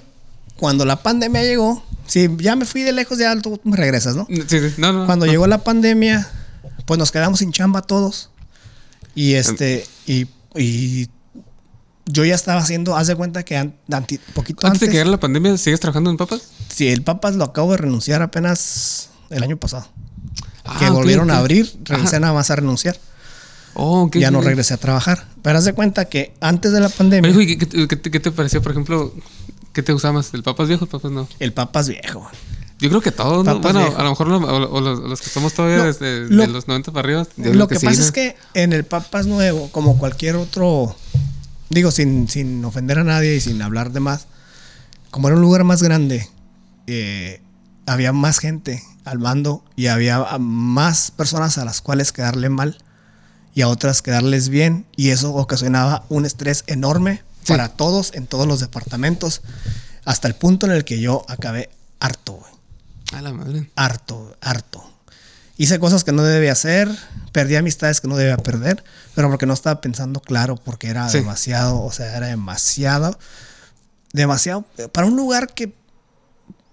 cuando 0.57 0.86
la 0.86 1.01
pandemia 1.03 1.43
llegó, 1.43 1.84
si 2.07 2.27
ya 2.39 2.55
me 2.55 2.65
fui 2.65 2.82
de 2.84 2.91
lejos, 2.91 3.17
ya 3.17 3.36
tú 3.39 3.59
me 3.63 3.77
regresas, 3.77 4.15
¿no? 4.15 4.25
Sí, 4.30 4.43
sí. 4.47 4.73
No, 4.77 4.91
no. 4.93 5.05
Cuando 5.05 5.25
no. 5.25 5.32
llegó 5.32 5.47
la 5.47 5.63
pandemia, 5.63 6.27
pues 6.86 6.97
nos 6.97 7.11
quedamos 7.11 7.39
sin 7.39 7.51
chamba 7.51 7.82
todos. 7.82 8.30
Y 9.15 9.34
este, 9.34 9.86
y, 10.05 10.27
y 10.55 11.09
yo 12.05 12.25
ya 12.25 12.36
estaba 12.36 12.61
haciendo, 12.61 12.95
haz 12.95 13.07
de 13.07 13.15
cuenta 13.15 13.43
que 13.43 13.57
an- 13.57 13.75
anti- 13.91 14.19
poquito 14.34 14.65
Antes 14.65 14.77
antes. 14.77 14.82
de 14.82 14.88
que 14.88 14.91
llegara 14.93 15.11
la 15.11 15.19
pandemia, 15.19 15.57
¿sigues 15.57 15.80
trabajando 15.80 16.09
en 16.09 16.17
papas? 16.17 16.41
Sí, 16.73 16.88
el 16.88 17.03
Papas 17.03 17.36
lo 17.36 17.43
acabo 17.43 17.71
de 17.71 17.77
renunciar 17.77 18.21
apenas 18.21 19.09
el 19.30 19.43
año 19.43 19.57
pasado. 19.57 19.88
Ah, 20.65 20.77
que 20.80 20.89
volvieron 20.89 21.30
a 21.32 21.38
abrir, 21.38 21.65
renuncié 21.84 22.17
Ajá. 22.17 22.19
nada 22.21 22.34
más 22.34 22.49
a 22.51 22.55
renunciar. 22.55 22.97
Oh, 23.82 24.09
ya 24.13 24.30
no 24.32 24.41
regresé 24.41 24.73
a 24.73 24.77
trabajar. 24.77 25.25
Pero 25.41 25.57
haz 25.57 25.65
de 25.65 25.73
cuenta 25.73 26.05
que 26.05 26.34
antes 26.41 26.71
de 26.73 26.80
la 26.82 26.89
pandemia, 26.89 27.30
Pero, 27.30 27.41
hijo, 27.41 27.51
¿y 27.51 27.57
qué, 27.57 27.67
qué- 27.67 27.88
qué 27.88 27.95
te- 27.95 28.11
qué 28.11 28.19
te 28.19 28.32
pareció, 28.32 28.61
por 28.61 28.71
ejemplo? 28.73 29.13
¿Qué 29.71 29.82
te 29.84 29.93
gustaba 29.93 30.15
más? 30.15 30.34
¿El 30.34 30.43
papas 30.43 30.67
viejo 30.67 30.84
o 30.84 30.86
el 30.86 30.89
papas 30.89 31.11
no? 31.11 31.27
el 31.39 31.53
papas 31.53 31.88
viejo. 31.88 32.27
Yo 32.80 32.89
creo 32.89 33.01
que 33.01 33.11
todos, 33.11 33.45
¿no? 33.45 33.59
Bueno, 33.59 33.80
viejo. 33.80 33.97
a 33.97 34.03
lo 34.03 34.09
mejor 34.09 34.27
lo- 34.27 34.38
o, 34.38 34.77
o 34.77 34.82
los, 34.82 34.99
los 34.99 35.21
que 35.21 35.30
somos 35.30 35.53
todavía 35.53 35.84
desde 35.84 36.27
lo- 36.30 36.41
de 36.43 36.47
los 36.49 36.67
90 36.67 36.91
para 36.91 37.05
arriba. 37.05 37.27
Lo 37.38 37.67
que, 37.67 37.77
sí, 37.80 37.86
pasa 37.86 37.99
¿no? 37.99 38.05
es 38.05 38.11
que 38.11 38.36
en 38.53 38.73
el 38.73 38.84
Papas 38.86 39.27
Nuevo, 39.27 39.69
como 39.71 39.97
cualquier 39.97 40.36
otro, 40.36 40.95
digo, 41.69 41.91
sin, 41.91 42.27
sin 42.27 42.65
ofender 42.65 42.99
a 42.99 43.03
nadie 43.05 43.36
y 43.36 43.39
sin 43.41 43.61
hablar 43.61 43.91
de 43.93 43.99
más, 44.01 44.27
como 45.11 45.27
era 45.30 45.36
un 45.38 45.41
lugar 45.41 45.63
más 45.63 45.82
grande, 45.84 46.27
eh, 46.88 47.41
había 47.86 48.11
más 48.11 48.39
gente 48.39 48.82
al 49.05 49.19
mando 49.19 49.63
y 49.75 49.88
había 49.88 50.19
más 50.39 51.11
personas 51.11 51.57
a 51.57 51.65
las 51.65 51.82
cuales 51.82 52.11
quedarle 52.11 52.49
mal 52.49 52.77
y 53.55 53.61
a 53.61 53.67
otras 53.67 54.01
quedarles 54.01 54.49
bien 54.49 54.85
y 54.95 55.09
eso 55.09 55.33
ocasionaba 55.33 56.05
un 56.09 56.25
estrés 56.25 56.63
enorme 56.67 57.23
Sí. 57.43 57.53
para 57.53 57.69
todos 57.69 58.11
en 58.13 58.27
todos 58.27 58.45
los 58.47 58.59
departamentos 58.59 59.41
hasta 60.05 60.27
el 60.27 60.35
punto 60.35 60.65
en 60.65 60.73
el 60.73 60.83
que 60.85 60.99
yo 60.99 61.25
acabé 61.29 61.69
harto, 61.99 62.33
güey 62.33 62.51
A 63.13 63.21
la 63.21 63.31
madre. 63.33 63.69
harto, 63.75 64.35
harto. 64.41 64.83
Hice 65.57 65.79
cosas 65.79 66.03
que 66.03 66.11
no 66.11 66.23
debía 66.23 66.51
hacer, 66.53 66.89
perdí 67.31 67.55
amistades 67.55 67.99
que 68.01 68.07
no 68.07 68.15
debía 68.17 68.37
perder, 68.37 68.83
pero 69.15 69.29
porque 69.29 69.45
no 69.45 69.53
estaba 69.53 69.81
pensando 69.81 70.19
claro, 70.21 70.55
porque 70.55 70.87
era 70.89 71.09
Sí. 71.09 71.17
demasiado, 71.19 71.81
o 71.81 71.91
sea, 71.91 72.15
era 72.15 72.27
demasiado, 72.27 73.17
demasiado, 74.13 74.65
para 74.91 75.07
un 75.07 75.15
lugar 75.15 75.47
que 75.53 75.73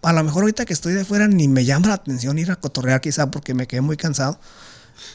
a 0.03 0.13
lo 0.13 0.23
mejor 0.23 0.43
ahorita 0.43 0.65
que 0.65 0.73
estoy 0.73 0.95
de 0.95 1.05
fuera 1.05 1.27
ni 1.27 1.49
me 1.49 1.65
llama 1.65 1.89
la 1.89 1.95
atención 1.95 2.39
ir 2.39 2.51
a 2.51 2.57
cotorrear 2.57 3.01
quizá 3.01 3.31
porque 3.31 3.55
me 3.55 3.67
quedé 3.67 3.81
muy 3.81 3.97
cansado. 3.97 4.39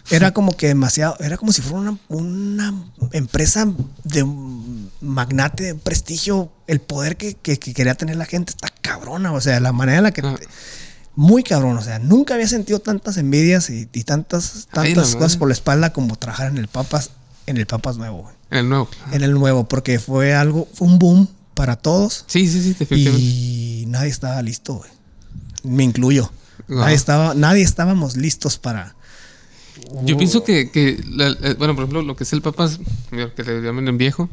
Era 0.10 0.32
como 0.34 0.56
que 0.56 0.68
demasiado, 0.68 1.16
era 1.20 1.38
como 1.38 1.52
si 1.52 1.62
fuera 1.62 1.80
una, 1.80 1.98
una 2.10 2.74
empresa 3.12 3.68
de 4.04 4.24
un 4.24 4.90
magnate, 5.02 5.64
de 5.64 5.76
prestigio, 5.76 6.52
el 6.68 6.80
poder 6.82 7.18
que, 7.18 7.36
que- 7.36 7.58
que 7.60 7.74
quería 7.74 7.96
tener 7.96 8.16
la 8.16 8.26
gente 8.26 8.52
está 8.52 8.70
cabrona, 8.82 9.32
o 9.34 9.42
sea, 9.42 9.60
la 9.60 9.72
manera 9.72 9.98
en 10.00 10.04
la 10.04 10.12
que... 10.12 10.22
Ah. 10.26 10.36
te- 10.40 10.48
muy 11.14 11.44
cabrón, 11.44 11.78
o 11.78 11.82
sea, 11.82 12.00
nunca 12.00 12.36
había 12.36 12.48
sentido 12.48 12.80
tantas 12.80 13.18
envidias 13.18 13.70
y, 13.70 13.90
y 13.92 14.04
tantas, 14.06 14.68
tantas 14.72 15.14
cosas 15.18 15.36
por 15.36 15.50
la 15.50 15.54
espalda 15.54 15.92
como 15.92 16.16
trabajar 16.16 16.48
en 16.48 16.58
el 16.58 16.70
Papas, 16.70 17.10
en 17.48 17.58
el 17.58 17.68
Papas 17.68 17.98
Nuevo, 17.98 18.20
güey. 18.24 18.36
En 18.50 18.58
el 18.60 18.70
nuevo. 18.70 18.90
en 19.12 19.22
el 19.24 19.34
nuevo, 19.34 19.68
porque 19.68 20.00
fue 20.00 20.34
algo, 20.34 20.70
fue 20.74 20.88
un 20.88 21.00
boom 21.00 21.28
para 21.54 21.76
todos 21.76 22.24
Sí, 22.28 22.48
sí, 22.48 22.62
sí, 22.64 22.76
definitivamente. 22.80 23.22
y 23.28 23.86
nadie 23.88 24.10
estaba 24.10 24.42
listo, 24.42 24.76
güey. 24.76 24.90
Me 25.64 25.84
incluyo. 25.84 26.32
Nadie, 26.70 26.96
estaba, 26.96 27.34
nadie 27.34 27.64
estábamos 27.64 28.16
listos 28.16 28.58
para... 28.58 28.96
Yo 30.04 30.18
pienso 30.18 30.44
que, 30.44 30.70
que 30.72 31.02
la- 31.10 31.34
bueno, 31.58 31.76
por 31.76 31.84
ejemplo, 31.84 32.02
lo 32.02 32.16
que 32.16 32.24
es 32.24 32.34
el 32.34 32.42
papas, 32.42 32.80
que 33.36 33.44
le 33.44 33.62
llaman 33.62 33.88
en 33.88 33.98
viejo, 33.98 34.30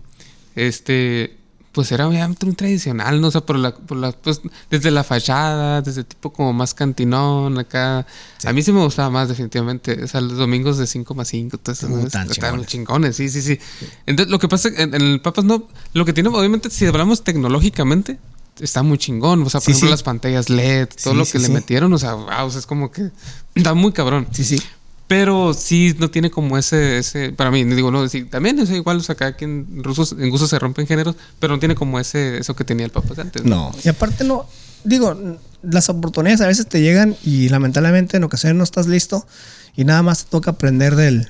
este, 0.56 1.36
pues 1.72 1.92
era 1.92 2.08
obviamente 2.08 2.44
muy 2.46 2.54
tradicional, 2.56 3.20
¿no? 3.20 3.28
O 3.28 3.30
sea, 3.30 3.42
por 3.42 3.56
la, 3.56 3.74
por 3.74 3.96
la, 3.98 4.10
pues, 4.12 4.40
desde 4.70 4.90
la 4.90 5.04
fachada, 5.04 5.80
desde 5.82 6.02
tipo 6.02 6.32
como 6.32 6.52
más 6.52 6.74
cantinón, 6.74 7.58
acá. 7.58 8.06
A 8.44 8.52
mí 8.52 8.62
sí 8.62 8.72
me 8.72 8.82
gustaba 8.82 9.10
más, 9.10 9.28
definitivamente. 9.28 10.02
O 10.02 10.08
sea, 10.08 10.20
los 10.20 10.36
domingos 10.38 10.78
de 10.78 10.86
5 10.86 11.14
más 11.14 11.28
5, 11.28 11.58
todo 11.58 11.72
eso, 11.72 11.86
Uh, 11.86 11.90
¿no? 11.90 12.08
tan 12.08 12.28
Estaban 12.30 12.64
chingones. 12.64 12.66
chingones, 12.66 13.16
sí, 13.16 13.28
sí, 13.28 13.42
sí. 13.42 13.58
Entonces, 14.06 14.30
lo 14.30 14.38
que 14.40 14.48
pasa 14.48 14.68
en, 14.76 14.94
en 14.94 15.02
el 15.02 15.20
papas 15.20 15.44
no, 15.44 15.68
lo 15.92 16.04
que 16.04 16.12
tiene, 16.12 16.30
obviamente, 16.30 16.70
si 16.70 16.86
hablamos 16.86 17.22
tecnológicamente, 17.22 18.18
está 18.58 18.82
muy 18.82 18.98
chingón. 18.98 19.42
O 19.42 19.50
sea, 19.50 19.60
por 19.60 19.66
Sí, 19.66 19.70
ejemplo, 19.72 19.88
sí. 19.88 19.90
las 19.92 20.02
pantallas 20.02 20.50
LED, 20.50 20.88
todo 21.04 21.12
Sí, 21.14 21.18
lo 21.20 21.26
que 21.26 21.38
le 21.38 21.48
metieron, 21.50 21.92
o 21.92 21.98
sea, 21.98 22.14
wow, 22.14 22.46
o 22.46 22.50
sea, 22.50 22.58
es 22.58 22.66
como 22.66 22.90
que 22.90 23.10
está 23.54 23.74
muy 23.74 23.92
cabrón. 23.92 24.26
Sí, 24.32 24.42
sí. 24.42 24.60
Pero 25.08 25.54
sí 25.54 25.96
no 25.98 26.10
tiene 26.10 26.30
como 26.30 26.58
ese, 26.58 26.98
ese 26.98 27.32
para 27.32 27.50
mí, 27.50 27.64
digo, 27.64 27.90
no, 27.90 28.06
sí, 28.08 28.24
también 28.24 28.58
es 28.58 28.70
igual, 28.70 28.98
o 28.98 29.00
sea, 29.00 29.14
acá 29.14 29.26
aquí 29.28 29.44
en 29.46 29.82
rusos, 29.82 30.14
en 30.18 30.28
gusto 30.30 30.46
se 30.46 30.58
rompen 30.58 30.86
géneros, 30.86 31.16
pero 31.40 31.54
no 31.54 31.58
tiene 31.58 31.74
como 31.74 31.98
ese, 31.98 32.38
eso 32.38 32.54
que 32.54 32.64
tenía 32.64 32.84
el 32.84 32.92
Papas 32.92 33.18
antes. 33.18 33.42
No, 33.44 33.72
y 33.82 33.88
aparte 33.88 34.22
no, 34.24 34.46
digo, 34.84 35.18
las 35.62 35.88
oportunidades 35.88 36.42
a 36.42 36.46
veces 36.46 36.66
te 36.68 36.82
llegan 36.82 37.16
y 37.24 37.48
lamentablemente 37.48 38.18
en 38.18 38.24
ocasiones 38.24 38.56
no 38.58 38.64
estás 38.64 38.86
listo 38.86 39.26
y 39.74 39.84
nada 39.84 40.02
más 40.02 40.24
te 40.24 40.30
toca 40.30 40.50
aprender 40.52 40.94
del, 40.94 41.26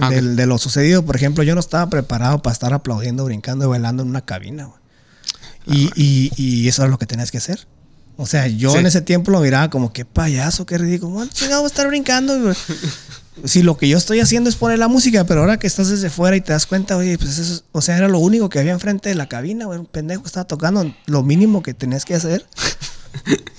Ah, 0.00 0.10
del- 0.10 0.36
de 0.36 0.46
lo 0.46 0.58
sucedido. 0.58 1.04
Por 1.04 1.16
ejemplo, 1.16 1.42
yo 1.42 1.54
no 1.54 1.60
estaba 1.60 1.88
preparado 1.90 2.40
para 2.40 2.52
estar 2.52 2.72
aplaudiendo, 2.72 3.24
brincando 3.24 3.64
y 3.64 3.68
bailando 3.68 4.04
en 4.04 4.10
una 4.10 4.20
cabina, 4.20 4.66
güey. 4.66 4.78
Y, 5.66 5.90
y- 5.96 6.30
y 6.36 6.68
eso 6.68 6.82
era 6.82 6.90
lo 6.90 6.98
que 6.98 7.06
tenías 7.06 7.32
que 7.32 7.38
hacer. 7.38 7.66
O 8.20 8.26
sea, 8.26 8.46
yo 8.48 8.72
Sí. 8.72 8.78
en 8.78 8.86
ese 8.86 9.00
tiempo 9.00 9.30
lo 9.30 9.40
miraba 9.40 9.70
como 9.70 9.92
que 9.92 10.04
payaso, 10.04 10.66
qué 10.66 10.76
ridículo. 10.76 11.12
¿Cómo 11.14 11.26
chingado 11.26 11.60
voy 11.62 11.68
a 11.68 11.72
estar 11.72 11.86
brincando? 11.86 12.38
güey? 12.38 12.54
Si 13.44 13.62
lo 13.62 13.78
que 13.78 13.88
yo 13.88 13.96
estoy 13.96 14.18
haciendo 14.18 14.50
es 14.50 14.56
poner 14.56 14.80
la 14.80 14.88
música, 14.88 15.22
pero 15.24 15.40
ahora 15.40 15.58
que 15.60 15.68
estás 15.68 15.88
desde 15.88 16.10
fuera 16.10 16.36
y 16.36 16.40
te 16.40 16.52
das 16.52 16.66
cuenta, 16.66 16.96
oye, 16.96 17.16
pues 17.16 17.38
eso, 17.38 17.54
es- 17.54 17.64
o 17.70 17.80
sea, 17.80 17.96
era 17.96 18.08
lo 18.08 18.18
único 18.18 18.48
que 18.48 18.58
había 18.58 18.72
enfrente 18.72 19.08
de 19.08 19.14
la 19.14 19.28
cabina, 19.28 19.66
güey. 19.66 19.78
Un 19.78 19.86
pendejo 19.86 20.26
estaba 20.26 20.44
tocando 20.48 20.92
lo 21.06 21.22
mínimo 21.22 21.62
que 21.62 21.72
tenías 21.74 22.04
que 22.04 22.14
hacer. 22.16 22.44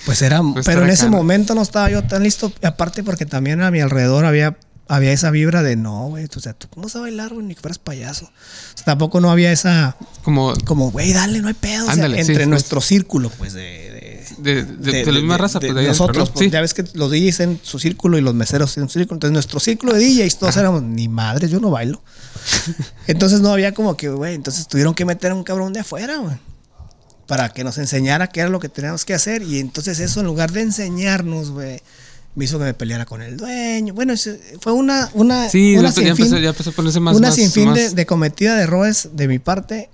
Pues 0.05 0.21
era, 0.21 0.41
Pues 0.41 0.65
pero 0.65 0.83
en 0.83 0.89
ese 0.89 1.09
momento 1.09 1.53
no 1.55 1.61
estaba 1.61 1.89
yo 1.89 2.03
tan 2.03 2.23
listo. 2.23 2.51
Aparte 2.63 3.03
porque 3.03 3.25
también 3.25 3.61
a 3.61 3.71
mi 3.71 3.79
alrededor 3.81 4.25
había, 4.25 4.57
había 4.87 5.11
esa 5.11 5.31
vibra 5.31 5.63
de 5.63 5.75
no, 5.75 6.07
güey. 6.09 6.27
O 6.35 6.39
sea, 6.39 6.53
¿tú 6.53 6.67
cómo 6.69 6.85
vas 6.85 6.95
a 6.95 6.99
bailar, 7.01 7.33
güey? 7.33 7.45
Ni 7.45 7.55
que 7.55 7.61
fueras 7.61 7.77
payaso. 7.79 8.25
O 8.25 8.75
sea, 8.77 8.85
tampoco 8.85 9.19
no 9.21 9.29
había 9.31 9.51
esa, 9.51 9.97
Como 10.23 10.53
como, 10.65 10.91
güey, 10.91 11.13
dale, 11.13 11.39
no 11.41 11.47
hay 11.47 11.53
pedo. 11.55 11.83
O 11.83 11.85
sea, 11.85 11.93
Ándale, 11.93 12.19
entre 12.21 12.43
sí, 12.43 12.49
nuestro 12.49 12.79
círculo, 12.81 13.29
pues, 13.37 13.53
de, 13.53 13.61
de- 13.61 13.98
de, 14.41 14.63
de, 14.63 15.05
de 15.05 15.11
la 15.11 15.19
misma 15.19 15.37
raza, 15.37 15.59
pues 15.59 15.73
nosotros, 15.73 16.29
¿no? 16.29 16.33
pues, 16.33 16.45
Sí. 16.45 16.51
ya 16.51 16.61
ves 16.61 16.73
que 16.73 16.83
los 16.93 17.11
DJs 17.11 17.39
en 17.41 17.59
su 17.61 17.79
círculo 17.79 18.17
y 18.17 18.21
los 18.21 18.33
meseros 18.33 18.77
en 18.77 18.89
su 18.89 18.99
círculo. 18.99 19.15
Entonces, 19.17 19.33
nuestro 19.33 19.59
círculo 19.59 19.93
de 19.93 19.99
DJs, 19.99 20.37
todos 20.39 20.57
éramos, 20.57 20.81
ni 20.83 21.07
madres, 21.07 21.49
yo 21.51 21.59
no 21.59 21.69
bailo. 21.69 22.01
Entonces, 23.07 23.41
no 23.41 23.51
había 23.53 23.73
como 23.73 23.95
que, 23.97 24.09
güey, 24.09 24.35
entonces 24.35 24.67
tuvieron 24.67 24.93
que 24.93 25.05
meter 25.05 25.31
a 25.31 25.35
un 25.35 25.43
cabrón 25.43 25.73
de 25.73 25.79
afuera, 25.81 26.17
güey. 26.17 26.35
Para 27.27 27.49
que 27.49 27.63
nos 27.63 27.77
enseñara 27.77 28.27
qué 28.27 28.39
era 28.41 28.49
lo 28.49 28.59
que 28.59 28.69
teníamos 28.69 29.05
que 29.05 29.13
hacer. 29.13 29.43
Y 29.43 29.59
entonces, 29.59 29.99
eso 29.99 30.19
en 30.21 30.25
lugar 30.25 30.51
de 30.51 30.61
enseñarnos, 30.61 31.51
güey, 31.51 31.79
me 32.35 32.45
hizo 32.45 32.57
que 32.57 32.65
me 32.65 32.73
peleara 32.73 33.05
con 33.05 33.21
el 33.21 33.37
dueño. 33.37 33.93
Bueno, 33.93 34.13
fue 34.61 34.73
una, 34.73 35.09
una, 35.13 35.47
Sí, 35.49 35.75
una 35.77 35.89
ya, 35.91 36.01
ya 36.01 36.09
empezó, 36.09 36.37
ya 36.37 36.49
empezó 36.49 36.69
a 36.71 36.73
ponerse 36.73 36.99
más. 36.99 37.15
una 37.15 37.27
más, 37.27 37.35
sinfín 37.35 37.65
más- 37.65 37.75
de, 37.75 37.89
de 37.91 38.05
cometida 38.05 38.55
de 38.55 38.63
errores 38.63 39.09
de 39.13 39.27
mi 39.27 39.37
parte 39.39 39.89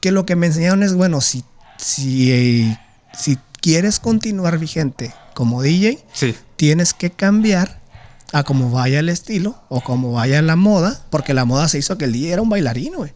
que 0.00 0.10
lo 0.10 0.24
que 0.26 0.34
me 0.36 0.46
enseñaron 0.48 0.82
es 0.82 0.94
bueno 0.94 1.20
si 1.20 1.44
si 1.78 2.32
eh, 2.32 2.78
si 3.16 3.38
quieres 3.60 3.98
continuar 4.00 4.58
vigente 4.58 5.14
como 5.34 5.62
DJ 5.62 6.04
Sí. 6.12 6.34
tienes 6.56 6.94
que 6.94 7.10
cambiar 7.10 7.80
a 8.32 8.44
como 8.44 8.70
vaya 8.70 9.00
el 9.00 9.08
estilo 9.08 9.60
o 9.68 9.82
como 9.82 10.12
vaya 10.12 10.40
la 10.42 10.56
moda 10.56 11.02
porque 11.10 11.34
la 11.34 11.44
moda 11.44 11.68
se 11.68 11.78
hizo 11.78 11.98
que 11.98 12.06
el 12.06 12.12
DJ 12.12 12.32
era 12.32 12.42
un 12.42 12.48
bailarín 12.48 12.94
güey. 12.94 13.10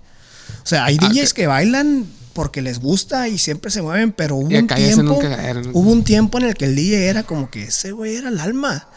O 0.63 0.67
sea 0.67 0.85
hay 0.85 0.99
Ah, 1.01 1.09
DJs 1.09 1.33
que 1.35 1.47
bailan 1.47 2.07
porque 2.33 2.61
les 2.61 2.79
gusta 2.81 3.29
y 3.29 3.39
siempre 3.39 3.71
se 3.71 3.81
mueven 3.83 4.13
pero 4.13 4.37
hubo 4.37 4.49
un 4.59 4.67
tiempo 4.67 5.19
hubo 5.73 5.91
un 5.91 6.05
tiempo 6.05 6.39
en 6.39 6.45
el 6.45 6.55
que 6.55 6.67
el 6.67 6.77
DJ 6.77 7.09
era 7.09 7.23
como 7.23 7.51
que 7.51 7.65
ese 7.65 7.93
güey 7.93 8.17
era 8.17 8.29
el 8.29 8.39
alma 8.39 8.89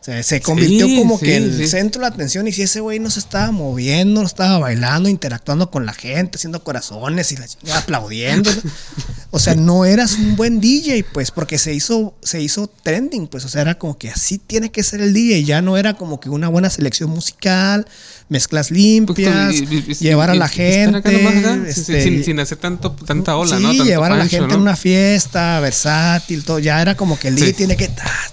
o 0.00 0.04
sea, 0.04 0.22
se 0.22 0.40
convirtió 0.40 0.86
Sí, 0.86 0.96
como 0.96 1.18
sí, 1.18 1.24
que 1.26 1.36
el 1.36 1.56
sí. 1.58 1.66
centro 1.68 2.00
de 2.00 2.08
la 2.08 2.14
atención 2.14 2.46
y 2.48 2.52
si 2.52 2.62
ese 2.62 2.80
güey 2.80 2.98
no 3.00 3.10
se 3.10 3.18
estaba 3.18 3.50
moviendo, 3.50 4.20
no 4.20 4.26
estaba 4.26 4.58
bailando, 4.58 5.08
interactuando 5.08 5.70
con 5.70 5.84
la 5.86 5.92
gente, 5.92 6.36
haciendo 6.36 6.62
corazones 6.62 7.32
y 7.32 7.36
la 7.36 7.46
aplaudiendo. 7.76 8.50
o 9.30 9.38
sea, 9.38 9.54
no 9.56 9.84
eras 9.84 10.14
un 10.14 10.36
buen 10.36 10.60
DJ, 10.60 11.04
pues, 11.12 11.30
porque 11.30 11.58
se 11.58 11.74
hizo, 11.74 12.14
se 12.22 12.40
hizo 12.40 12.68
trending, 12.82 13.26
pues, 13.26 13.44
o 13.44 13.48
sea, 13.48 13.60
era 13.62 13.76
como 13.76 13.98
que 13.98 14.08
así 14.08 14.38
tiene 14.38 14.70
que 14.70 14.82
ser 14.82 15.00
el 15.00 15.12
DJ, 15.12 15.44
ya 15.44 15.60
no 15.62 15.76
era 15.76 15.94
como 15.94 16.20
que 16.20 16.30
una 16.30 16.48
buena 16.48 16.70
selección 16.70 17.10
musical, 17.10 17.86
mezclas 18.28 18.70
limpias, 18.70 19.54
Y- 19.54 19.64
y- 19.64 19.84
y- 19.88 19.94
llevar 19.94 20.30
a 20.30 20.34
la 20.34 20.46
y 20.46 20.48
gente, 20.50 21.12
nomás 21.12 21.66
este, 21.76 22.02
sin, 22.02 22.24
sin 22.24 22.40
hacer 22.40 22.58
tanto, 22.58 22.92
tanta 22.92 23.36
ola, 23.36 23.56
sí, 23.56 23.62
¿no? 23.62 23.68
Tanto 23.70 23.84
llevar 23.84 24.12
a 24.12 24.14
la 24.16 24.20
pancho, 24.22 24.36
gente 24.38 24.54
¿no? 24.54 24.60
a 24.60 24.62
una 24.62 24.76
fiesta, 24.76 25.58
versátil, 25.60 26.44
todo. 26.44 26.58
Ya 26.60 26.80
era 26.80 26.94
como 26.96 27.18
que 27.18 27.28
el 27.28 27.34
DJ 27.34 27.52
tiene 27.52 27.76
que. 27.76 27.88
tas, 27.88 28.32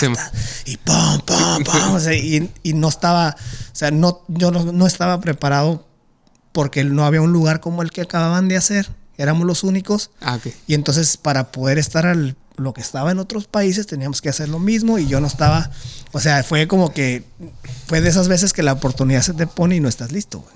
Sí. 0.00 0.06
tas, 0.14 0.32
y 0.64 0.76
pum, 0.76 1.20
pum, 1.24 1.64
pum. 1.64 1.94
o 1.94 2.00
sea, 2.00 2.14
y, 2.14 2.50
y 2.62 2.72
no 2.72 2.88
estaba. 2.88 3.36
O 3.36 3.76
sea, 3.76 3.90
no, 3.90 4.22
yo 4.28 4.50
no, 4.50 4.72
no 4.72 4.86
estaba 4.86 5.20
preparado 5.20 5.86
porque 6.52 6.84
no 6.84 7.04
había 7.04 7.20
un 7.20 7.32
lugar 7.32 7.60
como 7.60 7.82
el 7.82 7.90
que 7.90 8.02
acababan 8.02 8.48
de 8.48 8.56
hacer. 8.56 8.88
Éramos 9.18 9.46
los 9.46 9.64
únicos. 9.64 10.10
Ah. 10.20 10.38
Y 10.66 10.74
entonces, 10.74 11.16
para 11.16 11.50
poder 11.50 11.78
estar 11.78 12.06
al 12.06 12.36
lo 12.56 12.72
que 12.72 12.80
estaba 12.80 13.10
en 13.10 13.18
otros 13.18 13.46
países, 13.46 13.86
teníamos 13.86 14.22
que 14.22 14.30
hacer 14.30 14.48
lo 14.48 14.58
mismo. 14.58 14.98
Y 14.98 15.06
yo 15.06 15.20
no 15.20 15.26
estaba. 15.26 15.70
O 16.12 16.20
sea, 16.20 16.42
fue 16.42 16.66
como 16.66 16.92
que. 16.92 17.24
Fue 17.86 18.00
de 18.00 18.08
esas 18.08 18.28
veces 18.28 18.52
que 18.52 18.62
la 18.62 18.72
oportunidad 18.72 19.22
se 19.22 19.34
te 19.34 19.46
pone 19.46 19.76
y 19.76 19.80
no 19.80 19.88
estás 19.88 20.12
listo, 20.12 20.40
güey. 20.40 20.54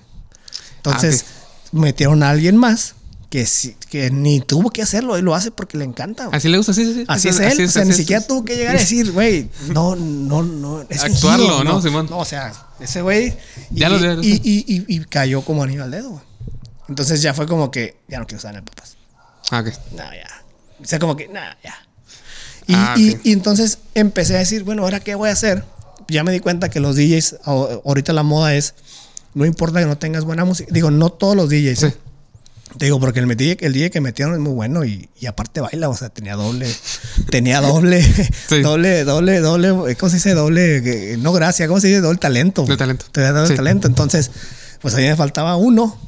Entonces, 0.76 1.26
metieron 1.72 2.22
a 2.22 2.30
alguien 2.30 2.56
más 2.56 2.94
que, 3.30 3.46
sí- 3.46 3.76
que 3.88 4.10
ni 4.10 4.40
tuvo 4.40 4.70
que 4.70 4.82
hacerlo, 4.82 5.16
él 5.16 5.24
lo 5.24 5.34
hace 5.34 5.50
porque 5.50 5.78
le 5.78 5.84
encanta. 5.84 6.26
güey. 6.26 6.36
Así 6.36 6.48
le 6.48 6.56
gusta, 6.58 6.74
sí, 6.74 6.84
sí. 6.84 6.94
sí. 6.94 7.04
Así 7.08 7.28
es 7.28 7.38
él, 7.40 7.52
o 7.64 7.70
sea, 7.70 7.82
así 7.82 7.84
ni 7.84 7.90
es. 7.90 7.96
siquiera 7.96 8.26
tuvo 8.26 8.44
que 8.44 8.56
llegar 8.56 8.76
a 8.76 8.78
decir, 8.80 9.12
güey, 9.12 9.48
no, 9.68 9.94
no, 9.96 10.42
no. 10.42 10.82
Es 10.88 11.02
Actuarlo, 11.04 11.46
fingido, 11.46 11.64
¿no, 11.64 11.80
Simón? 11.80 12.06
No, 12.10 12.18
o 12.18 12.24
sea, 12.24 12.52
ese 12.80 13.00
güey. 13.02 13.32
Y, 13.72 13.82
y, 13.82 14.64
y- 14.66 14.84
y- 14.88 15.04
cayó 15.04 15.42
como 15.42 15.62
anillo 15.62 15.84
al 15.84 15.90
dedo, 15.92 16.10
güey. 16.10 16.22
Entonces 16.88 17.22
ya 17.22 17.32
fue 17.32 17.46
como 17.46 17.70
que, 17.70 17.96
ya 18.08 18.18
no 18.18 18.26
quiero 18.26 18.38
estar 18.38 18.50
en 18.52 18.58
el 18.58 18.64
papás. 18.64 18.96
Ah, 19.52 19.60
ok. 19.60 19.68
No, 19.92 20.02
ya. 20.12 20.42
O 20.82 20.84
sea, 20.84 20.98
como 20.98 21.14
que, 21.16 21.28
nada, 21.28 21.56
ya. 21.62 21.74
Y, 22.66 22.74
Ah, 22.74 22.94
y- 22.98 23.10
ok. 23.14 23.20
y 23.24 23.32
entonces 23.32 23.78
empecé 23.94 24.34
a 24.34 24.38
decir, 24.40 24.64
bueno, 24.64 24.82
¿ahora 24.82 24.98
qué 25.00 25.14
voy 25.14 25.28
a 25.28 25.32
hacer? 25.32 25.64
ya 26.08 26.24
me 26.24 26.32
di 26.32 26.40
cuenta 26.40 26.68
que 26.70 26.80
los 26.80 26.96
DJs, 26.96 27.36
ahorita 27.44 28.12
la 28.12 28.24
moda 28.24 28.52
es, 28.56 28.74
no 29.34 29.44
importa 29.46 29.78
que 29.78 29.86
no 29.86 29.96
tengas 29.96 30.24
buena 30.24 30.44
música. 30.44 30.68
Digo, 30.72 30.90
no 30.90 31.10
todos 31.10 31.36
los 31.36 31.48
DJs. 31.48 31.78
Sí. 31.78 31.86
Te 32.78 32.84
digo, 32.86 33.00
porque 33.00 33.18
el, 33.20 33.26
DJ, 33.36 33.58
el 33.66 33.72
DJ 33.72 33.90
que 33.90 34.00
metieron 34.00 34.34
es 34.34 34.40
muy 34.40 34.52
bueno 34.52 34.84
y, 34.84 35.08
y 35.18 35.26
aparte 35.26 35.60
baila, 35.60 35.88
o 35.88 35.96
sea, 35.96 36.08
tenía 36.08 36.36
doble, 36.36 36.72
tenía 37.30 37.60
doble, 37.60 38.02
Sí. 38.48 38.60
doble, 38.62 39.04
doble, 39.04 39.40
doble, 39.40 39.96
¿cómo 39.96 40.10
se 40.10 40.16
dice? 40.16 40.34
Doble, 40.34 41.12
eh, 41.12 41.16
no 41.16 41.32
gracia, 41.32 41.66
¿cómo 41.66 41.80
se 41.80 41.88
dice? 41.88 42.00
Doble 42.00 42.18
talento. 42.18 42.64
De 42.64 42.76
talento. 42.76 43.06
Tenía 43.12 43.32
doble 43.32 43.48
Sí. 43.48 43.56
talento. 43.56 43.88
Entonces, 43.88 44.30
pues 44.80 44.94
a 44.94 44.98
mí 44.98 45.02
me 45.04 45.16
faltaba 45.16 45.56
uno. 45.56 45.98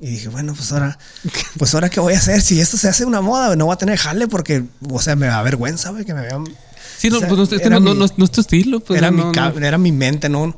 Y 0.00 0.06
dije, 0.10 0.28
bueno, 0.28 0.54
pues 0.54 0.70
ahora, 0.72 0.98
pues 1.58 1.74
ahora 1.74 1.88
qué 1.88 2.00
voy 2.00 2.14
a 2.14 2.18
hacer. 2.18 2.40
Si 2.42 2.60
esto 2.60 2.76
se 2.76 2.88
hace 2.88 3.04
una 3.04 3.20
moda, 3.20 3.54
no 3.56 3.66
voy 3.66 3.74
a 3.74 3.76
tener 3.78 3.96
jale 3.98 4.26
porque, 4.28 4.64
o 4.90 5.00
sea, 5.00 5.14
me 5.16 5.26
da 5.26 5.40
vergüenza, 5.42 5.90
güey, 5.90 6.04
que 6.04 6.14
me 6.14 6.22
vean. 6.22 6.44
Sí, 6.98 7.10
no, 7.10 7.16
O 7.16 7.20
sea, 7.20 7.28
pues 7.28 7.38
no, 7.38 7.44
es 7.44 7.50
que 7.50 7.56
era 7.66 7.78
no, 7.80 7.92
mi- 7.94 7.98
no, 7.98 8.06
no 8.16 8.24
es 8.24 8.30
tu 8.32 8.40
estilo. 8.40 8.80
Pues, 8.80 8.98
era, 8.98 9.10
mi 9.12 9.22
era 9.62 9.78
mi 9.78 9.92
mente, 9.92 10.28
¿no? 10.28 10.54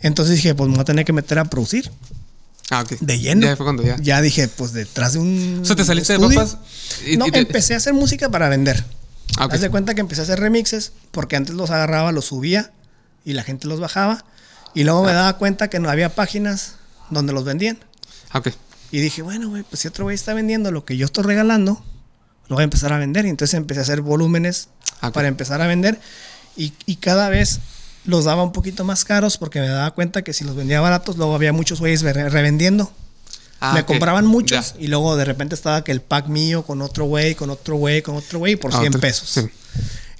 Entonces 0.00 0.36
dije, 0.36 0.54
pues 0.54 0.68
me 0.68 0.74
voy 0.74 0.82
a 0.82 0.84
tener 0.84 1.04
que 1.04 1.12
meter 1.12 1.38
a 1.38 1.44
producir 1.44 1.90
Ah, 2.70 2.80
ok. 2.82 2.98
de 3.00 3.18
lleno. 3.18 3.46
Ya 3.46 3.56
fue 3.56 3.66
cuando 3.66 3.82
ya. 3.82 3.96
Ya 4.00 4.20
dije, 4.22 4.48
pues 4.48 4.72
detrás 4.72 5.12
de 5.14 5.18
un. 5.18 5.60
O 5.62 5.64
sea, 5.64 5.76
te 5.76 5.84
saliste 5.84 6.14
estudio- 6.14 6.30
de 6.30 6.36
papas. 6.36 6.58
y- 7.06 7.16
no, 7.16 7.26
y 7.26 7.30
te- 7.30 7.38
empecé 7.38 7.74
a 7.74 7.76
hacer 7.76 7.92
música 7.94 8.30
para 8.30 8.48
vender. 8.48 8.84
Ah. 9.36 9.48
Haz 9.50 9.60
de 9.60 9.70
cuenta 9.70 9.94
que 9.94 10.00
empecé 10.00 10.20
a 10.22 10.24
hacer 10.24 10.40
remixes 10.40 10.92
porque 11.10 11.36
antes 11.36 11.54
los 11.54 11.70
agarraba, 11.70 12.12
los 12.12 12.26
subía 12.26 12.72
y 13.24 13.32
la 13.34 13.42
gente 13.42 13.66
los 13.68 13.80
bajaba. 13.80 14.24
Y 14.74 14.84
luego 14.84 15.04
me 15.04 15.12
daba 15.12 15.36
cuenta 15.38 15.68
que 15.68 15.78
no 15.78 15.88
había 15.90 16.14
páginas 16.14 16.76
donde 17.10 17.32
los 17.32 17.44
vendían. 17.44 17.78
Ah, 18.30 18.38
ok. 18.38 18.48
Y 18.90 18.98
dije, 19.00 19.22
bueno, 19.22 19.48
güey, 19.50 19.62
pues 19.64 19.80
si 19.80 19.88
otro 19.88 20.04
güey 20.04 20.14
está 20.14 20.34
vendiendo 20.34 20.70
lo 20.70 20.84
que 20.84 20.96
yo 20.96 21.04
estoy 21.06 21.24
regalando, 21.24 21.84
lo 22.48 22.56
voy 22.56 22.62
a 22.62 22.64
empezar 22.64 22.92
a 22.92 22.98
vender. 22.98 23.26
Y 23.26 23.28
entonces 23.28 23.54
empecé 23.54 23.80
a 23.80 23.82
hacer 23.82 24.00
volúmenes 24.00 24.68
Ah, 25.00 25.10
para 25.12 25.28
empezar 25.28 25.60
a 25.60 25.66
vender. 25.66 25.98
Y, 26.56 26.72
y 26.86 26.96
cada 26.96 27.28
vez 27.28 27.58
los 28.04 28.24
daba 28.24 28.42
un 28.42 28.52
poquito 28.52 28.84
más 28.84 29.04
caros 29.04 29.38
porque 29.38 29.60
me 29.60 29.68
daba 29.68 29.90
cuenta 29.92 30.22
que 30.22 30.32
si 30.32 30.44
los 30.44 30.54
vendía 30.56 30.80
baratos, 30.80 31.16
luego 31.16 31.34
había 31.34 31.52
muchos 31.52 31.80
güeyes 31.80 32.02
re- 32.02 32.28
revendiendo. 32.28 32.92
Ah, 33.60 33.72
me 33.72 33.84
compraban 33.84 34.26
muchos 34.26 34.74
y 34.78 34.88
luego 34.88 35.16
de 35.16 35.24
repente 35.24 35.54
estaba 35.54 35.82
que 35.84 35.92
el 35.92 36.02
pack 36.02 36.26
mío 36.28 36.64
con 36.64 36.82
otro 36.82 37.06
güey, 37.06 37.34
con 37.34 37.48
otro 37.50 37.76
güey, 37.76 38.02
con 38.02 38.14
otro 38.16 38.38
güey 38.38 38.56
por 38.56 38.72
Ah, 38.74 38.78
100 38.80 38.88
otro- 38.88 39.00
pesos. 39.00 39.28
sí. 39.30 39.40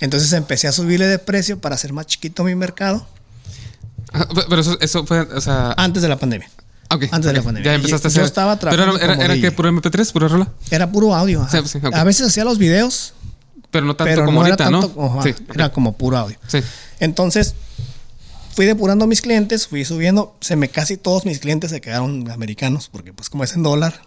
Entonces 0.00 0.32
empecé 0.32 0.66
a 0.66 0.72
subirle 0.72 1.06
de 1.06 1.18
precio 1.18 1.58
para 1.58 1.74
hacer 1.74 1.92
más 1.92 2.06
chiquito 2.06 2.42
mi 2.44 2.54
mercado 2.54 3.06
Ah, 4.12 4.26
pe- 4.32 4.44
Pero 4.48 4.60
eso, 4.60 4.76
eso 4.80 5.04
fue, 5.06 5.20
o 5.20 5.40
sea. 5.40 5.74
antes 5.76 6.00
de 6.02 6.08
la 6.08 6.16
pandemia. 6.16 6.48
ah, 6.88 6.94
ok, 6.96 7.04
antes 7.10 7.24
de 7.32 7.32
la 7.36 7.42
pandemia. 7.42 7.70
Ya 7.70 7.74
empezaste 7.74 8.08
a 8.08 8.10
Yo 8.10 8.14
hacer. 8.20 8.24
estaba 8.24 8.56
Pero 8.58 8.96
era, 8.96 9.14
era, 9.14 9.34
que 9.34 9.50
puro 9.52 9.68
MP3, 9.68 10.12
pura 10.12 10.28
rola. 10.28 10.48
Era 10.70 10.90
puro 10.90 11.14
audio. 11.14 11.46
Sí, 11.50 11.58
sí. 11.66 11.80
A 11.92 12.04
veces 12.04 12.28
hacía 12.28 12.44
los 12.44 12.58
videos, 12.58 13.12
Pero 13.70 13.86
no 13.86 13.96
tanto 13.96 14.10
pero 14.12 14.24
como 14.24 14.40
no 14.40 14.46
ahorita, 14.46 14.64
era 14.64 14.70
¿no? 14.70 14.80
tanto, 14.86 15.22
era 15.54 15.72
como 15.72 15.96
puro 15.96 16.16
audio. 16.16 16.36
Sí. 16.46 16.60
Entonces, 17.00 17.54
fui 18.54 18.66
depurando 18.66 19.06
mis 19.06 19.20
clientes, 19.20 19.66
fui 19.66 19.84
subiendo, 19.84 20.36
se 20.40 20.56
me 20.56 20.68
casi 20.68 20.96
todos 20.96 21.24
mis 21.26 21.38
clientes 21.40 21.70
se 21.70 21.80
quedaron 21.80 22.30
americanos, 22.30 22.88
porque 22.90 23.12
pues 23.12 23.28
como 23.30 23.44
es 23.44 23.52
en 23.54 23.62
dólar, 23.62 24.00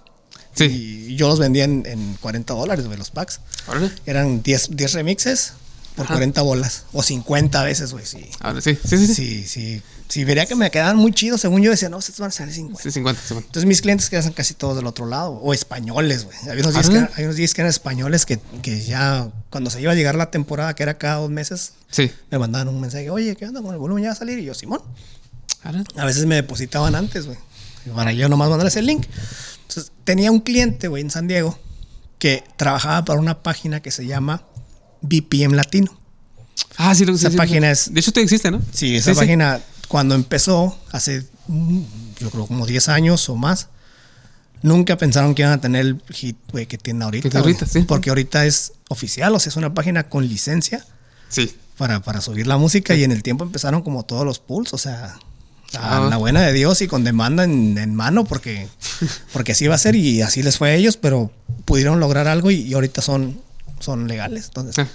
Sí. 0.55 0.63
y 1.09 1.15
yo 1.15 1.27
los 1.27 1.37
vendía 1.39 1.65
en, 1.65 1.83
en 1.85 2.15
40 2.19 2.53
dólares, 2.53 2.85
los 2.85 3.11
packs. 3.11 3.41
Órale. 3.67 3.91
Eran 4.07 4.41
10, 4.41 4.69
10 4.75 4.93
remixes 4.93 5.53
por 5.95 6.05
Ajá. 6.05 6.15
40 6.15 6.41
bolas, 6.41 6.85
o 6.93 7.03
50 7.03 7.63
veces, 7.63 7.91
güey, 7.91 8.05
sí. 8.05 8.25
Ahora 8.39 8.61
sí. 8.61 8.75
Sí, 8.83 8.97
sí, 8.97 9.07
sí. 9.07 9.13
Sí, 9.15 9.43
sí. 9.47 9.81
Si 10.09 10.23
vería 10.23 10.45
que 10.45 10.55
me 10.55 10.71
quedaban 10.71 10.95
muy 10.95 11.11
chidos, 11.11 11.41
según 11.41 11.61
yo 11.61 11.69
decía, 11.71 11.89
no, 11.89 11.99
estos 11.99 12.17
van 12.19 12.29
a 12.29 12.31
salir 12.31 12.53
50. 12.53 12.81
Sí, 12.81 12.91
50, 12.91 13.21
50. 13.21 13.47
Entonces 13.47 13.67
mis 13.67 13.81
clientes 13.81 14.09
quedan 14.09 14.31
casi 14.31 14.53
todos 14.53 14.77
del 14.77 14.87
otro 14.87 15.05
lado, 15.05 15.31
o 15.33 15.53
españoles, 15.53 16.23
güey. 16.25 16.37
Hay 16.49 16.59
unos 16.59 16.73
días, 16.73 16.89
que, 16.89 17.07
hay 17.15 17.23
unos 17.25 17.35
días 17.35 17.53
que 17.53 17.61
eran 17.61 17.69
españoles 17.69 18.25
que, 18.25 18.39
que 18.61 18.81
ya, 18.83 19.29
cuando 19.49 19.69
se 19.69 19.81
iba 19.81 19.91
a 19.91 19.95
llegar 19.95 20.15
la 20.15 20.31
temporada, 20.31 20.73
que 20.75 20.83
era 20.83 20.97
cada 20.97 21.15
dos 21.15 21.29
meses, 21.29 21.73
Sí. 21.91 22.09
me 22.31 22.39
mandaban 22.39 22.69
un 22.69 22.79
mensaje, 22.79 23.09
oye, 23.09 23.35
¿qué 23.35 23.45
onda 23.45 23.61
con 23.61 23.73
el 23.73 23.79
volumen? 23.79 24.03
¿Ya 24.03 24.09
va 24.09 24.13
a 24.13 24.17
salir? 24.17 24.39
Y 24.39 24.45
yo, 24.45 24.53
Simón. 24.53 24.81
A 25.97 26.05
veces 26.05 26.25
me 26.25 26.35
depositaban 26.35 26.95
antes, 26.95 27.25
güey. 27.25 27.37
Para 27.93 28.13
yo 28.13 28.29
nomás 28.29 28.49
mandarles 28.49 28.75
el 28.77 28.85
link. 28.85 29.05
Entonces, 29.67 29.91
tenía 30.05 30.31
un 30.31 30.39
cliente, 30.39 30.87
güey, 30.87 31.01
en 31.03 31.09
San 31.09 31.27
Diego, 31.27 31.57
que 32.19 32.43
trabajaba 32.57 33.03
para 33.03 33.19
una 33.19 33.43
página 33.43 33.81
que 33.81 33.91
se 33.91 34.05
llama 34.05 34.43
BPM 35.01 35.53
Latino. 35.55 35.99
Ah, 36.77 36.95
sí, 36.95 37.05
lo 37.05 37.11
que 37.13 37.17
Esa 37.19 37.31
página 37.31 37.71
es- 37.71 37.93
De 37.93 37.99
hecho, 37.99 38.11
te 38.13 38.21
existe, 38.21 38.51
¿no? 38.51 38.61
Sí, 38.73 38.95
esa 38.95 39.13
página, 39.13 39.59
cuando 39.87 40.15
empezó, 40.15 40.77
hace, 40.91 41.25
mm, 41.47 41.81
yo 42.19 42.29
creo, 42.29 42.45
como 42.47 42.65
10 42.65 42.89
años 42.89 43.27
o 43.29 43.35
más, 43.35 43.69
nunca 44.61 44.97
pensaron 44.97 45.35
que 45.35 45.43
iban 45.43 45.53
a 45.53 45.61
tener 45.61 45.81
el 45.85 46.01
hit, 46.09 46.37
güey, 46.51 46.65
que 46.65 46.77
tienen 46.77 47.03
ahorita. 47.03 47.29
Que 47.29 47.37
ahorita, 47.37 47.65
sí. 47.65 47.81
Porque 47.83 48.09
ahorita 48.09 48.45
es 48.45 48.73
oficial, 48.89 49.33
o 49.35 49.39
sea, 49.39 49.49
es 49.49 49.55
una 49.57 49.73
página 49.73 50.09
con 50.09 50.27
licencia 50.27 50.83
Sí. 51.29 51.55
para, 51.77 52.01
para 52.01 52.21
subir 52.21 52.47
la 52.47 52.57
música 52.57 52.95
y 52.95 53.03
en 53.03 53.11
el 53.11 53.21
tiempo 53.23 53.43
empezaron 53.43 53.81
como 53.81 54.03
todos 54.03 54.25
los 54.25 54.39
pools, 54.39 54.73
o 54.73 54.77
sea, 54.77 55.17
a 55.77 55.97
Ah. 55.97 56.07
la 56.09 56.15
buena 56.17 56.41
de 56.41 56.53
Dios 56.53 56.81
y 56.81 56.87
con 56.87 57.03
demanda 57.03 57.43
en, 57.43 57.77
en 57.77 57.93
mano 57.93 58.23
porque, 58.23 58.67
porque 59.33 59.51
así 59.51 59.67
va 59.67 59.75
a 59.75 59.77
ser 59.77 59.95
y 59.95 60.21
así 60.21 60.41
les 60.41 60.57
fue 60.57 60.69
a 60.71 60.75
ellos, 60.75 60.95
pero 60.97 61.29
pudieron 61.65 61.99
lograr 61.99 62.27
algo 62.27 62.51
y, 62.51 62.61
y 62.61 62.73
ahorita 62.73 63.01
son, 63.01 63.41
son 63.79 64.07
legales. 64.07 64.45
Entonces, 64.47 64.75
Sí. 64.75 64.91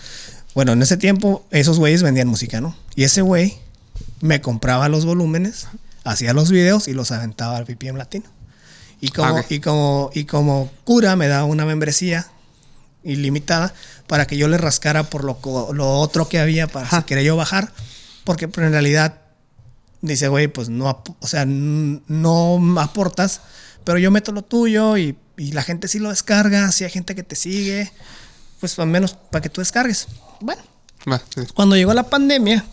bueno, 0.55 0.73
en 0.73 0.81
ese 0.83 0.97
tiempo 0.97 1.45
esos 1.51 1.79
güeyes 1.79 2.03
vendían 2.03 2.27
música, 2.29 2.61
¿no? 2.63 2.75
Y 2.97 3.05
ese 3.05 3.21
güey 3.23 3.59
me 4.23 4.41
compraba 4.41 4.89
los 4.89 5.05
volúmenes, 5.05 5.67
hacía 6.05 6.33
los 6.33 6.51
videos 6.51 6.89
y 6.89 6.95
los 6.95 7.11
aventaba 7.11 7.59
al 7.59 7.65
BPM 7.65 7.99
Latino. 7.99 8.25
Y 9.01 9.09
como, 9.09 9.37
Ah, 9.37 9.45
y 9.49 9.59
como, 9.61 10.11
y 10.15 10.25
como 10.25 10.71
cura 10.85 11.17
me 11.17 11.27
daba 11.29 11.45
una 11.45 11.67
membresía 11.67 12.29
ilimitada 13.03 13.75
para 14.07 14.27
que 14.29 14.37
yo 14.37 14.47
le 14.47 14.59
rascara 14.59 15.03
por 15.11 15.25
lo, 15.25 15.39
lo 15.73 15.99
otro 15.99 16.29
que 16.29 16.39
había 16.39 16.69
para 16.69 16.89
si 16.89 16.95
Ajá. 16.97 17.05
quería 17.05 17.25
yo 17.25 17.37
bajar. 17.37 17.73
Porque 18.23 18.47
pero 18.47 18.69
en 18.69 18.73
realidad 18.73 19.21
dice, 20.03 20.29
güey, 20.29 20.47
pues 20.47 20.69
no, 20.69 21.03
o 21.19 21.27
sea, 21.27 21.45
no 21.47 22.81
aportas, 22.81 23.41
pero 23.83 23.99
yo 23.99 24.13
meto 24.13 24.31
lo 24.31 24.43
tuyo 24.43 24.97
y, 24.97 25.17
y 25.37 25.51
la 25.51 25.65
gente 25.65 25.89
sí 25.89 25.99
lo 25.99 26.11
descarga, 26.11 26.71
si 26.71 26.85
hay 26.85 26.91
gente 26.91 27.17
que 27.17 27.25
te 27.25 27.35
sigue, 27.35 27.91
pues 28.61 28.79
al 28.79 28.87
menos 28.87 29.15
para 29.15 29.43
que 29.43 29.49
tú 29.49 29.61
descargues. 29.61 30.07
Bueno, 30.41 30.63
sí. 31.35 31.41
cuando 31.55 31.75
llegó 31.75 31.93
la 31.93 32.05
pandemia, 32.09 32.65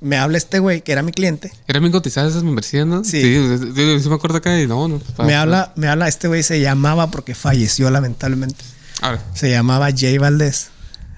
me 0.00 0.16
habla 0.16 0.38
este 0.38 0.58
güey, 0.58 0.82
que 0.82 0.92
era 0.92 1.02
mi 1.02 1.12
cliente, 1.12 1.52
Eran 1.68 1.82
bien 1.82 1.92
cotizadas 1.92 2.30
esas 2.30 2.42
membresías, 2.42 2.86
¿no? 2.86 3.04
Sí. 3.04 3.20
Sí, 3.22 4.08
me 4.08 4.14
acuerdo 4.14 4.38
acá 4.38 4.58
y 4.60 4.66
no, 4.66 4.88
no. 4.88 4.98
pa- 4.98 5.24
me 5.24 5.34
habla, 5.34 5.72
me 5.76 5.88
habla, 5.88 6.08
este 6.08 6.26
güey 6.28 6.42
se 6.42 6.60
llamaba 6.60 7.10
porque 7.10 7.34
falleció 7.34 7.90
lamentablemente. 7.90 8.64
Ahora. 9.02 9.22
se 9.34 9.50
llamaba 9.50 9.88
Jay 9.96 10.18
Valdés. 10.18 10.68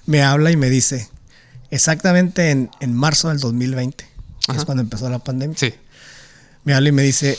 Me 0.07 0.23
habla 0.23 0.51
y 0.53 0.57
me 0.57 0.69
dice, 0.71 1.09
exactamente 1.71 2.51
en, 2.51 2.71
en 2.81 2.95
marzo 2.95 3.29
del 3.29 3.39
2020, 3.39 4.05
que 4.51 4.57
es 4.57 4.65
cuando 4.65 4.83
empezó 4.83 5.09
la 5.11 5.19
pandemia, 5.19 5.57
Sí. 5.57 5.73
me 6.65 6.75
habla 6.75 6.89
y 6.89 6.93
me 6.93 7.03
dice, 7.03 7.39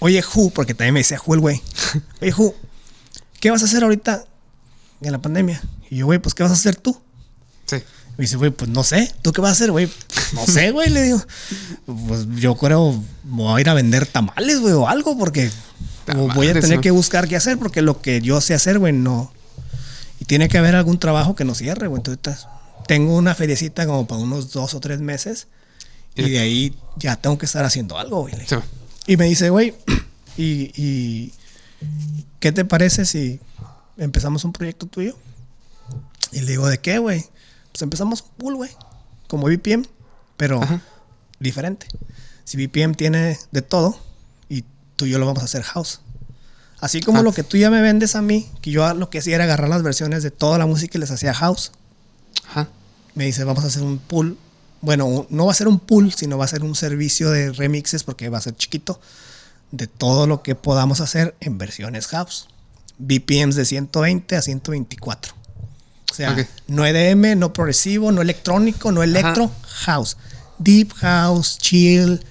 oye, 0.00 0.22
Ju, 0.22 0.52
porque 0.52 0.74
también 0.74 0.94
me 0.94 1.00
dice 1.00 1.16
Ju 1.16 1.34
el 1.34 1.40
güey, 1.40 1.60
oye, 2.22 2.32
Ju, 2.32 2.54
¿qué 3.40 3.50
vas 3.50 3.62
a 3.62 3.66
hacer 3.66 3.82
ahorita 3.82 4.24
en 5.00 5.12
la 5.12 5.18
pandemia? 5.20 5.60
Y 5.90 5.96
yo, 5.98 6.06
güey, 6.06 6.18
pues, 6.18 6.34
¿qué 6.34 6.42
vas 6.42 6.50
a 6.52 6.54
hacer 6.54 6.76
tú? 6.76 7.00
Sí. 7.66 7.76
Me 8.16 8.22
dice, 8.22 8.36
güey, 8.36 8.50
pues 8.50 8.70
no 8.70 8.84
sé. 8.84 9.12
¿Tú 9.22 9.32
qué 9.32 9.40
vas 9.40 9.50
a 9.50 9.52
hacer, 9.52 9.70
güey? 9.70 9.90
No 10.34 10.46
sé, 10.46 10.70
güey, 10.70 10.90
le 10.90 11.02
digo. 11.02 11.22
Pues 12.08 12.26
yo 12.36 12.54
creo, 12.56 13.02
voy 13.24 13.58
a 13.58 13.60
ir 13.60 13.68
a 13.68 13.74
vender 13.74 14.06
tamales, 14.06 14.60
güey, 14.60 14.74
o 14.74 14.86
algo, 14.88 15.16
porque 15.16 15.50
o 16.08 16.14
voy 16.14 16.24
a 16.24 16.28
Tamales, 16.28 16.60
tener 16.60 16.76
¿no? 16.78 16.82
que 16.82 16.90
buscar 16.90 17.26
qué 17.28 17.36
hacer, 17.36 17.58
porque 17.58 17.80
lo 17.80 18.02
que 18.02 18.20
yo 18.20 18.40
sé 18.40 18.54
hacer, 18.54 18.78
güey, 18.78 18.92
no. 18.92 19.32
Y 20.20 20.26
tiene 20.26 20.48
que 20.48 20.58
haber 20.58 20.74
algún 20.74 20.98
trabajo 20.98 21.34
que 21.34 21.44
nos 21.44 21.58
cierre, 21.58 21.86
güey. 21.86 22.02
Entonces, 22.04 22.46
tengo 22.86 23.16
una 23.16 23.34
feriecita 23.34 23.86
como 23.86 24.06
para 24.06 24.20
unos 24.20 24.52
dos 24.52 24.74
o 24.74 24.80
tres 24.80 25.00
meses, 25.00 25.46
y 26.14 26.28
de 26.28 26.38
ahí 26.40 26.76
ya 26.96 27.16
tengo 27.16 27.38
que 27.38 27.46
estar 27.46 27.64
haciendo 27.64 27.98
algo, 27.98 28.20
güey. 28.22 28.34
Sí. 28.46 28.56
Y 29.06 29.16
me 29.16 29.24
dice, 29.24 29.48
güey, 29.48 29.74
¿y, 30.36 30.70
y 30.76 31.32
qué 32.40 32.52
te 32.52 32.64
parece 32.64 33.06
si 33.06 33.40
empezamos 33.96 34.44
un 34.44 34.52
proyecto 34.52 34.86
tuyo? 34.86 35.16
Y 36.30 36.40
le 36.40 36.52
digo, 36.52 36.68
¿de 36.68 36.78
qué, 36.78 36.98
güey? 36.98 37.24
Pues 37.72 37.82
empezamos 37.82 38.22
pool, 38.22 38.56
güey. 38.56 38.70
Como 39.28 39.46
BPM, 39.46 39.86
pero 40.36 40.62
Ajá. 40.62 40.80
diferente. 41.40 41.86
Si 42.44 42.56
BPM 42.56 42.94
tiene 42.94 43.38
de 43.50 43.62
todo 43.62 43.96
y 44.48 44.64
tú 44.96 45.06
y 45.06 45.10
yo 45.10 45.18
lo 45.18 45.26
vamos 45.26 45.42
a 45.42 45.46
hacer 45.46 45.62
house. 45.62 46.00
Así 46.80 47.00
como 47.00 47.20
Ah. 47.20 47.22
lo 47.22 47.32
que 47.32 47.44
tú 47.44 47.56
ya 47.56 47.70
me 47.70 47.80
vendes 47.80 48.16
a 48.16 48.22
mí, 48.22 48.50
que 48.60 48.70
yo 48.70 48.92
lo 48.94 49.08
que 49.08 49.18
hacía 49.18 49.36
era 49.36 49.44
agarrar 49.44 49.68
las 49.68 49.82
versiones 49.82 50.22
de 50.22 50.30
toda 50.30 50.58
la 50.58 50.66
música 50.66 50.98
y 50.98 51.00
les 51.00 51.10
hacía 51.10 51.32
house. 51.32 51.72
Ajá. 52.48 52.68
Me 53.14 53.24
dice, 53.26 53.44
vamos 53.44 53.64
a 53.64 53.68
hacer 53.68 53.82
un 53.82 53.98
pool. 53.98 54.36
Bueno, 54.80 55.26
no 55.30 55.46
va 55.46 55.52
a 55.52 55.54
ser 55.54 55.68
un 55.68 55.78
pool, 55.78 56.12
sino 56.12 56.38
va 56.38 56.44
a 56.44 56.48
ser 56.48 56.64
un 56.64 56.74
servicio 56.74 57.30
de 57.30 57.52
remixes 57.52 58.02
porque 58.02 58.28
va 58.28 58.38
a 58.38 58.42
ser 58.42 58.56
chiquito 58.56 59.00
de 59.70 59.86
todo 59.86 60.26
lo 60.26 60.42
que 60.42 60.56
podamos 60.56 61.00
hacer 61.00 61.36
en 61.40 61.56
versiones 61.56 62.08
house. 62.08 62.48
BPMs 62.98 63.54
de 63.54 63.64
120 63.64 64.36
a 64.36 64.42
124. 64.42 65.34
O 66.12 66.14
sea, 66.14 66.36
no 66.68 66.84
EDM, 66.86 67.38
no 67.38 67.52
progresivo, 67.54 68.12
no 68.12 68.20
electrónico, 68.22 68.92
no 68.92 69.02
electro, 69.02 69.50
house. 69.86 70.16
Deep 70.58 70.92
house, 70.96 71.56
chill, 71.58 72.22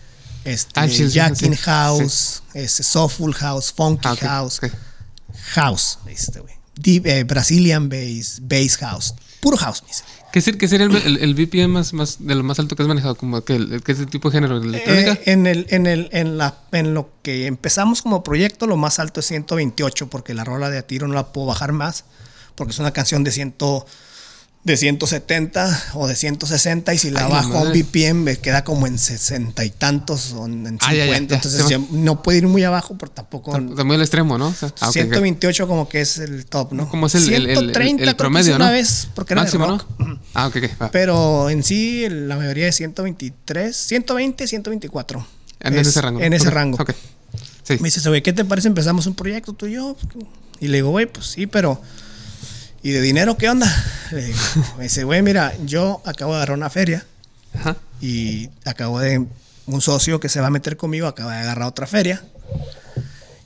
este, 0.46 0.80
Ah, 0.80 0.88
chill, 0.88 1.10
sí, 1.10 1.16
jacking 1.18 1.54
sí, 1.56 1.62
house, 1.64 2.44
este, 2.54 2.84
soulful 2.84 3.34
house, 3.34 3.74
funky 3.76 4.08
Ah, 4.08 4.16
house, 4.22 4.60
house, 5.54 5.98
este, 6.08 6.40
güey. 6.40 6.54
deep, 6.76 7.06
eh, 7.08 7.24
Brazilian 7.24 7.90
bass, 7.90 8.40
bass 8.44 8.78
house. 8.78 9.14
Puro 9.40 9.58
house, 9.58 9.82
me 9.82 9.88
dice. 9.90 10.04
¿Qué, 10.32 10.40
ser- 10.40 10.58
qué 10.58 10.68
sería 10.68 10.86
el, 10.86 10.96
el, 10.96 11.18
el 11.18 11.34
BPM 11.36 11.68
más, 11.68 11.92
más, 11.94 12.18
de 12.20 12.36
lo 12.36 12.44
más 12.44 12.58
alto 12.60 12.76
que 12.76 12.84
has 12.84 12.88
manejado? 12.88 13.16
Como 13.16 13.44
que, 13.44 13.56
el- 13.56 13.82
¿Qué 13.84 13.92
es 13.92 14.00
el 14.00 14.06
tipo 14.06 14.30
de 14.30 14.38
género? 14.38 14.60
¿De 14.60 14.68
electrónica? 14.68 15.14
Eh, 15.14 15.22
en, 15.26 15.48
el, 15.48 15.66
en, 15.70 15.88
el, 15.88 16.08
en, 16.14 16.38
la, 16.38 16.56
en 16.72 16.94
lo 16.94 17.10
que 17.24 17.48
empezamos 17.48 18.02
como 18.02 18.24
proyecto, 18.24 18.68
lo 18.68 18.78
más 18.78 19.00
alto 19.00 19.20
es 19.20 19.26
128, 19.26 20.10
porque 20.10 20.34
la 20.34 20.44
rola 20.46 20.70
de 20.70 20.78
a 20.78 20.84
tiro 20.84 21.08
no 21.08 21.16
la 21.16 21.34
puedo 21.34 21.48
bajar 21.48 21.72
más, 21.74 22.06
porque 22.56 22.72
es 22.72 22.80
una 22.80 22.92
canción 22.92 23.24
de, 23.24 23.32
ciento, 23.32 23.86
de 24.64 24.78
170 24.78 25.84
o 25.96 26.08
de 26.08 26.16
160, 26.16 26.94
y 26.94 26.98
si 26.98 27.10
la 27.10 27.26
Ay, 27.26 27.32
bajo 27.32 27.58
a 27.58 27.62
un. 27.64 27.74
BPM 27.74 28.14
me 28.24 28.38
queda 28.38 28.64
como 28.64 28.86
en 28.88 29.00
60 29.00 29.64
y 29.66 29.70
tantos 29.72 30.34
o 30.34 30.46
en 30.46 30.64
50. 30.80 30.86
Ah, 30.88 30.94
ya, 30.94 31.06
ya, 31.06 31.18
entonces 31.18 31.68
ya 31.68 31.80
no 31.92 32.22
puede 32.22 32.40
ir 32.40 32.48
muy 32.48 32.64
abajo, 32.64 32.96
pero 32.98 33.12
tampoco. 33.12 33.58
Está 33.58 33.84
muy 33.84 33.96
al 33.96 34.02
extremo, 34.02 34.38
¿no? 34.38 34.48
O 34.50 34.54
sea, 34.54 34.70
ah, 34.82 34.90
ok, 34.90 34.96
ok. 34.98 35.02
128 35.14 35.68
como 35.68 35.90
que 35.90 36.02
es 36.02 36.18
el 36.20 36.46
top, 36.46 36.74
¿no? 36.74 36.88
Como 36.90 37.08
es 37.08 37.16
el, 37.16 37.24
el, 37.34 37.34
el- 37.34 37.50
el- 37.50 37.58
130 37.58 38.04
el 38.04 38.16
promedio, 38.16 38.56
una 38.56 38.68
¿no? 38.68 38.72
vez, 38.72 39.08
porque 39.16 39.34
era 39.34 39.42
de 39.42 39.46
Máximo, 39.46 39.68
rock. 39.68 39.86
¿no? 40.00 40.20
Ah, 40.34 40.48
ok, 40.48 40.56
ok. 40.58 40.82
va. 40.82 40.92
Pero 40.92 41.50
en 41.50 41.64
sí, 41.64 42.08
la 42.10 42.38
mayoría 42.38 42.68
es 42.68 42.76
123, 42.78 43.76
120, 43.76 44.48
124. 44.48 45.28
En 45.62 45.78
Es- 45.78 45.88
ese 45.88 46.02
rango. 46.02 46.22
En 46.22 46.34
ese 46.34 46.48
Ok, 46.48 46.54
rango. 46.54 46.78
Sí. 47.64 47.76
Me 47.80 47.90
dice, 47.90 48.08
güey, 48.10 48.22
¿qué 48.24 48.34
te 48.34 48.44
parece? 48.46 48.68
Empezamos 48.68 49.06
un 49.08 49.14
proyecto 49.16 49.54
tú 49.54 49.66
y 49.68 49.74
yo. 49.74 49.96
Y 50.60 50.68
le 50.68 50.78
digo, 50.78 50.90
güey, 50.92 51.06
pues 51.06 51.28
sí, 51.28 51.48
pero. 51.48 51.82
¿Y 52.84 52.92
de 52.92 53.02
dinero 53.02 53.38
qué 53.38 53.50
onda? 53.50 53.68
Le 54.12 54.26
digo, 54.26 54.40
me 54.78 54.84
dice, 54.84 55.04
güey, 55.04 55.22
mira, 55.22 55.54
yo 55.66 56.02
acabo 56.06 56.32
de 56.32 56.38
agarrar 56.38 56.58
una 56.58 56.70
feria 56.70 57.06
Ajá. 57.54 57.78
y 58.00 58.50
acabo 58.66 59.00
de. 59.00 59.28
Un 59.68 59.80
socio 59.80 60.20
que 60.20 60.28
se 60.28 60.42
va 60.42 60.48
a 60.48 60.50
meter 60.50 60.76
conmigo 60.76 61.08
acaba 61.08 61.36
de 61.36 61.42
agarrar 61.42 61.68
otra 61.68 61.86
feria 61.86 62.22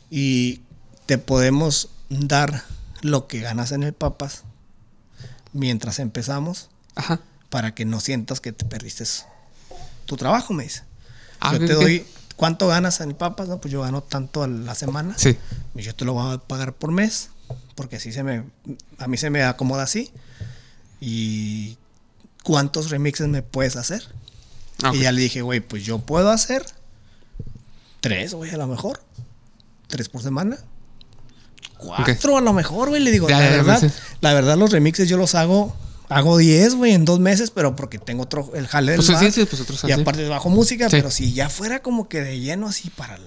y 0.09 0.61
te 1.05 1.17
podemos 1.17 1.89
dar 2.09 2.63
lo 3.01 3.27
que 3.27 3.41
ganas 3.41 3.73
en 3.73 3.83
el 3.83 3.93
Papas 3.93 4.43
mientras 5.51 5.99
empezamos 5.99 6.69
Ajá. 6.95 7.19
para 7.49 7.75
que 7.75 7.83
no 7.85 7.99
sientas 7.99 8.39
que 8.39 8.53
te 8.53 8.65
perdiste 8.65 9.03
tu 10.05 10.15
trabajo, 10.15 10.53
me 10.53 10.63
dice. 10.63 10.83
Ah, 11.41 11.53
yo 11.53 11.67
te 11.67 11.73
doy, 11.73 12.07
¿cuánto 12.37 12.67
ganas 12.67 13.01
en 13.01 13.09
el 13.09 13.15
Papas? 13.15 13.49
No, 13.49 13.59
pues 13.59 13.71
yo 13.71 13.81
gano 13.81 14.01
tanto 14.01 14.41
a 14.41 14.47
la 14.47 14.73
semana. 14.73 15.15
Sí. 15.17 15.37
Y 15.75 15.81
yo 15.81 15.93
te 15.93 16.05
lo 16.05 16.13
voy 16.13 16.33
a 16.33 16.37
pagar 16.37 16.73
por 16.73 16.91
mes, 16.91 17.29
porque 17.75 17.97
así 17.97 18.11
se 18.11 18.23
me, 18.23 18.43
a 18.97 19.07
mí 19.07 19.17
se 19.17 19.29
me 19.29 19.43
acomoda 19.43 19.83
así. 19.83 20.11
Y 20.99 21.77
¿cuántos 22.43 22.89
remixes 22.89 23.27
me 23.27 23.41
puedes 23.41 23.75
hacer? 23.75 24.03
Ah. 24.83 24.91
Y 24.93 24.99
ya 25.01 25.11
le 25.11 25.21
dije, 25.21 25.41
güey, 25.41 25.59
pues 25.59 25.83
yo 25.85 25.99
puedo 25.99 26.29
hacer 26.29 26.65
tres, 28.01 28.33
güey, 28.33 28.51
a 28.51 28.57
lo 28.57 28.67
mejor. 28.67 29.01
Tres 29.87 30.09
por 30.09 30.21
semana. 30.21 30.57
Cuatro 31.77 32.37
a 32.37 32.41
lo 32.41 32.53
mejor, 32.53 32.89
güey. 32.89 33.01
Le 33.01 33.11
digo, 33.11 33.27
Ya, 33.27 33.39
la 33.39 33.45
ya, 33.45 33.51
verdad, 33.57 33.79
sí. 33.79 33.87
la 34.21 34.33
verdad, 34.33 34.57
los 34.57 34.71
remixes 34.71 35.09
yo 35.09 35.17
los 35.17 35.35
hago, 35.35 35.75
hago 36.09 36.37
10, 36.37 36.75
güey, 36.75 36.93
en 36.93 37.05
dos 37.05 37.19
meses, 37.19 37.51
pero 37.51 37.75
porque 37.75 37.99
tengo 37.99 38.23
otro, 38.23 38.51
el 38.55 38.67
jale 38.67 38.91
del 38.93 38.97
Pues 38.99 39.07
sí, 39.07 39.13
bar, 39.13 39.31
sí, 39.31 39.45
pues 39.45 39.61
otros 39.61 39.83
Y 39.83 39.91
aparte 39.91 40.27
bajo 40.27 40.49
música, 40.49 40.89
Sí. 40.89 40.97
pero 40.97 41.11
si 41.11 41.33
ya 41.33 41.49
fuera 41.49 41.81
como 41.81 42.07
que 42.07 42.21
de 42.21 42.39
lleno 42.39 42.67
así 42.67 42.89
para, 42.89 43.15
el- 43.15 43.21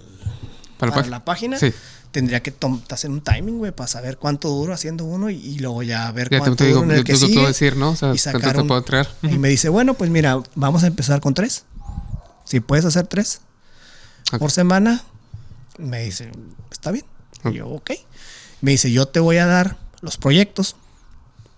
Para 0.79 0.93
para 0.93 1.07
la 1.07 1.19
la 1.19 1.25
página, 1.25 1.59
Sí. 1.59 1.73
Tendría 2.11 2.43
que 2.43 2.55
hacer 2.91 3.11
un 3.11 3.21
timing, 3.21 3.59
güey, 3.59 3.73
para 3.73 3.87
saber 3.89 4.17
cuánto 4.19 4.49
duro 4.49 4.73
haciendo 4.73 5.05
uno 5.05 5.31
y, 5.31 5.37
y 5.37 5.59
luego 5.59 5.83
ya 5.83 6.11
ver 6.13 6.31
Ya 6.31 6.39
cuánto 6.39 6.57
te 6.57 6.67
digo, 6.67 6.81
duro 6.81 6.91
en 6.93 6.99
el 6.99 7.05
que 7.05 7.17
sigue. 7.17 7.35
puedo 7.35 7.49
decir, 7.49 7.77
¿no? 7.77 7.91
O 7.91 7.97
sea, 7.97 8.15
y 8.15 8.19
sacar 8.19 8.57
te 8.57 8.65
puedo 8.65 8.83
traer. 8.83 9.09
Y 9.23 9.39
me 9.39 9.49
dice, 9.49 9.69
bueno, 9.69 9.95
pues 9.95 10.11
mira, 10.11 10.41
vamos 10.55 10.85
a 10.85 10.87
empezar 10.87 11.21
con 11.21 11.35
tres. 11.35 11.65
Si 12.45 12.61
puedes 12.61 12.85
hacer 12.85 13.07
tres 13.07 13.41
Ok. 14.33 14.39
por 14.39 14.51
semana, 14.51 15.03
me 15.79 16.03
dice, 16.05 16.31
está 16.71 16.91
bien. 16.91 17.05
Ok. 17.45 17.53
Y 17.53 17.57
yo, 17.59 17.69
ok. 17.69 17.91
Me 18.61 18.73
dice, 18.73 18.91
yo 18.91 19.07
te 19.07 19.21
voy 19.21 19.37
a 19.37 19.47
dar 19.47 19.77
los 20.01 20.17
proyectos 20.17 20.77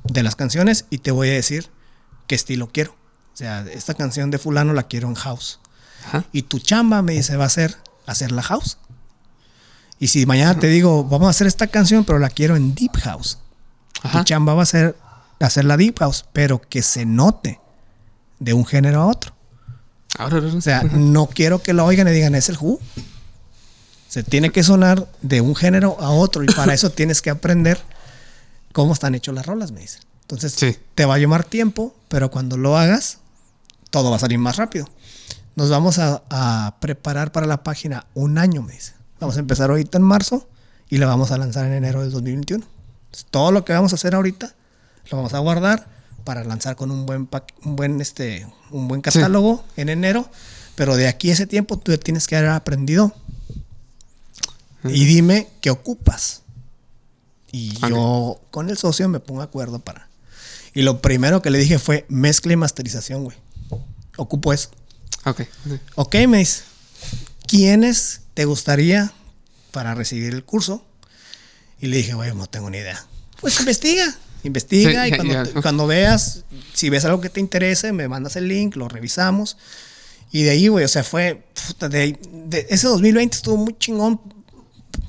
de 0.05 0.23
las 0.23 0.35
canciones 0.37 0.87
y 0.91 0.99
te 0.99 1.11
voy 1.11 1.29
a 1.29 1.33
decir 1.33 1.69
qué 2.27 2.35
estilo 2.35 2.69
quiero. 2.73 2.93
O 3.33 3.37
sea, 3.37 3.65
esta 3.73 3.95
canción 3.95 4.31
de 4.31 4.39
fulano 4.39 4.73
la 4.75 4.85
quiero 4.89 5.09
en 5.09 5.15
house. 5.15 5.61
Ajá. 6.07 6.25
Y 6.33 6.43
tu 6.43 6.59
chamba 6.59 7.03
me 7.03 7.13
dice, 7.15 7.37
va 7.37 7.45
a 7.47 7.51
ser 7.51 7.77
hacer 8.07 8.33
la 8.33 8.43
house. 8.43 8.77
Y 10.01 10.09
si 10.09 10.27
mañana 10.27 10.59
te 10.59 10.67
digo, 10.67 11.05
vamos 11.05 11.27
a 11.29 11.31
hacer 11.31 11.47
esta 11.47 11.67
canción, 11.69 12.05
pero 12.05 12.19
la 12.19 12.31
quiero 12.31 12.57
en 12.57 12.75
deep 12.75 12.97
house. 13.03 13.39
Ajá. 14.03 14.19
Tu 14.19 14.25
chamba 14.25 14.55
va 14.55 14.63
a 14.63 14.67
ser 14.67 14.97
hacer 15.41 15.65
la 15.67 15.77
deep 15.77 15.99
house, 16.01 16.25
pero 16.33 16.61
que 16.61 16.83
se 16.83 17.05
note 17.07 17.61
de 18.39 18.53
un 18.55 18.65
género 18.67 19.03
a 19.03 19.07
otro. 19.07 19.35
O 20.19 20.61
sea, 20.61 20.83
no 20.83 21.27
quiero 21.27 21.63
que 21.63 21.73
lo 21.75 21.85
oigan 21.85 22.09
y 22.09 22.13
digan, 22.13 22.35
es 22.35 22.49
el 22.49 22.57
Who. 22.61 22.81
Se 24.09 24.23
tiene 24.25 24.51
que 24.51 24.65
sonar 24.65 25.07
de 25.23 25.41
un 25.41 25.55
género 25.55 25.97
a 26.01 26.11
otro 26.11 26.43
y 26.43 26.47
para 26.47 26.75
eso 26.75 26.91
tienes 26.91 27.23
que 27.23 27.31
aprender 27.31 27.79
cómo 28.73 28.93
están 28.93 29.15
hechas 29.15 29.35
las 29.35 29.47
rolas, 29.47 29.71
me 29.71 29.81
dice. 29.83 30.01
Entonces, 30.23 30.53
Sí. 30.55 30.77
te 30.95 31.05
va 31.05 31.15
a 31.15 31.19
llevar 31.19 31.45
tiempo, 31.45 31.95
pero 32.09 32.31
cuando 32.31 32.57
lo 32.57 32.77
hagas, 32.77 33.19
todo 33.91 34.11
va 34.11 34.17
a 34.17 34.21
salir 34.21 34.39
más 34.39 34.57
rápido. 34.57 34.89
Nos 35.57 35.71
vamos 35.71 35.99
a, 35.99 36.23
a 36.31 36.77
preparar 36.81 37.33
para 37.33 37.47
la 37.47 37.63
página 37.63 38.07
un 38.15 38.39
año, 38.39 38.63
me 38.63 38.73
dice. 38.73 38.95
Vamos 39.21 39.37
a 39.37 39.41
empezar 39.41 39.71
ahorita 39.71 39.99
en 39.99 40.05
marzo 40.05 40.49
y 40.89 40.99
la 40.99 41.07
vamos 41.07 41.31
a 41.31 41.39
lanzar 41.39 41.67
en 41.67 41.73
enero 41.75 42.03
del 42.03 42.11
2021. 42.11 42.65
Entonces, 43.07 43.27
todo 43.31 43.53
lo 43.53 43.65
que 43.65 43.73
vamos 43.73 43.93
a 43.93 43.97
hacer 43.97 44.15
ahorita 44.15 44.55
lo 45.11 45.17
vamos 45.19 45.35
a 45.35 45.39
guardar 45.39 45.87
para 46.25 46.45
lanzar 46.45 46.77
con 46.77 46.91
un 46.91 47.07
buen, 47.07 47.27
pa- 47.27 47.45
un 47.65 47.77
buen, 47.77 48.01
este, 48.01 48.47
un 48.71 48.89
buen 48.89 49.01
catálogo 49.03 49.65
en 49.77 49.89
enero. 49.89 50.29
Pero 50.75 50.97
de 50.97 51.09
aquí 51.09 51.31
a 51.31 51.35
ese 51.35 51.47
tiempo 51.47 51.77
tú 51.79 51.97
tienes 51.99 52.27
que 52.27 52.37
haber 52.37 52.51
aprendido. 52.51 53.13
Y 54.85 55.05
dime 55.05 55.49
qué 55.61 55.71
ocupas. 55.71 56.43
Y 57.53 57.75
yo 57.91 58.41
con 58.51 58.71
el 58.71 58.79
socio 58.79 59.09
me 59.09 59.21
pongo 59.21 59.41
de 59.41 59.45
acuerdo 59.45 59.81
para. 59.81 60.09
Y 60.73 60.83
lo 60.83 61.03
primero 61.03 61.43
que 61.43 61.51
le 61.51 61.59
dije 61.59 61.79
fue 61.79 62.07
mezcla 62.09 62.53
y 62.53 62.57
masterización, 62.57 63.25
güey. 63.25 63.37
Ocupo 64.17 64.53
eso. 64.53 64.71
Ok. 65.27 65.43
Ok, 65.97 66.15
me 66.29 66.39
dice, 66.39 66.63
¿quiénes 67.47 68.21
te 68.35 68.45
gustaría 68.45 69.13
para 69.71 69.95
recibir 69.95 70.35
el 70.35 70.45
curso? 70.45 70.85
Y 71.81 71.87
le 71.87 71.97
dije, 71.99 72.15
güey, 72.15 72.35
no 72.35 72.47
tengo 72.47 72.69
ni 72.71 72.79
idea. 72.79 73.05
Pues 73.41 73.59
investiga, 73.61 74.15
investiga 74.43 75.05
Sí, 75.07 75.13
y 75.13 75.17
cuando, 75.17 75.63
cuando 75.63 75.87
veas, 75.87 76.45
si 76.75 76.91
ves 76.91 77.05
algo 77.05 77.21
que 77.21 77.31
te 77.31 77.41
interese, 77.41 77.93
me 77.93 78.07
mandas 78.09 78.37
el 78.37 78.49
link, 78.49 78.77
lo 78.77 78.89
revisamos. 78.89 79.57
Y 80.33 80.43
de 80.43 80.51
ahí, 80.51 80.69
güey, 80.69 80.85
o 80.85 80.89
sea, 80.89 81.03
fue, 81.03 81.43
puta, 81.67 81.89
de, 81.89 82.19
de- 82.33 82.67
ese 82.71 82.87
2020 82.87 83.37
estuvo 83.37 83.57
muy 83.57 83.77
chingón. 83.79 84.21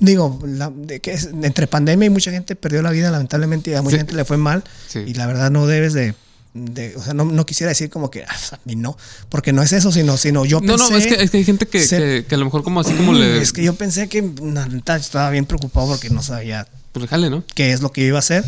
Digo, 0.00 0.40
la- 0.44 0.72
de 0.74 1.00
que 1.00 1.12
es- 1.12 1.26
entre 1.42 1.66
pandemia 1.66 2.06
y 2.06 2.10
mucha 2.10 2.30
gente 2.30 2.56
perdió 2.56 2.82
la 2.82 2.90
vida, 2.90 3.10
lamentablemente, 3.10 3.70
y 3.70 3.74
a 3.74 3.82
mucha 3.82 3.96
Sí. 3.96 3.98
gente 3.98 4.14
le 4.14 4.24
fue 4.24 4.36
mal. 4.38 4.64
Sí. 4.88 5.00
Y 5.06 5.14
la 5.14 5.26
verdad 5.26 5.50
no 5.50 5.66
debes 5.66 5.92
de, 5.92 6.14
de- 6.54 6.94
o 6.96 7.02
sea, 7.02 7.14
no, 7.14 7.24
no 7.24 7.46
quisiera 7.46 7.70
decir 7.70 7.88
como 7.90 8.10
que, 8.10 8.24
"Ah, 8.24 8.36
a 8.52 8.58
mí 8.64 8.76
no, 8.76 8.96
porque 9.28 9.52
no 9.52 9.62
es 9.62 9.72
eso, 9.72 9.90
sino, 9.92 10.16
sino 10.16 10.44
yo 10.44 10.60
No, 10.60 10.76
pensé... 10.76 10.90
no, 10.92 10.96
es 10.98 11.06
que, 11.06 11.22
es 11.22 11.30
que 11.30 11.36
hay 11.38 11.44
gente 11.44 11.66
que, 11.66 11.86
que, 11.88 12.24
que 12.28 12.34
a 12.34 12.38
lo 12.38 12.44
mejor 12.44 12.62
como 12.62 12.80
así 12.80 12.92
como 12.94 13.12
le... 13.14 13.40
Es 13.40 13.52
que 13.52 13.62
yo 13.62 13.74
pensé 13.74 14.08
que, 14.08 14.20
neta, 14.22 14.96
estaba 14.96 15.30
bien 15.30 15.46
preocupado 15.46 15.88
porque 15.88 16.10
no 16.10 16.22
sabía 16.22 16.66
Pues 16.92 17.08
jale, 17.08 17.30
¿no? 17.30 17.42
qué 17.54 17.72
es 17.72 17.80
lo 17.80 17.90
que 17.92 18.04
iba 18.04 18.18
a 18.18 18.20
hacer. 18.20 18.44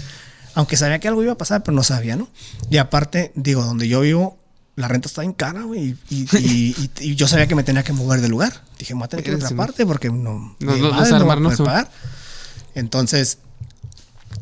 Aunque 0.56 0.76
sabía 0.76 0.98
que 1.01 1.09
algo 1.09 1.22
iba 1.22 1.32
a 1.32 1.39
pasar, 1.39 1.62
pero 1.64 1.74
no 1.74 1.82
sabía, 1.82 2.14
¿no? 2.16 2.28
Y 2.70 2.76
aparte, 2.76 3.32
digo, 3.35 3.64
donde 3.64 3.89
yo 3.89 4.01
vivo, 4.02 4.39
la 4.76 4.86
renta 4.86 5.09
está 5.09 5.24
en 5.24 5.32
cara, 5.32 5.62
güey. 5.62 5.97
Y, 6.10 6.14
y- 6.20 6.28
y- 6.39 6.90
y- 7.01 7.10
y 7.10 7.14
yo 7.16 7.26
sabía 7.26 7.47
que 7.48 7.55
me 7.56 7.64
tenía 7.64 7.82
que 7.82 7.93
mover 7.93 8.20
de 8.20 8.28
lugar. 8.28 8.62
Dije, 8.78 8.94
me 8.94 8.98
voy 9.01 9.06
a 9.06 9.09
tener 9.09 9.24
que 9.24 9.31
ir 9.32 9.36
a 9.36 9.44
otra 9.47 9.56
parte 9.56 9.85
porque 9.86 10.10
no, 10.10 10.14
No, 10.14 10.56
no, 10.60 10.76
no 10.76 10.93
madre, 11.26 11.40
¿no? 11.40 11.56
Sí. 11.56 11.62
pagar. 11.64 11.90
Entonces, 12.76 13.39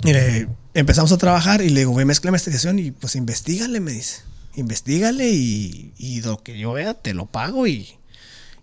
mire, 0.05 0.49
empezamos 0.75 1.13
a 1.13 1.19
trabajar 1.19 1.63
y 1.63 1.69
le 1.71 1.81
digo, 1.81 1.93
güey, 1.93 2.07
mezcla 2.07 2.31
masterización 2.31 2.79
y 2.79 2.91
pues 2.91 3.17
investigale, 3.17 3.81
me 3.81 3.93
dice. 3.93 4.23
Investígale 4.55 5.31
y, 5.31 5.93
y 5.99 6.21
lo 6.23 6.43
que 6.43 6.59
yo 6.59 6.73
vea 6.73 6.95
te 6.95 7.15
lo 7.15 7.27
pago 7.27 7.67
y, 7.67 7.95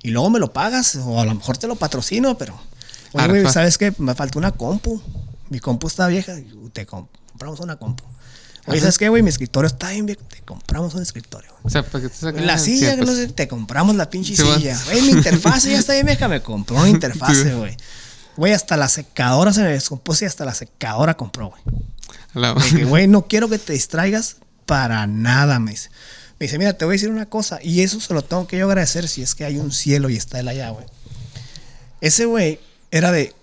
y 0.04 0.10
luego 0.10 0.30
me 0.30 0.40
lo 0.40 0.54
pagas 0.54 0.96
o 0.98 1.20
a 1.20 1.26
lo 1.26 1.34
mejor 1.36 1.58
te 1.58 1.68
lo 1.68 1.76
patrocino, 1.76 2.38
pero... 2.38 2.60
Oye, 3.14 3.28
güey. 3.28 3.50
¿sabes 3.52 3.78
qué? 3.80 3.92
Me 3.98 4.14
falta 4.14 4.38
una 4.38 4.52
compu. 4.52 5.02
Mi 5.50 5.60
compu 5.60 5.88
está 5.88 6.06
vieja. 6.08 6.36
Te 6.74 6.86
com- 6.86 7.08
compramos 7.32 7.60
una 7.60 7.76
compu. 7.78 8.04
Oye, 8.68 8.78
Ajá. 8.78 8.82
¿sabes 8.82 9.00
qué, 9.00 9.10
güey? 9.10 9.24
Mi 9.24 9.30
escritorio 9.30 9.66
está 9.68 9.90
bien 9.90 10.06
viejo. 10.06 10.22
Te 10.30 10.42
compramos 10.42 10.94
un 10.94 11.02
escritorio. 11.02 11.50
O 11.64 11.72
sea, 11.72 11.82
para 11.82 12.04
que 12.04 12.10
te 12.10 12.32
La 12.42 12.60
silla, 12.60 12.96
que 12.96 13.02
no 13.02 13.16
sé, 13.16 13.30
te 13.30 13.48
compramos 13.48 13.96
la 13.96 14.12
pinche 14.12 14.36
Sí, 14.36 14.44
silla. 14.44 14.80
Güey, 14.86 15.02
mi 15.02 15.10
interfase 15.14 15.72
ya 15.72 15.80
está 15.80 15.94
bien 15.94 16.06
vieja. 16.06 16.28
Me 16.28 16.44
compró 16.44 16.78
una 16.78 16.90
interfase, 16.98 17.56
güey. 17.56 17.76
Güey, 18.38 18.54
hasta 18.54 18.78
la 18.78 18.90
secadora 18.90 19.52
se 19.54 19.64
me 19.64 19.70
descompuso 19.70 20.24
y 20.24 20.28
hasta 20.28 20.46
la 20.46 20.54
secadora 20.54 21.18
compró, 21.18 21.50
güey. 21.50 21.62
La- 22.34 22.56
güey, 22.88 23.08
no 23.08 23.28
quiero 23.28 23.50
que 23.50 23.60
te 23.60 23.74
distraigas 23.74 24.38
para 24.66 25.08
nada, 25.08 25.60
me 25.60 25.72
dice. 25.72 25.90
Me 26.40 26.46
dice, 26.46 26.58
mira, 26.58 26.74
te 26.74 26.86
voy 26.86 26.94
a 26.94 26.96
decir 26.96 27.10
una 27.10 27.26
cosa. 27.28 27.60
Y 27.62 27.82
eso 27.82 28.00
se 28.00 28.14
lo 28.14 28.22
tengo 28.24 28.48
que 28.48 28.58
yo 28.58 28.66
agradecer 28.68 29.08
si 29.10 29.22
es 29.22 29.36
que 29.36 29.44
hay 29.46 29.58
un 29.58 29.72
cielo 29.72 30.10
y 30.10 30.16
está 30.16 30.40
él 30.40 30.48
allá, 30.48 30.70
güey. 30.70 30.86
Ese 32.02 32.26
güey 32.26 32.60
era 32.92 33.12
de, 33.12 33.36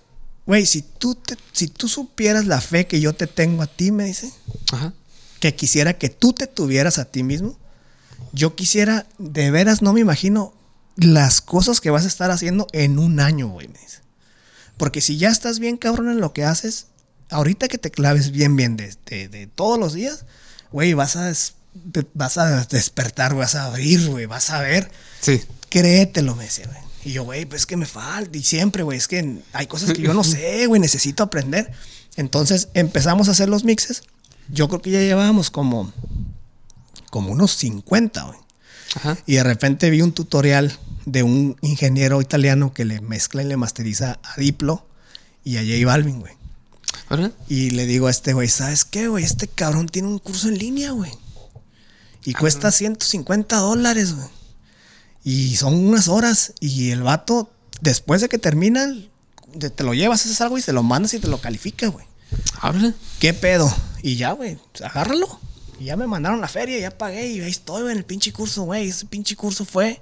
güey, 0.45 0.65
si 0.65 0.81
tú, 0.81 1.13
te- 1.15 1.37
si 1.51 1.67
tú 1.67 1.87
supieras 1.87 2.45
la 2.47 2.59
fe 2.61 2.87
que 2.87 2.99
yo 2.99 3.13
te 3.13 3.27
tengo 3.27 3.61
a 3.61 3.67
ti, 3.67 3.91
me 3.91 4.05
dice, 4.05 4.31
Ajá. 4.71 4.93
que 5.39 5.53
quisiera 5.55 5.93
que 5.93 6.09
tú 6.09 6.33
te 6.33 6.47
tuvieras 6.47 6.97
a 6.97 7.05
ti 7.05 7.21
mismo, 7.23 7.57
yo 8.33 8.55
quisiera, 8.55 9.05
de 9.19 9.51
veras, 9.51 9.81
no 9.83 9.93
me 9.93 9.99
imagino 10.01 10.53
las 10.95 11.39
cosas 11.41 11.79
que 11.81 11.91
vas 11.91 12.05
a 12.05 12.07
estar 12.07 12.31
haciendo 12.31 12.65
en 12.71 12.97
un 12.97 13.19
año, 13.19 13.47
güey, 13.49 13.67
me 13.67 13.77
dice. 13.79 13.99
Porque 14.77 15.01
si 15.01 15.17
ya 15.17 15.29
estás 15.29 15.59
bien 15.59 15.77
cabrón 15.77 16.09
en 16.09 16.19
lo 16.19 16.33
que 16.33 16.43
haces, 16.43 16.87
ahorita 17.29 17.67
que 17.67 17.77
te 17.77 17.91
claves 17.91 18.31
bien, 18.31 18.55
bien 18.55 18.77
de, 18.77 18.93
de- 19.05 19.27
de 19.27 19.47
todos 19.47 19.79
los 19.79 19.93
días, 19.93 20.25
güey, 20.71 20.93
vas 20.93 21.15
a, 21.15 21.25
des- 21.25 21.53
vas 22.13 22.37
a 22.37 22.65
despertar, 22.65 23.35
vas 23.35 23.55
a 23.55 23.65
abrir, 23.65 24.07
güey, 24.07 24.25
vas 24.25 24.49
a 24.49 24.61
ver. 24.61 24.89
Sí. 25.21 25.41
Créetelo, 25.69 26.35
me 26.35 26.45
decía, 26.45 26.65
güey. 26.67 26.77
Y 27.03 27.11
yo, 27.13 27.23
güey, 27.23 27.45
pues 27.45 27.61
es 27.61 27.65
que 27.65 27.77
me 27.77 27.85
falta. 27.85 28.37
Y 28.37 28.43
siempre, 28.43 28.83
güey, 28.83 28.97
es 28.97 29.07
que 29.07 29.39
hay 29.53 29.67
cosas 29.67 29.93
que 29.93 30.01
yo 30.01 30.13
no 30.13 30.23
sé, 30.25 30.65
güey, 30.67 30.81
necesito 30.81 31.23
aprender. 31.23 31.71
Entonces 32.15 32.69
empezamos 32.73 33.27
a 33.27 33.31
hacer 33.31 33.47
los 33.49 33.63
mixes. 33.63 34.03
Yo 34.49 34.67
creo 34.67 34.81
que 34.81 34.91
ya 34.91 34.99
llevábamos 35.01 35.49
como, 35.51 35.91
como 37.09 37.31
unos 37.31 37.51
50, 37.57 38.23
güey. 38.23 38.39
Ajá. 38.95 39.17
Y 39.25 39.35
de 39.35 39.43
repente 39.43 39.89
vi 39.89 40.01
un 40.01 40.13
tutorial 40.13 40.75
de 41.05 41.23
un 41.23 41.57
ingeniero 41.61 42.21
italiano 42.21 42.73
que 42.73 42.85
le 42.85 42.99
mezcla 43.01 43.43
y 43.43 43.45
le 43.45 43.57
masteriza 43.57 44.19
a 44.23 44.39
Diplo 44.39 44.85
y 45.43 45.57
a 45.57 45.61
J 45.61 45.85
Balvin, 45.85 46.19
güey. 46.21 46.33
Y 47.47 47.69
le 47.71 47.85
digo 47.85 48.07
a 48.07 48.11
este 48.11 48.33
güey, 48.33 48.47
¿sabes 48.49 48.85
qué, 48.85 49.07
güey? 49.07 49.23
Este 49.23 49.47
cabrón 49.47 49.87
tiene 49.87 50.09
un 50.09 50.19
curso 50.19 50.49
en 50.49 50.57
línea, 50.57 50.91
güey. 50.91 51.11
Y 52.25 52.33
cuesta 52.33 52.71
150 52.71 53.55
dólares, 53.57 54.13
güey. 54.13 54.27
Y 55.23 55.55
son 55.55 55.73
unas 55.75 56.07
horas. 56.09 56.53
Y 56.59 56.91
el 56.91 57.03
vato, 57.03 57.49
después 57.81 58.21
de 58.21 58.29
que 58.29 58.37
termina, 58.37 58.93
te 59.57 59.83
lo 59.83 59.93
llevas, 59.93 60.25
haces 60.25 60.41
algo 60.41 60.57
y 60.57 60.61
se 60.61 60.73
lo 60.73 60.83
mandas 60.83 61.13
y 61.13 61.19
te 61.19 61.27
lo 61.27 61.39
califica, 61.39 61.87
güey. 61.87 62.05
¿Ahora? 62.59 62.93
¿Qué 63.19 63.33
pedo? 63.33 63.73
Y 64.03 64.17
ya, 64.17 64.33
güey, 64.33 64.57
agárralo. 64.83 65.39
Y 65.79 65.85
ya 65.85 65.95
me 65.95 66.07
mandaron 66.07 66.41
la 66.41 66.47
feria, 66.47 66.79
ya 66.79 66.97
pagué 66.97 67.27
y 67.27 67.39
ahí 67.39 67.51
estoy, 67.51 67.83
güey, 67.83 67.93
en 67.93 67.99
el 67.99 68.05
pinche 68.05 68.33
curso, 68.33 68.63
güey. 68.63 68.89
Ese 68.89 69.05
pinche 69.05 69.35
curso 69.35 69.63
fue... 69.63 70.01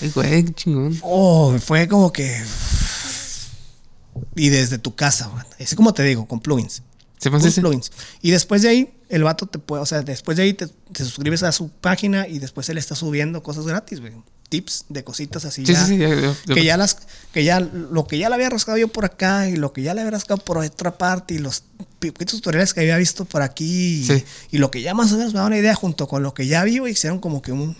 Ay, 0.00 0.10
güey, 0.10 0.44
chingón. 0.52 0.98
Oh, 1.02 1.56
fue 1.58 1.86
como 1.86 2.12
que... 2.12 2.42
Y 4.36 4.50
desde 4.50 4.78
tu 4.78 4.94
casa. 4.94 5.30
Es 5.58 5.74
como 5.74 5.92
te 5.94 6.02
digo, 6.04 6.28
con 6.28 6.40
plugins. 6.40 6.82
¿Se 7.18 7.30
ese? 7.30 7.60
plugins. 7.60 7.90
Y 8.20 8.30
después 8.30 8.62
de 8.62 8.68
ahí, 8.68 8.94
el 9.08 9.24
vato 9.24 9.46
te 9.46 9.58
puede, 9.58 9.82
o 9.82 9.86
sea, 9.86 10.02
después 10.02 10.36
de 10.36 10.44
ahí 10.44 10.52
te, 10.52 10.66
te 10.66 11.04
suscribes 11.04 11.42
a 11.42 11.52
su 11.52 11.70
página 11.70 12.28
y 12.28 12.38
después 12.38 12.68
él 12.68 12.78
está 12.78 12.94
subiendo 12.94 13.42
cosas 13.42 13.66
gratis, 13.66 14.00
güey. 14.00 14.12
Tips 14.48 14.84
de 14.90 15.02
cositas 15.02 15.44
así. 15.44 15.66
Sí, 15.66 15.72
ya, 15.72 15.86
sí, 15.86 15.98
sí. 15.98 16.54
que 16.54 16.64
ya 16.64 16.76
las, 16.76 16.98
que 17.32 17.42
ya 17.42 17.58
lo 17.58 18.06
que 18.06 18.18
ya 18.18 18.28
le 18.28 18.36
había 18.36 18.48
rascado 18.48 18.78
yo 18.78 18.86
por 18.86 19.04
acá 19.04 19.48
y 19.48 19.56
lo 19.56 19.72
que 19.72 19.82
ya 19.82 19.92
le 19.92 20.02
había 20.02 20.12
rascado 20.12 20.38
por 20.44 20.58
otra 20.58 20.98
parte 20.98 21.34
y 21.34 21.38
los 21.38 21.64
tutoriales 21.98 22.72
que 22.72 22.80
había 22.80 22.96
visto 22.96 23.24
por 23.24 23.42
aquí 23.42 24.02
y, 24.02 24.04
Sí. 24.04 24.24
y 24.52 24.58
lo 24.58 24.70
que 24.70 24.82
ya 24.82 24.94
más 24.94 25.10
o 25.10 25.16
menos 25.18 25.32
me 25.32 25.40
da 25.40 25.46
una 25.46 25.58
idea 25.58 25.74
junto 25.74 26.06
con 26.06 26.22
lo 26.22 26.32
que 26.32 26.46
ya 26.46 26.62
vi, 26.62 26.78
güey, 26.78 26.92
hicieron 26.92 27.18
como 27.18 27.42
que 27.42 27.50
un, 27.50 27.76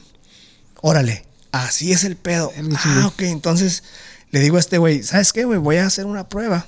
órale, 0.81 1.25
así 1.53 1.93
es 1.93 2.03
el 2.03 2.17
pedo. 2.17 2.51
Chingón. 2.57 2.77
Ah, 2.85 3.07
ok, 3.07 3.23
entonces 3.23 3.85
le 4.31 4.41
digo 4.41 4.57
a 4.57 4.61
este 4.61 4.79
güey, 4.79 5.03
¿sabes 5.03 5.33
qué, 5.33 5.45
güey? 5.45 5.59
Voy 5.59 5.77
a 5.77 5.87
hacer 5.87 6.07
una 6.07 6.29
prueba 6.29 6.67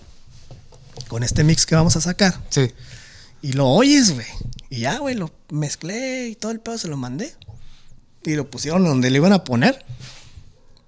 con 1.09 1.23
este 1.23 1.45
mix 1.45 1.67
que 1.67 1.75
vamos 1.75 1.97
a 1.97 2.01
sacar. 2.01 2.41
Sí. 2.51 2.73
Y 3.43 3.53
lo 3.53 3.69
oyes, 3.69 4.13
güey. 4.13 4.27
Y 4.71 4.81
ya, 4.81 4.99
güey, 4.99 5.15
lo 5.15 5.31
mezclé 5.51 6.29
y 6.29 6.35
todo 6.35 6.53
el 6.53 6.61
pedo 6.61 6.77
se 6.79 6.89
lo 6.89 6.97
mandé. 6.97 7.35
Y 8.25 8.35
lo 8.35 8.51
pusieron 8.51 8.85
donde 8.85 9.11
le 9.11 9.17
iban 9.19 9.33
a 9.33 9.45
poner. 9.45 9.85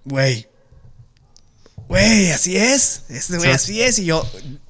Güey. 0.05 0.49
Güey, 1.89 2.31
así 2.31 2.57
es. 2.57 3.03
Este 3.09 3.37
güey, 3.39 3.51
Sí. 3.51 3.55
así 3.55 3.83
es. 3.83 3.99
Y 3.99 4.05
yo, 4.05 4.25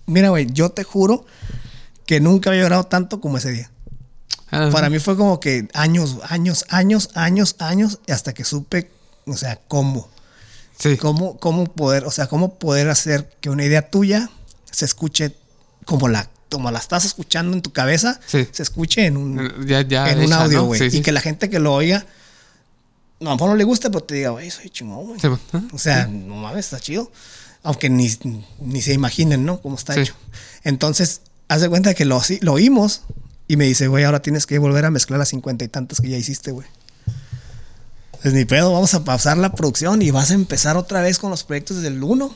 mira, 0.07 0.29
güey, 0.31 0.47
yo 0.53 0.71
te 0.71 0.85
juro 0.85 1.27
que 2.07 2.21
nunca 2.21 2.51
había 2.51 2.63
llorado 2.63 2.85
tanto 2.85 3.21
como 3.21 3.39
ese 3.39 3.51
día. 3.53 3.71
Ah, 4.51 4.69
Para 4.73 4.91
mí 4.91 4.99
fue 4.99 5.17
como 5.17 5.39
que 5.39 5.69
años, 5.75 6.17
años, 6.29 6.65
años, 6.71 7.11
años, 7.15 7.57
años, 7.59 7.99
hasta 8.09 8.33
que 8.35 8.45
supe, 8.45 8.91
o 9.27 9.37
sea, 9.37 9.61
cómo. 9.69 10.09
Sí. 10.81 10.97
Cómo, 10.97 11.37
cómo 11.39 11.67
poder, 11.67 12.05
o 12.07 12.11
sea, 12.11 12.27
cómo 12.27 12.55
poder 12.59 12.89
hacer 12.91 13.31
que 13.41 13.51
una 13.51 13.65
idea 13.65 13.89
tuya 13.91 14.29
se 14.73 14.85
escuche 14.85 15.37
como 15.85 16.09
la, 16.09 16.29
como 16.51 16.71
la 16.73 16.79
estás 16.81 17.05
escuchando 17.05 17.55
en 17.55 17.63
tu 17.63 17.73
cabeza, 17.73 18.19
Sí. 18.27 18.49
se 18.51 18.63
escuche 18.63 19.07
en 19.07 19.17
un, 19.17 19.67
Ya, 19.67 19.83
ya. 19.83 20.11
en 20.11 20.21
un 20.25 20.33
audio, 20.33 20.65
güey. 20.65 20.91
Sí. 20.91 20.97
Y 20.99 21.01
que 21.03 21.13
la 21.13 21.21
gente 21.21 21.49
que 21.51 21.59
lo 21.61 21.73
oiga, 21.75 22.05
no, 23.21 23.29
a 23.29 23.33
lo 23.33 23.37
mejor 23.37 23.51
no 23.51 23.57
le 23.57 23.65
gusta, 23.65 23.91
pero 23.91 24.03
te 24.05 24.15
diga, 24.15 24.31
güey, 24.31 24.51
soy 24.51 24.71
chingón, 24.71 25.07
güey. 25.07 25.21
O 25.73 25.79
sea, 25.79 26.07
no 26.07 26.35
mames, 26.37 26.65
está 26.67 26.81
chido. 26.81 27.13
Aunque 27.63 27.91
ni, 27.91 28.11
ni 28.61 28.81
se 28.81 28.95
imaginen, 28.95 29.45
¿no? 29.45 29.61
Cómo 29.61 29.77
está 29.77 30.01
hecho. 30.01 30.15
Entonces, 30.65 31.21
haz 31.49 31.61
de 31.61 31.69
cuenta 31.69 31.93
que 31.93 32.07
lo, 32.07 32.23
lo 32.41 32.53
oímos 32.55 33.03
y 33.49 33.57
me 33.57 33.67
dice, 33.67 33.89
güey, 33.89 34.05
ahora 34.05 34.23
tienes 34.23 34.47
que 34.47 34.59
volver 34.59 34.87
a 34.87 34.91
mezclar 34.91 35.19
las 35.19 35.29
cincuenta 35.29 35.65
y 35.65 35.69
tantas 35.69 36.01
que 36.01 36.09
ya 36.09 36.17
hiciste, 36.17 36.53
güey. 36.53 36.67
Pues 38.23 38.35
ni 38.35 38.45
pedo, 38.45 38.73
vamos 38.73 38.93
a 38.95 39.05
pausar 39.05 39.39
la 39.39 39.53
producción 39.53 40.03
y 40.03 40.11
vas 40.11 40.31
a 40.31 40.35
empezar 40.35 40.77
otra 40.77 41.01
vez 41.01 41.19
con 41.19 41.31
los 41.31 41.43
proyectos 41.45 41.77
desde 41.79 41.89
el 41.89 42.03
1 42.03 42.35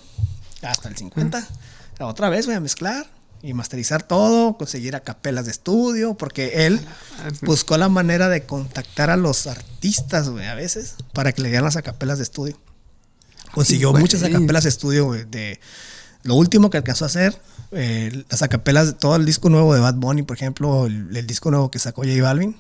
hasta 0.63 0.89
el 0.89 0.97
50. 0.97 1.47
Otra 2.01 2.29
vez 2.31 2.47
voy 2.47 2.55
a 2.55 2.61
mezclar 2.61 3.07
y 3.43 3.53
masterizar 3.53 4.03
todo, 4.03 4.57
conseguir 4.57 4.97
a 4.97 5.01
capelas 5.01 5.45
de 5.45 5.51
estudio, 5.51 6.15
porque 6.15 6.67
él 6.67 6.81
buscó 7.43 7.77
la 7.77 7.91
manera 7.91 8.31
de 8.31 8.45
contactar 8.45 9.11
a 9.11 9.17
los 9.19 9.47
artistas, 9.47 10.31
güey, 10.31 10.47
a 10.47 10.55
veces, 10.55 10.95
para 11.13 11.33
que 11.33 11.43
le 11.43 11.49
dieran 11.51 11.65
las 11.67 11.77
acapelas 11.77 12.17
de 12.19 12.25
estudio. 12.25 12.59
Consiguió 13.53 13.93
muchas 14.01 14.23
acapelas 14.39 14.63
de 14.65 14.71
estudio, 14.71 15.05
güey, 15.05 15.25
de 15.27 15.61
lo 16.23 16.35
último 16.37 16.71
que 16.71 16.79
alcanzó 16.79 17.05
a 17.05 17.09
hacer, 17.09 17.39
eh, 17.73 18.25
las 18.31 18.41
acapelas 18.41 18.87
de 18.87 18.93
todo 18.95 19.17
el 19.17 19.27
disco 19.27 19.51
nuevo 19.51 19.75
de 19.75 19.81
Bad 19.81 19.97
Bunny, 19.97 20.23
por 20.23 20.37
ejemplo, 20.39 20.87
el, 20.87 21.15
el 21.15 21.27
disco 21.27 21.51
nuevo 21.51 21.71
que 21.71 21.79
sacó 21.79 22.03
J 22.03 22.23
Balvin. 22.23 22.57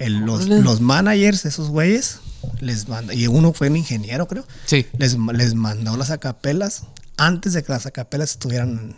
El- 0.00 0.20
los, 0.20 0.46
los 0.64 0.80
managers, 0.80 1.44
esos 1.44 1.68
güeyes, 1.70 2.18
les 2.60 2.88
manda, 2.88 3.14
y 3.14 3.26
uno 3.26 3.52
fue 3.52 3.68
un 3.68 3.76
ingeniero, 3.76 4.26
creo, 4.28 4.46
Sí. 4.66 4.86
les, 4.98 5.16
les 5.34 5.54
mandó 5.54 5.96
las 5.96 6.10
acapelas 6.10 6.82
antes 7.16 7.52
de 7.52 7.62
que 7.64 7.72
las 7.72 7.86
acapelas 7.86 8.30
estuvieran 8.32 8.96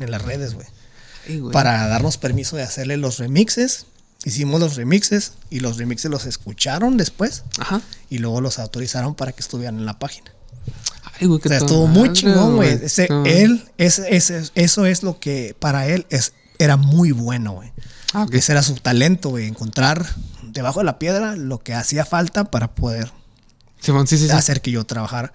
en 0.00 0.10
las 0.10 0.22
redes, 0.22 0.54
güey 0.54 0.66
para 1.50 1.88
darnos 1.88 2.18
permiso 2.18 2.54
de 2.54 2.62
hacerle 2.62 2.96
los 2.96 3.18
remixes. 3.18 3.86
Hicimos 4.24 4.60
los 4.60 4.76
remixes 4.76 5.32
y 5.50 5.58
los 5.58 5.76
remixes 5.76 6.08
los 6.08 6.24
escucharon 6.24 6.96
después 6.96 7.42
Ajá. 7.58 7.80
y 8.08 8.18
luego 8.18 8.40
los 8.40 8.60
autorizaron 8.60 9.16
para 9.16 9.32
que 9.32 9.40
estuvieran 9.40 9.76
en 9.78 9.86
la 9.86 9.98
página. 9.98 10.30
Ay, 11.20 11.26
güey, 11.26 11.40
O 11.44 11.48
sea, 11.48 11.58
estuvo 11.58 11.88
muy 11.88 12.12
chingón, 12.12 12.54
güey. 12.54 12.68
Ese- 12.80 13.08
No. 13.10 13.24
Él, 13.26 13.64
ese, 13.76 14.14
ese- 14.16 14.44
eso 14.54 14.86
es 14.86 15.02
lo 15.02 15.18
que 15.18 15.56
para 15.58 15.88
él 15.88 16.06
es, 16.10 16.32
era 16.60 16.76
muy 16.76 17.10
bueno, 17.10 17.54
güey. 17.54 17.72
Ah. 18.14 18.26
Ese 18.30 18.52
era 18.52 18.62
su 18.62 18.74
talento, 18.76 19.30
güey. 19.30 19.48
Encontrar 19.48 20.06
debajo 20.60 20.80
de 20.80 20.84
la 20.84 20.98
piedra 20.98 21.36
lo 21.36 21.58
que 21.58 21.74
hacía 21.74 22.04
falta 22.04 22.44
para 22.50 22.74
poder 22.74 23.10
Simón, 23.80 24.06
sí, 24.06 24.18
sí, 24.18 24.26
sí. 24.26 24.32
hacer 24.32 24.60
que 24.62 24.70
yo 24.70 24.84
trabajara. 24.84 25.32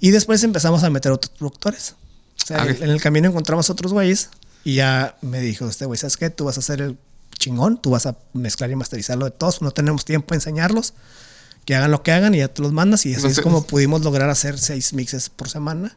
Y 0.00 0.10
después 0.10 0.42
empezamos 0.44 0.82
a 0.84 0.90
meter 0.90 1.10
otros 1.12 1.30
productores. 1.36 1.94
O 2.42 2.46
sea, 2.46 2.58
Ah, 2.62 2.64
ok. 2.64 2.80
en 2.82 2.90
el 2.90 3.00
camino 3.00 3.28
encontramos 3.28 3.70
otros 3.70 3.92
güeyes 3.92 4.30
y 4.64 4.74
ya 4.76 5.16
me 5.22 5.40
dijo 5.40 5.68
este 5.68 5.86
güey, 5.86 5.98
¿sabes 5.98 6.16
qué? 6.16 6.30
Tú 6.30 6.44
vas 6.44 6.56
a 6.56 6.60
hacer 6.60 6.80
el 6.82 6.98
chingón, 7.38 7.80
tú 7.80 7.90
vas 7.90 8.06
a 8.06 8.16
mezclar 8.32 8.70
y 8.70 8.76
masterizarlo 8.76 9.24
de 9.24 9.30
todos, 9.30 9.62
no 9.62 9.70
tenemos 9.70 10.04
tiempo 10.04 10.34
de 10.34 10.36
enseñarlos, 10.36 10.94
que 11.64 11.74
hagan 11.76 11.90
lo 11.90 12.02
que 12.02 12.12
hagan 12.12 12.34
y 12.34 12.38
ya 12.38 12.48
te 12.48 12.62
los 12.62 12.72
mandas 12.72 13.06
y 13.06 13.14
así 13.14 13.26
es 13.28 13.40
como 13.40 13.64
pudimos 13.64 14.02
lograr 14.02 14.28
hacer 14.30 14.58
seis 14.58 14.92
mixes 14.92 15.30
por 15.30 15.48
semana, 15.48 15.96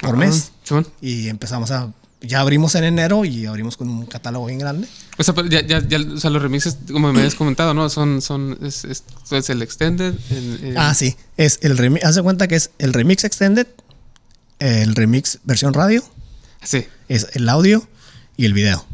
por 0.00 0.14
Ah, 0.14 0.16
mes. 0.18 0.52
Simón. 0.64 0.86
Y 1.00 1.28
empezamos 1.28 1.70
a, 1.70 1.92
ya 2.22 2.40
abrimos 2.40 2.74
en 2.74 2.84
enero 2.84 3.24
y 3.24 3.46
abrimos 3.46 3.76
con 3.76 3.88
un 3.88 4.06
catálogo 4.06 4.46
bien 4.46 4.58
grande. 4.58 4.86
O 5.18 5.22
sea, 5.24 5.34
pero 5.34 5.48
ya, 5.48 5.60
ya, 5.66 5.80
ya, 5.86 5.98
o 5.98 6.18
sea, 6.18 6.30
los 6.30 6.42
remixes, 6.42 6.76
como 6.90 7.12
me 7.12 7.18
habías 7.20 7.34
comentado, 7.34 7.74
¿no? 7.74 7.88
Son, 7.90 8.20
son, 8.22 8.58
es, 8.62 8.84
es, 8.84 9.04
es 9.30 9.50
el 9.50 9.62
extended. 9.62 10.14
el- 10.30 10.64
el- 10.64 10.78
Ah, 10.78 10.94
sí, 10.94 11.16
es 11.36 11.58
el 11.62 11.76
remix, 11.78 12.04
haz 12.04 12.14
de 12.16 12.22
cuenta 12.22 12.48
que 12.48 12.56
es 12.56 12.70
el 12.78 12.92
remix 12.92 13.24
extended, 13.24 13.66
el 14.58 14.94
remix 14.94 15.38
versión 15.44 15.72
radio, 15.74 16.02
Sí. 16.62 16.86
es 17.08 17.28
el 17.34 17.48
audio 17.48 17.88
y 18.36 18.44
el 18.44 18.52
video. 18.54 18.84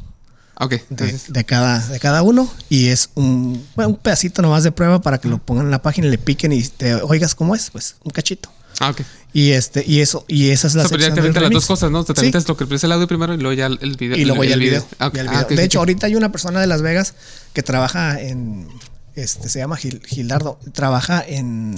Ok. 0.58 0.70
de, 0.70 0.82
Entonces, 0.90 1.32
de 1.32 1.44
cada, 1.44 1.86
de 1.86 2.00
cada 2.00 2.22
uno 2.22 2.50
y 2.70 2.86
es 2.86 3.10
un, 3.14 3.62
bueno, 3.74 3.90
un 3.90 3.96
pedacito 3.96 4.40
nomás 4.40 4.64
de 4.64 4.72
prueba 4.72 5.02
para 5.02 5.18
que 5.18 5.28
lo 5.28 5.36
pongan 5.38 5.66
en 5.66 5.70
la 5.70 5.82
página 5.82 6.06
y 6.06 6.10
le 6.10 6.16
piquen 6.18 6.52
y 6.52 6.62
te 6.62 6.94
oigas 6.94 7.34
cómo 7.34 7.54
es, 7.54 7.68
pues 7.70 7.96
un 8.04 8.10
cachito. 8.10 8.50
ah, 8.80 8.90
ok. 8.90 9.00
Y 9.38 9.50
este 9.52 9.84
y 9.86 10.00
eso 10.00 10.24
y 10.28 10.48
esa 10.48 10.66
es 10.68 10.74
O 10.74 10.78
la 10.78 10.84
sea, 10.84 10.88
pero 10.96 11.02
ya 11.02 11.14
sección 11.14 11.42
las 11.42 11.50
dos 11.50 11.66
cosas, 11.66 11.90
¿no? 11.90 12.02
Te 12.04 12.14
Sí. 12.14 12.20
aventas 12.20 12.48
lo 12.48 12.56
que 12.56 12.64
es 12.74 12.84
el 12.84 12.92
audio 12.92 13.06
primero 13.06 13.34
y 13.34 13.36
luego 13.36 13.52
ya 13.52 13.66
el 13.66 13.96
video. 13.98 14.16
y 14.16 14.24
luego 14.24 14.44
ya 14.44 14.54
el 14.54 14.60
video. 14.60 14.86
Ah, 14.98 15.12
Ah, 15.28 15.44
de 15.44 15.62
hecho, 15.62 15.78
ahorita 15.80 16.06
hay 16.06 16.14
una 16.14 16.32
persona 16.32 16.58
de 16.58 16.66
Las 16.66 16.80
Vegas 16.80 17.12
que 17.52 17.62
trabaja 17.62 18.18
en 18.18 18.66
este 19.14 19.50
se 19.50 19.58
llama 19.58 19.76
Gil- 19.76 20.00
Gilardo, 20.06 20.58
trabaja 20.72 21.22
en 21.26 21.74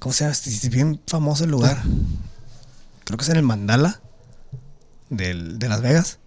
¿cómo 0.00 0.12
se 0.12 0.24
llama? 0.24 0.32
Este, 0.32 0.50
es 0.50 0.68
bien 0.68 1.00
famoso 1.06 1.44
el 1.44 1.50
lugar. 1.52 1.80
Creo 3.04 3.18
que 3.18 3.22
es 3.24 3.28
en 3.30 3.36
el 3.36 3.42
Mandala 3.44 4.00
del, 5.10 5.60
de 5.60 5.68
Las 5.68 5.80
Vegas. 5.80 6.18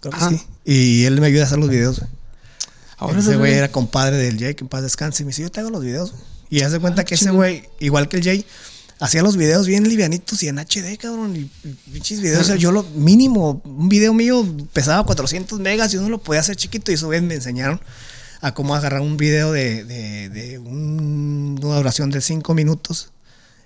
Creo 0.00 0.12
que 0.12 0.36
sí. 0.36 0.42
Y 0.66 1.04
él 1.04 1.18
me 1.20 1.28
ayuda 1.28 1.44
a 1.44 1.46
hacer 1.46 1.58
los 1.58 1.70
videos. 1.70 2.02
Ahora 2.98 3.20
ese 3.20 3.36
güey 3.36 3.54
era 3.54 3.70
compadre 3.72 4.16
del 4.18 4.38
Jay, 4.38 4.54
que 4.54 4.64
en 4.64 4.68
paz 4.68 4.82
descanse. 4.82 5.22
Y 5.22 5.24
me 5.26 5.30
dice, 5.30 5.40
yo 5.42 5.50
te 5.50 5.60
hago 5.60 5.70
los 5.70 5.82
videos. 5.82 6.10
güey". 6.12 6.22
Y 6.50 6.60
haz 6.60 6.72
de 6.72 6.78
cuenta 6.80 7.02
Ah, 7.02 7.04
que 7.06 7.14
ese 7.14 7.30
güey, 7.30 7.64
igual 7.80 8.08
que 8.08 8.18
el 8.18 8.22
Jay, 8.22 8.44
hacía 9.04 9.22
los 9.22 9.36
videos 9.36 9.66
bien 9.66 9.88
livianitos 9.88 10.42
y 10.42 10.48
en 10.48 10.58
HD, 10.58 10.96
cabrón. 10.98 11.36
Y 11.36 11.50
pinches 11.92 12.20
videos. 12.20 12.40
O 12.40 12.44
sea, 12.44 12.56
yo 12.56 12.72
lo 12.72 12.82
mínimo, 12.94 13.60
un 13.64 13.88
video 13.88 14.14
mío 14.14 14.46
pesaba 14.72 15.04
400 15.04 15.60
megas 15.60 15.92
y 15.94 15.98
uno 15.98 16.08
lo 16.08 16.18
podía 16.22 16.40
hacer 16.40 16.56
chiquito. 16.56 16.90
Y 16.90 16.94
eso 16.94 17.08
vez 17.08 17.22
me 17.22 17.34
enseñaron 17.34 17.80
a 18.40 18.54
cómo 18.54 18.74
agarrar 18.74 19.00
un 19.02 19.16
video 19.16 19.52
de, 19.52 19.84
de- 19.84 20.28
de 20.28 20.58
un- 20.58 21.58
una 21.62 21.76
duración 21.76 22.10
de 22.10 22.20
5 22.20 22.54
minutos 22.54 23.10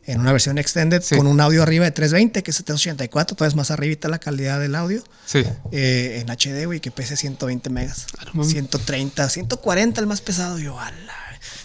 en 0.07 0.21
una 0.21 0.33
versión 0.33 0.57
extended 0.57 1.03
Sí. 1.03 1.17
con 1.17 1.27
un 1.27 1.39
audio 1.41 1.63
arriba 1.63 1.85
de 1.85 1.91
320, 1.91 2.43
que 2.43 2.51
es 2.51 2.57
384, 2.57 3.37
todavía 3.37 3.51
es 3.51 3.57
más 3.57 3.71
arribita 3.71 4.09
la 4.09 4.19
calidad 4.19 4.59
del 4.59 4.75
audio. 4.75 5.03
Sí. 5.27 5.43
eh, 5.71 6.21
en 6.23 6.31
HD, 6.31 6.65
güey, 6.67 6.81
que 6.81 6.91
pese 6.91 7.15
120 7.17 7.69
megas. 7.71 8.07
Ah, 8.19 8.25
no 8.27 8.33
mames. 8.35 8.49
130, 8.53 9.29
140 9.29 10.01
el 10.01 10.07
más 10.07 10.21
pesado. 10.23 10.59
Yo, 10.59 10.81
ala. 10.81 11.13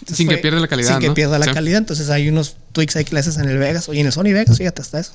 Entonces 0.00 0.16
Sin 0.16 0.28
que 0.28 0.38
pierda 0.38 0.60
la 0.60 0.68
calidad, 0.68 0.90
Sin 0.90 1.00
que 1.00 1.10
pierda 1.12 1.38
la 1.38 1.46
Sí. 1.46 1.52
calidad. 1.52 1.78
Entonces 1.78 2.10
hay 2.10 2.28
unos 2.28 2.56
tweaks 2.72 2.96
ahí 2.96 3.04
que 3.04 3.14
le 3.14 3.20
haces 3.20 3.36
en 3.38 3.48
el 3.48 3.58
Vegas. 3.58 3.88
Oye, 3.88 4.00
en 4.00 4.06
el 4.06 4.12
Sony 4.12 4.24
Vegas, 4.32 4.56
fíjate, 4.58 4.82
hasta 4.82 5.00
eso. 5.00 5.12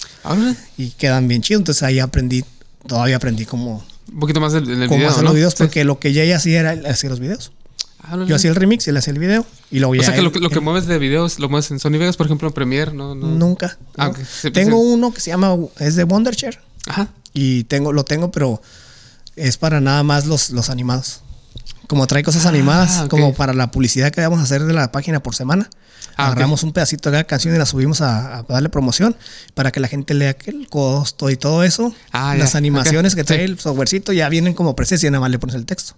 Y 0.77 0.89
quedan 0.91 1.27
bien 1.27 1.41
chidos. 1.41 1.61
Entonces 1.61 1.83
ahí 1.83 1.99
aprendí, 1.99 2.43
todavía 2.87 3.17
aprendí 3.17 3.45
cómo, 3.45 3.85
un 4.11 4.19
poquito 4.19 4.39
más 4.41 4.53
del, 4.53 4.65
del 4.65 4.87
cómo 4.87 4.97
video, 4.97 5.09
hacer 5.09 5.23
¿no? 5.23 5.29
los 5.29 5.35
videos. 5.35 5.53
Sí. 5.53 5.57
Porque 5.63 5.83
lo 5.83 5.99
que 5.99 6.09
ella 6.09 6.35
hacía 6.35 6.59
era 6.59 6.73
él 6.73 6.85
hacía 6.85 7.09
los 7.09 7.19
videos. 7.19 7.51
Yo 8.25 8.35
hacía 8.37 8.49
el 8.49 8.55
remix 8.55 8.87
y 8.87 8.89
él 8.89 8.97
hacía 8.97 9.13
el 9.13 9.19
video. 9.19 9.45
Y 9.69 9.77
luego 9.79 9.91
O 9.91 9.95
ya 9.95 10.03
sea 10.05 10.15
que 10.15 10.21
lo, 10.21 10.27
él- 10.29 10.33
que- 10.33 10.39
lo 10.39 10.49
que 10.49 10.55
él- 10.55 10.61
mueves 10.61 10.87
de 10.87 10.97
videos 10.97 11.37
lo 11.37 11.47
mueves 11.49 11.69
en 11.69 11.79
Sony 11.79 11.91
Vegas, 11.99 12.17
por 12.17 12.25
ejemplo, 12.25 12.47
en 12.47 12.53
Premiere, 12.55 12.91
¿no? 12.93 13.13
no. 13.13 13.27
Nunca. 13.27 13.77
Ah. 13.97 14.11
Sí, 14.41 14.49
tengo 14.49 14.77
sí. 14.79 14.83
uno 14.93 15.13
que 15.13 15.21
se 15.21 15.29
llama, 15.29 15.55
es 15.79 15.95
de 15.95 16.05
Wondershare. 16.05 16.59
Ajá. 16.87 17.09
Y 17.33 17.65
tengo, 17.65 17.91
lo 17.93 18.03
tengo, 18.05 18.31
pero 18.31 18.61
es 19.35 19.57
para 19.57 19.79
nada 19.79 20.01
más 20.01 20.25
los, 20.25 20.49
los 20.49 20.69
animados. 20.71 21.21
Como 21.89 22.05
trae 22.05 22.21
cosas 22.23 22.45
animadas, 22.45 22.99
Ah, 22.99 23.07
como 23.09 23.33
para 23.33 23.51
la 23.53 23.71
publicidad 23.71 24.11
que 24.11 24.21
vamos 24.21 24.39
a 24.39 24.43
hacer 24.43 24.63
de 24.63 24.73
la 24.73 24.91
página 24.91 25.21
por 25.23 25.33
semana. 25.35 25.69
Ah. 26.17 26.27
Agarramos 26.27 26.61
un 26.63 26.71
pedacito 26.71 27.09
de 27.09 27.15
cada 27.15 27.23
canción 27.23 27.55
y 27.55 27.57
la 27.57 27.65
subimos 27.65 28.01
a, 28.01 28.37
a 28.37 28.43
darle 28.43 28.69
promoción 28.69 29.15
para 29.55 29.71
que 29.71 29.79
la 29.79 29.87
gente 29.87 30.13
lea 30.13 30.35
que 30.35 30.51
el 30.51 30.69
costo 30.69 31.31
y 31.31 31.35
todo 31.35 31.63
eso. 31.63 31.93
Ah, 32.11 32.35
las 32.37 32.51
ya, 32.53 32.57
animaciones 32.59 33.15
que 33.15 33.23
trae 33.23 33.39
Sí. 33.39 33.45
el 33.45 33.59
softwarecito 33.59 34.13
ya 34.13 34.29
vienen 34.29 34.53
como 34.53 34.75
presencia 34.75 35.07
y 35.07 35.11
nada 35.11 35.21
más 35.21 35.31
le 35.31 35.39
pones 35.39 35.55
el 35.55 35.65
texto. 35.65 35.95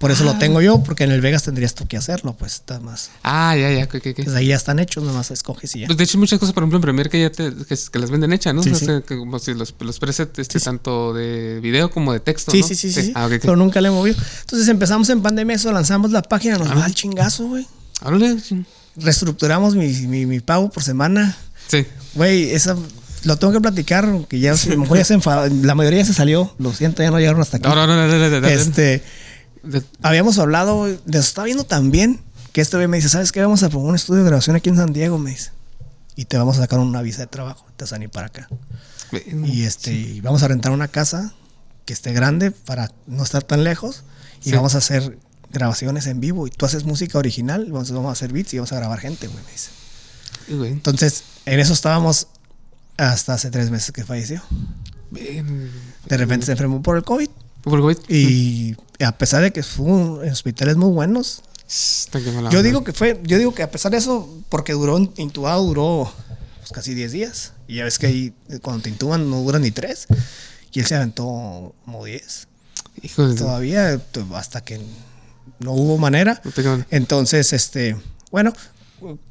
Por 0.00 0.10
eso 0.10 0.22
Ah. 0.24 0.32
lo 0.32 0.38
tengo 0.38 0.62
yo, 0.62 0.82
porque 0.82 1.04
en 1.04 1.12
el 1.12 1.20
Vegas 1.20 1.42
tendrías 1.42 1.74
tú 1.74 1.86
que 1.86 1.98
hacerlo, 1.98 2.34
pues 2.36 2.54
está 2.54 2.80
más. 2.80 3.10
Ah, 3.22 3.54
ya, 3.54 3.70
ya. 3.70 3.84
ok. 3.84 3.98
Pues 4.16 4.34
ahí 4.34 4.46
ya 4.46 4.56
están 4.56 4.78
hechos, 4.78 5.04
nomás 5.04 5.30
escoges 5.30 5.76
y 5.76 5.80
ya. 5.80 5.86
Pues 5.86 5.98
de 5.98 6.04
hecho, 6.04 6.16
muchas 6.16 6.38
cosas, 6.38 6.54
por 6.54 6.62
ejemplo, 6.62 6.78
en 6.78 6.82
Premiere 6.82 7.10
que 7.10 7.20
ya 7.20 7.30
te, 7.30 7.52
que, 7.66 7.76
que 7.92 7.98
las 7.98 8.10
venden 8.10 8.32
hechas, 8.32 8.54
¿no? 8.54 8.62
Sí, 8.62 8.70
O 8.70 8.74
sí. 8.74 8.86
sea, 8.86 9.02
que 9.02 9.18
como 9.18 9.38
si 9.38 9.52
los, 9.52 9.74
los 9.78 9.98
presets, 9.98 10.38
este, 10.38 10.58
Sí, 10.58 10.64
tanto 10.64 11.12
de 11.12 11.60
video 11.60 11.90
como 11.90 12.14
de 12.14 12.20
texto. 12.20 12.50
Sí, 12.50 12.62
¿no? 12.62 12.66
sí, 12.66 12.74
sí, 12.76 12.90
sí. 12.90 13.02
sí. 13.02 13.12
Ah. 13.14 13.28
Pero 13.28 13.56
nunca 13.56 13.82
le 13.82 13.88
he 13.88 13.90
movido. 13.90 14.16
Entonces 14.40 14.66
empezamos 14.68 15.08
en 15.10 15.20
pandemia, 15.20 15.56
eso, 15.56 15.70
lanzamos 15.70 16.10
la 16.12 16.22
página, 16.22 16.56
nos 16.56 16.70
va 16.74 16.84
al 16.86 16.94
chingazo, 16.94 17.46
güey. 17.48 17.66
Reestructuramos 18.96 19.76
mi, 19.76 19.88
mi, 20.06 20.26
mi 20.26 20.40
pago 20.40 20.70
por 20.70 20.82
semana. 20.82 21.36
Sí. 21.68 21.86
Güey, 22.14 22.50
esa 22.52 22.76
lo 23.24 23.36
tengo 23.36 23.52
que 23.52 23.60
platicar, 23.60 24.08
que 24.28 24.40
ya, 24.40 24.52
a 24.54 24.56
lo 24.70 24.78
mejor 24.78 24.96
ya 24.96 25.04
se 25.04 25.14
enfadó. 25.14 25.46
La 25.62 25.74
mayoría 25.74 26.00
ya 26.00 26.06
se 26.06 26.14
salió. 26.14 26.54
Lo 26.58 26.72
siento, 26.72 27.02
ya 27.02 27.10
no 27.10 27.18
llegaron 27.18 27.40
hasta 27.42 27.58
aquí. 27.58 27.68
Ahora, 27.68 27.82
ahora, 27.82 28.02
ahora, 28.04 28.14
ahora, 28.14 28.36
ahora. 28.36 28.52
Este, 28.52 28.80
De- 28.82 29.02
habíamos 30.02 30.38
hablado, 30.38 30.86
nos 31.06 31.26
está 31.28 31.44
viendo 31.44 31.64
tan 31.64 31.90
bien 31.90 32.20
que 32.52 32.60
este 32.60 32.76
güey 32.76 32.88
me 32.88 32.96
dice, 32.96 33.08
¿sabes 33.08 33.32
qué? 33.32 33.40
Vamos 33.42 33.62
a 33.62 33.70
poner 33.70 33.88
un 33.88 33.94
estudio 33.94 34.20
de 34.22 34.26
grabación 34.26 34.56
aquí 34.56 34.68
en 34.68 34.76
San 34.76 34.92
Diego, 34.92 35.18
me 35.18 35.30
dice. 35.30 35.50
Y 36.16 36.24
te 36.24 36.36
vamos 36.36 36.58
a 36.58 36.62
sacar 36.62 36.78
una 36.80 37.02
visa 37.02 37.22
de 37.22 37.26
trabajo. 37.28 37.64
Te 37.76 37.84
vas 37.84 37.92
a 37.92 37.98
para 38.12 38.26
acá. 38.26 38.48
Y 39.44 39.62
este, 39.62 39.92
y 39.92 40.20
vamos 40.20 40.42
a 40.42 40.48
rentar 40.48 40.72
una 40.72 40.88
casa 40.88 41.32
que 41.84 41.92
esté 41.92 42.12
grande 42.12 42.50
para 42.50 42.92
no 43.06 43.22
estar 43.22 43.42
tan 43.42 43.64
lejos. 43.64 44.04
Y 44.42 44.50
Sí. 44.50 44.56
vamos 44.56 44.74
a 44.74 44.78
hacer 44.78 45.18
grabaciones 45.50 46.06
en 46.06 46.20
vivo. 46.20 46.46
Y 46.46 46.50
tú 46.50 46.66
haces 46.66 46.84
música 46.84 47.18
original, 47.18 47.66
vamos, 47.70 47.90
vamos 47.90 48.08
a 48.08 48.12
hacer 48.12 48.32
beats 48.32 48.52
y 48.54 48.58
vamos 48.58 48.72
a 48.72 48.76
grabar 48.76 48.98
gente, 49.00 49.26
güey, 49.28 49.44
me 49.44 49.52
dice. 49.52 49.70
Sí, 50.46 50.54
güey. 50.54 50.72
Entonces, 50.72 51.22
en 51.46 51.60
eso 51.60 51.72
estábamos 51.72 52.28
hasta 52.96 53.34
hace 53.34 53.50
tres 53.50 53.70
meses 53.70 53.92
que 53.92 54.04
falleció. 54.04 54.42
Bien. 55.10 55.70
De 56.06 56.16
repente 56.16 56.46
se 56.46 56.52
enfermó 56.52 56.82
por 56.82 56.96
el 56.96 57.02
COVID. 57.04 57.28
Por 57.62 57.80
COVID. 57.80 57.98
Y 58.08 58.76
a 59.02 59.12
pesar 59.18 59.42
de 59.42 59.52
que 59.52 59.62
fue 59.62 60.26
en 60.26 60.32
hospitales 60.32 60.76
muy 60.76 60.90
buenos, 60.90 61.42
Está 61.66 62.20
que 62.20 62.32
mala 62.32 62.50
yo 62.50 62.64
digo 62.64 62.82
que 62.82 62.92
fue, 62.92 63.20
yo 63.22 63.38
digo 63.38 63.54
que 63.54 63.62
a 63.62 63.70
pesar 63.70 63.92
de 63.92 63.98
eso, 63.98 64.28
porque 64.48 64.72
duró 64.72 64.98
intubado, 65.16 65.64
duró 65.64 66.12
pues, 66.58 66.72
casi 66.72 66.94
10 66.94 67.12
días. 67.12 67.52
Y 67.68 67.76
ya 67.76 67.84
ves 67.84 67.98
que 68.00 68.06
ahí 68.08 68.34
cuando 68.60 68.82
te 68.82 68.88
intuban 68.88 69.30
no 69.30 69.40
duran 69.42 69.62
ni 69.62 69.70
3. 69.70 70.06
Y 70.72 70.80
él 70.80 70.86
se 70.86 70.96
aventó 70.96 71.74
como 71.84 72.04
10. 72.04 72.48
Hijo 73.02 73.28
de. 73.28 73.36
Todavía 73.36 73.98
t- 73.98 74.24
hasta 74.34 74.62
que 74.62 74.80
no 75.60 75.72
hubo 75.72 75.96
manera. 75.96 76.40
Entonces, 76.90 77.52
este, 77.52 77.96
bueno, 78.32 78.52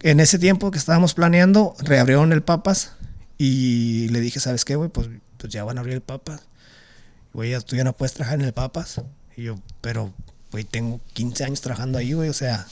en 0.01 0.19
ese 0.21 0.39
tiempo 0.39 0.71
que 0.71 0.77
estábamos 0.77 1.13
planeando, 1.13 1.75
reabrieron 1.79 2.31
el 2.31 2.41
Papas 2.41 2.91
y 3.37 4.07
le 4.09 4.21
dije, 4.21 4.39
¿sabes 4.39 4.63
qué, 4.63 4.75
güey? 4.77 4.89
Pues, 4.89 5.09
pues 5.37 5.51
ya 5.51 5.65
van 5.65 5.77
a 5.77 5.81
abrir 5.81 5.95
el 5.95 6.01
Papas. 6.01 6.41
Güey, 7.33 7.51
ya- 7.51 7.61
tú 7.61 7.75
ya 7.75 7.83
no 7.83 7.93
puedes 7.93 8.13
trabajar 8.13 8.39
en 8.39 8.45
el 8.45 8.53
Papas. 8.53 9.01
Y 9.37 9.43
yo, 9.43 9.55
pero, 9.81 10.13
güey, 10.51 10.63
tengo 10.63 10.99
15 11.13 11.43
años 11.43 11.61
trabajando 11.61 11.97
ahí, 11.97 12.13
güey, 12.13 12.29
o 12.29 12.33
sea, 12.33 12.65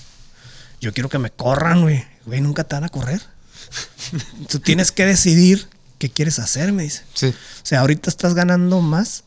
yo 0.82 0.94
quiero 0.94 1.10
que 1.10 1.20
me 1.20 1.30
corran, 1.32 1.82
güey. 1.82 2.04
Güey, 2.26 2.42
nunca 2.42 2.64
te 2.64 2.76
van 2.76 2.84
a 2.84 2.90
correr. 2.90 3.22
tú 4.50 4.60
tienes 4.60 4.92
que 4.92 5.06
decidir 5.06 5.68
qué 5.98 6.10
quieres 6.10 6.40
hacer, 6.40 6.72
me 6.74 6.84
dice. 6.84 7.04
Sí. 7.14 7.28
O 7.28 7.66
sea, 7.66 7.82
ahorita 7.82 8.10
estás 8.10 8.34
ganando 8.34 8.82
más 8.82 9.24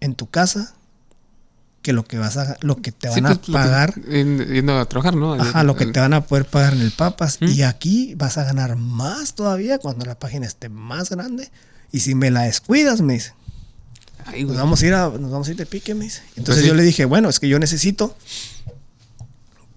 en 0.00 0.14
tu 0.14 0.28
casa 0.28 0.74
que 1.82 1.92
lo 1.92 2.04
que 2.04 2.18
vas 2.18 2.36
a, 2.36 2.56
lo 2.60 2.76
que 2.76 2.92
te 2.92 3.08
van 3.08 3.14
Sí, 3.18 3.20
a 3.24 3.28
pues, 3.28 3.38
que- 3.40 3.52
pagar. 3.52 3.94
en- 4.08 4.46
yendo 4.52 4.78
a 4.78 4.84
trabajar, 4.86 5.14
¿no? 5.14 5.34
Ajá, 5.34 5.62
lo 5.64 5.76
que 5.76 5.86
te 5.86 6.00
van 6.00 6.12
a 6.12 6.22
poder 6.26 6.44
pagar 6.44 6.74
en 6.74 6.80
el 6.80 6.92
Papas. 6.92 7.38
¿Mm? 7.40 7.46
Y 7.48 7.62
aquí 7.62 8.14
vas 8.16 8.36
a 8.38 8.44
ganar 8.44 8.76
más 8.76 9.34
todavía 9.34 9.78
cuando 9.78 10.04
la 10.04 10.18
página 10.18 10.46
esté 10.46 10.68
más 10.68 11.10
grande. 11.10 11.50
Y 11.92 12.00
si 12.00 12.14
me 12.14 12.30
la 12.30 12.42
descuidas, 12.42 13.00
me 13.00 13.14
dice, 13.14 13.32
Ay, 14.26 14.44
nos 14.44 14.56
vamos 14.56 14.82
a 14.82 14.86
ir 14.86 14.94
a, 14.94 15.08
nos 15.08 15.30
vamos 15.30 15.48
a 15.48 15.50
ir 15.50 15.56
de 15.56 15.66
pique, 15.66 15.94
me 15.94 16.04
dice. 16.04 16.22
Entonces 16.36 16.56
Pues 16.56 16.62
sí. 16.62 16.68
yo 16.68 16.74
le 16.74 16.82
dije, 16.82 17.04
bueno, 17.06 17.28
es 17.28 17.40
que 17.40 17.48
yo 17.48 17.58
necesito 17.58 18.14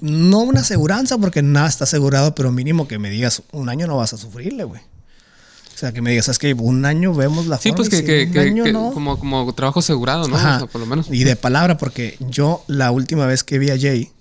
no 0.01 0.39
una 0.39 0.61
aseguranza 0.61 1.17
porque 1.17 1.41
nada 1.41 1.67
está 1.67 1.83
asegurado, 1.83 2.33
pero 2.33 2.51
mínimo 2.51 2.87
que 2.87 2.97
me 2.99 3.09
digas 3.09 3.43
un 3.51 3.69
año 3.69 3.85
no 3.87 3.97
vas 3.97 4.13
a 4.13 4.17
sufrirle, 4.17 4.63
güey. 4.63 4.81
O 4.81 5.77
sea, 5.81 5.91
que 5.93 6.01
me 6.01 6.11
digas, 6.11 6.27
es 6.27 6.37
que 6.37 6.53
un 6.53 6.85
año 6.85 7.13
vemos 7.13 7.47
la 7.47 7.57
Sí, 7.57 7.69
forma 7.69 7.77
pues 7.77 7.87
y 7.87 7.91
que, 7.91 7.97
si 7.97 8.03
que, 8.05 8.25
un 8.27 8.31
que- 8.33 8.39
año 8.39 8.63
que 8.65 8.73
no. 8.73 8.91
como, 8.93 9.17
como 9.19 9.51
trabajo 9.53 9.79
asegurado, 9.79 10.27
¿no? 10.27 10.35
Ajá. 10.35 10.55
O 10.57 10.59
sea, 10.59 10.67
por 10.67 10.81
lo 10.81 10.87
menos. 10.87 11.07
Y 11.11 11.23
de 11.23 11.35
palabra, 11.35 11.77
porque 11.77 12.17
yo 12.19 12.63
la 12.67 12.91
última 12.91 13.25
vez 13.25 13.43
que 13.43 13.57
vi 13.59 13.69
a 13.71 13.79
Jay 13.79 14.11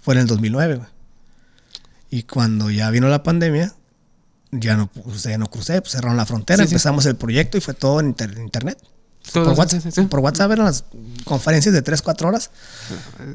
fue 0.00 0.14
en 0.14 0.20
el 0.20 0.26
2009, 0.26 0.76
güey. 0.76 0.88
Y 2.10 2.24
cuando 2.24 2.70
ya 2.70 2.90
vino 2.90 3.08
la 3.08 3.22
pandemia, 3.22 3.72
ya 4.52 4.76
no, 4.76 4.88
pues, 4.88 5.22
ya 5.22 5.38
no 5.38 5.46
crucé, 5.48 5.80
pues 5.80 5.92
cerraron 5.92 6.16
la 6.16 6.26
frontera, 6.26 6.64
Sí, 6.64 6.68
sí. 6.68 6.74
empezamos 6.74 7.06
el 7.06 7.14
proyecto 7.16 7.56
y 7.56 7.60
fue 7.60 7.74
todo 7.74 8.00
en 8.00 8.06
inter- 8.08 8.36
internet. 8.38 8.78
Por, 9.32 9.48
WhatsApp, 9.48 9.82
sí, 9.82 9.90
sí. 9.92 10.02
por 10.02 10.20
WhatsApp 10.20 10.50
eran 10.52 10.66
las 10.66 10.84
conferencias 11.24 11.74
de 11.74 11.82
3, 11.82 12.02
4 12.02 12.28
horas. 12.28 12.50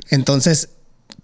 Entonces, 0.09 0.69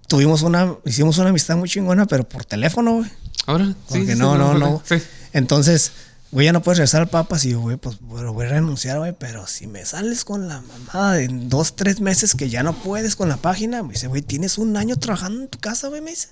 tuvimos 0.08 0.42
una, 0.42 0.76
hicimos 0.86 1.18
una 1.18 1.30
amistad 1.30 1.58
muy 1.58 1.70
chingona, 1.70 2.06
pero 2.06 2.28
por 2.28 2.46
teléfono, 2.46 2.98
güey. 2.98 3.12
Ahora, 3.48 3.66
sí, 3.66 3.76
Porque 3.90 4.14
sí, 4.14 4.20
no, 4.20 4.38
no, 4.38 4.58
no. 4.58 4.82
Sí. 4.86 4.96
Entonces, 5.34 5.92
güey, 6.32 6.46
ya 6.46 6.54
no 6.54 6.62
puedes 6.62 6.78
regresar 6.78 7.02
al 7.02 7.10
Papas. 7.10 7.46
Y 7.46 7.52
yo, 7.52 7.62
güey, 7.62 7.78
pues 7.78 8.00
bueno, 8.00 8.34
voy 8.34 8.46
a 8.46 8.50
renunciar, 8.50 9.00
güey. 9.00 9.14
Pero 9.18 9.48
si 9.48 9.68
me 9.68 9.86
sales 9.86 10.24
con 10.24 10.48
la 10.48 10.62
mamada 10.62 11.14
de 11.14 11.28
dos, 11.28 11.76
tres 11.76 12.02
meses 12.02 12.36
que 12.36 12.50
ya 12.50 12.64
no 12.64 12.74
puedes 12.74 13.16
con 13.16 13.30
la 13.30 13.38
página, 13.38 13.84
me 13.84 13.94
dice, 13.94 14.08
güey, 14.08 14.22
tienes 14.22 14.58
un 14.58 14.78
año 14.78 14.96
trabajando 14.98 15.42
en 15.42 15.48
tu 15.48 15.60
casa, 15.60 15.88
güey, 15.88 16.02
me 16.02 16.12
dice. 16.12 16.30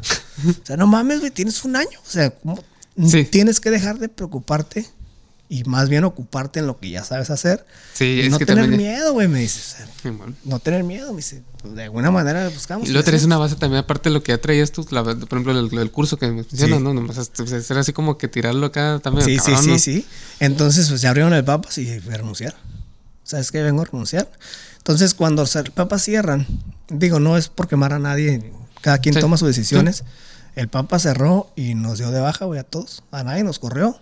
O 0.62 0.66
sea, 0.66 0.76
no 0.78 0.86
mames, 0.86 1.20
güey, 1.20 1.30
tienes 1.30 1.64
un 1.64 1.76
año. 1.76 1.98
O 2.06 2.10
sea, 2.10 2.30
¿cómo? 2.30 2.58
Sí. 3.06 3.24
tienes 3.24 3.60
que 3.60 3.70
dejar 3.70 3.98
de 3.98 4.08
preocuparte 4.08 4.86
y 5.50 5.64
más 5.64 5.88
bien 5.88 6.04
ocuparte 6.04 6.60
en 6.60 6.66
lo 6.68 6.78
que 6.78 6.88
ya 6.90 7.04
sabes 7.04 7.28
hacer. 7.28 7.66
Sí, 7.92 8.04
y 8.04 8.20
es 8.20 8.30
no 8.30 8.38
que 8.38 8.46
tener 8.46 8.64
también- 8.64 8.80
miedo, 8.92 9.12
güey, 9.12 9.26
me 9.28 9.40
dice. 9.40 9.58
O 9.60 9.76
sea, 9.76 9.86
Sí, 10.02 10.08
bueno. 10.10 10.32
no 10.44 10.58
tener 10.60 10.84
miedo, 10.84 11.10
me 11.10 11.16
dice. 11.18 11.42
Pues, 11.60 11.74
de 11.74 11.82
alguna 11.82 12.10
manera 12.10 12.48
buscamos. 12.48 12.88
Y 12.88 12.92
luego 12.92 13.04
tenés 13.04 13.24
una 13.24 13.36
base 13.36 13.56
también, 13.56 13.80
aparte 13.82 14.08
de 14.08 14.14
lo 14.14 14.22
que 14.22 14.30
ya 14.32 14.40
traías 14.40 14.70
tú, 14.72 14.86
la- 14.90 15.02
por 15.02 15.12
ejemplo, 15.14 15.52
el, 15.58 15.76
el 15.76 15.90
curso 15.90 16.16
que 16.18 16.26
me 16.28 16.32
mencionas, 16.34 16.78
Sí. 16.78 16.84
¿no? 16.84 16.94
Nomás 16.94 17.18
este, 17.18 17.42
pues, 17.44 17.70
era 17.70 17.80
así 17.80 17.92
como 17.92 18.16
que 18.16 18.28
tirarlo 18.28 18.64
acá 18.66 19.00
también. 19.02 19.26
Sí, 19.26 19.36
cabrón, 19.36 19.56
sí, 19.58 19.64
sí, 19.64 19.70
¿no? 19.70 19.78
sí. 19.78 20.06
Entonces, 20.38 20.88
pues 20.88 21.00
ya 21.02 21.08
abrieron 21.10 21.34
el 21.34 21.44
Papas 21.44 21.76
y 21.78 21.98
renunciar. 21.98 22.54
¿Sabes 23.24 23.50
qué? 23.52 23.60
Vengo 23.62 23.82
a 23.82 23.84
renunciar. 23.84 24.30
Entonces, 24.78 25.14
cuando 25.14 25.42
el 25.44 25.72
Papas 25.72 26.02
cierran, 26.02 26.46
digo, 26.88 27.20
no 27.20 27.36
es 27.36 27.48
por 27.48 27.68
quemar 27.68 27.92
a 27.92 27.98
nadie, 27.98 28.52
cada 28.80 28.98
quien 28.98 29.14
Sí. 29.16 29.20
toma 29.20 29.36
sus 29.36 29.48
decisiones. 29.48 30.04
El 30.56 30.68
Papa 30.68 30.98
cerró 30.98 31.52
y 31.56 31.74
nos 31.74 31.98
dio 31.98 32.10
de 32.12 32.20
baja, 32.20 32.44
güey, 32.44 32.58
a 32.60 32.64
todos. 32.64 33.02
A 33.12 33.22
nadie 33.22 33.44
nos 33.44 33.58
corrió, 33.58 33.98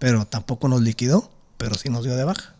pero 0.00 0.26
tampoco 0.26 0.66
nos 0.66 0.80
liquidó, 0.82 1.30
pero 1.58 1.76
sí 1.76 1.88
nos 1.90 2.02
dio 2.02 2.16
de 2.16 2.24
baja. 2.24 2.54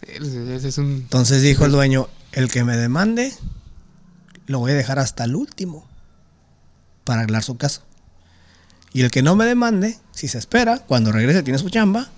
Ese 0.00 0.54
ese 0.56 0.68
es 0.68 0.78
un. 0.78 0.86
Entonces 0.92 1.42
dijo 1.42 1.66
el 1.66 1.72
dueño, 1.72 2.08
el 2.32 2.50
que 2.50 2.64
me 2.64 2.76
demande, 2.76 3.34
lo 4.46 4.60
voy 4.60 4.70
a 4.72 4.74
dejar 4.74 4.98
hasta 4.98 5.24
el 5.24 5.34
último 5.34 5.86
para 7.04 7.20
arreglar 7.20 7.42
su 7.42 7.56
caso. 7.58 7.82
Y 8.92 9.02
el 9.02 9.10
que 9.10 9.22
no 9.22 9.34
me 9.34 9.44
demande, 9.44 9.98
si 10.12 10.28
se 10.28 10.38
espera, 10.38 10.78
cuando 10.78 11.10
regrese 11.10 11.42
tiene 11.42 11.58
su 11.58 11.68
chamba, 11.68 12.08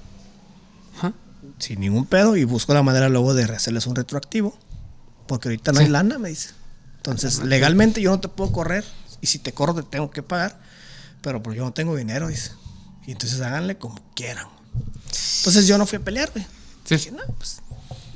sin 1.58 1.80
ningún 1.80 2.04
pedo, 2.04 2.36
y 2.36 2.44
busco 2.44 2.74
la 2.74 2.82
manera 2.82 3.08
luego 3.08 3.32
de 3.32 3.44
hacerles 3.44 3.86
un 3.86 3.96
retroactivo. 3.96 4.54
Porque 5.26 5.48
ahorita 5.48 5.72
no 5.72 5.80
hay 5.80 5.86
Sí. 5.86 5.92
lana, 5.92 6.18
me 6.18 6.28
dice. 6.28 6.50
Entonces, 6.98 7.38
legalmente 7.44 8.02
yo 8.02 8.10
no 8.10 8.20
te 8.20 8.28
puedo 8.28 8.52
correr, 8.52 8.84
y 9.22 9.28
si 9.28 9.38
te 9.38 9.52
corro 9.52 9.74
te 9.74 9.84
tengo 9.84 10.10
que 10.10 10.22
pagar, 10.22 10.60
pero 11.22 11.42
pues 11.42 11.56
yo 11.56 11.64
no 11.64 11.72
tengo 11.72 11.96
dinero, 11.96 12.28
dice. 12.28 12.50
Y 13.06 13.12
entonces 13.12 13.40
háganle 13.40 13.78
como 13.78 13.98
quieran. 14.14 14.48
Entonces 15.38 15.66
yo 15.66 15.78
no 15.78 15.86
fui 15.86 15.96
a 15.98 16.00
pelear, 16.00 16.30
güey. 16.32 16.44
Sí. 16.84 16.96
Dije, 16.96 17.10
no, 17.12 17.22
pues 17.38 17.60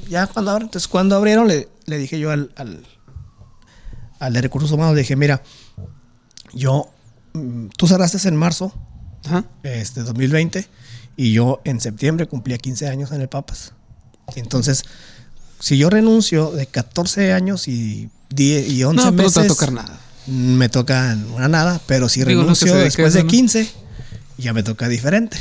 ya 0.08 0.26
cuando 0.26 0.50
abren. 0.50 0.66
Entonces 0.66 0.88
cuando 0.88 1.16
abrieron 1.16 1.46
le, 1.48 1.68
le 1.86 1.98
dije 1.98 2.18
yo 2.18 2.30
al, 2.30 2.52
al, 2.56 2.84
al 4.18 4.32
de 4.32 4.40
recursos 4.42 4.70
humanos, 4.72 4.94
le 4.94 5.00
dije, 5.02 5.16
mira, 5.16 5.42
yo, 6.52 6.90
mm, 7.34 7.66
tú 7.76 7.86
cerraste 7.86 8.26
en 8.28 8.36
marzo 8.36 8.72
Ajá. 9.24 9.44
este 9.62 10.02
2020 10.02 10.66
y 11.16 11.32
yo 11.32 11.60
en 11.64 11.80
septiembre 11.80 12.26
cumplía 12.26 12.58
15 12.58 12.88
años 12.88 13.12
en 13.12 13.20
el 13.20 13.28
Papas. 13.28 13.72
Entonces, 14.36 14.84
si 15.58 15.76
yo 15.78 15.90
renuncio 15.90 16.50
de 16.52 16.66
14 16.66 17.32
años 17.32 17.68
y 17.68 18.08
10 18.30 18.68
y 18.72 18.84
11 18.84 18.96
No, 18.96 19.10
pero 19.10 19.16
no 19.16 19.22
meses 19.22 19.34
te 19.34 19.40
va 19.40 19.44
a 19.44 19.48
tocar 19.48 19.72
nada. 19.72 20.00
me 20.26 20.68
toca 20.68 21.16
una 21.34 21.48
nada, 21.48 21.80
pero 21.86 22.08
si 22.08 22.24
Digo, 22.24 22.40
renuncio 22.42 22.74
después 22.76 23.12
de 23.14 23.24
¿no? 23.24 23.28
15 23.28 23.70
ya 24.38 24.52
me 24.52 24.62
toca 24.62 24.88
diferente. 24.88 25.36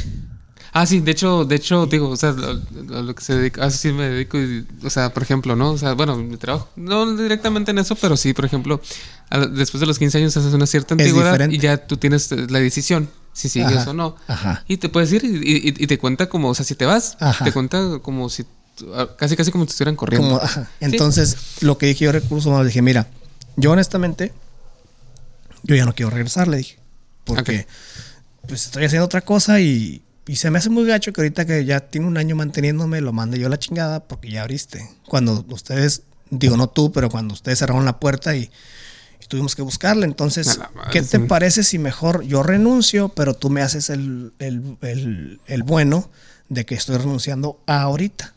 Ah, 0.71 0.85
sí, 0.85 0.99
de 0.99 1.11
hecho, 1.11 1.45
de 1.45 1.55
hecho, 1.55 1.85
digo, 1.87 2.09
o 2.09 2.15
sea, 2.17 2.31
lo, 2.31 2.47
a 2.97 3.01
lo 3.01 3.15
que 3.15 3.23
se 3.23 3.35
dedica, 3.35 3.65
así 3.65 3.77
sí 3.89 3.91
me 3.93 4.07
dedico, 4.09 4.37
y, 4.37 4.65
o 4.83 4.89
sea, 4.89 5.13
por 5.13 5.23
ejemplo, 5.23 5.55
¿no? 5.55 5.71
O 5.71 5.77
sea, 5.77 5.93
bueno, 5.93 6.15
mi 6.15 6.37
trabajo, 6.37 6.69
no 6.75 7.15
directamente 7.15 7.71
en 7.71 7.79
eso, 7.79 7.95
pero 7.95 8.15
sí, 8.15 8.33
por 8.33 8.45
ejemplo, 8.45 8.79
a- 9.29 9.39
después 9.39 9.79
de 9.81 9.87
los 9.87 9.97
15 9.97 10.17
años 10.19 10.35
haces 10.37 10.53
una 10.53 10.65
cierta 10.67 10.93
antigüedad 10.93 11.49
y 11.49 11.57
ya 11.57 11.77
tú 11.77 11.97
tienes 11.97 12.31
eh, 12.31 12.45
la 12.49 12.59
decisión 12.59 13.09
si 13.33 13.49
sigues 13.49 13.77
Ajá, 13.77 13.91
o 13.91 13.93
no. 13.93 14.15
ajá. 14.27 14.63
Y 14.67 14.77
te 14.77 14.89
puedes 14.89 15.11
ir 15.13 15.23
y, 15.23 15.27
y- 15.27 15.73
y 15.83 15.87
te 15.87 15.97
cuenta 15.97 16.27
como, 16.29 16.49
o 16.49 16.55
sea, 16.55 16.65
si 16.65 16.75
te 16.75 16.85
vas, 16.85 17.17
Ajá. 17.19 17.45
te 17.45 17.51
cuenta 17.51 17.99
como 18.01 18.29
si, 18.29 18.45
ah, 18.95 19.07
casi 19.17 19.35
casi 19.35 19.51
como 19.51 19.63
si 19.63 19.67
te 19.67 19.71
estuvieran 19.71 19.95
corriendo. 19.95 20.27
Como, 20.29 20.41
ajá. 20.41 20.69
Entonces, 20.81 21.35
lo 21.61 21.77
que 21.77 21.85
dije 21.87 22.03
yo 22.05 22.09
a 22.09 22.13
recursos 22.13 22.45
humanos, 22.47 22.67
dije, 22.67 22.81
mira, 22.81 23.07
yo 23.55 23.71
honestamente, 23.71 24.33
yo 25.63 25.75
ya 25.75 25.85
no 25.85 25.93
quiero 25.95 26.09
regresar, 26.11 26.47
le 26.47 26.57
dije. 26.57 26.77
Porque 27.25 27.67
pues 28.47 28.65
estoy 28.65 28.85
haciendo 28.85 29.05
otra 29.05 29.21
cosa 29.21 29.59
y, 29.59 30.01
y 30.31 30.35
se 30.35 30.51
me 30.51 30.59
hace 30.59 30.69
muy 30.69 30.85
gacho 30.85 31.11
que 31.13 31.21
ahorita 31.21 31.45
que 31.45 31.65
ya 31.65 31.79
tiene 31.79 32.05
un 32.07 32.17
año 32.17 32.35
manteniéndome, 32.35 33.01
lo 33.01 33.13
mande 33.13 33.39
yo 33.39 33.47
a 33.47 33.49
la 33.49 33.57
chingada 33.59 34.01
porque 34.07 34.29
ya 34.29 34.41
abriste. 34.43 34.87
Cuando 35.07 35.45
ustedes, 35.49 36.03
digo 36.29 36.55
no 36.57 36.67
tú, 36.69 36.91
pero 36.91 37.09
cuando 37.09 37.33
ustedes 37.33 37.59
cerraron 37.59 37.85
la 37.85 37.99
puerta 37.99 38.35
y, 38.35 38.51
y 39.21 39.25
tuvimos 39.27 39.55
que 39.55 39.61
buscarle. 39.63 40.05
Entonces, 40.05 40.57
madre, 40.59 40.91
¿qué 40.91 41.01
te 41.01 41.19
parece 41.19 41.63
si 41.63 41.79
mejor 41.79 42.23
yo 42.23 42.43
renuncio, 42.43 43.09
pero 43.09 43.33
tú 43.33 43.49
me 43.49 43.61
haces 43.61 43.89
el, 43.89 44.33
el- 44.39 44.77
el- 44.81 45.39
el 45.47 45.63
bueno 45.63 46.09
de 46.49 46.65
que 46.65 46.75
estoy 46.75 46.97
renunciando 46.97 47.59
ahorita? 47.65 48.33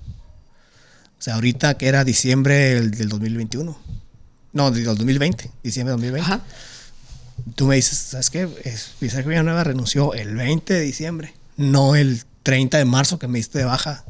O 1.18 1.22
sea, 1.22 1.34
ahorita 1.34 1.76
que 1.78 1.86
era 1.88 2.04
diciembre 2.04 2.54
del, 2.74 2.90
del 2.92 3.08
2021. 3.08 3.78
No, 4.54 4.70
del 4.70 4.84
2020, 4.84 5.50
diciembre 5.62 5.92
del 5.92 6.00
2020. 6.00 6.20
Ajá. 6.32 6.42
Tú 7.54 7.66
me 7.66 7.76
dices, 7.76 7.96
¿sabes 7.98 8.28
qué? 8.30 8.48
Pizarro 8.98 9.28
Villanueva 9.28 9.62
renunció 9.64 10.14
el 10.14 10.34
20 10.36 10.74
de 10.74 10.80
diciembre, 10.80 11.34
no 11.56 11.94
el 11.96 12.24
30 12.42 12.78
de 12.78 12.84
marzo 12.84 13.18
que 13.18 13.28
me 13.28 13.38
diste 13.38 13.58
de 13.58 13.64
baja 13.64 14.04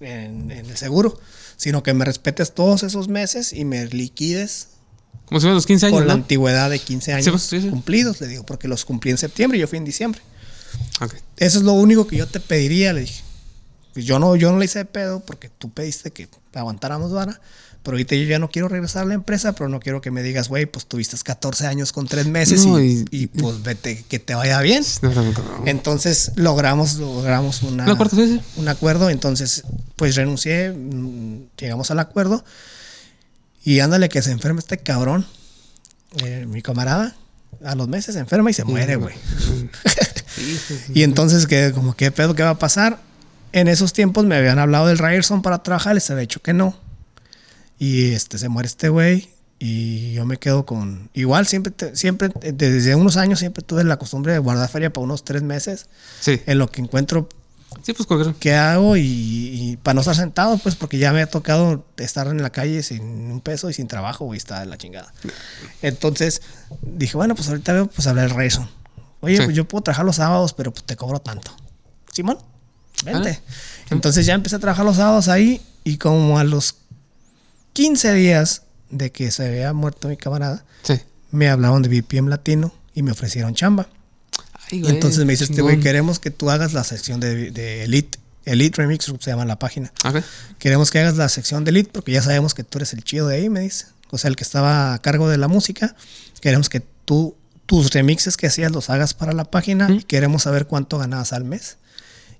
en, 0.00 0.50
en 0.50 0.66
el 0.66 0.76
seguro, 0.76 1.18
sino 1.56 1.82
que 1.82 1.94
me 1.94 2.04
respetes 2.04 2.52
todos 2.54 2.82
esos 2.82 3.08
meses 3.08 3.52
y 3.52 3.64
me 3.64 3.86
liquides 3.86 4.68
Como 5.26 5.40
si 5.40 5.46
los 5.46 5.66
15 5.66 5.86
años, 5.86 5.98
con 5.98 6.06
la 6.08 6.14
¿no? 6.14 6.20
antigüedad 6.22 6.68
de 6.70 6.78
15 6.78 7.12
años 7.12 7.42
Sí, 7.42 7.58
sí, 7.58 7.62
sí. 7.62 7.70
cumplidos, 7.70 8.20
le 8.20 8.26
digo, 8.28 8.44
porque 8.44 8.68
los 8.68 8.84
cumplí 8.84 9.10
en 9.10 9.18
septiembre 9.18 9.58
y 9.58 9.60
yo 9.60 9.68
fui 9.68 9.78
en 9.78 9.84
diciembre. 9.84 10.20
Ok. 11.00 11.14
Eso 11.36 11.58
es 11.58 11.64
lo 11.64 11.72
único 11.74 12.06
que 12.06 12.16
yo 12.16 12.26
te 12.26 12.40
pediría, 12.40 12.92
le 12.92 13.02
dije. 13.02 13.22
Pues 13.92 14.04
yo 14.04 14.18
no, 14.18 14.34
yo 14.34 14.50
no 14.50 14.58
le 14.58 14.64
hice 14.64 14.80
de 14.80 14.84
pedo 14.86 15.20
porque 15.20 15.48
tú 15.48 15.70
pediste 15.70 16.10
que 16.12 16.28
aguantáramos 16.52 17.12
vara. 17.12 17.40
Pero 17.84 17.94
ahorita 17.96 18.16
yo 18.16 18.24
ya 18.24 18.38
no 18.38 18.48
quiero 18.50 18.66
regresar 18.68 19.02
a 19.02 19.04
la 19.06 19.14
empresa, 19.14 19.52
pero 19.52 19.68
no 19.68 19.78
quiero 19.78 20.00
que 20.00 20.10
me 20.10 20.22
digas, 20.22 20.48
güey, 20.48 20.64
pues 20.66 20.86
tuviste 20.86 21.16
14 21.22 21.66
años 21.66 21.92
con 21.92 22.08
3 22.08 22.26
meses 22.26 22.64
No, 22.66 22.80
y, 22.82 23.04
y- 23.10 23.24
y, 23.24 23.26
pues 23.28 23.62
vete, 23.62 24.04
que 24.08 24.18
te 24.18 24.34
vaya 24.34 24.60
bien. 24.62 24.82
No, 25.02 25.10
no. 25.12 25.32
Entonces 25.66 26.32
logramos, 26.36 26.94
logramos 26.94 27.62
una, 27.62 27.84
Un 27.84 27.90
acuerdo, 27.90 28.16
sí, 28.16 28.40
sí. 28.40 28.60
un 28.60 28.68
acuerdo. 28.68 29.10
Entonces, 29.10 29.64
pues 29.96 30.16
renuncié, 30.16 30.70
mm, 30.72 31.48
llegamos 31.58 31.90
al 31.90 31.98
acuerdo. 32.00 32.42
Y 33.64 33.80
ándale 33.80 34.08
que 34.08 34.22
se 34.22 34.30
enferma 34.30 34.60
este 34.60 34.78
cabrón, 34.78 35.26
eh, 36.24 36.46
mi 36.48 36.62
camarada, 36.62 37.14
a 37.64 37.74
los 37.74 37.86
meses 37.88 38.14
se 38.14 38.20
enferma 38.20 38.50
y 38.50 38.54
se 38.54 38.64
muere, 38.64 38.96
güey. 38.96 39.14
y 40.94 41.02
entonces, 41.02 41.46
que 41.46 41.72
como, 41.72 41.94
¿qué 41.94 42.10
pedo? 42.10 42.34
¿Qué 42.34 42.42
va 42.42 42.50
a 42.50 42.58
pasar? 42.58 42.98
En 43.52 43.68
esos 43.68 43.92
tiempos 43.92 44.24
me 44.24 44.36
habían 44.36 44.58
hablado 44.58 44.86
del 44.86 44.98
Ryerson 44.98 45.42
para 45.42 45.62
trabajar, 45.62 45.94
les 45.94 46.10
había 46.10 46.22
dicho 46.22 46.40
que 46.40 46.52
no. 46.52 46.76
Y 47.78 48.12
este, 48.12 48.38
se 48.38 48.48
muere 48.48 48.66
este 48.66 48.88
güey 48.88 49.28
y 49.58 50.12
yo 50.12 50.24
me 50.26 50.36
quedo 50.38 50.66
con... 50.66 51.10
Igual, 51.14 51.46
siempre, 51.46 51.72
te- 51.72 51.96
siempre, 51.96 52.30
desde 52.52 52.94
unos 52.94 53.16
años 53.16 53.38
siempre 53.38 53.62
tuve 53.62 53.82
la 53.84 53.96
costumbre 53.98 54.32
de 54.32 54.38
guardar 54.38 54.68
feria 54.68 54.92
para 54.92 55.04
unos 55.04 55.24
tres 55.24 55.42
meses 55.42 55.86
Sí. 56.20 56.40
en 56.46 56.58
lo 56.58 56.68
que 56.70 56.80
encuentro 56.82 57.28
Sí, 57.82 57.92
pues 57.92 58.06
cualquier. 58.06 58.34
qué 58.36 58.54
hago 58.54 58.96
y, 58.96 59.02
y 59.02 59.76
para 59.82 59.94
no 59.94 60.00
estar 60.02 60.14
sentado, 60.14 60.58
pues 60.58 60.76
porque 60.76 60.98
ya 60.98 61.12
me 61.12 61.22
ha 61.22 61.26
tocado 61.26 61.84
estar 61.96 62.28
en 62.28 62.40
la 62.42 62.50
calle 62.50 62.82
sin 62.84 63.02
un 63.02 63.40
peso 63.40 63.68
y 63.68 63.74
sin 63.74 63.88
trabajo, 63.88 64.32
y 64.32 64.36
está 64.36 64.60
de 64.60 64.66
la 64.66 64.78
chingada. 64.78 65.12
Entonces 65.82 66.42
dije, 66.82 67.16
bueno, 67.16 67.34
pues 67.34 67.48
ahorita 67.48 67.72
veo, 67.72 67.86
pues 67.88 68.06
hablar 68.06 68.26
el 68.26 68.30
Rayson. 68.30 68.68
Oye, 69.20 69.38
Sí. 69.38 69.42
pues 69.44 69.56
yo 69.56 69.66
puedo 69.66 69.82
trabajar 69.82 70.04
los 70.04 70.16
sábados, 70.16 70.52
pero 70.52 70.72
pues 70.72 70.84
te 70.84 70.96
cobro 70.96 71.18
tanto. 71.20 71.50
Simón, 72.12 72.38
vente. 73.04 73.40
Ah. 73.44 73.52
Entonces 73.90 74.24
ya 74.26 74.34
empecé 74.34 74.56
a 74.56 74.58
trabajar 74.60 74.84
los 74.84 74.96
sábados 74.96 75.28
ahí 75.28 75.60
y 75.82 75.96
como 75.98 76.38
a 76.38 76.44
los 76.44 76.76
15 77.74 78.14
días 78.14 78.62
de 78.90 79.12
que 79.12 79.30
se 79.30 79.46
había 79.46 79.72
muerto 79.72 80.08
mi 80.08 80.16
camarada, 80.16 80.64
Sí. 80.82 80.94
me 81.30 81.48
hablaron 81.50 81.82
de 81.82 81.88
BPM 81.88 82.28
Latino 82.30 82.72
y 82.94 83.02
me 83.02 83.10
ofrecieron 83.12 83.54
chamba. 83.54 83.88
Ay, 84.70 84.80
Y 84.84 84.86
entonces 84.88 85.24
me 85.26 85.32
dice 85.32 85.44
este 85.44 85.60
güey, 85.62 85.78
queremos 85.80 86.18
que 86.18 86.30
tú 86.30 86.50
hagas 86.50 86.72
la 86.72 86.84
sección 86.84 87.20
de, 87.20 87.50
de 87.50 87.84
Elite. 87.84 88.18
Elite 88.46 88.80
Remix 88.82 89.04
se 89.04 89.30
llama 89.30 89.44
la 89.44 89.58
página. 89.58 89.92
Queremos 90.58 90.90
que 90.90 90.98
hagas 91.00 91.16
la 91.16 91.28
sección 91.28 91.64
de 91.64 91.70
Elite 91.70 91.90
porque 91.92 92.12
ya 92.12 92.22
sabemos 92.22 92.54
que 92.54 92.62
tú 92.64 92.78
eres 92.78 92.92
el 92.92 93.02
chido 93.04 93.26
de 93.28 93.36
ahí, 93.36 93.48
me 93.50 93.60
dice. 93.60 93.86
O 94.10 94.18
sea, 94.18 94.28
el 94.28 94.36
que 94.36 94.44
estaba 94.44 94.94
a 94.94 94.98
cargo 95.00 95.28
de 95.28 95.38
la 95.38 95.48
música. 95.48 95.96
Queremos 96.40 96.68
que 96.68 96.80
tú, 97.04 97.36
tus 97.66 97.90
remixes 97.92 98.36
que 98.36 98.46
hacías 98.46 98.70
los 98.70 98.90
hagas 98.90 99.14
para 99.14 99.32
la 99.32 99.44
página 99.44 99.90
y 99.90 100.02
queremos 100.02 100.42
saber 100.42 100.66
cuánto 100.66 100.98
ganabas 100.98 101.32
al 101.32 101.44
mes. 101.44 101.78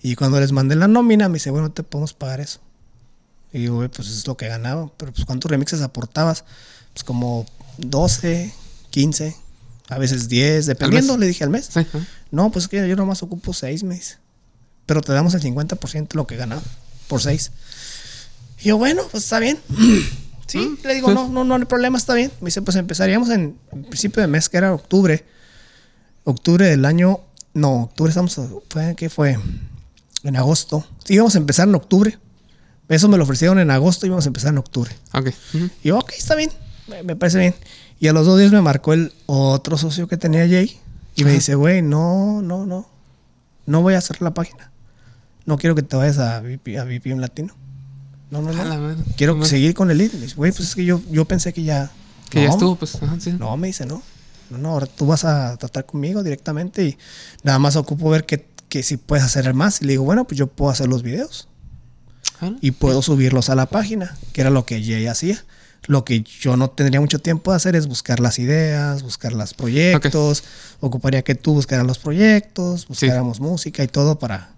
Y 0.02 0.14
cuando 0.14 0.38
les 0.38 0.52
mandé 0.52 0.76
la 0.76 0.86
nómina, 0.88 1.28
me 1.28 1.34
dice, 1.34 1.50
bueno, 1.50 1.72
te 1.72 1.82
podemos 1.82 2.12
pagar 2.12 2.40
eso. 2.40 2.60
Y 3.54 3.60
digo, 3.60 3.76
güey, 3.76 3.88
pues 3.88 4.08
es 4.08 4.26
lo 4.26 4.36
que 4.36 4.48
ganaba. 4.48 4.90
Pero 4.96 5.12
pues 5.12 5.24
¿cuántos 5.24 5.48
remixes 5.48 5.80
aportabas? 5.80 6.44
Pues 6.92 7.04
como 7.04 7.46
12, 7.78 8.52
15, 8.90 9.36
a 9.88 9.98
veces 9.98 10.28
10, 10.28 10.66
dependiendo, 10.66 11.16
le 11.16 11.28
dije 11.28 11.44
al 11.44 11.50
mes. 11.50 11.70
Sí. 11.72 11.86
No, 12.32 12.50
pues 12.50 12.64
es 12.64 12.68
que 12.68 12.88
yo 12.88 12.96
nomás 12.96 13.22
ocupo 13.22 13.52
seis 13.54 13.84
meses. 13.84 14.18
Pero 14.86 15.02
te 15.02 15.12
damos 15.12 15.34
el 15.34 15.40
50% 15.40 16.08
de 16.08 16.16
lo 16.16 16.26
que 16.26 16.36
ganaba 16.36 16.62
por 17.06 17.22
seis. 17.22 17.52
Y 18.60 18.70
yo, 18.70 18.76
bueno, 18.76 19.02
pues 19.10 19.22
está 19.22 19.38
bien. 19.38 19.58
Sí, 20.46 20.78
le 20.84 20.94
digo, 20.94 21.10
no, 21.14 21.26
no, 21.30 21.42
no 21.42 21.54
hay 21.54 21.64
problema, 21.64 21.96
está 21.96 22.12
bien. 22.12 22.30
Me 22.42 22.48
dice, 22.48 22.60
pues 22.60 22.76
empezaríamos 22.76 23.30
en, 23.30 23.58
en 23.72 23.84
principio 23.84 24.20
de 24.20 24.28
mes, 24.28 24.50
que 24.50 24.58
era 24.58 24.74
octubre. 24.74 25.24
Octubre 26.24 26.66
del 26.66 26.84
año. 26.84 27.20
No, 27.54 27.84
octubre 27.84 28.10
estamos. 28.10 28.38
Fue, 28.68 28.94
¿Qué 28.94 29.08
fue? 29.08 29.38
En 30.22 30.36
agosto. 30.36 30.86
Sí, 31.02 31.14
íbamos 31.14 31.34
a 31.34 31.38
empezar 31.38 31.66
en 31.66 31.74
octubre. 31.74 32.18
Eso 32.88 33.08
me 33.08 33.16
lo 33.16 33.24
ofrecieron 33.24 33.58
en 33.58 33.70
agosto 33.70 34.06
y 34.06 34.08
íbamos 34.08 34.26
a 34.26 34.28
empezar 34.28 34.52
en 34.52 34.58
octubre. 34.58 34.94
Ok. 35.12 35.28
Ujú. 35.54 35.70
Y 35.82 35.88
yo, 35.88 35.98
ok, 35.98 36.12
está 36.16 36.34
bien, 36.34 36.50
me, 36.88 37.02
me 37.02 37.16
parece 37.16 37.38
bien. 37.38 37.54
Y 37.98 38.08
a 38.08 38.12
los 38.12 38.26
dos 38.26 38.38
días 38.38 38.52
me 38.52 38.60
marcó 38.60 38.92
el 38.92 39.12
otro 39.26 39.78
socio 39.78 40.08
que 40.08 40.16
tenía 40.16 40.46
Jay 40.46 40.78
y 41.16 41.24
me 41.24 41.32
dice, 41.32 41.54
güey, 41.54 41.80
no, 41.80 42.42
no, 42.42 42.66
no, 42.66 42.86
no 43.66 43.82
voy 43.82 43.94
a 43.94 43.98
hacer 43.98 44.20
la 44.20 44.34
página. 44.34 44.70
No 45.46 45.58
quiero 45.58 45.74
que 45.74 45.82
te 45.82 45.96
vayas 45.96 46.18
a, 46.18 46.40
VP, 46.40 46.78
a 46.78 46.84
VPM 46.84 47.20
Latino. 47.20 47.54
No, 48.30 48.42
no, 48.42 48.52
no. 48.52 49.04
Quiero 49.16 49.42
seguir 49.44 49.74
con 49.74 49.90
el 49.90 49.98
lead. 49.98 50.10
Güey, 50.36 50.52
pues 50.52 50.68
es 50.68 50.74
que 50.74 50.84
yo, 50.84 51.00
yo 51.10 51.24
pensé 51.24 51.52
que 51.52 51.62
ya... 51.62 51.90
Que 52.30 52.42
ya 52.42 52.48
No, 52.48 52.54
estuvo, 52.54 52.76
pues. 52.76 53.00
Ajá, 53.00 53.16
sí. 53.20 53.32
No, 53.32 53.56
me 53.56 53.68
dice, 53.68 53.86
no. 53.86 54.02
No, 54.50 54.58
no, 54.58 54.70
ahora 54.70 54.86
tú 54.86 55.06
vas 55.06 55.24
a 55.24 55.56
tratar 55.56 55.86
conmigo 55.86 56.22
directamente 56.22 56.84
y 56.84 56.98
nada 57.42 57.58
más 57.58 57.76
ocupo 57.76 58.10
ver 58.10 58.26
que, 58.26 58.48
que 58.68 58.82
si 58.82 58.96
puedes 58.96 59.24
hacer 59.24 59.52
más. 59.54 59.80
Y 59.82 59.84
le 59.84 59.92
digo, 59.92 60.04
bueno, 60.04 60.24
pues 60.24 60.38
yo 60.38 60.46
puedo 60.48 60.70
hacer 60.70 60.88
los 60.88 61.02
videos 61.02 61.48
Ah, 62.40 62.52
y 62.60 62.72
puedo 62.72 63.00
subirlos 63.02 63.48
a 63.50 63.54
la 63.54 63.66
página, 63.66 64.16
que 64.32 64.40
era 64.40 64.50
lo 64.50 64.64
que 64.66 64.82
Jay 64.82 65.06
hacía. 65.06 65.42
Lo 65.86 66.04
que 66.04 66.22
yo 66.22 66.56
no 66.56 66.70
tendría 66.70 67.00
mucho 67.00 67.18
tiempo 67.18 67.50
de 67.50 67.56
hacer 67.58 67.76
es 67.76 67.86
buscar 67.86 68.18
las 68.18 68.38
ideas, 68.38 69.02
buscar 69.02 69.32
los 69.34 69.52
proyectos. 69.54 70.42
Ocuparía 70.80 71.22
que 71.22 71.34
tú 71.34 71.52
buscaras 71.52 71.86
los 71.86 71.98
proyectos, 71.98 72.88
buscáramos 72.88 73.38
música 73.40 73.84
y 73.84 73.88
todo 73.88 74.18
para. 74.18 74.50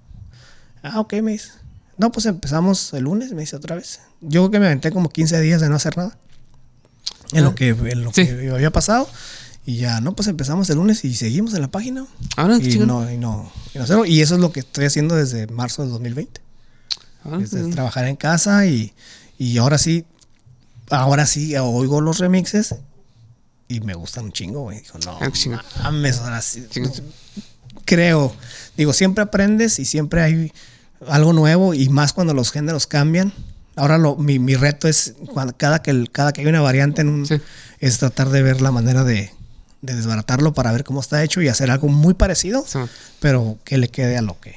Ah, 0.83 1.01
ok, 1.01 1.15
me 1.23 1.33
dice. 1.33 1.51
No, 1.99 2.13
pues 2.13 2.27
empezamos 2.27 2.93
el 2.93 3.05
lunes, 3.05 3.33
me 3.33 3.41
dice 3.41 3.57
otra 3.57 3.75
vez. 3.75 4.01
Yo 4.21 4.43
creo 4.43 4.51
que 4.53 4.61
me 4.61 4.67
aventé 4.67 4.93
como 4.93 5.09
15 5.09 5.41
días 5.41 5.61
de 5.61 5.69
no 5.69 5.75
hacer 5.77 5.97
nada. 5.97 6.17
En 7.33 7.43
lo 7.43 7.51
Ah. 7.51 7.55
que, 7.57 7.71
en 7.71 8.05
lo 8.05 8.13
Sí. 8.13 8.25
que 8.27 8.51
había 8.51 8.71
pasado. 8.71 9.09
Y 9.65 9.79
ya, 9.79 10.01
no, 10.01 10.15
pues 10.15 10.29
empezamos 10.29 10.71
el 10.71 10.77
lunes 10.77 11.05
y 11.05 11.13
seguimos 11.17 11.55
en 11.55 11.63
la 11.63 11.69
página. 11.73 12.07
Ahora, 12.37 12.61
qué 12.61 12.71
y, 12.71 12.79
no, 12.79 13.11
y, 13.11 13.17
no, 13.19 13.51
y 13.75 13.79
no. 13.79 14.05
Y 14.07 14.21
eso 14.21 14.35
es 14.37 14.41
lo 14.41 14.53
que 14.53 14.61
estoy 14.61 14.85
haciendo 14.85 15.17
desde 15.17 15.49
marzo 15.49 15.83
del 15.83 15.91
2020 15.91 16.41
Ah, 17.31 17.39
es 17.43 17.71
trabajar 17.71 18.07
en 18.07 18.17
casa 18.17 18.67
y, 18.67 18.93
y 19.39 19.59
ahora 19.59 19.79
sí, 19.79 20.05
ahora 20.91 21.27
sí 21.27 21.57
oigo 21.57 22.01
los 22.01 22.19
remixes 22.19 22.75
y 23.69 23.81
me 23.81 23.95
gustan 23.95 24.27
un 24.27 24.33
chingo, 24.33 24.63
güey. 24.63 24.81
Digo, 24.81 24.99
no, 25.05 25.19
Ah, 25.21 25.31
mames, 25.83 26.19
ahora 26.19 26.41
sí. 26.43 26.67
Creo, 27.85 28.35
digo, 28.77 28.93
siempre 28.93 29.23
aprendes 29.23 29.79
y 29.79 29.85
siempre 29.85 30.23
hay 30.23 30.53
algo 31.09 31.33
nuevo 31.33 31.75
y 31.75 31.89
más 31.89 32.13
cuando 32.13 32.35
los 32.35 32.51
géneros 32.51 32.87
cambian. 32.87 33.33
Ahora 33.77 33.99
lo, 33.99 34.17
mi, 34.17 34.39
mi 34.39 34.55
reto 34.55 34.89
es 34.89 35.15
cuando, 35.33 35.55
cada, 35.57 35.83
que, 35.83 35.91
el- 35.91 36.11
cada 36.11 36.33
que 36.33 36.41
hay 36.41 36.47
una 36.47 36.61
variante 36.63 37.03
en 37.03 37.09
un, 37.11 37.27
Sí. 37.27 37.37
es 37.79 37.99
tratar 37.99 38.31
de 38.31 38.43
ver 38.43 38.61
la 38.63 38.73
manera 38.73 39.05
de, 39.05 39.31
de 39.83 39.95
desbaratarlo 39.95 40.55
para 40.55 40.73
ver 40.73 40.83
cómo 40.85 41.01
está 41.01 41.23
hecho 41.23 41.43
y 41.43 41.49
hacer 41.49 41.71
algo 41.71 41.89
muy 41.89 42.15
parecido, 42.15 42.65
Sí, 42.67 42.79
pero 43.21 43.59
que 43.65 43.77
le 43.79 43.89
quede 43.89 44.17
a 44.17 44.23
lo 44.23 44.41
que 44.41 44.57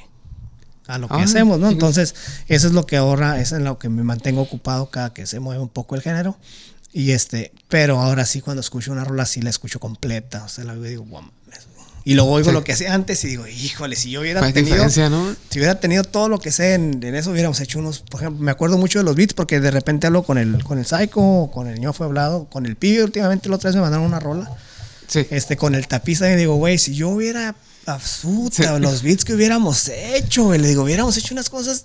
a 0.90 0.98
lo 0.98 1.08
que 1.08 1.14
Ah, 1.14 1.22
hacemos, 1.22 1.58
¿no? 1.58 1.68
Entonces, 1.70 2.14
eso 2.48 2.66
es 2.66 2.72
lo 2.72 2.86
que 2.86 2.96
ahora, 2.96 3.40
eso 3.40 3.54
es 3.56 3.60
en 3.60 3.64
lo 3.64 3.78
que 3.78 3.88
me 3.88 4.02
mantengo 4.02 4.42
ocupado 4.42 4.90
cada 4.90 5.12
que 5.12 5.26
se 5.26 5.40
mueve 5.40 5.62
un 5.62 5.68
poco 5.68 5.94
el 5.94 6.02
género. 6.02 6.36
Y 6.92 7.12
este, 7.12 7.52
pero 7.68 8.00
ahora 8.00 8.26
sí, 8.26 8.40
cuando 8.40 8.60
escucho 8.60 8.90
una 8.92 9.04
rola, 9.04 9.24
sí 9.26 9.40
la 9.42 9.50
escucho 9.50 9.78
completa. 9.80 10.44
O 10.44 10.48
sea, 10.48 10.64
la 10.64 10.74
digo, 10.74 11.04
"Guau, 11.04 11.22
mames". 11.22 11.66
Y 12.02 12.14
luego 12.14 12.30
oigo 12.32 12.48
Sí. 12.48 12.54
lo 12.54 12.64
que 12.64 12.72
hacía 12.72 12.94
antes 12.94 13.22
y 13.24 13.28
digo, 13.28 13.46
híjole, 13.46 13.94
si 13.94 14.10
yo 14.10 14.22
hubiera 14.22 14.42
Hay 14.42 14.54
tenido, 14.54 14.76
¿no? 15.10 15.36
si 15.50 15.58
hubiera 15.58 15.78
tenido 15.80 16.02
todo 16.02 16.30
lo 16.30 16.38
que 16.38 16.50
sé 16.50 16.72
en, 16.74 16.98
en 17.04 17.14
eso, 17.14 17.30
hubiéramos 17.30 17.60
hecho 17.60 17.78
unos, 17.78 18.00
por 18.00 18.22
ejemplo, 18.22 18.42
me 18.42 18.50
acuerdo 18.50 18.78
mucho 18.78 18.98
de 18.98 19.04
los 19.04 19.14
beats 19.14 19.34
porque 19.34 19.60
de 19.60 19.70
repente 19.70 20.06
hablo 20.06 20.22
con 20.22 20.38
el, 20.38 20.64
con 20.64 20.78
el 20.78 20.86
Psycho, 20.86 21.50
con 21.52 21.68
el 21.68 21.78
ño 21.78 21.92
fue 21.92 22.06
hablado, 22.06 22.46
con 22.46 22.64
el 22.64 22.74
pibe, 22.76 23.04
últimamente 23.04 23.50
la 23.50 23.56
otra 23.56 23.68
vez 23.68 23.76
me 23.76 23.82
mandaron 23.82 24.06
una 24.06 24.18
rola 24.18 24.50
Sí. 25.08 25.26
este, 25.30 25.56
con 25.58 25.74
el 25.74 25.86
tapiza 25.88 26.32
y 26.32 26.36
digo, 26.36 26.54
güey, 26.56 26.78
si 26.78 26.94
yo 26.94 27.10
hubiera 27.10 27.54
Sí. 28.52 28.62
los 28.80 29.02
beats 29.02 29.24
que 29.24 29.34
hubiéramos 29.34 29.88
hecho, 29.88 30.44
güey, 30.44 30.60
le 30.60 30.68
digo, 30.68 30.82
hubiéramos 30.84 31.16
hecho 31.16 31.34
unas 31.34 31.50
cosas, 31.50 31.84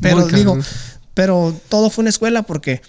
pero 0.00 0.26
digo, 0.26 0.58
pero 1.14 1.54
todo 1.68 1.90
fue 1.90 2.02
una 2.02 2.10
escuela 2.10 2.42
porque 2.42 2.82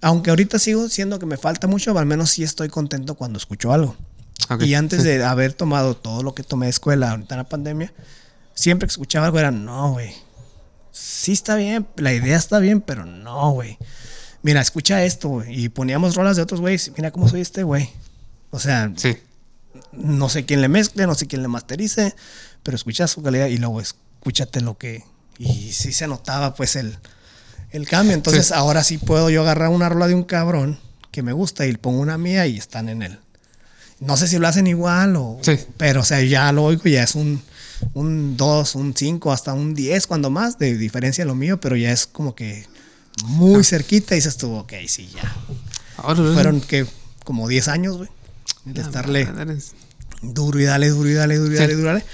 aunque 0.00 0.30
ahorita 0.30 0.58
sigo 0.58 0.88
siendo 0.88 1.18
que 1.18 1.26
me 1.26 1.36
falta 1.36 1.66
mucho, 1.66 1.96
al 1.98 2.06
menos 2.06 2.30
sí 2.30 2.42
estoy 2.42 2.68
contento 2.68 3.14
cuando 3.14 3.38
escucho 3.38 3.72
algo. 3.72 3.96
Y 4.60 4.74
antes 4.74 5.02
sí. 5.02 5.08
de 5.08 5.24
haber 5.24 5.52
tomado 5.52 5.96
todo 5.96 6.22
lo 6.22 6.34
que 6.34 6.42
tomé 6.42 6.66
de 6.66 6.70
escuela 6.70 7.10
ahorita 7.10 7.34
en 7.34 7.38
la 7.38 7.48
pandemia, 7.48 7.92
siempre 8.54 8.86
que 8.86 8.92
escuchaba 8.92 9.26
algo 9.26 9.38
era, 9.38 9.50
no, 9.50 9.92
güey. 9.92 10.14
Sí 10.92 11.32
está 11.32 11.56
bien, 11.56 11.86
la 11.96 12.12
idea 12.12 12.36
está 12.36 12.58
bien, 12.58 12.80
pero 12.80 13.04
no, 13.04 13.50
güey. 13.52 13.78
Mira, 14.42 14.60
escucha 14.60 15.04
esto, 15.04 15.28
güey. 15.28 15.64
Y 15.64 15.68
poníamos 15.68 16.14
rolas 16.14 16.36
de 16.36 16.42
otros 16.42 16.60
güeyes. 16.60 16.92
Mira 16.96 17.10
cómo 17.10 17.28
soy 17.28 17.40
este, 17.40 17.62
güey. 17.62 17.90
O 18.50 18.58
sea, 18.58 18.92
Sí. 18.96 19.16
No 19.92 20.28
sé 20.28 20.44
quién 20.44 20.60
le 20.60 20.68
mezcle, 20.68 21.06
no 21.06 21.14
sé 21.14 21.26
quién 21.26 21.42
le 21.42 21.48
masterice, 21.48 22.14
pero 22.62 22.76
escucha 22.76 23.06
su 23.06 23.22
calidad 23.22 23.46
y 23.46 23.58
luego 23.58 23.80
escúchate 23.80 24.60
lo 24.60 24.76
que... 24.78 25.04
Y 25.38 25.72
sí 25.72 25.92
se 25.92 26.06
notaba 26.08 26.54
pues 26.54 26.74
el, 26.76 26.96
el 27.70 27.86
cambio. 27.88 28.14
Entonces 28.14 28.48
Sí. 28.48 28.52
ahora 28.54 28.82
sí 28.84 28.98
puedo 28.98 29.30
yo 29.30 29.42
agarrar 29.42 29.68
una 29.68 29.88
rola 29.88 30.08
de 30.08 30.14
un 30.14 30.24
cabrón 30.24 30.78
que 31.12 31.22
me 31.22 31.32
gusta 31.32 31.66
y 31.66 31.76
pongo 31.76 32.00
una 32.00 32.18
mía 32.18 32.46
y 32.46 32.58
están 32.58 32.88
en 32.88 33.02
él. 33.02 33.18
No 34.00 34.16
sé 34.16 34.28
si 34.28 34.38
lo 34.38 34.46
hacen 34.48 34.66
igual 34.66 35.16
o... 35.16 35.38
Sí. 35.42 35.58
Pero 35.76 36.00
o 36.00 36.04
sea, 36.04 36.22
ya 36.22 36.50
lo 36.52 36.64
oigo, 36.64 36.84
ya 36.84 37.02
es 37.04 37.14
un... 37.14 37.42
Un 37.94 38.36
2, 38.36 38.74
un 38.74 38.92
5, 38.92 39.30
hasta 39.30 39.52
un 39.52 39.72
10 39.72 40.08
cuando 40.08 40.30
más 40.30 40.58
de 40.58 40.76
diferencia 40.76 41.22
de 41.22 41.28
lo 41.28 41.36
mío, 41.36 41.60
pero 41.60 41.76
ya 41.76 41.92
es 41.92 42.08
como 42.08 42.34
que 42.34 42.66
muy 43.24 43.62
cerquita 43.62 44.14
y 44.14 44.18
dices 44.18 44.36
tú, 44.36 44.52
ok, 44.52 44.72
sí, 44.88 45.08
ya. 45.14 45.32
Ahora, 45.96 46.16
Fueron 46.34 46.60
que 46.60 46.86
como 47.22 47.46
10 47.46 47.68
años, 47.68 47.96
güey, 47.98 48.08
de 48.74 48.80
estarle 48.80 49.26
Madre. 49.26 49.56
duro 50.22 50.58
y 50.60 50.64
dale, 50.64 50.88
duro 50.90 51.08
y 51.08 51.14
dale, 51.14 51.36
duro 51.36 51.52
y 51.52 51.56
Sí. 51.56 51.60
dale, 51.62 51.74
duro 51.74 51.88
y 51.90 51.92
dale. 51.92 52.04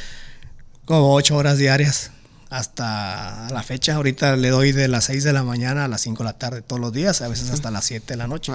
Como 0.85 1.14
ocho 1.14 1.36
horas 1.36 1.59
diarias. 1.59 2.10
Hasta 2.51 3.48
la 3.51 3.62
fecha, 3.64 3.97
ahorita 3.97 4.36
le 4.36 4.48
doy 4.51 4.70
de 4.72 4.86
las 4.86 5.05
6 5.06 5.24
de 5.24 5.32
la 5.32 5.43
mañana 5.43 5.86
a 5.86 5.89
las 5.89 6.02
5 6.02 6.22
de 6.22 6.24
la 6.24 6.39
tarde 6.39 6.62
todos 6.62 6.78
los 6.81 6.93
días, 6.93 7.20
a 7.20 7.26
veces 7.28 7.51
hasta 7.51 7.70
las 7.72 7.85
7 7.85 8.12
de 8.14 8.16
la 8.16 8.28
noche. 8.28 8.52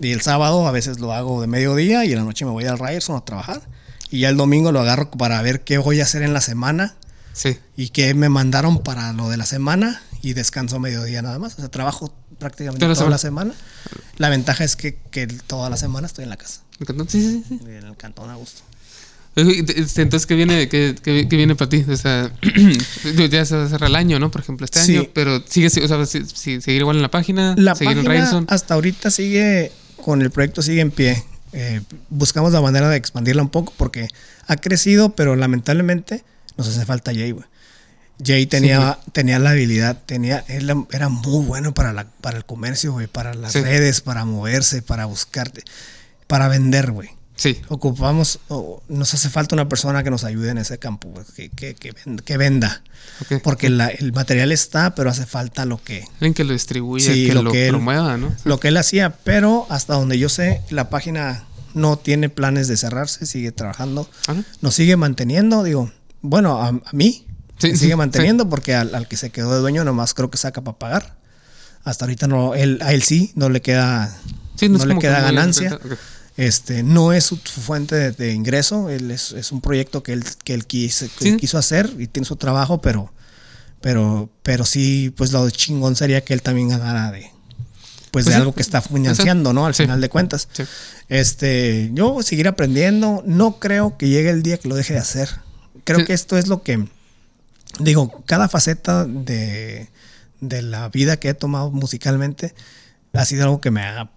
Y 0.00 0.12
el 0.12 0.20
sábado 0.20 0.68
a 0.68 0.70
veces 0.70 1.00
lo 1.00 1.12
hago 1.12 1.40
de 1.40 1.48
mediodía 1.48 2.04
y 2.04 2.12
en 2.12 2.18
la 2.18 2.24
noche 2.24 2.44
me 2.44 2.52
voy 2.52 2.66
al 2.66 2.78
Ryerson 2.78 3.16
a 3.16 3.24
trabajar. 3.24 3.60
Y 4.10 4.20
ya 4.20 4.28
el 4.28 4.36
domingo 4.36 4.70
lo 4.72 4.80
agarro 4.80 5.10
para 5.10 5.42
ver 5.42 5.62
qué 5.62 5.78
voy 5.78 6.00
a 6.00 6.04
hacer 6.04 6.22
en 6.22 6.32
la 6.32 6.40
semana 6.40 6.94
Sí. 7.32 7.58
y 7.76 7.88
qué 7.90 8.12
me 8.14 8.28
mandaron 8.28 8.82
para 8.82 9.12
lo 9.12 9.28
de 9.30 9.36
la 9.36 9.46
semana 9.46 10.02
y 10.22 10.32
descanso 10.34 10.78
mediodía 10.78 11.22
nada 11.22 11.38
más. 11.38 11.54
O 11.54 11.56
sea, 11.60 11.68
trabajo 11.70 12.14
prácticamente 12.38 12.86
Toda 12.86 13.08
la 13.10 13.18
semana. 13.18 13.52
La 14.18 14.28
ventaja 14.28 14.64
es 14.64 14.76
que, 14.76 14.96
que 15.10 15.26
toda 15.26 15.70
la 15.70 15.76
semana 15.76 16.06
estoy 16.06 16.24
en 16.24 16.30
la 16.30 16.36
casa, 16.36 16.60
Me 16.78 16.84
encantó. 16.84 17.04
Sí, 17.08 17.20
sí, 17.22 17.44
sí. 17.48 17.60
en 17.66 17.86
el 17.86 17.96
cantón 17.96 18.30
a 18.30 18.34
gusto. 18.34 18.62
Este, 19.36 20.02
Entonces, 20.02 20.26
¿qué 20.26 20.34
viene, 20.34 20.68
qué, 20.68 20.96
qué- 21.00 21.28
qué 21.28 21.36
viene 21.36 21.54
para 21.54 21.68
ti? 21.68 21.84
O 21.88 21.96
sea, 21.96 22.32
ya 23.30 23.44
se 23.44 23.68
cerrar 23.68 23.88
el 23.90 23.96
año, 23.96 24.18
¿no? 24.18 24.30
Por 24.30 24.40
ejemplo, 24.40 24.64
este 24.64 24.82
Sí. 24.82 24.96
año, 24.96 25.08
pero 25.14 25.42
sigue, 25.46 25.68
o 25.68 25.88
sea, 25.88 26.04
si- 26.06 26.26
si- 26.26 26.60
seguir 26.60 26.80
igual 26.80 26.96
en 26.96 27.02
la 27.02 27.10
página, 27.10 27.54
La 27.56 27.74
seguir 27.76 27.98
en 27.98 28.04
página 28.04 28.44
hasta 28.48 28.74
ahorita 28.74 29.10
sigue, 29.10 29.70
con 30.02 30.20
el 30.22 30.30
proyecto 30.30 30.62
sigue 30.62 30.80
en 30.80 30.90
pie. 30.90 31.24
Eh, 31.52 31.80
buscamos 32.10 32.52
la 32.52 32.60
manera 32.60 32.88
de 32.88 32.96
expandirla 32.96 33.42
un 33.42 33.50
poco 33.50 33.72
porque 33.76 34.08
ha 34.48 34.56
crecido, 34.56 35.14
pero 35.14 35.36
lamentablemente 35.36 36.24
nos 36.66 36.68
hace 36.76 36.86
falta 36.86 37.12
Jay, 37.12 37.32
güey. 37.32 37.44
Jay 38.22 38.44
tenía, 38.46 38.98
tenía 39.12 39.38
la 39.38 39.50
habilidad, 39.50 39.96
tenía, 40.04 40.44
él 40.48 40.70
era 40.92 41.08
muy 41.08 41.44
bueno 41.46 41.72
para, 41.72 41.92
la, 41.94 42.04
para 42.20 42.36
el 42.36 42.44
comercio, 42.44 42.92
güey, 42.92 43.06
para 43.06 43.32
las 43.34 43.52
Sí. 43.52 43.60
redes, 43.62 44.02
para 44.02 44.24
moverse, 44.26 44.82
para 44.82 45.06
buscarte, 45.06 45.62
para 46.26 46.48
vender, 46.48 46.90
güey. 46.92 47.08
Sí, 47.36 47.58
Ocupamos, 47.68 48.38
nos 48.88 49.14
hace 49.14 49.30
falta 49.30 49.54
una 49.54 49.66
persona 49.70 50.02
que 50.04 50.10
nos 50.10 50.24
ayude 50.24 50.50
en 50.50 50.58
ese 50.58 50.78
campo, 50.78 51.08
güey, 51.08 51.24
que, 51.34 51.48
que, 51.48 51.74
que 51.74 51.92
venda. 51.92 52.22
que 52.22 52.36
venda. 52.36 52.82
ok. 53.22 53.40
Porque 53.42 53.70
la- 53.70 53.88
el 53.88 54.12
material 54.12 54.52
está, 54.52 54.94
pero 54.94 55.08
hace 55.08 55.24
falta 55.24 55.64
lo 55.64 55.82
que, 55.82 56.04
Alguien 56.16 56.34
que 56.34 56.44
lo 56.44 56.52
distribuya, 56.52 57.10
Sí, 57.14 57.26
que 57.26 57.32
lo 57.34 57.42
lo, 57.42 57.52
que 57.52 57.68
él- 57.68 57.70
promueva, 57.72 58.18
¿no? 58.18 58.30
lo 58.44 58.60
que 58.60 58.68
él 58.68 58.76
hacía, 58.76 59.16
pero 59.24 59.66
hasta 59.70 59.94
donde 59.94 60.18
yo 60.18 60.28
sé, 60.28 60.60
la 60.68 60.90
página 60.90 61.44
no 61.72 61.96
tiene 61.96 62.28
planes 62.28 62.68
de 62.68 62.76
cerrarse, 62.76 63.24
sigue 63.24 63.50
trabajando, 63.52 64.10
Ah, 64.28 64.34
¿no? 64.34 64.44
nos 64.60 64.74
sigue 64.74 64.98
manteniendo, 64.98 65.62
digo, 65.62 65.90
bueno, 66.22 66.60
a, 66.60 66.68
a 66.68 66.80
mí 66.92 67.26
Sí, 67.58 67.76
sigue 67.76 67.94
manteniendo 67.94 68.48
porque 68.48 68.74
al, 68.74 68.94
al 68.94 69.06
que 69.06 69.18
se 69.18 69.28
quedó 69.30 69.52
de 69.54 69.60
dueño 69.60 69.84
nomás 69.84 70.14
creo 70.14 70.30
que 70.30 70.38
saca 70.38 70.62
para 70.62 70.78
pagar. 70.78 71.18
Hasta 71.84 72.06
ahorita 72.06 72.26
no, 72.26 72.54
él, 72.54 72.78
a 72.82 72.92
él 72.94 73.02
sí, 73.02 73.32
no 73.34 73.50
le 73.50 73.60
queda, 73.60 74.16
no, 74.62 74.84
le 74.86 74.98
queda 74.98 75.16
que 75.18 75.22
ganancia. 75.22 75.78
Este, 76.38 76.82
no 76.82 77.12
es 77.12 77.24
su, 77.24 77.36
su 77.36 77.60
fuente 77.60 77.94
de, 77.96 78.12
de 78.12 78.32
ingreso, 78.32 78.88
él 78.88 79.10
es, 79.10 79.32
es 79.32 79.52
un 79.52 79.60
proyecto 79.60 80.02
que 80.02 80.14
él, 80.14 80.24
que 80.42 80.54
él 80.54 80.66
quiso, 80.66 81.04
que 81.18 81.32
Sí. 81.32 81.36
quiso 81.36 81.58
hacer 81.58 81.94
y 81.98 82.06
tiene 82.06 82.24
su 82.24 82.36
trabajo, 82.36 82.80
pero, 82.80 83.12
pero, 83.82 84.30
pero 84.42 84.64
sí, 84.64 85.12
pues 85.14 85.32
lo 85.32 85.48
chingón 85.50 85.96
sería 85.96 86.24
que 86.24 86.32
él 86.32 86.40
también 86.40 86.70
ganara 86.70 87.10
de, 87.12 87.30
pues, 88.10 88.10
Pues 88.10 88.24
de 88.26 88.32
sí. 88.32 88.36
algo 88.38 88.54
que 88.54 88.62
está 88.62 88.80
financiando, 88.80 89.52
¿no? 89.52 89.66
Al 89.66 89.74
Sí. 89.74 89.82
final 89.82 90.00
de 90.00 90.08
cuentas. 90.08 90.48
Sí. 90.52 90.62
Este, 91.10 91.90
yo 91.92 92.12
voy 92.12 92.20
a 92.20 92.26
seguir 92.26 92.48
aprendiendo. 92.48 93.22
No 93.26 93.58
creo 93.58 93.98
que 93.98 94.08
llegue 94.08 94.30
el 94.30 94.42
día 94.42 94.56
que 94.58 94.68
lo 94.68 94.76
deje 94.76 94.94
de 94.94 95.00
hacer. 95.00 95.28
Creo 95.94 96.00
Sí. 96.00 96.06
que 96.06 96.12
esto 96.12 96.36
es 96.38 96.46
lo 96.46 96.62
que 96.62 96.86
digo, 97.80 98.22
cada 98.26 98.48
faceta 98.48 99.04
de, 99.04 99.88
de 100.40 100.62
la 100.62 100.88
vida 100.88 101.18
que 101.18 101.28
he 101.30 101.34
tomado 101.34 101.70
musicalmente 101.70 102.54
ha 103.12 103.24
sido 103.24 103.44
algo 103.44 103.60
que 103.60 103.70
me 103.70 103.82
ha 103.82 104.08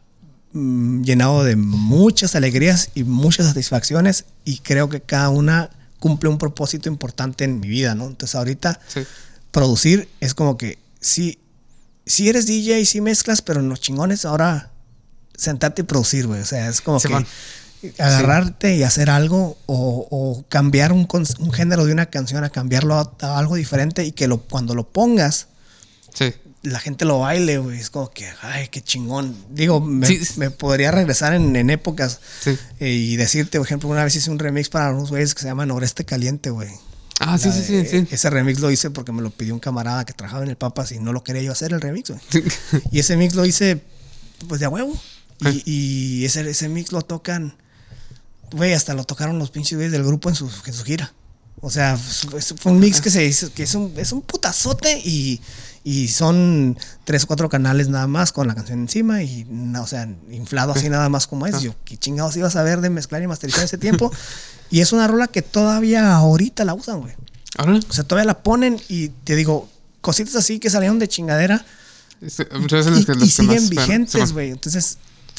mm, 0.53 1.01
llenado 1.03 1.43
de 1.43 1.55
muchas 1.55 2.35
alegrías 2.35 2.89
y 2.93 3.03
muchas 3.03 3.47
satisfacciones 3.47 4.25
y 4.45 4.59
creo 4.59 4.87
que 4.89 5.01
cada 5.01 5.29
una 5.29 5.69
cumple 5.99 6.29
un 6.29 6.37
propósito 6.37 6.89
importante 6.89 7.43
en 7.43 7.59
mi 7.59 7.67
vida, 7.67 7.95
¿no? 7.95 8.05
Entonces 8.07 8.35
ahorita 8.35 8.79
Sí. 8.87 9.01
producir 9.51 10.09
es 10.19 10.33
como 10.35 10.57
que 10.57 10.77
sí, 10.99 11.39
sí 12.05 12.29
eres 12.29 12.45
DJ, 12.45 12.85
sí 12.85 13.01
mezclas, 13.01 13.41
pero 13.41 13.61
en 13.61 13.69
los 13.69 13.79
chingones 13.81 14.25
ahora 14.25 14.69
sentarte 15.35 15.81
y 15.81 15.85
producir, 15.85 16.27
güey. 16.27 16.41
O 16.41 16.45
sea, 16.45 16.69
es 16.69 16.81
como 16.81 16.99
que 16.99 17.07
agarrarte 17.99 18.75
y 18.75 18.83
hacer 18.83 19.09
algo 19.09 19.57
o, 19.65 20.07
o 20.09 20.45
cambiar 20.49 20.91
un, 20.91 21.07
un 21.39 21.51
género 21.53 21.85
de 21.85 21.91
una 21.93 22.07
canción 22.07 22.43
a 22.43 22.49
cambiarlo 22.49 22.95
a, 22.95 23.11
a 23.21 23.37
algo 23.39 23.55
diferente 23.55 24.05
y 24.05 24.11
que 24.11 24.27
lo, 24.27 24.39
cuando 24.41 24.75
lo 24.75 24.87
pongas 24.87 25.47
Sí. 26.13 26.31
la 26.61 26.79
gente 26.79 27.05
lo 27.05 27.19
baile, 27.19 27.57
güey. 27.57 27.79
Es 27.79 27.89
como 27.89 28.11
que, 28.11 28.27
ay, 28.43 28.67
qué 28.67 28.81
chingón. 28.81 29.35
Digo, 29.49 29.79
me, 29.81 30.05
Sí. 30.05 30.21
me 30.37 30.51
podría 30.51 30.91
regresar 30.91 31.33
en, 31.33 31.55
en 31.55 31.71
épocas 31.71 32.19
eh, 32.45 32.55
y 32.89 33.15
decirte, 33.15 33.57
por 33.57 33.65
ejemplo, 33.65 33.89
una 33.89 34.03
vez 34.03 34.15
hice 34.15 34.29
un 34.29 34.37
remix 34.37 34.69
para 34.69 34.91
unos 34.91 35.09
güeyes 35.09 35.33
que 35.33 35.41
se 35.41 35.47
llaman 35.47 35.69
Noreste 35.69 36.05
Caliente, 36.05 36.51
güey. 36.51 36.69
Ah, 37.19 37.37
sí, 37.39 37.51
sí, 37.51 37.63
sí. 37.85 38.07
Ese 38.11 38.29
remix 38.29 38.59
lo 38.59 38.69
hice 38.69 38.91
porque 38.91 39.11
me 39.11 39.21
lo 39.23 39.31
pidió 39.31 39.53
un 39.55 39.59
camarada 39.59 40.05
que 40.05 40.13
trabajaba 40.13 40.43
en 40.43 40.49
el 40.49 40.55
Papas 40.55 40.91
y 40.91 40.99
no 40.99 41.13
lo 41.13 41.23
quería 41.23 41.41
yo 41.41 41.51
hacer 41.51 41.73
el 41.73 41.81
remix, 41.81 42.09
güey. 42.11 42.21
Y 42.91 42.99
ese 42.99 43.17
mix 43.17 43.33
lo 43.33 43.45
hice, 43.45 43.81
pues 44.47 44.59
de 44.59 44.67
a 44.67 44.69
huevo. 44.69 44.95
Y, 45.39 45.63
y 46.21 46.25
ese, 46.25 46.47
ese 46.49 46.69
mix 46.69 46.91
lo 46.91 47.01
tocan, 47.01 47.55
güey, 48.53 48.73
hasta 48.73 48.93
lo 48.93 49.03
tocaron 49.03 49.39
los 49.39 49.51
pinches 49.51 49.75
güeyes 49.77 49.91
del 49.91 50.03
grupo 50.03 50.29
en 50.29 50.35
su, 50.35 50.49
en 50.65 50.73
su 50.73 50.83
gira. 50.83 51.13
O 51.61 51.69
sea, 51.69 51.97
fue 51.97 52.71
un 52.71 52.79
mix 52.79 52.99
que 52.99 53.09
se 53.09 53.23
hizo, 53.25 53.53
que 53.53 53.63
es 53.63 53.73
un, 53.73 53.93
es 53.95 54.11
un 54.11 54.21
putazote 54.21 54.99
y, 54.99 55.39
y 55.83 56.09
son 56.09 56.77
tres 57.05 57.23
o 57.23 57.27
cuatro 57.27 57.47
canales 57.47 57.87
nada 57.87 58.05
más 58.05 58.33
con 58.33 58.47
la 58.47 58.55
canción 58.55 58.79
encima 58.79 59.23
y, 59.23 59.45
no, 59.49 59.83
o 59.83 59.87
sea, 59.87 60.09
inflado 60.29 60.73
así 60.73 60.89
nada 60.89 61.07
más 61.07 61.25
como 61.25 61.47
es. 61.47 61.61
Yo, 61.61 61.73
¿qué 61.85 61.95
chingados 61.95 62.35
ibas 62.35 62.57
a 62.57 62.63
ver 62.63 62.81
de 62.81 62.89
mezclar 62.89 63.21
y 63.21 63.27
masterizar 63.27 63.63
ese 63.63 63.77
tiempo? 63.77 64.11
y 64.69 64.81
es 64.81 64.91
una 64.91 65.07
rola 65.07 65.27
que 65.27 65.41
todavía 65.41 66.13
ahorita 66.15 66.65
la 66.65 66.73
usan, 66.73 66.99
güey. 66.99 67.13
O 67.57 67.93
sea, 67.93 68.03
todavía 68.03 68.25
la 68.25 68.43
ponen 68.43 68.81
y 68.89 69.09
te 69.09 69.35
digo, 69.35 69.69
cositas 70.01 70.35
así 70.35 70.59
que 70.59 70.69
salieron 70.69 70.99
de 70.99 71.07
chingadera 71.07 71.63
muchas 72.59 72.85
veces 72.85 73.01
y, 73.01 73.05
que, 73.05 73.27
siguen 73.27 73.63
más- 73.63 73.69
vigentes, 73.69 74.33
güey. 74.33 74.51
Entonces, 74.51 74.97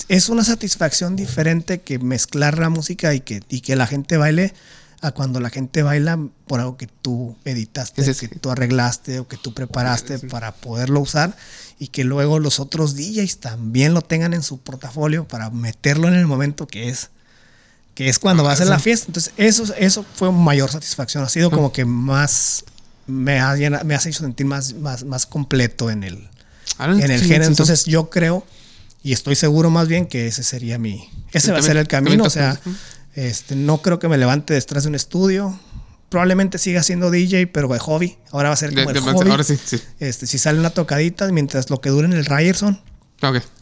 es 0.08 0.28
una 0.28 0.44
satisfacción 0.44 1.16
diferente 1.16 1.80
que 1.80 1.98
mezclar 1.98 2.58
la 2.58 2.68
música 2.68 3.14
y 3.14 3.20
que, 3.20 3.42
y 3.48 3.60
que 3.60 3.76
la 3.76 3.86
gente 3.86 4.16
baile 4.16 4.52
a 5.00 5.10
cuando 5.12 5.38
la 5.38 5.50
gente 5.50 5.82
baila 5.82 6.18
por 6.46 6.60
algo 6.60 6.76
que 6.76 6.86
tú 6.86 7.36
editaste, 7.44 8.14
sí. 8.14 8.28
que 8.28 8.36
tú 8.38 8.50
arreglaste 8.50 9.18
o 9.18 9.28
que 9.28 9.36
tú 9.36 9.52
preparaste 9.52 10.18
Sí. 10.18 10.26
para 10.28 10.52
poderlo 10.52 11.00
usar 11.00 11.36
y 11.78 11.88
que 11.88 12.04
luego 12.04 12.38
los 12.38 12.58
otros 12.58 12.96
DJs 12.96 13.38
también 13.38 13.92
lo 13.92 14.00
tengan 14.02 14.32
en 14.32 14.42
su 14.42 14.58
portafolio 14.60 15.28
para 15.28 15.50
meterlo 15.50 16.08
en 16.08 16.14
el 16.14 16.26
momento 16.26 16.66
que 16.66 16.88
es 16.88 17.10
que 17.94 18.08
es 18.08 18.18
cuando 18.18 18.42
Ah, 18.42 18.46
va 18.46 18.52
a 18.52 18.56
ser 18.56 18.66
la 18.66 18.80
fiesta. 18.80 19.06
Entonces, 19.08 19.32
eso, 19.36 19.72
eso 19.78 20.04
fue 20.16 20.32
mayor 20.32 20.68
satisfacción. 20.68 21.22
Ha 21.22 21.28
sido 21.28 21.48
como 21.52 21.70
que 21.72 21.84
más, 21.84 22.64
me 23.06 23.38
ha, 23.38 23.54
me 23.84 23.94
ha 23.94 23.98
hecho 23.98 24.12
sentir 24.18 24.46
más, 24.46 24.72
más, 24.74 25.04
más 25.04 25.26
completo 25.26 25.90
en 25.90 26.02
el, 26.02 26.28
Ah, 26.78 26.86
en 26.86 27.08
el 27.08 27.20
género. 27.20 27.44
Entonces, 27.44 27.84
yo 27.84 28.10
creo 28.10 28.44
y 29.04 29.12
estoy 29.12 29.36
seguro 29.36 29.70
más 29.70 29.86
bien 29.86 30.06
que 30.06 30.26
ese 30.26 30.42
sería 30.42 30.78
mi, 30.78 31.08
ese 31.32 31.46
Sí, 31.48 31.52
va 31.52 31.58
a 31.58 31.62
ser 31.62 31.76
el 31.76 31.86
camino. 31.86 32.24
O 32.24 32.30
sea, 32.30 32.58
este, 33.14 33.54
no 33.54 33.78
creo 33.82 34.00
que 34.00 34.08
me 34.08 34.18
levante 34.18 34.54
detrás 34.54 34.82
de 34.82 34.88
un 34.88 34.94
estudio. 34.96 35.56
Probablemente 36.08 36.58
siga 36.58 36.82
siendo 36.82 37.10
DJ, 37.10 37.46
pero 37.48 37.68
de 37.68 37.78
hobby. 37.78 38.16
Ahora 38.32 38.48
va 38.48 38.54
a 38.54 38.56
ser 38.56 38.70
De- 38.70 38.76
como 38.84 38.90
el 38.90 38.94
de- 38.94 39.00
hobby. 39.12 39.30
ahora 39.30 39.44
sí, 39.44 39.56
sí. 39.64 39.80
Este, 40.00 40.26
si 40.26 40.38
sale 40.38 40.58
una 40.58 40.70
tocadita, 40.70 41.30
mientras 41.30 41.70
lo 41.70 41.80
que 41.80 41.90
dure 41.90 42.06
en 42.06 42.12
el 42.14 42.24
Ryerson, 42.24 42.80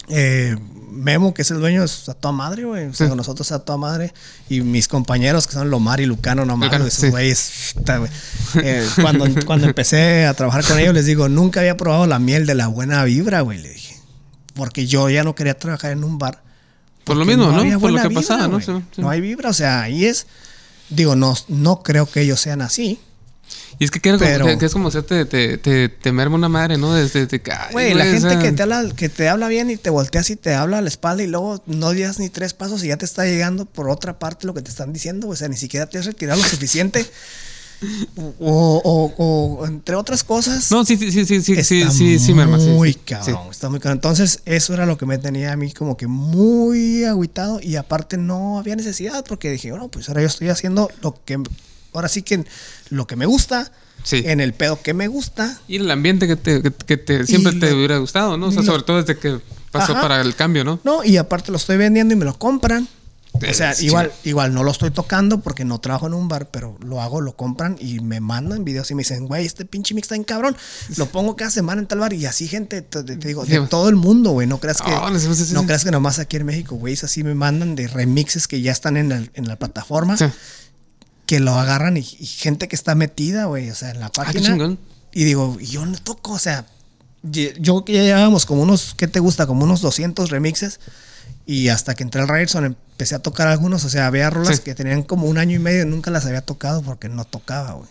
eh, 0.09 0.57
Memo, 0.91 1.33
que 1.33 1.43
es 1.43 1.51
el 1.51 1.59
dueño, 1.59 1.83
es 1.85 2.09
a 2.09 2.15
toda 2.15 2.33
madre, 2.33 2.65
güey. 2.65 2.87
O 2.89 2.93
sea, 2.95 3.07
Sí. 3.07 3.09
con 3.09 3.17
nosotros 3.17 3.51
a 3.53 3.61
toda 3.61 3.79
madre. 3.79 4.13
Y 4.49 4.61
mis 4.61 4.87
compañeros, 4.89 5.47
que 5.47 5.55
son 5.55 5.71
Lomar 5.71 6.01
y 6.01 6.07
Lucano, 6.07 6.45
nomás, 6.45 6.67
Lucano, 6.69 6.87
esos 6.87 7.01
sí. 7.01 7.09
güeyes. 7.11 7.75
güey. 7.85 8.11
Eh, 8.65 8.87
cuando, 9.01 9.25
cuando 9.47 9.67
empecé 9.67 10.27
a 10.27 10.35
trabajar 10.35 10.63
con 10.65 10.79
ellos, 10.79 10.93
les 10.95 11.07
digo, 11.07 11.29
nunca 11.31 11.61
había 11.61 11.77
probado 11.79 12.07
la 12.07 12.19
miel 12.19 12.45
de 12.47 12.55
la 12.55 12.67
buena 12.67 13.03
vibra, 13.05 13.41
güey, 13.41 13.59
le 13.63 13.71
dije. 13.71 13.92
Porque 14.55 14.87
yo 14.87 15.09
ya 15.11 15.25
no 15.25 15.35
quería 15.35 15.59
trabajar 15.59 15.93
en 15.93 16.05
un 16.05 16.19
bar. 16.19 16.43
Por 17.05 17.17
lo 17.17 17.25
mismo, 17.25 17.51
¿no? 17.51 17.61
había 17.61 17.79
Por 17.79 17.91
lo 17.91 18.01
que 18.03 18.11
pasaba, 18.11 18.43
¿no? 18.49 18.61
güey. 18.61 18.65
Sí, 18.65 18.73
sí. 18.95 19.01
No 19.01 19.11
hay 19.11 19.21
vibra, 19.21 19.51
o 19.51 19.55
sea, 19.55 19.83
ahí 19.83 20.05
es. 20.05 20.27
Digo, 20.89 21.17
no, 21.17 21.35
no 21.49 21.83
creo 21.83 22.07
que 22.11 22.21
ellos 22.21 22.41
sean 22.41 22.63
así. 22.63 23.01
Y 23.79 23.85
es 23.85 23.91
que, 23.91 24.01
quiero 24.01 24.19
Pero- 24.19 24.45
que, 24.47 24.59
que 24.59 24.67
es 24.67 24.73
como 24.73 24.89
hacerte 24.89 25.25
te, 25.25 25.59
te, 25.59 25.89
te 25.89 26.13
merma 26.13 26.37
una 26.37 26.49
madre, 26.49 26.79
¿no? 26.79 26.93
Desde, 26.95 27.27
que, 27.29 27.53
Güey, 27.73 27.95
la 27.95 28.05
o 28.05 28.07
gente 28.07 28.29
sea, 28.31 28.39
que 28.39 28.53
te 28.53 28.63
habla, 28.63 28.85
que 28.95 29.09
te 29.09 29.29
habla 29.29 29.49
bien 29.49 29.71
y 29.71 29.77
te 29.77 29.91
volteas 29.91 30.31
y 30.31 30.37
te 30.37 30.55
habla 30.55 30.79
a 30.79 30.81
la 30.83 30.89
espalda 30.89 31.23
y 31.23 31.27
luego 31.27 31.63
no 31.67 31.93
llegas 31.93 32.19
ni 32.19 32.29
tres 32.29 32.55
pasos 32.55 32.85
y 32.85 32.89
ya 32.89 32.97
te 32.97 33.05
está 33.05 33.25
llegando 33.25 33.65
por 33.67 33.89
otra 33.91 34.19
parte 34.19 34.47
lo 34.47 34.55
que 34.55 34.63
te 34.63 34.71
están 34.71 34.93
diciendo, 34.93 35.29
o 35.29 35.37
sea, 35.37 35.49
ni 35.49 35.57
siquiera 35.57 35.87
te 35.87 35.99
has 35.99 36.07
retirado 36.07 36.41
lo 36.41 36.47
suficiente. 36.49 37.05
O, 38.39 38.81
o- 38.85 39.15
o 39.59 39.67
entre 39.67 39.97
otras 39.97 40.23
cosas. 40.25 40.71
No, 40.71 40.85
sí, 40.85 40.97
sí, 40.97 41.11
sí, 41.11 41.25
sí, 41.25 41.43
sí, 41.43 41.63
sí, 41.63 41.85
sí, 41.91 42.19
sí, 42.19 42.35
merma. 42.35 42.59
sí, 42.59 42.67
Muy 42.69 42.93
sí, 42.93 42.99
cabrón, 43.07 43.49
está 43.51 43.69
muy 43.69 43.81
cabrón. 43.81 43.99
Entonces, 43.99 44.41
eso 44.45 44.75
era 44.75 44.87
lo 44.87 44.97
que 44.99 45.07
me 45.07 45.19
tenía 45.19 45.53
a 45.53 45.57
mí 45.57 45.73
como 45.73 45.97
que 45.97 46.07
muy 46.07 47.05
agüitado 47.05 47.61
y 47.63 47.77
aparte 47.77 48.17
no 48.17 48.59
había 48.59 48.77
necesidad 48.77 49.25
porque 49.29 49.51
dije, 49.51 49.71
bueno, 49.71 49.89
pues 49.89 50.09
ahora 50.09 50.21
yo 50.23 50.27
estoy 50.29 50.49
haciendo 50.49 50.91
lo 51.03 51.17
que, 51.25 51.39
ahora 51.93 52.09
sí 52.09 52.23
que 52.23 52.45
lo 52.91 53.07
que 53.07 53.17
me 53.17 53.27
gusta, 53.27 53.71
Sí. 54.05 54.23
en 54.27 54.41
el 54.41 54.53
pedo 54.53 54.83
que 54.83 54.95
me 54.95 55.07
gusta. 55.07 55.61
Y 55.69 55.77
el 55.77 55.89
ambiente 55.91 56.27
que 56.27 56.35
te, 56.37 56.61
que, 56.61 56.73
que 56.73 56.97
te 56.97 57.25
siempre 57.27 57.53
Y 57.55 57.61
te 57.61 57.71
lo- 57.71 57.77
hubiera 57.77 57.99
gustado, 57.99 58.37
¿no? 58.37 58.49
O 58.49 58.51
sea, 58.51 58.63
lo- 58.63 58.67
sobre 58.67 58.83
todo 58.83 58.97
desde 59.03 59.17
que 59.19 59.39
pasó 59.71 59.93
Ajá. 59.93 60.03
para 60.03 60.21
el 60.21 60.35
cambio, 60.35 60.65
¿no? 60.65 60.81
No, 60.83 61.05
y 61.05 61.17
aparte 61.19 61.53
lo 61.53 61.57
estoy 61.57 61.77
vendiendo 61.77 62.13
y 62.13 62.17
me 62.17 62.25
lo 62.25 62.37
compran. 62.39 62.89
O 63.35 63.55
sea, 63.55 63.75
igual, 63.81 64.13
igual 64.25 64.55
no 64.55 64.63
lo 64.63 64.71
estoy 64.71 64.91
tocando 64.91 65.41
porque 65.41 65.65
no 65.65 65.81
trabajo 65.81 66.07
en 66.07 66.15
un 66.15 66.29
bar, 66.29 66.51
pero 66.51 66.77
lo 66.81 67.01
hago, 67.01 67.21
lo 67.21 67.35
compran 67.35 67.77
y 67.81 67.99
me 68.01 68.21
mandan 68.21 68.63
videos 68.65 68.91
y 68.91 68.95
me 68.95 69.01
dicen, 69.01 69.27
güey, 69.27 69.47
este 69.47 69.65
pinche 69.65 69.95
mix 69.95 70.05
está 70.05 70.15
en 70.17 70.23
cabrón. 70.25 70.57
Lo 70.97 71.07
pongo 71.07 71.35
cada 71.35 71.51
semana 71.51 71.81
en 71.81 71.89
tal 71.89 71.99
bar 71.99 72.13
y 72.13 72.27
así 72.27 72.47
gente, 72.47 72.83
te, 72.83 73.03
te 73.03 73.17
digo, 73.17 73.45
de 73.45 73.61
todo 73.67 73.89
el 73.89 73.97
mundo, 73.97 74.31
güey. 74.31 74.47
No 74.47 74.59
creas 74.61 74.81
que, 74.83 74.93
Oh, 74.93 75.11
no, 75.11 75.19
sí, 75.19 75.27
sí, 75.35 75.55
no 75.55 75.61
sí. 75.63 75.67
creas 75.67 75.83
que 75.83 75.91
nomás 75.91 76.19
aquí 76.19 76.37
en 76.37 76.47
México, 76.47 76.77
güey. 76.77 76.95
Así 77.03 77.25
me 77.25 77.35
mandan 77.35 77.75
de 77.75 77.89
remixes 77.89 78.47
que 78.47 78.61
ya 78.61 78.71
están 78.71 78.97
en, 78.97 79.11
el- 79.11 79.31
en 79.35 79.49
la 79.49 79.57
plataforma, 79.57 80.17
que 81.27 81.41
lo 81.41 81.55
agarran 81.55 81.97
y, 81.97 82.01
y 82.01 82.27
gente 82.27 82.69
que 82.69 82.77
está 82.77 82.95
metida, 82.95 83.47
güey, 83.47 83.71
o 83.71 83.75
sea, 83.75 83.91
en 83.91 84.01
la 84.01 84.07
Ah, 84.07 84.13
página. 84.15 84.51
chingón. 84.51 84.79
Y 85.13 85.25
digo, 85.25 85.59
yo 85.59 85.85
no 85.87 85.97
toco, 85.99 86.33
o 86.33 86.39
sea, 86.39 86.67
yo 87.23 87.85
que 87.85 87.93
ya 87.95 88.03
llevábamos 88.03 88.47
como 88.47 88.63
unos, 88.63 88.95
¿qué 88.97 89.09
te 89.09 89.21
gusta? 89.21 89.47
Como 89.47 89.65
unos 89.65 89.81
200 89.81 90.31
remixes. 90.31 90.81
Y 91.47 91.69
hasta 91.69 91.95
que 91.95 92.03
entré 92.05 92.21
al 92.23 92.29
Ryerson 92.29 92.65
empecé 92.65 93.15
a 93.15 93.19
tocar 93.19 93.49
algunos, 93.49 93.85
o 93.85 93.89
sea, 93.89 94.07
había 94.07 94.31
rolas 94.31 94.57
Sí. 94.59 94.63
que 94.63 94.75
tenían 94.75 95.03
como 95.03 95.27
un 95.27 95.39
año 95.39 95.57
y 95.57 95.59
medio 95.59 95.83
y 95.83 95.87
nunca 95.87 96.11
las 96.11 96.25
había 96.27 96.43
tocado 96.43 96.83
porque 96.83 97.09
no 97.09 97.25
tocaba, 97.25 97.73
güey. 97.73 97.89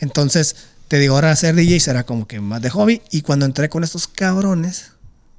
Entonces, 0.00 0.56
te 0.88 0.98
digo, 0.98 1.14
ahora 1.14 1.34
ser 1.36 1.54
DJ 1.54 1.80
será 1.80 2.04
como 2.04 2.26
que 2.26 2.40
más 2.40 2.62
de 2.62 2.70
hobby. 2.70 3.02
Y 3.10 3.22
cuando 3.22 3.46
entré 3.46 3.68
con 3.68 3.84
estos 3.84 4.06
cabrones, 4.08 4.92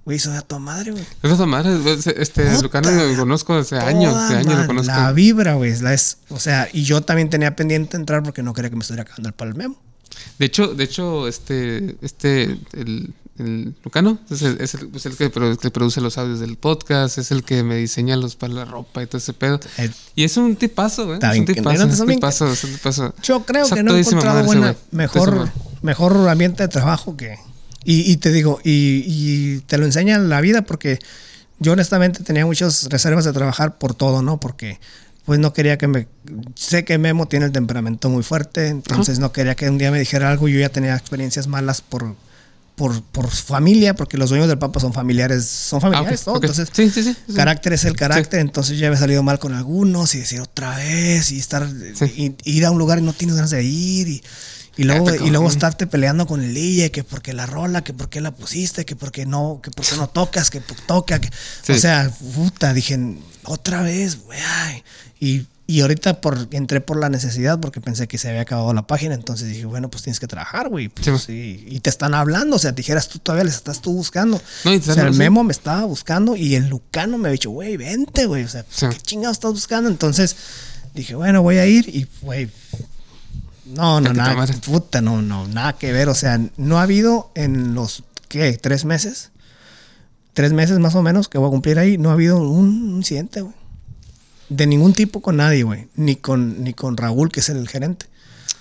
güey, 0.05 0.19
soy 0.19 0.35
a 0.35 0.41
toda 0.41 0.59
madre, 0.59 0.91
güey. 0.91 1.05
Es 1.23 1.39
la 1.39 1.45
madre, 1.45 1.77
es- 1.93 2.07
este, 2.07 2.43
Puta, 2.45 2.61
Lucano 2.61 2.91
lo 2.91 3.17
conozco 3.17 3.53
hace 3.55 3.77
años, 3.77 4.13
hace 4.15 4.35
años 4.35 4.45
lo 4.47 4.51
madre, 4.53 4.67
conozco. 4.67 4.91
La 4.93 5.11
vibra, 5.11 5.53
güey, 5.55 5.77
la 5.79 5.93
es, 5.93 6.17
o 6.29 6.39
sea, 6.39 6.67
y 6.73 6.83
yo 6.83 7.01
también 7.01 7.29
tenía 7.29 7.55
pendiente 7.55 7.97
entrar 7.97 8.23
porque 8.23 8.43
no 8.43 8.53
quería 8.53 8.69
que 8.69 8.75
me 8.75 8.81
estuviera 8.81 9.03
acabando 9.03 9.29
el 9.29 9.35
palmemo. 9.35 9.79
De 10.37 10.45
hecho, 10.47 10.67
de 10.73 10.83
hecho, 10.83 11.27
este, 11.27 11.95
este, 12.01 12.59
el, 12.73 13.13
el 13.41 13.75
Lucano 13.83 14.17
es 14.29 14.41
el, 14.43 14.61
es 14.61 14.73
el- 14.75 14.89
es 14.95 15.05
el 15.05 15.17
que, 15.17 15.31
produ- 15.31 15.57
que 15.57 15.69
produce 15.71 15.99
los 15.99 16.17
audios 16.17 16.39
del 16.39 16.55
podcast, 16.57 17.17
es 17.17 17.31
el 17.31 17.43
que 17.43 17.63
me 17.63 17.75
diseña 17.75 18.15
los 18.15 18.35
para 18.35 18.53
la 18.53 18.65
ropa 18.65 19.03
y 19.03 19.07
todo 19.07 19.17
ese 19.17 19.33
pedo. 19.33 19.59
Eh, 19.77 19.89
Y 20.15 20.23
es 20.23 20.37
un 20.37 20.55
tipazo, 20.55 21.05
güey. 21.07 21.19
Es 21.33 21.39
un 21.39 21.45
tipazo, 21.55 21.69
es 21.93 21.99
un 21.99 22.07
tipazo, 22.15 22.51
es 22.53 22.63
un 22.63 22.71
tipazo. 22.71 23.13
Yo 23.23 23.43
creo 23.45 23.65
que 23.75 23.83
no 23.83 23.91
he 23.95 23.99
encontrado 24.15 24.39
buena, 24.45 24.75
mejor, 24.91 25.49
mejor 25.81 26.29
ambiente 26.29 26.63
de 26.63 26.69
trabajo 26.69 27.17
que... 27.17 27.37
Y, 27.83 28.11
y 28.11 28.17
te 28.17 28.31
digo, 28.31 28.59
y, 28.63 29.03
y 29.07 29.59
te 29.61 29.77
lo 29.79 29.85
enseña 29.85 30.19
la 30.19 30.39
vida 30.39 30.61
porque 30.61 30.99
yo 31.59 31.73
honestamente 31.73 32.23
tenía 32.23 32.45
muchas 32.45 32.87
reservas 32.89 33.25
de 33.25 33.33
trabajar 33.33 33.77
por 33.79 33.95
todo, 33.95 34.21
¿no? 34.21 34.39
Porque 34.39 34.79
pues 35.25 35.39
no 35.39 35.53
quería 35.53 35.77
que 35.77 35.87
me... 35.87 36.07
Sé 36.55 36.83
que 36.85 36.97
Memo 36.97 37.27
tiene 37.27 37.45
el 37.45 37.51
temperamento 37.51 38.09
muy 38.09 38.21
fuerte, 38.23 38.67
entonces 38.67 39.17
no 39.19 39.31
quería 39.31 39.55
que 39.55 39.69
un 39.69 39.77
día 39.77 39.91
me 39.91 39.99
dijera 39.99 40.29
algo. 40.31 40.47
Yo 40.47 40.59
ya 40.59 40.69
tenía 40.69 40.95
experiencias 40.95 41.47
malas 41.47 41.81
por... 41.81 42.15
Por, 43.11 43.29
familia, 43.29 43.93
porque 43.95 44.17
los 44.17 44.29
dueños 44.29 44.47
del 44.47 44.57
Papa 44.57 44.79
son 44.79 44.91
familiares, 44.93 45.45
son 45.45 45.77
Ah, 45.79 45.81
familiares, 45.91 46.23
todo. 46.23 46.35
ok. 46.35 46.45
Entonces, 46.45 46.69
sí, 46.73 46.89
sí, 46.89 47.03
sí. 47.03 47.33
carácter 47.35 47.73
es 47.73 47.85
el 47.85 47.95
carácter, 47.95 48.39
entonces 48.39 48.79
ya 48.79 48.87
había 48.87 48.97
salido 48.99 49.21
mal 49.21 49.37
con 49.37 49.53
algunos 49.53 50.15
y 50.15 50.19
decir 50.19 50.41
otra 50.41 50.75
vez 50.77 51.31
y 51.31 51.37
estar 51.39 51.67
Sí. 51.93 52.35
y- 52.43 52.51
ir 52.57 52.65
a 52.65 52.71
un 52.71 52.79
lugar 52.79 52.97
y 52.97 53.01
no 53.03 53.13
tienes 53.13 53.35
ganas 53.35 53.51
de 53.51 53.63
ir 53.63 54.07
y, 54.07 54.23
y 54.77 54.83
luego 54.85 55.09
Ah, 55.09 55.15
y 55.23 55.29
luego 55.29 55.47
estarte 55.47 55.85
peleando 55.85 56.25
con 56.25 56.41
el 56.43 56.53
DJ 56.55 56.89
que 56.91 57.03
porque 57.03 57.33
la 57.33 57.45
rola, 57.45 57.83
que 57.83 57.93
porque 57.93 58.19
la 58.19 58.31
pusiste, 58.31 58.83
que 58.85 58.95
porque 58.95 59.25
no, 59.27 59.59
que 59.61 59.69
porque 59.69 59.95
no 59.97 60.07
tocas, 60.09 60.49
que 60.49 60.61
toca, 60.87 61.19
que- 61.21 61.29
Sí. 61.61 61.73
o 61.73 61.77
sea, 61.77 62.09
puta, 62.33 62.73
dije 62.73 62.97
otra 63.43 63.81
vez, 63.83 64.17
ay. 64.65 64.83
y 65.19 65.45
y 65.67 65.81
ahorita 65.81 66.19
por, 66.19 66.47
entré 66.51 66.81
por 66.81 66.99
la 66.99 67.07
necesidad 67.09 67.59
porque 67.59 67.79
pensé 67.79 68.07
que 68.07 68.17
se 68.17 68.27
había 68.29 68.41
acabado 68.41 68.73
la 68.73 68.87
página, 68.87 69.15
entonces 69.15 69.47
dije, 69.47 69.65
bueno, 69.65 69.89
pues 69.89 70.03
tienes 70.03 70.19
que 70.19 70.27
trabajar, 70.27 70.67
güey. 70.69 70.89
pues, 70.89 71.05
Sí, 71.05 71.17
sí, 71.25 71.65
y 71.67 71.79
te 71.79 71.89
están 71.89 72.13
hablando, 72.13 72.57
o 72.57 72.59
sea, 72.59 72.73
dijeras 72.73 73.07
tú 73.07 73.19
todavía 73.19 73.45
les 73.45 73.55
estás 73.55 73.81
tú 73.81 73.93
buscando. 73.93 74.41
No, 74.65 74.71
o 74.73 74.79
sea, 74.81 75.07
el 75.07 75.13
memo 75.13 75.43
me 75.43 75.53
estaba 75.53 75.85
buscando 75.85 76.35
y 76.35 76.55
el 76.55 76.67
Lucano 76.67 77.17
me 77.17 77.29
ha 77.29 77.31
dicho, 77.31 77.51
güey, 77.51 77.77
vente, 77.77 78.25
güey. 78.25 78.43
O 78.43 78.49
sea, 78.49 78.65
Sí. 78.69 78.87
¿qué 78.89 78.97
chingados 78.97 79.37
estás 79.37 79.53
buscando? 79.53 79.89
Entonces 79.89 80.35
dije, 80.93 81.15
bueno, 81.15 81.41
voy 81.41 81.57
a 81.57 81.65
ir 81.65 81.87
y, 81.87 82.05
güey. 82.21 82.49
No, 83.65 84.01
no, 84.01 84.11
nada. 84.11 84.45
Puta, 84.65 84.99
no, 85.01 85.21
no, 85.21 85.47
nada 85.47 85.73
que 85.77 85.93
ver. 85.93 86.09
O 86.09 86.15
sea, 86.15 86.39
no 86.57 86.79
ha 86.79 86.83
habido 86.83 87.31
en 87.35 87.73
los, 87.73 88.03
¿qué? 88.27 88.51
¿Tres 88.57 88.83
meses? 88.83 89.29
Tres 90.33 90.51
meses 90.51 90.79
más 90.79 90.95
o 90.95 91.01
menos 91.01 91.29
que 91.29 91.37
voy 91.37 91.47
a 91.47 91.51
cumplir 91.51 91.79
ahí. 91.79 91.97
No 91.97 92.09
ha 92.09 92.13
habido 92.13 92.39
un 92.39 92.95
incidente, 92.97 93.39
güey. 93.41 93.53
De 94.53 94.67
ningún 94.67 94.93
tipo 94.93 95.21
con 95.21 95.37
nadie, 95.37 95.63
güey. 95.63 95.87
Ni 95.95 96.17
con, 96.17 96.63
ni 96.63 96.73
con 96.73 96.97
Raúl, 96.97 97.31
que 97.31 97.39
es 97.39 97.49
el 97.49 97.67
gerente. 97.69 98.07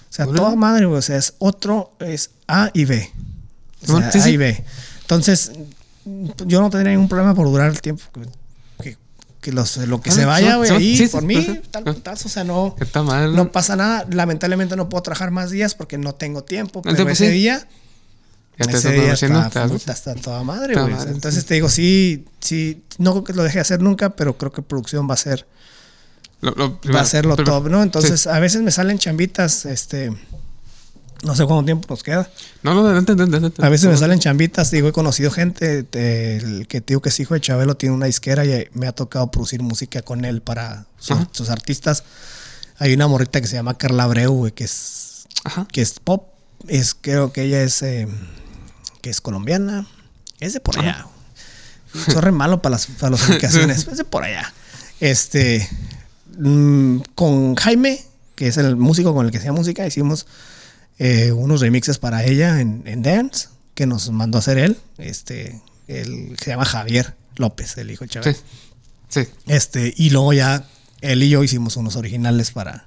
O 0.09 0.13
sea, 0.13 0.27
toda 0.27 0.55
madre, 0.55 0.87
güey. 0.87 0.99
O 0.99 1.03
sea, 1.03 1.17
es 1.17 1.35
otro, 1.39 1.93
es 1.99 2.31
A 2.47 2.71
y 2.73 2.85
B. 2.85 3.11
O 3.83 3.87
sea, 3.99 4.13
sí, 4.13 4.19
A 4.21 4.29
y 4.29 4.37
B. 4.37 4.65
Entonces, 5.03 5.53
yo 6.05 6.61
no 6.61 6.71
tendría 6.71 6.93
ningún 6.93 7.09
problema 7.09 7.35
por 7.35 7.47
durar 7.47 7.71
el 7.71 7.81
tiempo 7.81 8.05
que, 8.83 8.97
que, 9.41 9.53
los, 9.53 9.77
lo 9.79 10.01
que 10.01 10.11
Ah, 10.11 10.13
se 10.13 10.25
vaya, 10.25 10.57
güey, 10.57 10.71
ahí 10.71 10.97
sí, 10.97 11.09
por 11.09 11.23
mí, 11.23 11.61
tal 11.71 11.85
Ah. 11.87 11.93
putazo, 11.93 12.29
o 12.29 12.31
sea, 12.31 12.45
no, 12.45 12.77
está 12.79 13.03
mal. 13.03 13.35
no 13.35 13.51
pasa 13.51 13.75
nada. 13.75 14.07
Lamentablemente 14.11 14.77
no 14.77 14.89
puedo 14.89 15.03
trabajar 15.03 15.31
más 15.31 15.51
días 15.51 15.75
porque 15.75 15.99
no 15.99 16.15
tengo 16.15 16.45
tiempo, 16.45 16.83
pero 16.83 16.95
tiempo, 16.95 17.13
ese 17.13 17.31
día, 17.31 17.67
Ya 18.59 18.67
te 18.67 18.77
ese 18.77 18.93
día 18.93 19.13
está, 19.15 19.65
está 19.93 20.15
toda 20.15 20.43
madre, 20.45 20.75
güey. 20.81 20.95
Entonces 21.09 21.45
te 21.47 21.55
digo, 21.55 21.69
sí, 21.69 22.27
sí, 22.41 22.83
no 22.99 23.13
creo 23.13 23.25
que 23.25 23.33
lo 23.33 23.43
deje 23.43 23.55
de 23.57 23.63
hacer 23.63 23.81
nunca, 23.81 24.11
pero 24.11 24.37
creo 24.37 24.53
que 24.53 24.63
producción 24.63 25.09
va 25.09 25.15
a 25.15 25.19
ser, 25.19 25.47
Lo- 26.41 26.53
lo 26.53 26.79
va 26.93 27.01
a 27.01 27.05
ser 27.05 27.27
lo 27.27 27.37
primero. 27.37 27.61
top, 27.61 27.71
¿no? 27.71 27.83
Entonces, 27.83 28.23
Sí. 28.23 28.29
a 28.29 28.39
veces 28.39 28.63
me 28.63 28.71
salen 28.71 28.99
chambitas, 28.99 29.67
este, 29.67 30.11
no 31.23 31.37
sé 31.37 31.45
cuánto 31.45 31.65
tiempo 31.67 31.87
nos 31.91 32.03
queda. 32.03 32.31
No, 32.63 32.75
no, 32.75 32.87
adelante, 32.87 33.13
adelante. 33.13 33.63
A 33.65 33.69
veces 33.69 33.91
me 33.91 33.97
salen 33.97 34.19
chambitas, 34.21 34.71
digo, 34.71 34.89
he 34.89 34.93
conocido 34.93 35.31
gente, 35.31 35.83
te- 35.83 36.37
el 36.39 36.67
que 36.67 36.81
te 36.81 36.93
digo 36.93 37.03
que 37.03 37.11
es 37.11 37.21
hijo 37.21 37.35
de 37.35 37.41
Chabelo 37.43 37.77
tiene 37.77 37.95
una 37.95 38.07
disquera 38.07 38.45
y 38.47 38.69
me 38.73 38.87
ha 38.87 38.93
tocado 38.93 39.31
producir 39.31 39.63
música 39.63 40.01
con 40.03 40.25
él 40.25 40.41
para 40.41 40.87
sus 40.99 41.51
artistas. 41.51 42.05
Hay 42.79 42.95
una 42.95 43.07
morrita 43.07 43.41
que 43.43 43.47
se 43.47 43.57
llama 43.57 43.77
Carla 43.77 44.05
Abreu, 44.05 44.33
güey, 44.33 44.53
que 44.53 44.65
es, 44.65 45.27
Ajá. 45.45 45.67
que 45.71 45.83
es 45.83 46.01
pop, 46.01 46.29
es, 46.69 46.95
creo 46.99 47.33
que 47.35 47.43
ella 47.43 47.63
es, 47.63 47.83
eh, 47.83 48.09
que 49.03 49.11
es 49.11 49.21
colombiana, 49.21 49.87
es 50.41 50.55
de 50.55 50.61
por 50.61 50.79
allá. 50.79 51.07
Soy 51.93 52.15
re 52.15 52.33
malo 52.33 52.63
para 52.63 52.77
las, 52.77 52.87
para 52.87 53.11
las 53.11 53.21
ubicaciones, 53.29 53.87
es 53.87 53.97
de 53.99 54.05
por 54.05 54.25
allá. 54.25 54.55
Este, 55.01 55.69
mm, 56.41 57.03
con 57.15 57.55
Jaime, 57.57 58.01
que 58.35 58.49
es 58.49 58.57
el 58.57 58.77
músico 58.77 59.15
con 59.15 59.27
el 59.27 59.33
que 59.33 59.39
hacía 59.39 59.53
música, 59.53 59.87
hicimos 59.87 60.27
eh, 60.99 61.33
unos 61.33 61.61
remixes 61.61 61.99
para 61.99 62.25
ella 62.25 62.61
en, 62.61 62.83
en 62.87 63.03
Dance, 63.03 63.49
que 63.75 63.87
nos 63.87 64.11
mandó 64.11 64.39
a 64.39 64.41
hacer 64.41 64.59
él. 64.59 64.77
Este, 64.99 65.61
él 65.89 66.37
se 66.43 66.51
llama 66.51 66.65
Javier 66.65 67.15
López, 67.37 67.77
el 67.79 67.91
hijo 67.91 68.05
de 68.05 68.11
Chávez. 68.11 68.37
Sí. 69.09 69.25
Sí. 69.25 69.29
Este, 69.47 69.93
y 69.97 70.11
luego 70.11 70.33
ya 70.33 70.65
él 71.01 71.23
y 71.23 71.29
yo 71.29 71.43
hicimos 71.43 71.77
unos 71.77 71.97
originales 71.97 72.51
para, 72.53 72.87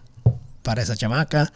para 0.62 0.82
esa 0.82 0.96
chamaca. 0.96 1.52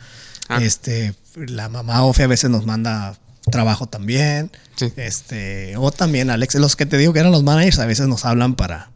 Ah. 0.49 0.59
Este, 0.61 1.15
la 1.35 1.69
mamá 1.69 2.03
Ofe 2.03 2.23
a 2.23 2.27
veces 2.27 2.49
nos 2.49 2.65
manda 2.65 3.17
trabajo 3.51 3.87
también. 3.87 4.51
Sí. 4.75 4.91
Este, 4.97 5.75
o 5.77 5.91
también 5.91 6.29
Alex, 6.29 6.55
los 6.55 6.75
que 6.75 6.85
te 6.85 6.97
digo 6.97 7.13
que 7.13 7.19
eran 7.19 7.31
los 7.31 7.43
managers, 7.43 7.79
a 7.79 7.85
veces 7.85 8.07
nos 8.07 8.25
hablan 8.25 8.55
para, 8.55 8.91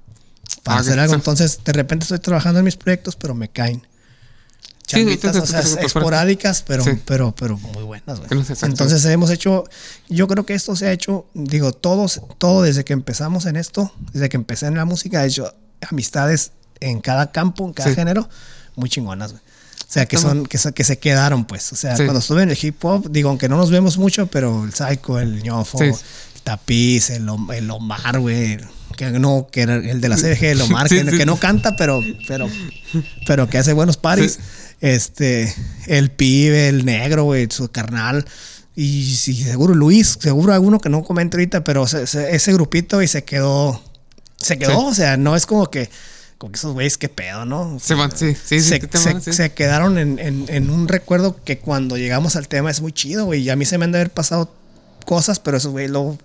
para 0.64 0.78
Ah, 0.78 0.82
hacer 0.82 1.00
algo. 1.00 1.14
Sí. 1.14 1.20
Entonces, 1.20 1.60
de 1.64 1.74
repente 1.74 2.04
estoy 2.04 2.20
trabajando 2.20 2.60
en 2.60 2.66
mis 2.66 2.76
proyectos, 2.78 3.16
pero 3.16 3.34
me 3.36 3.50
caen. 3.50 3.82
Sí, 4.88 4.98
Chambitas, 4.98 5.32
te- 5.34 5.40
o 5.40 5.46
sea, 5.46 5.62
esporádicas, 5.62 6.64
pero, 6.68 6.84
Sí. 6.84 6.92
pero, 7.06 7.34
pero 7.34 7.58
muy 7.58 7.84
buenas, 7.84 8.20
güey. 8.20 8.30
Entonces 8.64 9.06
hemos 9.06 9.30
hecho, 9.30 9.64
yo 10.10 10.28
creo 10.28 10.46
que 10.46 10.54
esto 10.54 10.76
se 10.76 10.88
ha 10.88 10.92
hecho, 10.92 11.26
digo, 11.34 11.72
todos, 11.72 12.22
todo 12.38 12.62
desde 12.64 12.84
que 12.84 12.92
empezamos 12.92 13.46
en 13.46 13.56
esto, 13.56 13.94
desde 14.12 14.28
que 14.28 14.36
empecé 14.38 14.66
en 14.66 14.76
la 14.76 14.84
música, 14.86 15.24
he 15.24 15.28
hecho 15.28 15.54
amistades 15.90 16.52
en 16.82 17.00
cada 17.00 17.32
campo, 17.32 17.66
en 17.66 17.74
cada 17.74 17.90
Sí. 17.90 17.96
género, 17.96 18.28
muy 18.76 18.90
chingonas, 18.90 19.32
güey. 19.32 19.42
O 19.88 19.94
sea, 19.94 20.06
que 20.06 20.16
Está 20.18 20.30
son, 20.30 20.46
que, 20.46 20.58
se- 20.58 20.74
que 20.74 20.84
se 20.84 21.00
quedaron, 21.00 21.46
pues. 21.46 21.72
O 21.72 21.76
sea, 21.76 21.96
Sí. 21.96 22.04
cuando 22.04 22.20
estuve 22.20 22.44
en 22.44 22.50
el 22.50 22.58
hip 22.62 22.84
hop, 22.84 23.10
digo, 23.12 23.30
aunque 23.30 23.48
no 23.50 23.58
nos 23.58 23.72
vemos 23.72 23.98
mucho, 23.98 24.28
pero 24.28 24.64
el 24.66 24.74
Psycho, 24.74 25.20
el 25.20 25.42
ñofo, 25.44 25.78
Sí. 25.78 25.92
Tapiz, 26.44 27.10
el, 27.12 27.28
Om- 27.30 27.52
el 27.54 27.70
Omar, 27.72 28.20
güey. 28.20 28.58
Que 28.98 29.10
no, 29.12 29.48
que 29.52 29.62
era 29.62 29.76
el 29.76 30.02
de 30.02 30.10
la 30.10 30.16
CDG, 30.18 30.44
el 30.46 30.62
Omar, 30.62 30.88
Sí, 30.90 31.02
que, 31.04 31.12
sí. 31.12 31.18
que 31.18 31.26
no 31.26 31.38
canta, 31.38 31.76
pero, 31.76 32.02
pero, 32.28 32.48
pero 33.26 33.50
que 33.50 33.58
hace 33.58 33.74
buenos 33.74 33.98
paris. 33.98 34.34
Sí. 34.34 34.76
Este, 34.82 35.54
el 35.88 36.12
pibe, 36.12 36.68
el 36.68 36.86
negro, 36.86 37.24
güey, 37.26 37.48
su 37.50 37.70
carnal. 37.72 38.26
Y 38.76 39.16
sí, 39.16 39.36
seguro 39.44 39.76
Luis, 39.76 40.18
seguro 40.20 40.54
alguno 40.54 40.80
que 40.80 40.90
no 40.90 41.04
comento 41.04 41.38
ahorita, 41.38 41.64
pero 41.64 41.88
se- 41.88 42.08
se- 42.08 42.36
ese 42.36 42.54
grupito 42.54 43.02
y 43.02 43.08
se 43.08 43.24
quedó. 43.24 43.82
Se 44.38 44.58
quedó, 44.58 44.88
o 44.88 44.94
sea, 44.94 45.18
no 45.18 45.36
es 45.36 45.46
como 45.46 45.70
que, 45.70 45.90
como 46.40 46.52
que 46.52 46.58
esos 46.58 46.74
güeyes, 46.74 46.98
qué 46.98 47.08
pedo, 47.10 47.46
¿no? 47.46 47.78
Se 47.80 47.94
van, 47.94 48.12
sí, 48.16 48.34
sí, 48.34 48.60
sí. 48.60 48.62
se, 48.62 48.80
te- 48.80 48.88
te 48.88 48.98
se- 48.98 49.14
van, 49.14 49.22
sí. 49.22 49.34
se 49.34 49.52
quedaron 49.54 49.98
en, 50.00 50.18
en- 50.20 50.46
en 50.48 50.70
un 50.72 50.88
recuerdo 50.88 51.38
que 51.44 51.60
cuando 51.60 51.98
llegamos 51.98 52.36
al 52.36 52.48
tema 52.48 52.72
es 52.72 52.82
muy 52.82 52.92
chido, 52.92 53.26
güey. 53.26 53.42
Y 53.44 53.50
a 53.52 53.56
mí 53.56 53.66
se 53.66 53.78
me 53.78 53.86
han 53.86 53.92
de 53.92 54.00
haber 54.00 54.10
pasado 54.12 54.52
cosas, 55.06 55.40
pero 55.40 55.58
esos 55.58 55.72
güey 55.72 55.88
luego 55.88 56.18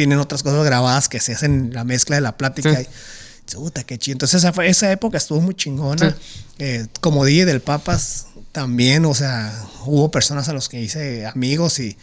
tienen 0.00 0.18
otras 0.18 0.42
cosas 0.42 0.64
grabadas 0.64 1.10
que 1.10 1.20
se 1.20 1.34
hacen 1.34 1.74
la 1.74 1.84
mezcla 1.84 2.16
de 2.16 2.22
la 2.22 2.38
plática. 2.38 2.74
Sí. 2.74 2.86
Y, 2.88 3.46
Chuta, 3.50 3.84
qué 3.84 3.98
chido. 3.98 4.14
Entonces 4.14 4.42
esa, 4.42 4.54
fue- 4.54 4.66
esa 4.68 4.90
época 4.90 5.18
estuvo 5.18 5.42
muy 5.42 5.54
chingona. 5.54 6.10
Sí. 6.10 6.16
Eh, 6.58 6.86
como 7.02 7.26
DJ 7.26 7.44
del 7.44 7.60
Papas 7.60 8.28
también, 8.52 9.04
o 9.04 9.14
sea, 9.14 9.52
hubo 9.84 10.10
personas 10.10 10.48
a 10.48 10.54
los 10.54 10.70
que 10.70 10.80
hice 10.80 11.26
amigos 11.26 11.80
y, 11.80 11.98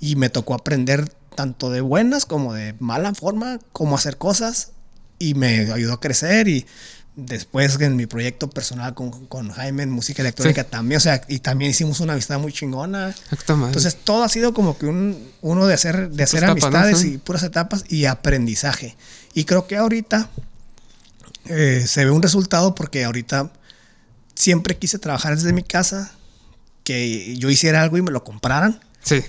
y 0.00 0.16
me 0.16 0.30
tocó 0.30 0.54
aprender 0.54 1.12
tanto 1.36 1.70
de 1.70 1.82
buenas 1.82 2.24
como 2.24 2.54
de 2.54 2.74
mala 2.78 3.14
forma, 3.14 3.58
cómo 3.72 3.96
hacer 3.96 4.16
cosas 4.16 4.70
y 5.18 5.34
me 5.34 5.70
ayudó 5.72 5.92
a 5.92 6.00
crecer 6.00 6.48
y 6.48 6.64
después 7.14 7.78
en 7.80 7.94
mi 7.96 8.06
proyecto 8.06 8.48
personal 8.48 8.94
con, 8.94 9.26
con 9.26 9.50
Jaime 9.50 9.82
en 9.82 9.90
música 9.90 10.22
electrónica 10.22 10.62
Sí. 10.62 10.68
también, 10.70 10.96
o 10.96 11.00
sea, 11.00 11.22
y 11.28 11.40
también 11.40 11.70
hicimos 11.70 12.00
una 12.00 12.14
amistad 12.14 12.38
muy 12.38 12.52
chingona. 12.52 13.14
Entonces 13.68 13.96
todo 14.02 14.22
ha 14.24 14.28
sido 14.28 14.54
como 14.54 14.78
que 14.78 14.86
un, 14.86 15.30
uno 15.42 15.66
de 15.66 15.74
hacer, 15.74 16.10
de 16.10 16.22
hacer 16.22 16.44
amistades 16.44 17.04
y 17.04 17.18
puras 17.18 17.42
etapas 17.42 17.84
y 17.88 18.06
aprendizaje. 18.06 18.96
Y 19.34 19.44
creo 19.44 19.66
que 19.66 19.76
ahorita 19.76 20.30
eh, 21.46 21.84
se 21.86 22.04
ve 22.04 22.10
un 22.10 22.22
resultado 22.22 22.74
porque 22.74 23.04
ahorita 23.04 23.50
siempre 24.34 24.76
quise 24.78 24.98
trabajar 24.98 25.34
desde 25.36 25.52
mi 25.52 25.62
casa, 25.62 26.12
que 26.84 27.36
yo 27.36 27.50
hiciera 27.50 27.82
algo 27.82 27.96
y 27.98 28.02
me 28.02 28.10
lo 28.10 28.24
compraran. 28.24 28.80
sí. 29.02 29.22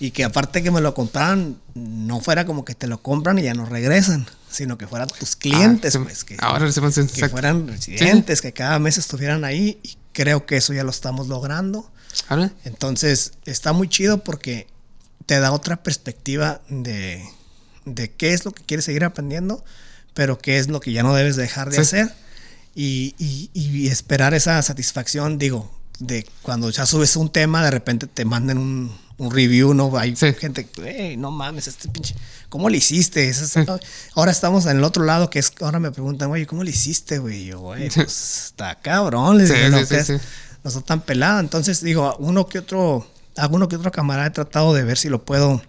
Y 0.00 0.12
que 0.12 0.22
aparte 0.22 0.62
que 0.62 0.70
me 0.70 0.80
lo 0.80 0.94
compraran, 0.94 1.56
no 1.74 2.20
fuera 2.20 2.46
como 2.46 2.64
que 2.64 2.76
te 2.76 2.86
lo 2.86 3.02
compran 3.02 3.36
y 3.40 3.42
ya 3.42 3.54
no 3.54 3.66
regresan, 3.66 4.26
sino 4.50 4.78
que 4.78 4.86
fueran 4.86 5.08
tus 5.08 5.36
clientes, 5.36 5.94
Ah, 5.96 6.00
pues, 6.04 6.24
que, 6.24 6.36
Ahora 6.40 6.70
se 6.72 6.80
fueran 7.28 7.66
residentes, 7.68 8.40
que 8.40 8.52
cada 8.52 8.78
mes 8.78 8.98
estuvieran 8.98 9.44
ahí. 9.44 9.78
Y 9.82 9.96
creo 10.12 10.46
que 10.46 10.56
eso 10.56 10.72
ya 10.72 10.84
lo 10.84 10.90
estamos 10.90 11.28
logrando. 11.28 11.90
Ahora, 12.28 12.52
Entonces, 12.64 13.32
está 13.44 13.72
muy 13.72 13.88
chido 13.88 14.24
porque 14.24 14.66
te 15.26 15.38
da 15.40 15.52
otra 15.52 15.82
perspectiva 15.82 16.60
de, 16.68 17.22
de 17.84 18.10
qué 18.12 18.32
es 18.32 18.44
lo 18.44 18.52
que 18.52 18.64
quieres 18.64 18.84
seguir 18.86 19.04
aprendiendo, 19.04 19.64
pero 20.14 20.38
qué 20.38 20.58
es 20.58 20.68
lo 20.68 20.80
que 20.80 20.92
ya 20.92 21.02
no 21.02 21.14
debes 21.14 21.36
dejar 21.36 21.68
de 21.68 21.76
Sí. 21.76 21.80
hacer 21.82 22.14
y, 22.74 23.14
y- 23.18 23.50
y 23.54 23.88
esperar 23.88 24.34
esa 24.34 24.60
satisfacción, 24.62 25.38
digo, 25.38 25.70
de 25.98 26.26
cuando 26.42 26.70
ya 26.70 26.86
subes 26.86 27.16
un 27.16 27.30
tema, 27.30 27.62
de 27.64 27.70
repente 27.70 28.06
te 28.06 28.24
manden 28.24 28.56
un, 28.58 28.96
un 29.18 29.30
review, 29.30 29.74
¿no? 29.74 29.96
Hay 29.98 30.14
Sí. 30.16 30.32
gente, 30.34 30.68
"Ey, 30.84 31.16
no 31.16 31.30
mames, 31.30 31.66
este 31.68 31.88
pinche, 31.88 32.14
¿cómo 32.48 32.68
le 32.70 32.78
hiciste? 32.78 33.28
Eso 33.28 33.44
es- 33.44 33.50
Sí. 33.50 33.60
Ahora 34.14 34.30
estamos 34.30 34.64
en 34.66 34.78
el 34.78 34.84
otro 34.84 35.04
lado, 35.04 35.28
que 35.28 35.38
es, 35.40 35.52
ahora 35.60 35.78
me 35.80 35.90
preguntan, 35.90 36.30
oye, 36.30 36.46
¿cómo 36.46 36.62
le 36.64 36.70
hiciste, 36.70 37.18
güey? 37.18 37.46
Yo, 37.46 37.58
güey, 37.60 37.90
pues 37.90 38.44
está 38.46 38.76
cabrón, 38.80 39.38
les 39.38 39.52
digo, 39.52 39.68
"No, 39.70 39.78
sí, 39.80 39.86
que 39.86 39.96
es- 40.00 40.06
sí. 40.06 40.12
no 40.64 40.68
está 40.70 40.80
tan 40.82 41.00
pelada. 41.02 41.40
Entonces, 41.40 41.82
digo, 41.82 42.16
uno 42.20 42.46
que 42.46 42.60
otro, 42.60 43.06
alguno 43.36 43.68
que 43.68 43.76
otro 43.76 43.90
camarada 43.92 44.28
he 44.28 44.30
tratado 44.30 44.72
de 44.74 44.84
ver 44.84 44.96
si 44.98 45.08
lo 45.08 45.24
puedo, 45.24 45.62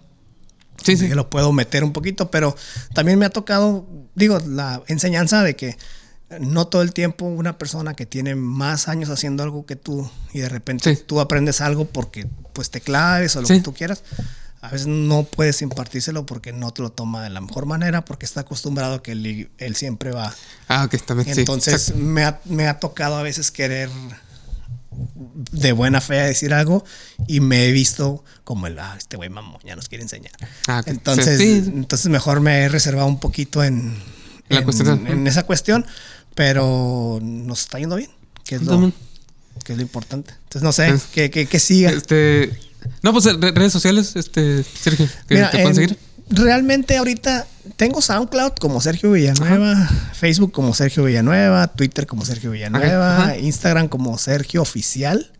sí. 0.84 0.96
si 0.96 1.08
lo 1.08 1.28
puedo 1.28 1.52
meter 1.52 1.82
un 1.84 1.92
poquito, 1.92 2.30
pero 2.30 2.56
también 2.94 3.18
me 3.18 3.26
ha 3.26 3.30
tocado, 3.30 3.86
digo, 4.14 4.38
la 4.46 4.82
enseñanza 4.86 5.42
de 5.42 5.56
que 5.56 5.76
no 6.38 6.66
todo 6.68 6.82
el 6.82 6.92
tiempo 6.92 7.24
una 7.26 7.58
persona 7.58 7.94
que 7.94 8.06
tiene 8.06 8.34
más 8.36 8.86
años 8.88 9.10
haciendo 9.10 9.42
algo 9.42 9.66
que 9.66 9.74
tú 9.76 10.08
y 10.32 10.38
de 10.40 10.48
repente 10.48 10.94
Sí. 10.94 11.02
tú 11.04 11.20
aprendes 11.20 11.60
algo 11.60 11.86
porque 11.86 12.28
pues 12.52 12.70
te 12.70 12.80
claves 12.80 13.34
o 13.36 13.40
lo 13.40 13.46
Sí. 13.48 13.54
que 13.54 13.60
tú 13.60 13.74
quieras. 13.74 14.02
A 14.62 14.68
veces 14.70 14.86
no 14.88 15.22
puedes 15.24 15.62
impartírselo 15.62 16.26
porque 16.26 16.52
no 16.52 16.70
te 16.70 16.82
lo 16.82 16.90
toma 16.92 17.24
de 17.24 17.30
la 17.30 17.40
mejor 17.40 17.64
manera, 17.64 18.04
porque 18.04 18.26
está 18.26 18.40
acostumbrado 18.42 18.96
a 18.96 19.02
que 19.02 19.12
él, 19.12 19.50
él 19.56 19.74
siempre 19.74 20.12
va 20.12 20.34
Ah, 20.68 20.84
ok, 20.84 20.96
también, 21.04 21.36
entonces 21.38 21.94
me 21.96 22.24
ha, 22.24 22.40
me 22.44 22.68
ha 22.68 22.78
tocado 22.78 23.16
a 23.16 23.22
veces 23.22 23.50
querer 23.50 23.88
de 25.52 25.72
buena 25.72 26.00
fe 26.00 26.14
decir 26.16 26.52
algo 26.52 26.84
y 27.26 27.40
me 27.40 27.66
he 27.66 27.72
visto 27.72 28.24
como 28.44 28.66
el, 28.66 28.78
ah, 28.78 28.94
este 28.98 29.16
güey 29.16 29.30
mamón 29.30 29.60
ya 29.64 29.76
nos 29.76 29.88
quiere 29.88 30.02
enseñar. 30.02 30.32
Ah, 30.68 30.80
ok. 30.80 30.88
Entonces, 30.88 31.40
entonces 31.40 32.10
mejor 32.10 32.40
me 32.40 32.60
he 32.62 32.68
reservado 32.68 33.06
un 33.06 33.20
poquito 33.20 33.62
en, 33.64 33.96
La 34.48 34.58
en, 34.58 34.64
cuestión. 34.64 35.06
en 35.06 35.26
esa 35.26 35.44
cuestión, 35.44 35.86
pero 36.34 37.18
nos 37.22 37.60
está 37.60 37.78
yendo 37.78 37.96
bien, 37.96 38.10
que 38.44 38.56
es 38.56 38.62
lo, 38.62 38.92
que 39.64 39.72
es 39.72 39.76
lo 39.76 39.82
importante. 39.82 40.32
Entonces 40.44 40.62
no 40.62 40.72
sé, 40.72 40.94
que, 41.12 41.30
que, 41.30 41.46
que 41.46 41.58
siga. 41.60 41.90
Este. 41.90 42.58
No, 43.02 43.12
pues 43.12 43.24
re- 43.26 43.52
redes 43.52 43.72
sociales, 43.72 44.16
este, 44.16 44.62
Sergio, 44.64 45.06
que 45.28 45.34
Mira, 45.34 45.50
te 45.50 45.58
pueden 45.58 45.68
en- 45.68 45.74
seguir. 45.74 45.98
Realmente 46.32 46.96
ahorita 46.96 47.46
tengo 47.76 48.00
SoundCloud 48.00 48.52
como 48.60 48.80
Sergio 48.80 49.10
Villanueva, 49.10 49.88
Facebook 50.14 50.52
como 50.52 50.72
Sergio 50.74 51.02
Villanueva, 51.04 51.66
Twitter 51.66 52.06
como 52.06 52.24
Sergio 52.24 52.52
Villanueva, 52.52 53.16
ajá. 53.24 53.36
Instagram 53.38 53.88
como 53.88 54.16
Sergio 54.16 54.62
Oficial. 54.62 55.32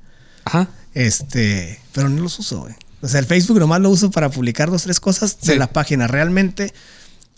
Ajá. 0.44 0.68
Este, 0.94 1.78
pero 1.92 2.08
no 2.08 2.20
los 2.22 2.38
uso, 2.40 2.62
güey. 2.62 2.74
O 3.02 3.08
sea, 3.08 3.20
el 3.20 3.26
Facebook 3.26 3.60
nomás 3.60 3.80
lo 3.80 3.88
uso 3.88 4.10
para 4.10 4.28
publicar 4.30 4.68
dos, 4.70 4.82
tres 4.82 4.98
cosas 4.98 5.40
de 5.42 5.54
la 5.56 5.68
página. 5.68 6.08
Realmente, 6.08 6.74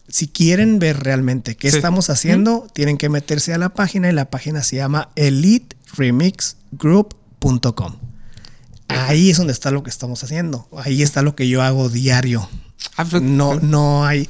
si 0.08 0.28
quieren 0.28 0.78
ver 0.78 1.02
realmente 1.02 1.56
qué 1.56 1.70
Sí. 1.70 1.76
estamos 1.76 2.10
haciendo, 2.10 2.66
tienen 2.74 2.98
que 2.98 3.08
meterse 3.08 3.54
a 3.54 3.58
la 3.58 3.70
página 3.70 4.10
y 4.10 4.12
la 4.12 4.30
página 4.30 4.62
se 4.62 4.76
llama 4.76 5.08
eliteremixgroup.com. 5.16 7.96
Ahí 8.88 9.30
es 9.30 9.38
donde 9.38 9.52
está 9.52 9.70
lo 9.70 9.82
que 9.82 9.90
estamos 9.90 10.22
haciendo. 10.22 10.68
Ahí 10.76 11.02
está 11.02 11.22
lo 11.22 11.34
que 11.34 11.48
yo 11.48 11.62
hago 11.62 11.88
diario. 11.88 12.48
Ah, 12.96 13.06
pero- 13.08 13.20
No, 13.22 13.58
no 13.60 14.04
hay. 14.04 14.28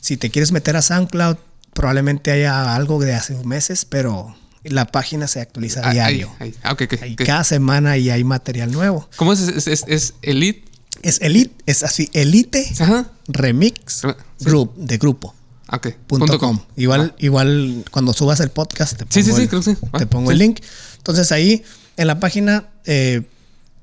Si 0.00 0.16
te 0.16 0.30
quieres 0.30 0.52
meter 0.52 0.76
a 0.76 0.82
SoundCloud, 0.82 1.36
probablemente 1.72 2.30
haya 2.30 2.74
algo 2.76 3.00
de 3.00 3.14
hace 3.14 3.34
meses, 3.44 3.84
pero 3.84 4.36
la 4.62 4.86
página 4.86 5.26
se 5.26 5.40
actualiza 5.40 5.80
Ah, 5.82 5.90
diario. 5.92 6.30
ahí. 6.38 6.54
Ah, 6.62 6.72
ok, 6.72 6.82
ok. 6.82 7.02
Ahí 7.02 7.12
ok. 7.14 7.24
cada 7.24 7.42
semana 7.44 7.96
y 7.98 8.10
hay 8.10 8.22
material 8.22 8.70
nuevo. 8.70 9.08
¿Cómo 9.16 9.32
es? 9.32 9.40
Es, 9.40 9.66
es, 9.66 9.84
es 9.88 10.14
Elite. 10.22 10.64
Es 11.02 11.20
Elite, 11.20 11.52
es 11.66 11.82
así, 11.82 12.08
Elite 12.12 12.72
Ajá. 12.78 13.10
Remix 13.26 14.02
Sí. 14.44 14.50
Group 14.50 14.74
de 14.76 14.98
grupo. 14.98 15.34
Ah. 15.68 15.80
Punto 16.06 16.38
com. 16.38 16.58
Igual, 16.76 17.14
igual 17.18 17.84
cuando 17.90 18.12
subas 18.12 18.38
el 18.40 18.50
podcast 18.50 18.92
te 18.96 19.06
pongo, 19.06 19.12
Sí, 19.14 19.22
sí, 19.22 19.32
sí, 19.32 19.42
el, 19.42 19.48
creo 19.48 19.62
que 19.62 19.74
sí. 19.74 19.80
te 19.80 20.04
Ah, 20.04 20.06
pongo 20.06 20.28
sí. 20.30 20.32
el 20.34 20.38
link. 20.38 20.60
Entonces 20.98 21.32
ahí 21.32 21.62
en 21.96 22.06
la 22.06 22.20
página 22.20 22.68
eh, 22.84 23.22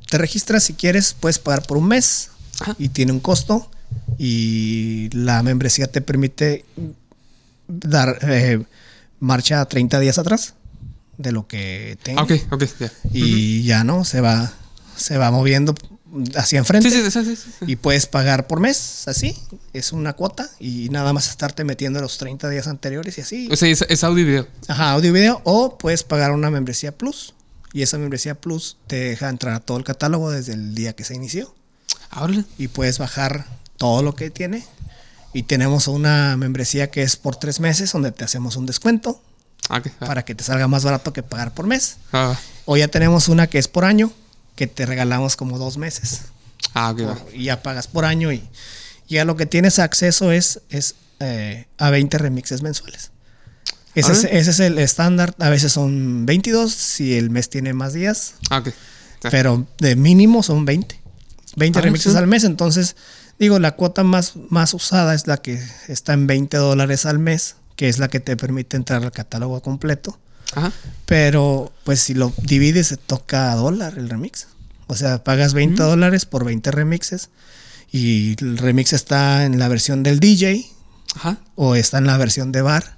te 0.10 0.18
registras 0.18 0.64
si 0.64 0.74
quieres, 0.74 1.16
puedes 1.20 1.40
pagar 1.40 1.64
por 1.66 1.78
un 1.78 1.88
mes 1.88 2.30
Ajá. 2.60 2.76
y 2.78 2.90
tiene 2.90 3.12
un 3.12 3.20
costo 3.20 3.70
y 4.18 5.10
la 5.12 5.42
membresía 5.44 5.88
te 5.92 6.02
permite 6.02 6.66
dar 7.68 8.20
eh, 8.24 8.64
marcha 9.20 9.66
30 9.66 10.00
días 10.00 10.18
atrás 10.18 10.54
de 11.18 11.32
lo 11.32 11.48
que 11.48 11.98
Ah, 11.98 12.04
tengas 12.04 12.24
ok, 12.26 12.32
ok, 12.54 12.64
ya. 12.80 12.92
y 13.14 13.64
ya 13.64 13.84
no 13.84 14.06
se 14.06 14.22
va 14.22 14.52
se 14.96 15.18
va 15.18 15.32
moviendo 15.32 15.74
hacia 16.36 16.60
enfrente 16.60 16.90
Sí, 16.92 17.10
sí, 17.12 17.36
sí, 17.36 17.44
y 17.68 17.76
puedes 17.78 18.06
pagar 18.06 18.48
por 18.48 18.60
mes, 18.60 19.08
así, 19.08 19.38
es 19.74 19.92
una 19.92 20.14
cuota 20.14 20.50
y 20.60 20.90
nada 20.90 21.14
más 21.14 21.30
estarte 21.30 21.64
metiendo 21.64 22.02
los 22.02 22.18
30 22.18 22.50
días 22.50 22.68
anteriores 22.68 23.18
y 23.18 23.22
así. 23.22 23.50
O 23.52 23.56
sea, 23.56 23.70
es, 23.70 23.86
es 23.88 24.04
audio 24.04 24.24
y 24.24 24.28
video. 24.28 24.48
Ajá, 24.68 24.92
audio 24.92 25.10
y 25.10 25.14
video 25.14 25.42
o 25.46 25.78
puedes 25.78 26.04
pagar 26.04 26.32
una 26.32 26.50
membresía 26.50 26.92
plus 26.92 27.34
y 27.74 27.82
esa 27.82 27.98
membresía 27.98 28.36
plus 28.36 28.78
te 28.88 28.98
deja 28.98 29.30
entrar 29.30 29.54
a 29.56 29.60
todo 29.62 29.78
el 29.78 29.84
catálogo 29.84 30.30
desde 30.32 30.54
el 30.54 30.76
día 30.76 30.94
que 30.94 31.04
se 31.06 31.16
inició 31.16 31.54
Ahora. 32.10 32.44
y 32.58 32.68
puedes 32.68 33.00
bajar 33.00 33.46
todo 33.78 34.04
lo 34.04 34.14
que 34.16 34.30
tiene 34.30 34.66
y 35.34 35.44
tenemos 35.44 35.88
una 35.88 36.36
membresía 36.36 36.92
que 36.92 37.04
es 37.04 37.16
por 37.16 37.38
tres 37.38 37.62
meses 37.62 37.94
donde 37.94 38.12
te 38.12 38.26
hacemos 38.26 38.58
un 38.58 38.66
descuento 38.66 39.22
Ah, 39.70 39.78
ok. 39.78 39.88
Ah, 40.02 40.06
para 40.08 40.26
que 40.26 40.36
te 40.36 40.44
salga 40.44 40.68
más 40.68 40.84
barato 40.84 41.14
que 41.14 41.24
pagar 41.24 41.54
por 41.54 41.68
mes. 41.68 41.98
ah, 42.12 42.36
O 42.66 42.76
ya 42.78 42.88
tenemos 42.90 43.30
una 43.30 43.48
que 43.48 43.60
es 43.60 43.68
por 43.70 43.86
año, 43.86 44.12
que 44.56 44.68
te 44.68 44.86
regalamos 44.86 45.36
como 45.36 45.58
dos 45.58 45.78
meses. 45.78 46.22
ah, 46.74 46.92
ok. 46.92 47.02
Y 47.34 47.46
ya 47.46 47.62
pagas 47.64 47.88
por 47.88 48.06
año 48.06 48.32
y, 48.32 48.44
y 49.08 49.18
a 49.18 49.26
lo 49.26 49.36
que 49.36 49.46
tienes 49.46 49.80
acceso 49.80 50.32
es, 50.32 50.62
es 50.70 50.96
eh, 51.20 51.68
a 51.78 51.90
20 51.90 52.18
remixes 52.18 52.62
mensuales. 52.62 53.12
Ese 53.94 54.12
es, 54.14 54.20
Órale. 54.20 54.40
ese 54.40 54.52
es 54.52 54.60
el 54.62 54.78
estándar. 54.80 55.36
A 55.40 55.50
veces 55.50 55.74
son 55.74 56.26
22 56.26 56.72
si 56.74 57.18
el 57.18 57.30
mes 57.30 57.50
tiene 57.50 57.74
más 57.74 57.94
días, 57.94 58.36
Ah, 58.50 58.60
ok. 58.60 58.70
Ah, 59.24 59.28
pero 59.30 59.68
de 59.80 59.96
mínimo 59.96 60.42
son 60.44 60.66
20. 60.66 61.00
20 61.58 61.80
Ah, 61.80 61.82
remixes 61.82 62.14
sí. 62.14 62.18
al 62.18 62.26
mes. 62.28 62.44
Entonces, 62.46 62.96
digo, 63.38 63.60
la 63.60 63.76
cuota 63.76 64.04
más, 64.04 64.34
más 64.50 64.74
usada 64.74 65.14
es 65.14 65.28
la 65.28 65.38
que 65.38 65.62
está 65.88 66.14
en 66.14 66.26
20 66.26 66.58
dólares 66.58 67.06
al 67.06 67.20
mes, 67.20 67.56
que 67.76 67.90
es 67.90 68.00
la 68.00 68.08
que 68.08 68.20
te 68.20 68.38
permite 68.38 68.78
entrar 68.78 69.04
al 69.04 69.12
catálogo 69.12 69.62
completo. 69.62 70.18
Ajá. 70.56 70.72
Pero, 71.06 71.72
pues 71.84 72.00
si 72.00 72.14
lo 72.14 72.34
divides, 72.44 72.88
se 72.88 72.98
toca 72.98 73.52
a 73.52 73.56
dólar 73.56 73.98
el 73.98 74.10
remix. 74.10 74.48
O 74.88 74.96
sea, 74.96 75.24
pagas 75.24 75.54
20 75.54 75.82
dólares 75.82 76.26
por 76.26 76.44
20 76.46 76.72
remixes. 76.72 77.30
Y 77.92 78.36
el 78.44 78.58
remix 78.58 78.94
está 78.94 79.46
en 79.46 79.60
la 79.60 79.68
versión 79.68 80.04
del 80.04 80.20
DJ 80.20 80.66
Ajá. 81.16 81.38
o 81.56 81.76
está 81.76 81.98
en 81.98 82.08
la 82.08 82.18
versión 82.18 82.52
de 82.54 82.62
bar, 82.62 82.96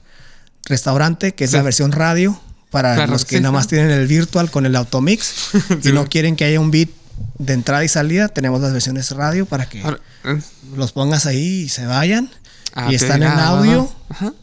restaurante, 0.66 1.34
que 1.34 1.46
es 1.46 1.52
Sí. 1.52 1.58
la 1.58 1.64
versión 1.64 1.92
radio. 1.92 2.40
Para 2.70 2.96
Claro, 2.96 3.12
los 3.14 3.26
que 3.26 3.38
sí, 3.38 3.42
nada 3.42 3.52
más 3.52 3.66
sí. 3.66 3.70
tienen 3.72 3.92
el 3.92 4.08
virtual 4.08 4.50
con 4.50 4.66
el 4.66 4.76
automix 4.76 5.34
y 5.84 5.92
no 5.92 6.08
quieren 6.08 6.36
que 6.36 6.46
haya 6.46 6.60
un 6.60 6.72
beat 6.72 6.90
de 7.38 7.54
entrada 7.54 7.84
y 7.86 7.88
salida, 7.88 8.30
tenemos 8.30 8.62
las 8.62 8.74
versiones 8.74 9.12
radio 9.12 9.46
para 9.46 9.70
que 9.70 9.84
Ahora, 9.84 10.00
eh, 10.24 10.40
los 10.76 10.92
pongas 10.92 11.28
ahí 11.28 11.62
y 11.66 11.70
se 11.70 11.86
vayan. 11.86 12.32
ah, 12.74 12.92
y 12.92 12.96
están 12.96 13.22
en 13.22 13.30
ah, 13.30 13.48
audio. 13.50 13.92
Ajá. 14.10 14.34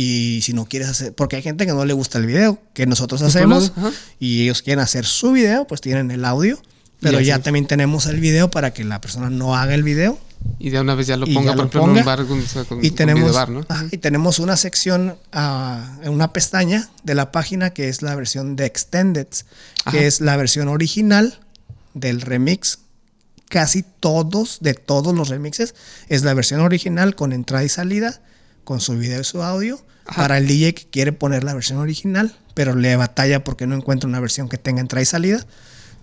Y 0.00 0.42
si 0.42 0.52
no 0.52 0.66
quieres 0.66 0.88
hacer, 0.88 1.12
porque 1.12 1.34
hay 1.34 1.42
gente 1.42 1.66
que 1.66 1.72
no 1.72 1.84
le 1.84 1.92
gusta 1.92 2.18
el 2.18 2.26
video 2.26 2.62
que 2.72 2.86
nosotros 2.86 3.20
hacemos 3.22 3.72
y 4.20 4.44
ellos 4.44 4.62
quieren 4.62 4.78
hacer 4.80 5.04
su 5.04 5.32
video, 5.32 5.66
pues 5.66 5.80
tienen 5.80 6.12
el 6.12 6.24
audio. 6.24 6.56
Pero 7.00 7.18
ya 7.20 7.40
también 7.40 7.66
tenemos 7.66 8.06
el 8.06 8.20
video 8.20 8.48
para 8.48 8.72
que 8.72 8.84
la 8.84 9.00
persona 9.00 9.28
no 9.28 9.56
haga 9.56 9.74
el 9.74 9.82
video. 9.82 10.16
Y 10.60 10.70
de 10.70 10.80
una 10.80 10.94
vez 10.94 11.08
ya 11.08 11.16
lo 11.16 11.26
ponga, 11.26 11.40
ya 11.42 11.46
por 11.48 11.56
lo 11.56 11.62
ejemplo, 11.62 11.82
en 11.82 11.98
un 11.98 12.04
bar 12.04 12.24
sea, 12.46 12.64
con- 12.64 12.84
Y 12.84 12.92
tenemos, 12.92 13.24
videobar, 13.24 13.50
¿no? 13.50 13.66
y 13.90 13.98
tenemos 13.98 14.38
una 14.38 14.56
sección, 14.56 15.16
en 15.32 16.08
una 16.10 16.32
pestaña 16.32 16.88
de 17.02 17.14
la 17.16 17.32
página 17.32 17.70
que 17.70 17.88
es 17.88 18.02
la 18.02 18.14
versión 18.14 18.54
de 18.54 18.66
Extended, 18.66 19.26
Ajá. 19.84 19.90
que 19.98 20.06
es 20.06 20.20
la 20.20 20.36
versión 20.36 20.68
original 20.68 21.40
del 21.94 22.20
remix. 22.20 22.78
Casi 23.48 23.82
todos, 23.98 24.58
de 24.60 24.74
todos 24.74 25.12
los 25.12 25.28
remixes, 25.28 25.74
es 26.08 26.22
la 26.22 26.34
versión 26.34 26.60
original 26.60 27.16
con 27.16 27.32
entrada 27.32 27.64
y 27.64 27.68
salida, 27.68 28.20
con 28.68 28.82
su 28.82 28.98
video 28.98 29.22
y 29.22 29.24
su 29.24 29.42
audio. 29.42 29.80
Ajá. 30.04 30.20
Para 30.20 30.36
el 30.36 30.46
DJ 30.46 30.74
que 30.74 30.84
quiere 30.84 31.12
poner 31.12 31.42
la 31.42 31.54
versión 31.54 31.78
original, 31.78 32.36
pero 32.52 32.74
le 32.74 32.96
batalla 32.96 33.42
porque 33.42 33.66
no 33.66 33.74
encuentra 33.74 34.06
una 34.06 34.20
versión 34.20 34.50
que 34.50 34.58
tenga 34.58 34.82
entrada 34.82 35.00
y 35.00 35.06
salida. 35.06 35.46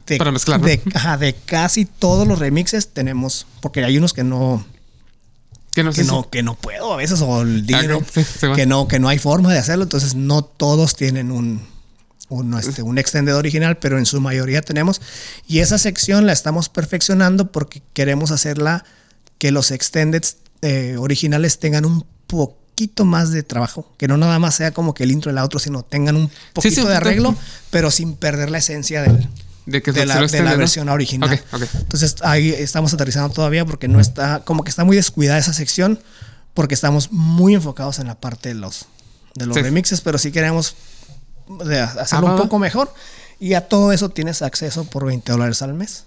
De, 0.08 0.18
Para 0.18 0.32
mezclar, 0.32 0.60
¿no? 0.60 0.66
de, 0.66 0.82
ajá, 0.96 1.18
de 1.18 1.36
casi 1.36 1.86
todos 1.86 2.28
los 2.28 2.40
remixes 2.40 2.88
tenemos, 2.88 3.46
porque 3.62 3.84
hay 3.84 4.00
unos 4.00 4.14
que 4.14 4.24
no, 4.24 4.66
Que 5.76 5.84
no 5.84 5.92
que 5.92 6.04
no, 6.06 6.28
que 6.28 6.42
no 6.42 6.56
puedo 6.56 6.92
a 6.92 6.98
veces, 6.98 7.22
o 7.22 7.44
el 7.44 7.68
DJ 7.68 7.94
Ah, 7.94 8.00
sí, 8.12 8.48
que 8.56 8.66
no, 8.66 8.88
que 8.88 8.98
no 8.98 9.10
hay 9.10 9.20
forma 9.20 9.54
de 9.54 9.60
hacerlo, 9.60 9.84
entonces 9.84 10.16
no 10.16 10.44
todos 10.44 10.96
tienen 10.96 11.32
un, 11.32 11.62
un, 12.30 12.52
este, 12.56 12.82
un 12.82 12.98
extended 12.98 13.36
original, 13.36 13.78
pero 13.78 14.00
en 14.00 14.08
su 14.08 14.20
mayoría 14.22 14.64
tenemos. 14.64 15.02
Y 15.48 15.60
esa 15.60 15.78
sección 15.78 16.26
la 16.26 16.34
estamos 16.34 16.70
perfeccionando 16.70 17.52
porque 17.52 17.84
queremos 17.94 18.32
hacerla 18.32 18.86
que 19.38 19.52
los 19.52 19.70
extendeds 19.70 20.38
eh, 20.64 20.96
originales 20.98 21.60
tengan 21.60 21.86
un 21.86 22.06
poquito 22.28 23.06
más 23.06 23.32
de 23.32 23.44
trabajo, 23.44 23.92
que 23.98 24.08
no 24.08 24.18
nada 24.18 24.38
más 24.40 24.56
sea 24.56 24.72
como 24.72 24.94
que 24.94 25.04
el 25.04 25.12
intro 25.12 25.32
y 25.32 25.34
el 25.34 25.38
outro, 25.40 25.60
sino 25.60 25.84
tengan 25.84 26.16
un 26.16 26.30
poquito 26.54 26.82
sí, 26.82 26.88
de 26.88 26.96
arreglo, 26.96 27.36
pero 27.70 27.90
sin 27.92 28.16
perder 28.16 28.50
la 28.52 28.58
esencia 28.58 29.02
del, 29.02 29.28
de, 29.66 29.82
que 29.82 29.92
de 29.92 30.06
la, 30.06 30.20
de 30.26 30.44
la 30.44 30.56
versión 30.56 30.90
original. 30.90 31.42
Entonces 31.80 32.16
ahí 32.22 32.50
estamos 32.50 32.94
aterrizando 32.94 33.30
todavía 33.34 33.66
porque 33.66 33.88
no 33.88 34.00
está, 34.00 34.42
como 34.44 34.64
que 34.64 34.70
está 34.70 34.84
muy 34.84 34.96
descuidada 34.98 35.40
esa 35.40 35.54
sección, 35.54 36.00
porque 36.54 36.74
estamos 36.74 37.12
muy 37.12 37.54
enfocados 37.56 38.00
en 38.00 38.08
la 38.08 38.16
parte 38.16 38.50
de 38.50 38.56
los, 38.56 38.86
de 39.36 39.46
los 39.46 39.56
Sí. 39.56 39.62
remixes, 39.62 40.02
pero 40.02 40.18
sí 40.18 40.32
queremos 40.32 40.76
de 41.66 41.80
hacerlo 41.80 42.28
Ah, 42.30 42.32
un 42.36 42.38
poco 42.42 42.60
mejor. 42.60 42.94
Y 43.40 43.54
a 43.54 43.68
todo 43.68 43.92
eso 43.92 44.10
tienes 44.10 44.42
acceso 44.42 44.86
por 44.86 45.06
20 45.06 45.32
dólares 45.32 45.62
al 45.62 45.74
mes. 45.74 46.06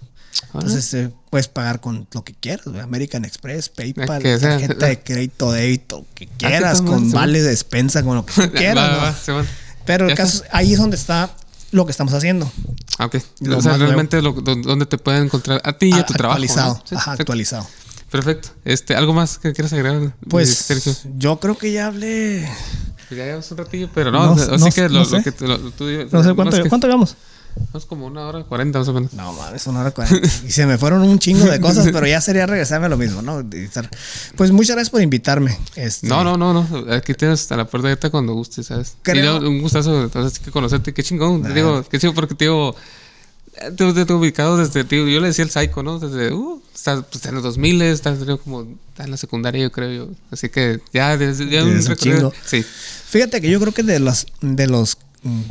Entonces 0.53 0.93
eh, 0.93 1.11
puedes 1.29 1.47
pagar 1.47 1.79
con 1.81 2.07
lo 2.13 2.23
que 2.23 2.33
quieras, 2.33 2.65
American 2.81 3.25
Express, 3.25 3.69
PayPal, 3.69 4.21
que 4.21 4.39
sea- 4.39 4.51
tarjeta 4.57 4.85
de 4.87 4.99
crédito, 5.03 5.51
débito, 5.51 5.97
lo 5.99 6.05
que 6.15 6.27
quieras, 6.27 6.81
con 6.81 7.01
mal, 7.01 7.09
sí, 7.09 7.13
vale 7.13 7.41
de 7.41 7.49
despensa, 7.49 8.03
con 8.03 8.15
lo 8.15 8.25
que 8.25 8.33
quieras. 8.51 8.89
Va, 8.89 8.95
¿no? 8.95 9.01
va, 9.03 9.13
sí, 9.15 9.31
va. 9.31 9.45
Pero 9.85 10.07
el 10.09 10.15
caso, 10.15 10.43
es- 10.43 10.49
ahí 10.51 10.73
es 10.73 10.79
donde 10.79 10.95
está 10.95 11.29
lo 11.71 11.85
que 11.85 11.91
estamos 11.91 12.13
haciendo. 12.13 12.51
Ah, 12.97 13.05
ok. 13.05 13.15
Lo 13.41 13.57
o 13.57 13.61
sea, 13.61 13.77
realmente 13.77 14.21
lo, 14.21 14.31
donde 14.33 14.85
te 14.85 14.97
pueden 14.97 15.23
encontrar 15.25 15.61
a 15.63 15.73
ti 15.77 15.89
y 15.89 15.93
a 15.93 16.05
tu 16.05 16.13
trabajo. 16.13 16.35
actualizado. 16.41 16.73
¿no? 16.75 16.83
Sí, 16.85 16.95
Ajá, 16.95 17.11
perfecto. 17.11 17.21
actualizado. 17.21 17.67
Perfecto. 18.09 18.49
Este, 18.65 18.95
¿Algo 18.95 19.13
más 19.13 19.37
que 19.37 19.53
quieras 19.53 19.71
agregar? 19.73 20.13
Pues 20.27 20.55
Sergio. 20.55 20.95
yo 21.17 21.39
creo 21.39 21.57
que 21.57 21.71
ya 21.71 21.87
hablé. 21.87 22.49
Pues 23.07 23.17
Ya 23.19 23.25
llevamos 23.25 23.51
un 23.51 23.57
ratillo, 23.57 23.89
pero 23.93 24.11
no, 24.11 24.35
No- 24.35 24.41
así 24.55 24.71
que 24.71 24.89
lo, 24.89 25.03
lo 25.03 25.21
que 25.23 25.33
lo- 25.45 25.59
tú- 25.71 25.85
No 26.11 26.23
sé 26.23 26.33
cuánto, 26.33 26.55
es 26.57 26.63
que- 26.63 26.69
¿cuánto 26.69 26.87
llevamos. 26.87 27.15
Es 27.73 27.85
como 27.85 28.07
una 28.07 28.25
hora 28.25 28.43
cuarenta 28.43 28.79
más 28.79 28.87
o 28.87 28.93
menos. 28.93 29.13
No 29.13 29.31
mames, 29.33 29.67
una 29.67 29.81
hora 29.81 29.91
cuarenta. 29.91 30.27
Y 30.47 30.51
se 30.51 30.65
me 30.65 30.77
fueron 30.77 31.01
un 31.03 31.19
chingo 31.19 31.45
de 31.45 31.59
cosas, 31.59 31.87
pero 31.91 32.07
ya 32.07 32.19
sería 32.21 32.45
regresarme 32.45 32.87
a 32.87 32.89
lo 32.89 32.97
mismo, 32.97 33.21
¿no? 33.21 33.43
Pues 34.35 34.51
muchas 34.51 34.75
gracias 34.75 34.89
por 34.89 35.01
invitarme. 35.01 35.57
Este, 35.75 36.07
No, 36.07 36.23
no, 36.23 36.37
no, 36.37 36.53
no. 36.53 36.93
Aquí 36.93 37.13
tienes 37.13 37.41
hasta 37.41 37.57
la 37.57 37.65
puerta 37.65 37.87
abierta 37.87 38.09
cuando 38.09 38.33
gustes, 38.33 38.67
¿sabes? 38.67 38.95
Creo- 39.01 39.43
Y 39.43 39.45
un 39.47 39.61
gustazo, 39.61 40.03
entonces, 40.03 40.39
que 40.39 40.51
conocerte. 40.51 40.93
Qué 40.93 41.03
chingón. 41.03 41.43
Te 41.43 41.53
digo, 41.53 41.83
qué 41.83 41.99
chido 41.99 42.13
porque, 42.13 42.33
tío, 42.35 42.75
te, 43.77 43.93
te, 43.93 44.05
te 44.05 44.13
ubicado 44.13 44.57
desde, 44.57 44.83
tío, 44.83 45.07
yo 45.07 45.19
le 45.19 45.27
decía 45.27 45.43
el 45.43 45.51
psycho, 45.51 45.83
¿no? 45.83 45.99
Desde, 45.99 46.33
uh, 46.33 46.61
estás 46.73 47.03
pues, 47.11 47.25
en 47.25 47.35
los 47.35 47.43
2000, 47.43 47.81
estás 47.81 48.19
tío, 48.19 48.39
como 48.39 48.61
está 48.89 49.03
en 49.03 49.11
la 49.11 49.17
secundaria, 49.17 49.61
yo 49.61 49.71
creo 49.71 49.91
yo. 50.07 50.11
Así 50.31 50.49
que 50.49 50.79
ya, 50.93 51.17
desde, 51.17 51.49
ya 51.49 51.63
un 51.63 51.75
Desde 51.75 51.89
recorrido. 51.89 52.17
chingo. 52.31 52.33
Sí. 52.45 52.63
Fíjate 53.09 53.41
que 53.41 53.49
yo 53.49 53.59
creo 53.59 53.73
que 53.73 53.83
de 53.83 53.99
los, 53.99 54.27
de 54.41 54.67
los 54.67 54.97
mm, 55.23 55.41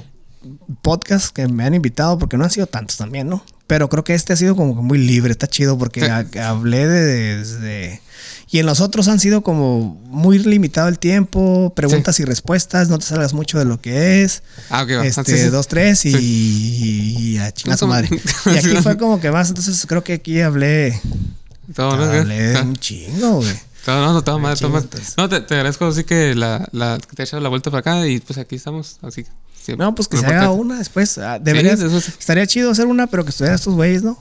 podcasts 0.82 1.30
que 1.30 1.46
me 1.48 1.64
han 1.64 1.74
invitado, 1.74 2.18
porque 2.18 2.36
no 2.36 2.44
han 2.44 2.50
sido 2.50 2.66
tantos 2.66 2.96
también, 2.96 3.28
¿no? 3.28 3.44
Pero 3.66 3.88
creo 3.88 4.04
que 4.04 4.14
este 4.14 4.32
ha 4.32 4.36
sido 4.36 4.56
como 4.56 4.74
que 4.76 4.82
muy 4.82 4.98
libre, 4.98 5.30
está 5.30 5.46
chido 5.46 5.76
porque 5.76 6.00
Sí. 6.00 6.06
ha- 6.06 6.48
hablé 6.48 6.86
de, 6.86 7.36
desde... 7.38 8.00
Y 8.50 8.60
en 8.60 8.66
los 8.66 8.80
otros 8.80 9.08
han 9.08 9.20
sido 9.20 9.42
como 9.42 9.80
muy 10.06 10.38
limitado 10.38 10.88
el 10.88 10.98
tiempo, 10.98 11.72
preguntas 11.76 12.18
y 12.18 12.24
respuestas, 12.24 12.88
no 12.88 12.98
te 12.98 13.04
salgas 13.04 13.34
mucho 13.34 13.58
de 13.58 13.66
lo 13.66 13.78
que 13.80 14.22
es. 14.24 14.42
Ah, 14.70 14.84
ok, 14.84 14.90
va. 14.92 15.06
Este, 15.06 15.24
Sí, 15.36 15.38
sí. 15.44 15.48
dos, 15.50 15.68
tres 15.68 16.06
y, 16.06 16.16
y 17.34 17.38
a 17.38 17.52
chingar 17.52 17.76
su 17.78 17.86
madre. 17.86 18.08
Y 18.46 18.56
aquí 18.56 18.76
fue 18.82 18.96
como 18.96 19.20
que 19.20 19.30
más, 19.30 19.50
entonces 19.50 19.84
creo 19.86 20.02
que 20.02 20.14
aquí 20.14 20.40
hablé, 20.40 20.98
Todo, 21.74 21.96
¿no? 21.96 22.04
hablé 22.04 22.56
Ah. 22.56 22.62
un 22.62 22.76
chingo, 22.76 23.36
güey. 23.36 23.54
No, 23.86 24.00
no, 24.04 24.12
no, 24.12 24.22
todo 24.22 24.38
mal, 24.38 24.58
todo 24.58 24.68
mal. 24.70 24.86
No, 25.16 25.28
te, 25.30 25.40
te 25.40 25.54
agradezco 25.54 25.86
así 25.86 26.04
que 26.04 26.34
la, 26.34 26.68
la, 26.72 26.98
que 26.98 27.16
te 27.16 27.22
hayas 27.22 27.30
echado 27.30 27.42
la 27.42 27.48
vuelta 27.48 27.70
para 27.70 27.78
acá 27.80 28.06
y 28.06 28.18
pues 28.20 28.38
aquí 28.38 28.56
estamos, 28.56 28.98
así 29.00 29.24
No, 29.76 29.94
pues 29.94 30.08
que 30.08 30.16
se 30.16 30.26
haga 30.26 30.50
una 30.50 30.78
después. 30.78 31.18
Ah, 31.18 31.38
deberías- 31.38 31.80
eso 31.80 32.00
sí. 32.00 32.12
estaría 32.18 32.46
chido 32.46 32.70
hacer 32.70 32.86
una, 32.86 33.06
pero 33.06 33.24
que 33.24 33.30
estuvieran 33.30 33.56
estos 33.56 33.74
güeyes, 33.74 34.02
¿no? 34.02 34.18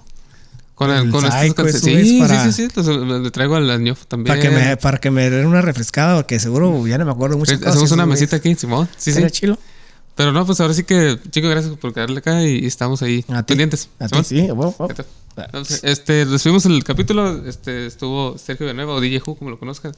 Con, 0.75 0.91
el, 0.91 1.05
el 1.05 1.11
con 1.11 1.25
estos 1.25 1.41
Psycho, 1.41 1.67
sí, 1.69 1.79
sí, 2.27 2.51
sí, 2.51 2.51
sí, 2.51 2.67
los- 2.75 3.21
le 3.23 3.31
traigo 3.31 3.55
al 3.55 3.69
año 3.71 3.95
también. 4.07 4.35
Para 4.37 4.41
que, 4.41 4.49
me, 4.55 4.77
para 4.77 4.97
que 4.99 5.09
me 5.09 5.29
den 5.29 5.47
una 5.47 5.61
refrescada, 5.61 6.15
porque 6.17 6.39
seguro 6.39 6.85
ya 6.85 6.97
no 6.99 7.05
me 7.05 7.11
acuerdo 7.11 7.39
cosas. 7.39 7.61
Hacemos 7.63 7.91
una 7.91 8.05
mesita 8.05 8.35
aquí, 8.35 8.53
Simón. 8.55 8.87
Sí, 8.97 9.11
sí. 9.11 9.23
Chilo. 9.31 9.57
Pero 10.15 10.31
no, 10.31 10.45
pues 10.47 10.59
ahora 10.59 10.73
sí 10.73 10.83
que, 10.83 11.19
chicos, 11.29 11.49
gracias 11.51 11.75
por 11.77 11.93
quedarle 11.93 12.19
acá 12.19 12.43
y, 12.43 12.59
y 12.59 12.65
estamos 12.65 13.01
ahí 13.03 13.23
A 13.29 13.43
pendientes. 13.43 13.89
A 13.99 14.07
ti, 14.07 14.23
sí. 14.23 14.47
Entonces, 15.37 15.81
este, 15.83 16.25
recibimos 16.25 16.65
el 16.65 16.83
capítulo, 16.83 17.45
este, 17.47 17.85
estuvo 17.85 18.35
Sergio 18.39 18.65
de 18.65 18.73
Nueva 18.73 18.93
o 18.95 19.01
DJ 19.01 19.21
Who, 19.25 19.35
como 19.35 19.51
lo 19.51 19.59
conozcan. 19.59 19.93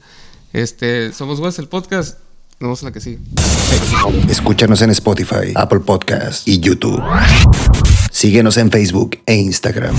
Este, 0.52 1.12
somos 1.14 1.40
West, 1.40 1.58
el 1.58 1.68
podcast. 1.68 2.18
La 2.60 2.92
que. 2.92 3.18
Escúchanos 4.28 4.82
en 4.82 4.90
Spotify, 4.90 5.54
Apple 5.54 5.80
Podcast 5.80 6.46
y 6.46 6.60
YouTube. 6.60 7.02
Síguenos 8.10 8.58
en 8.58 8.70
Facebook 8.70 9.18
e 9.24 9.34
Instagram. 9.34 9.96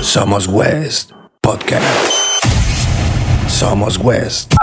Somos 0.00 0.48
West 0.48 1.10
Podcast. 1.42 1.84
Somos 3.46 3.98
West. 3.98 4.54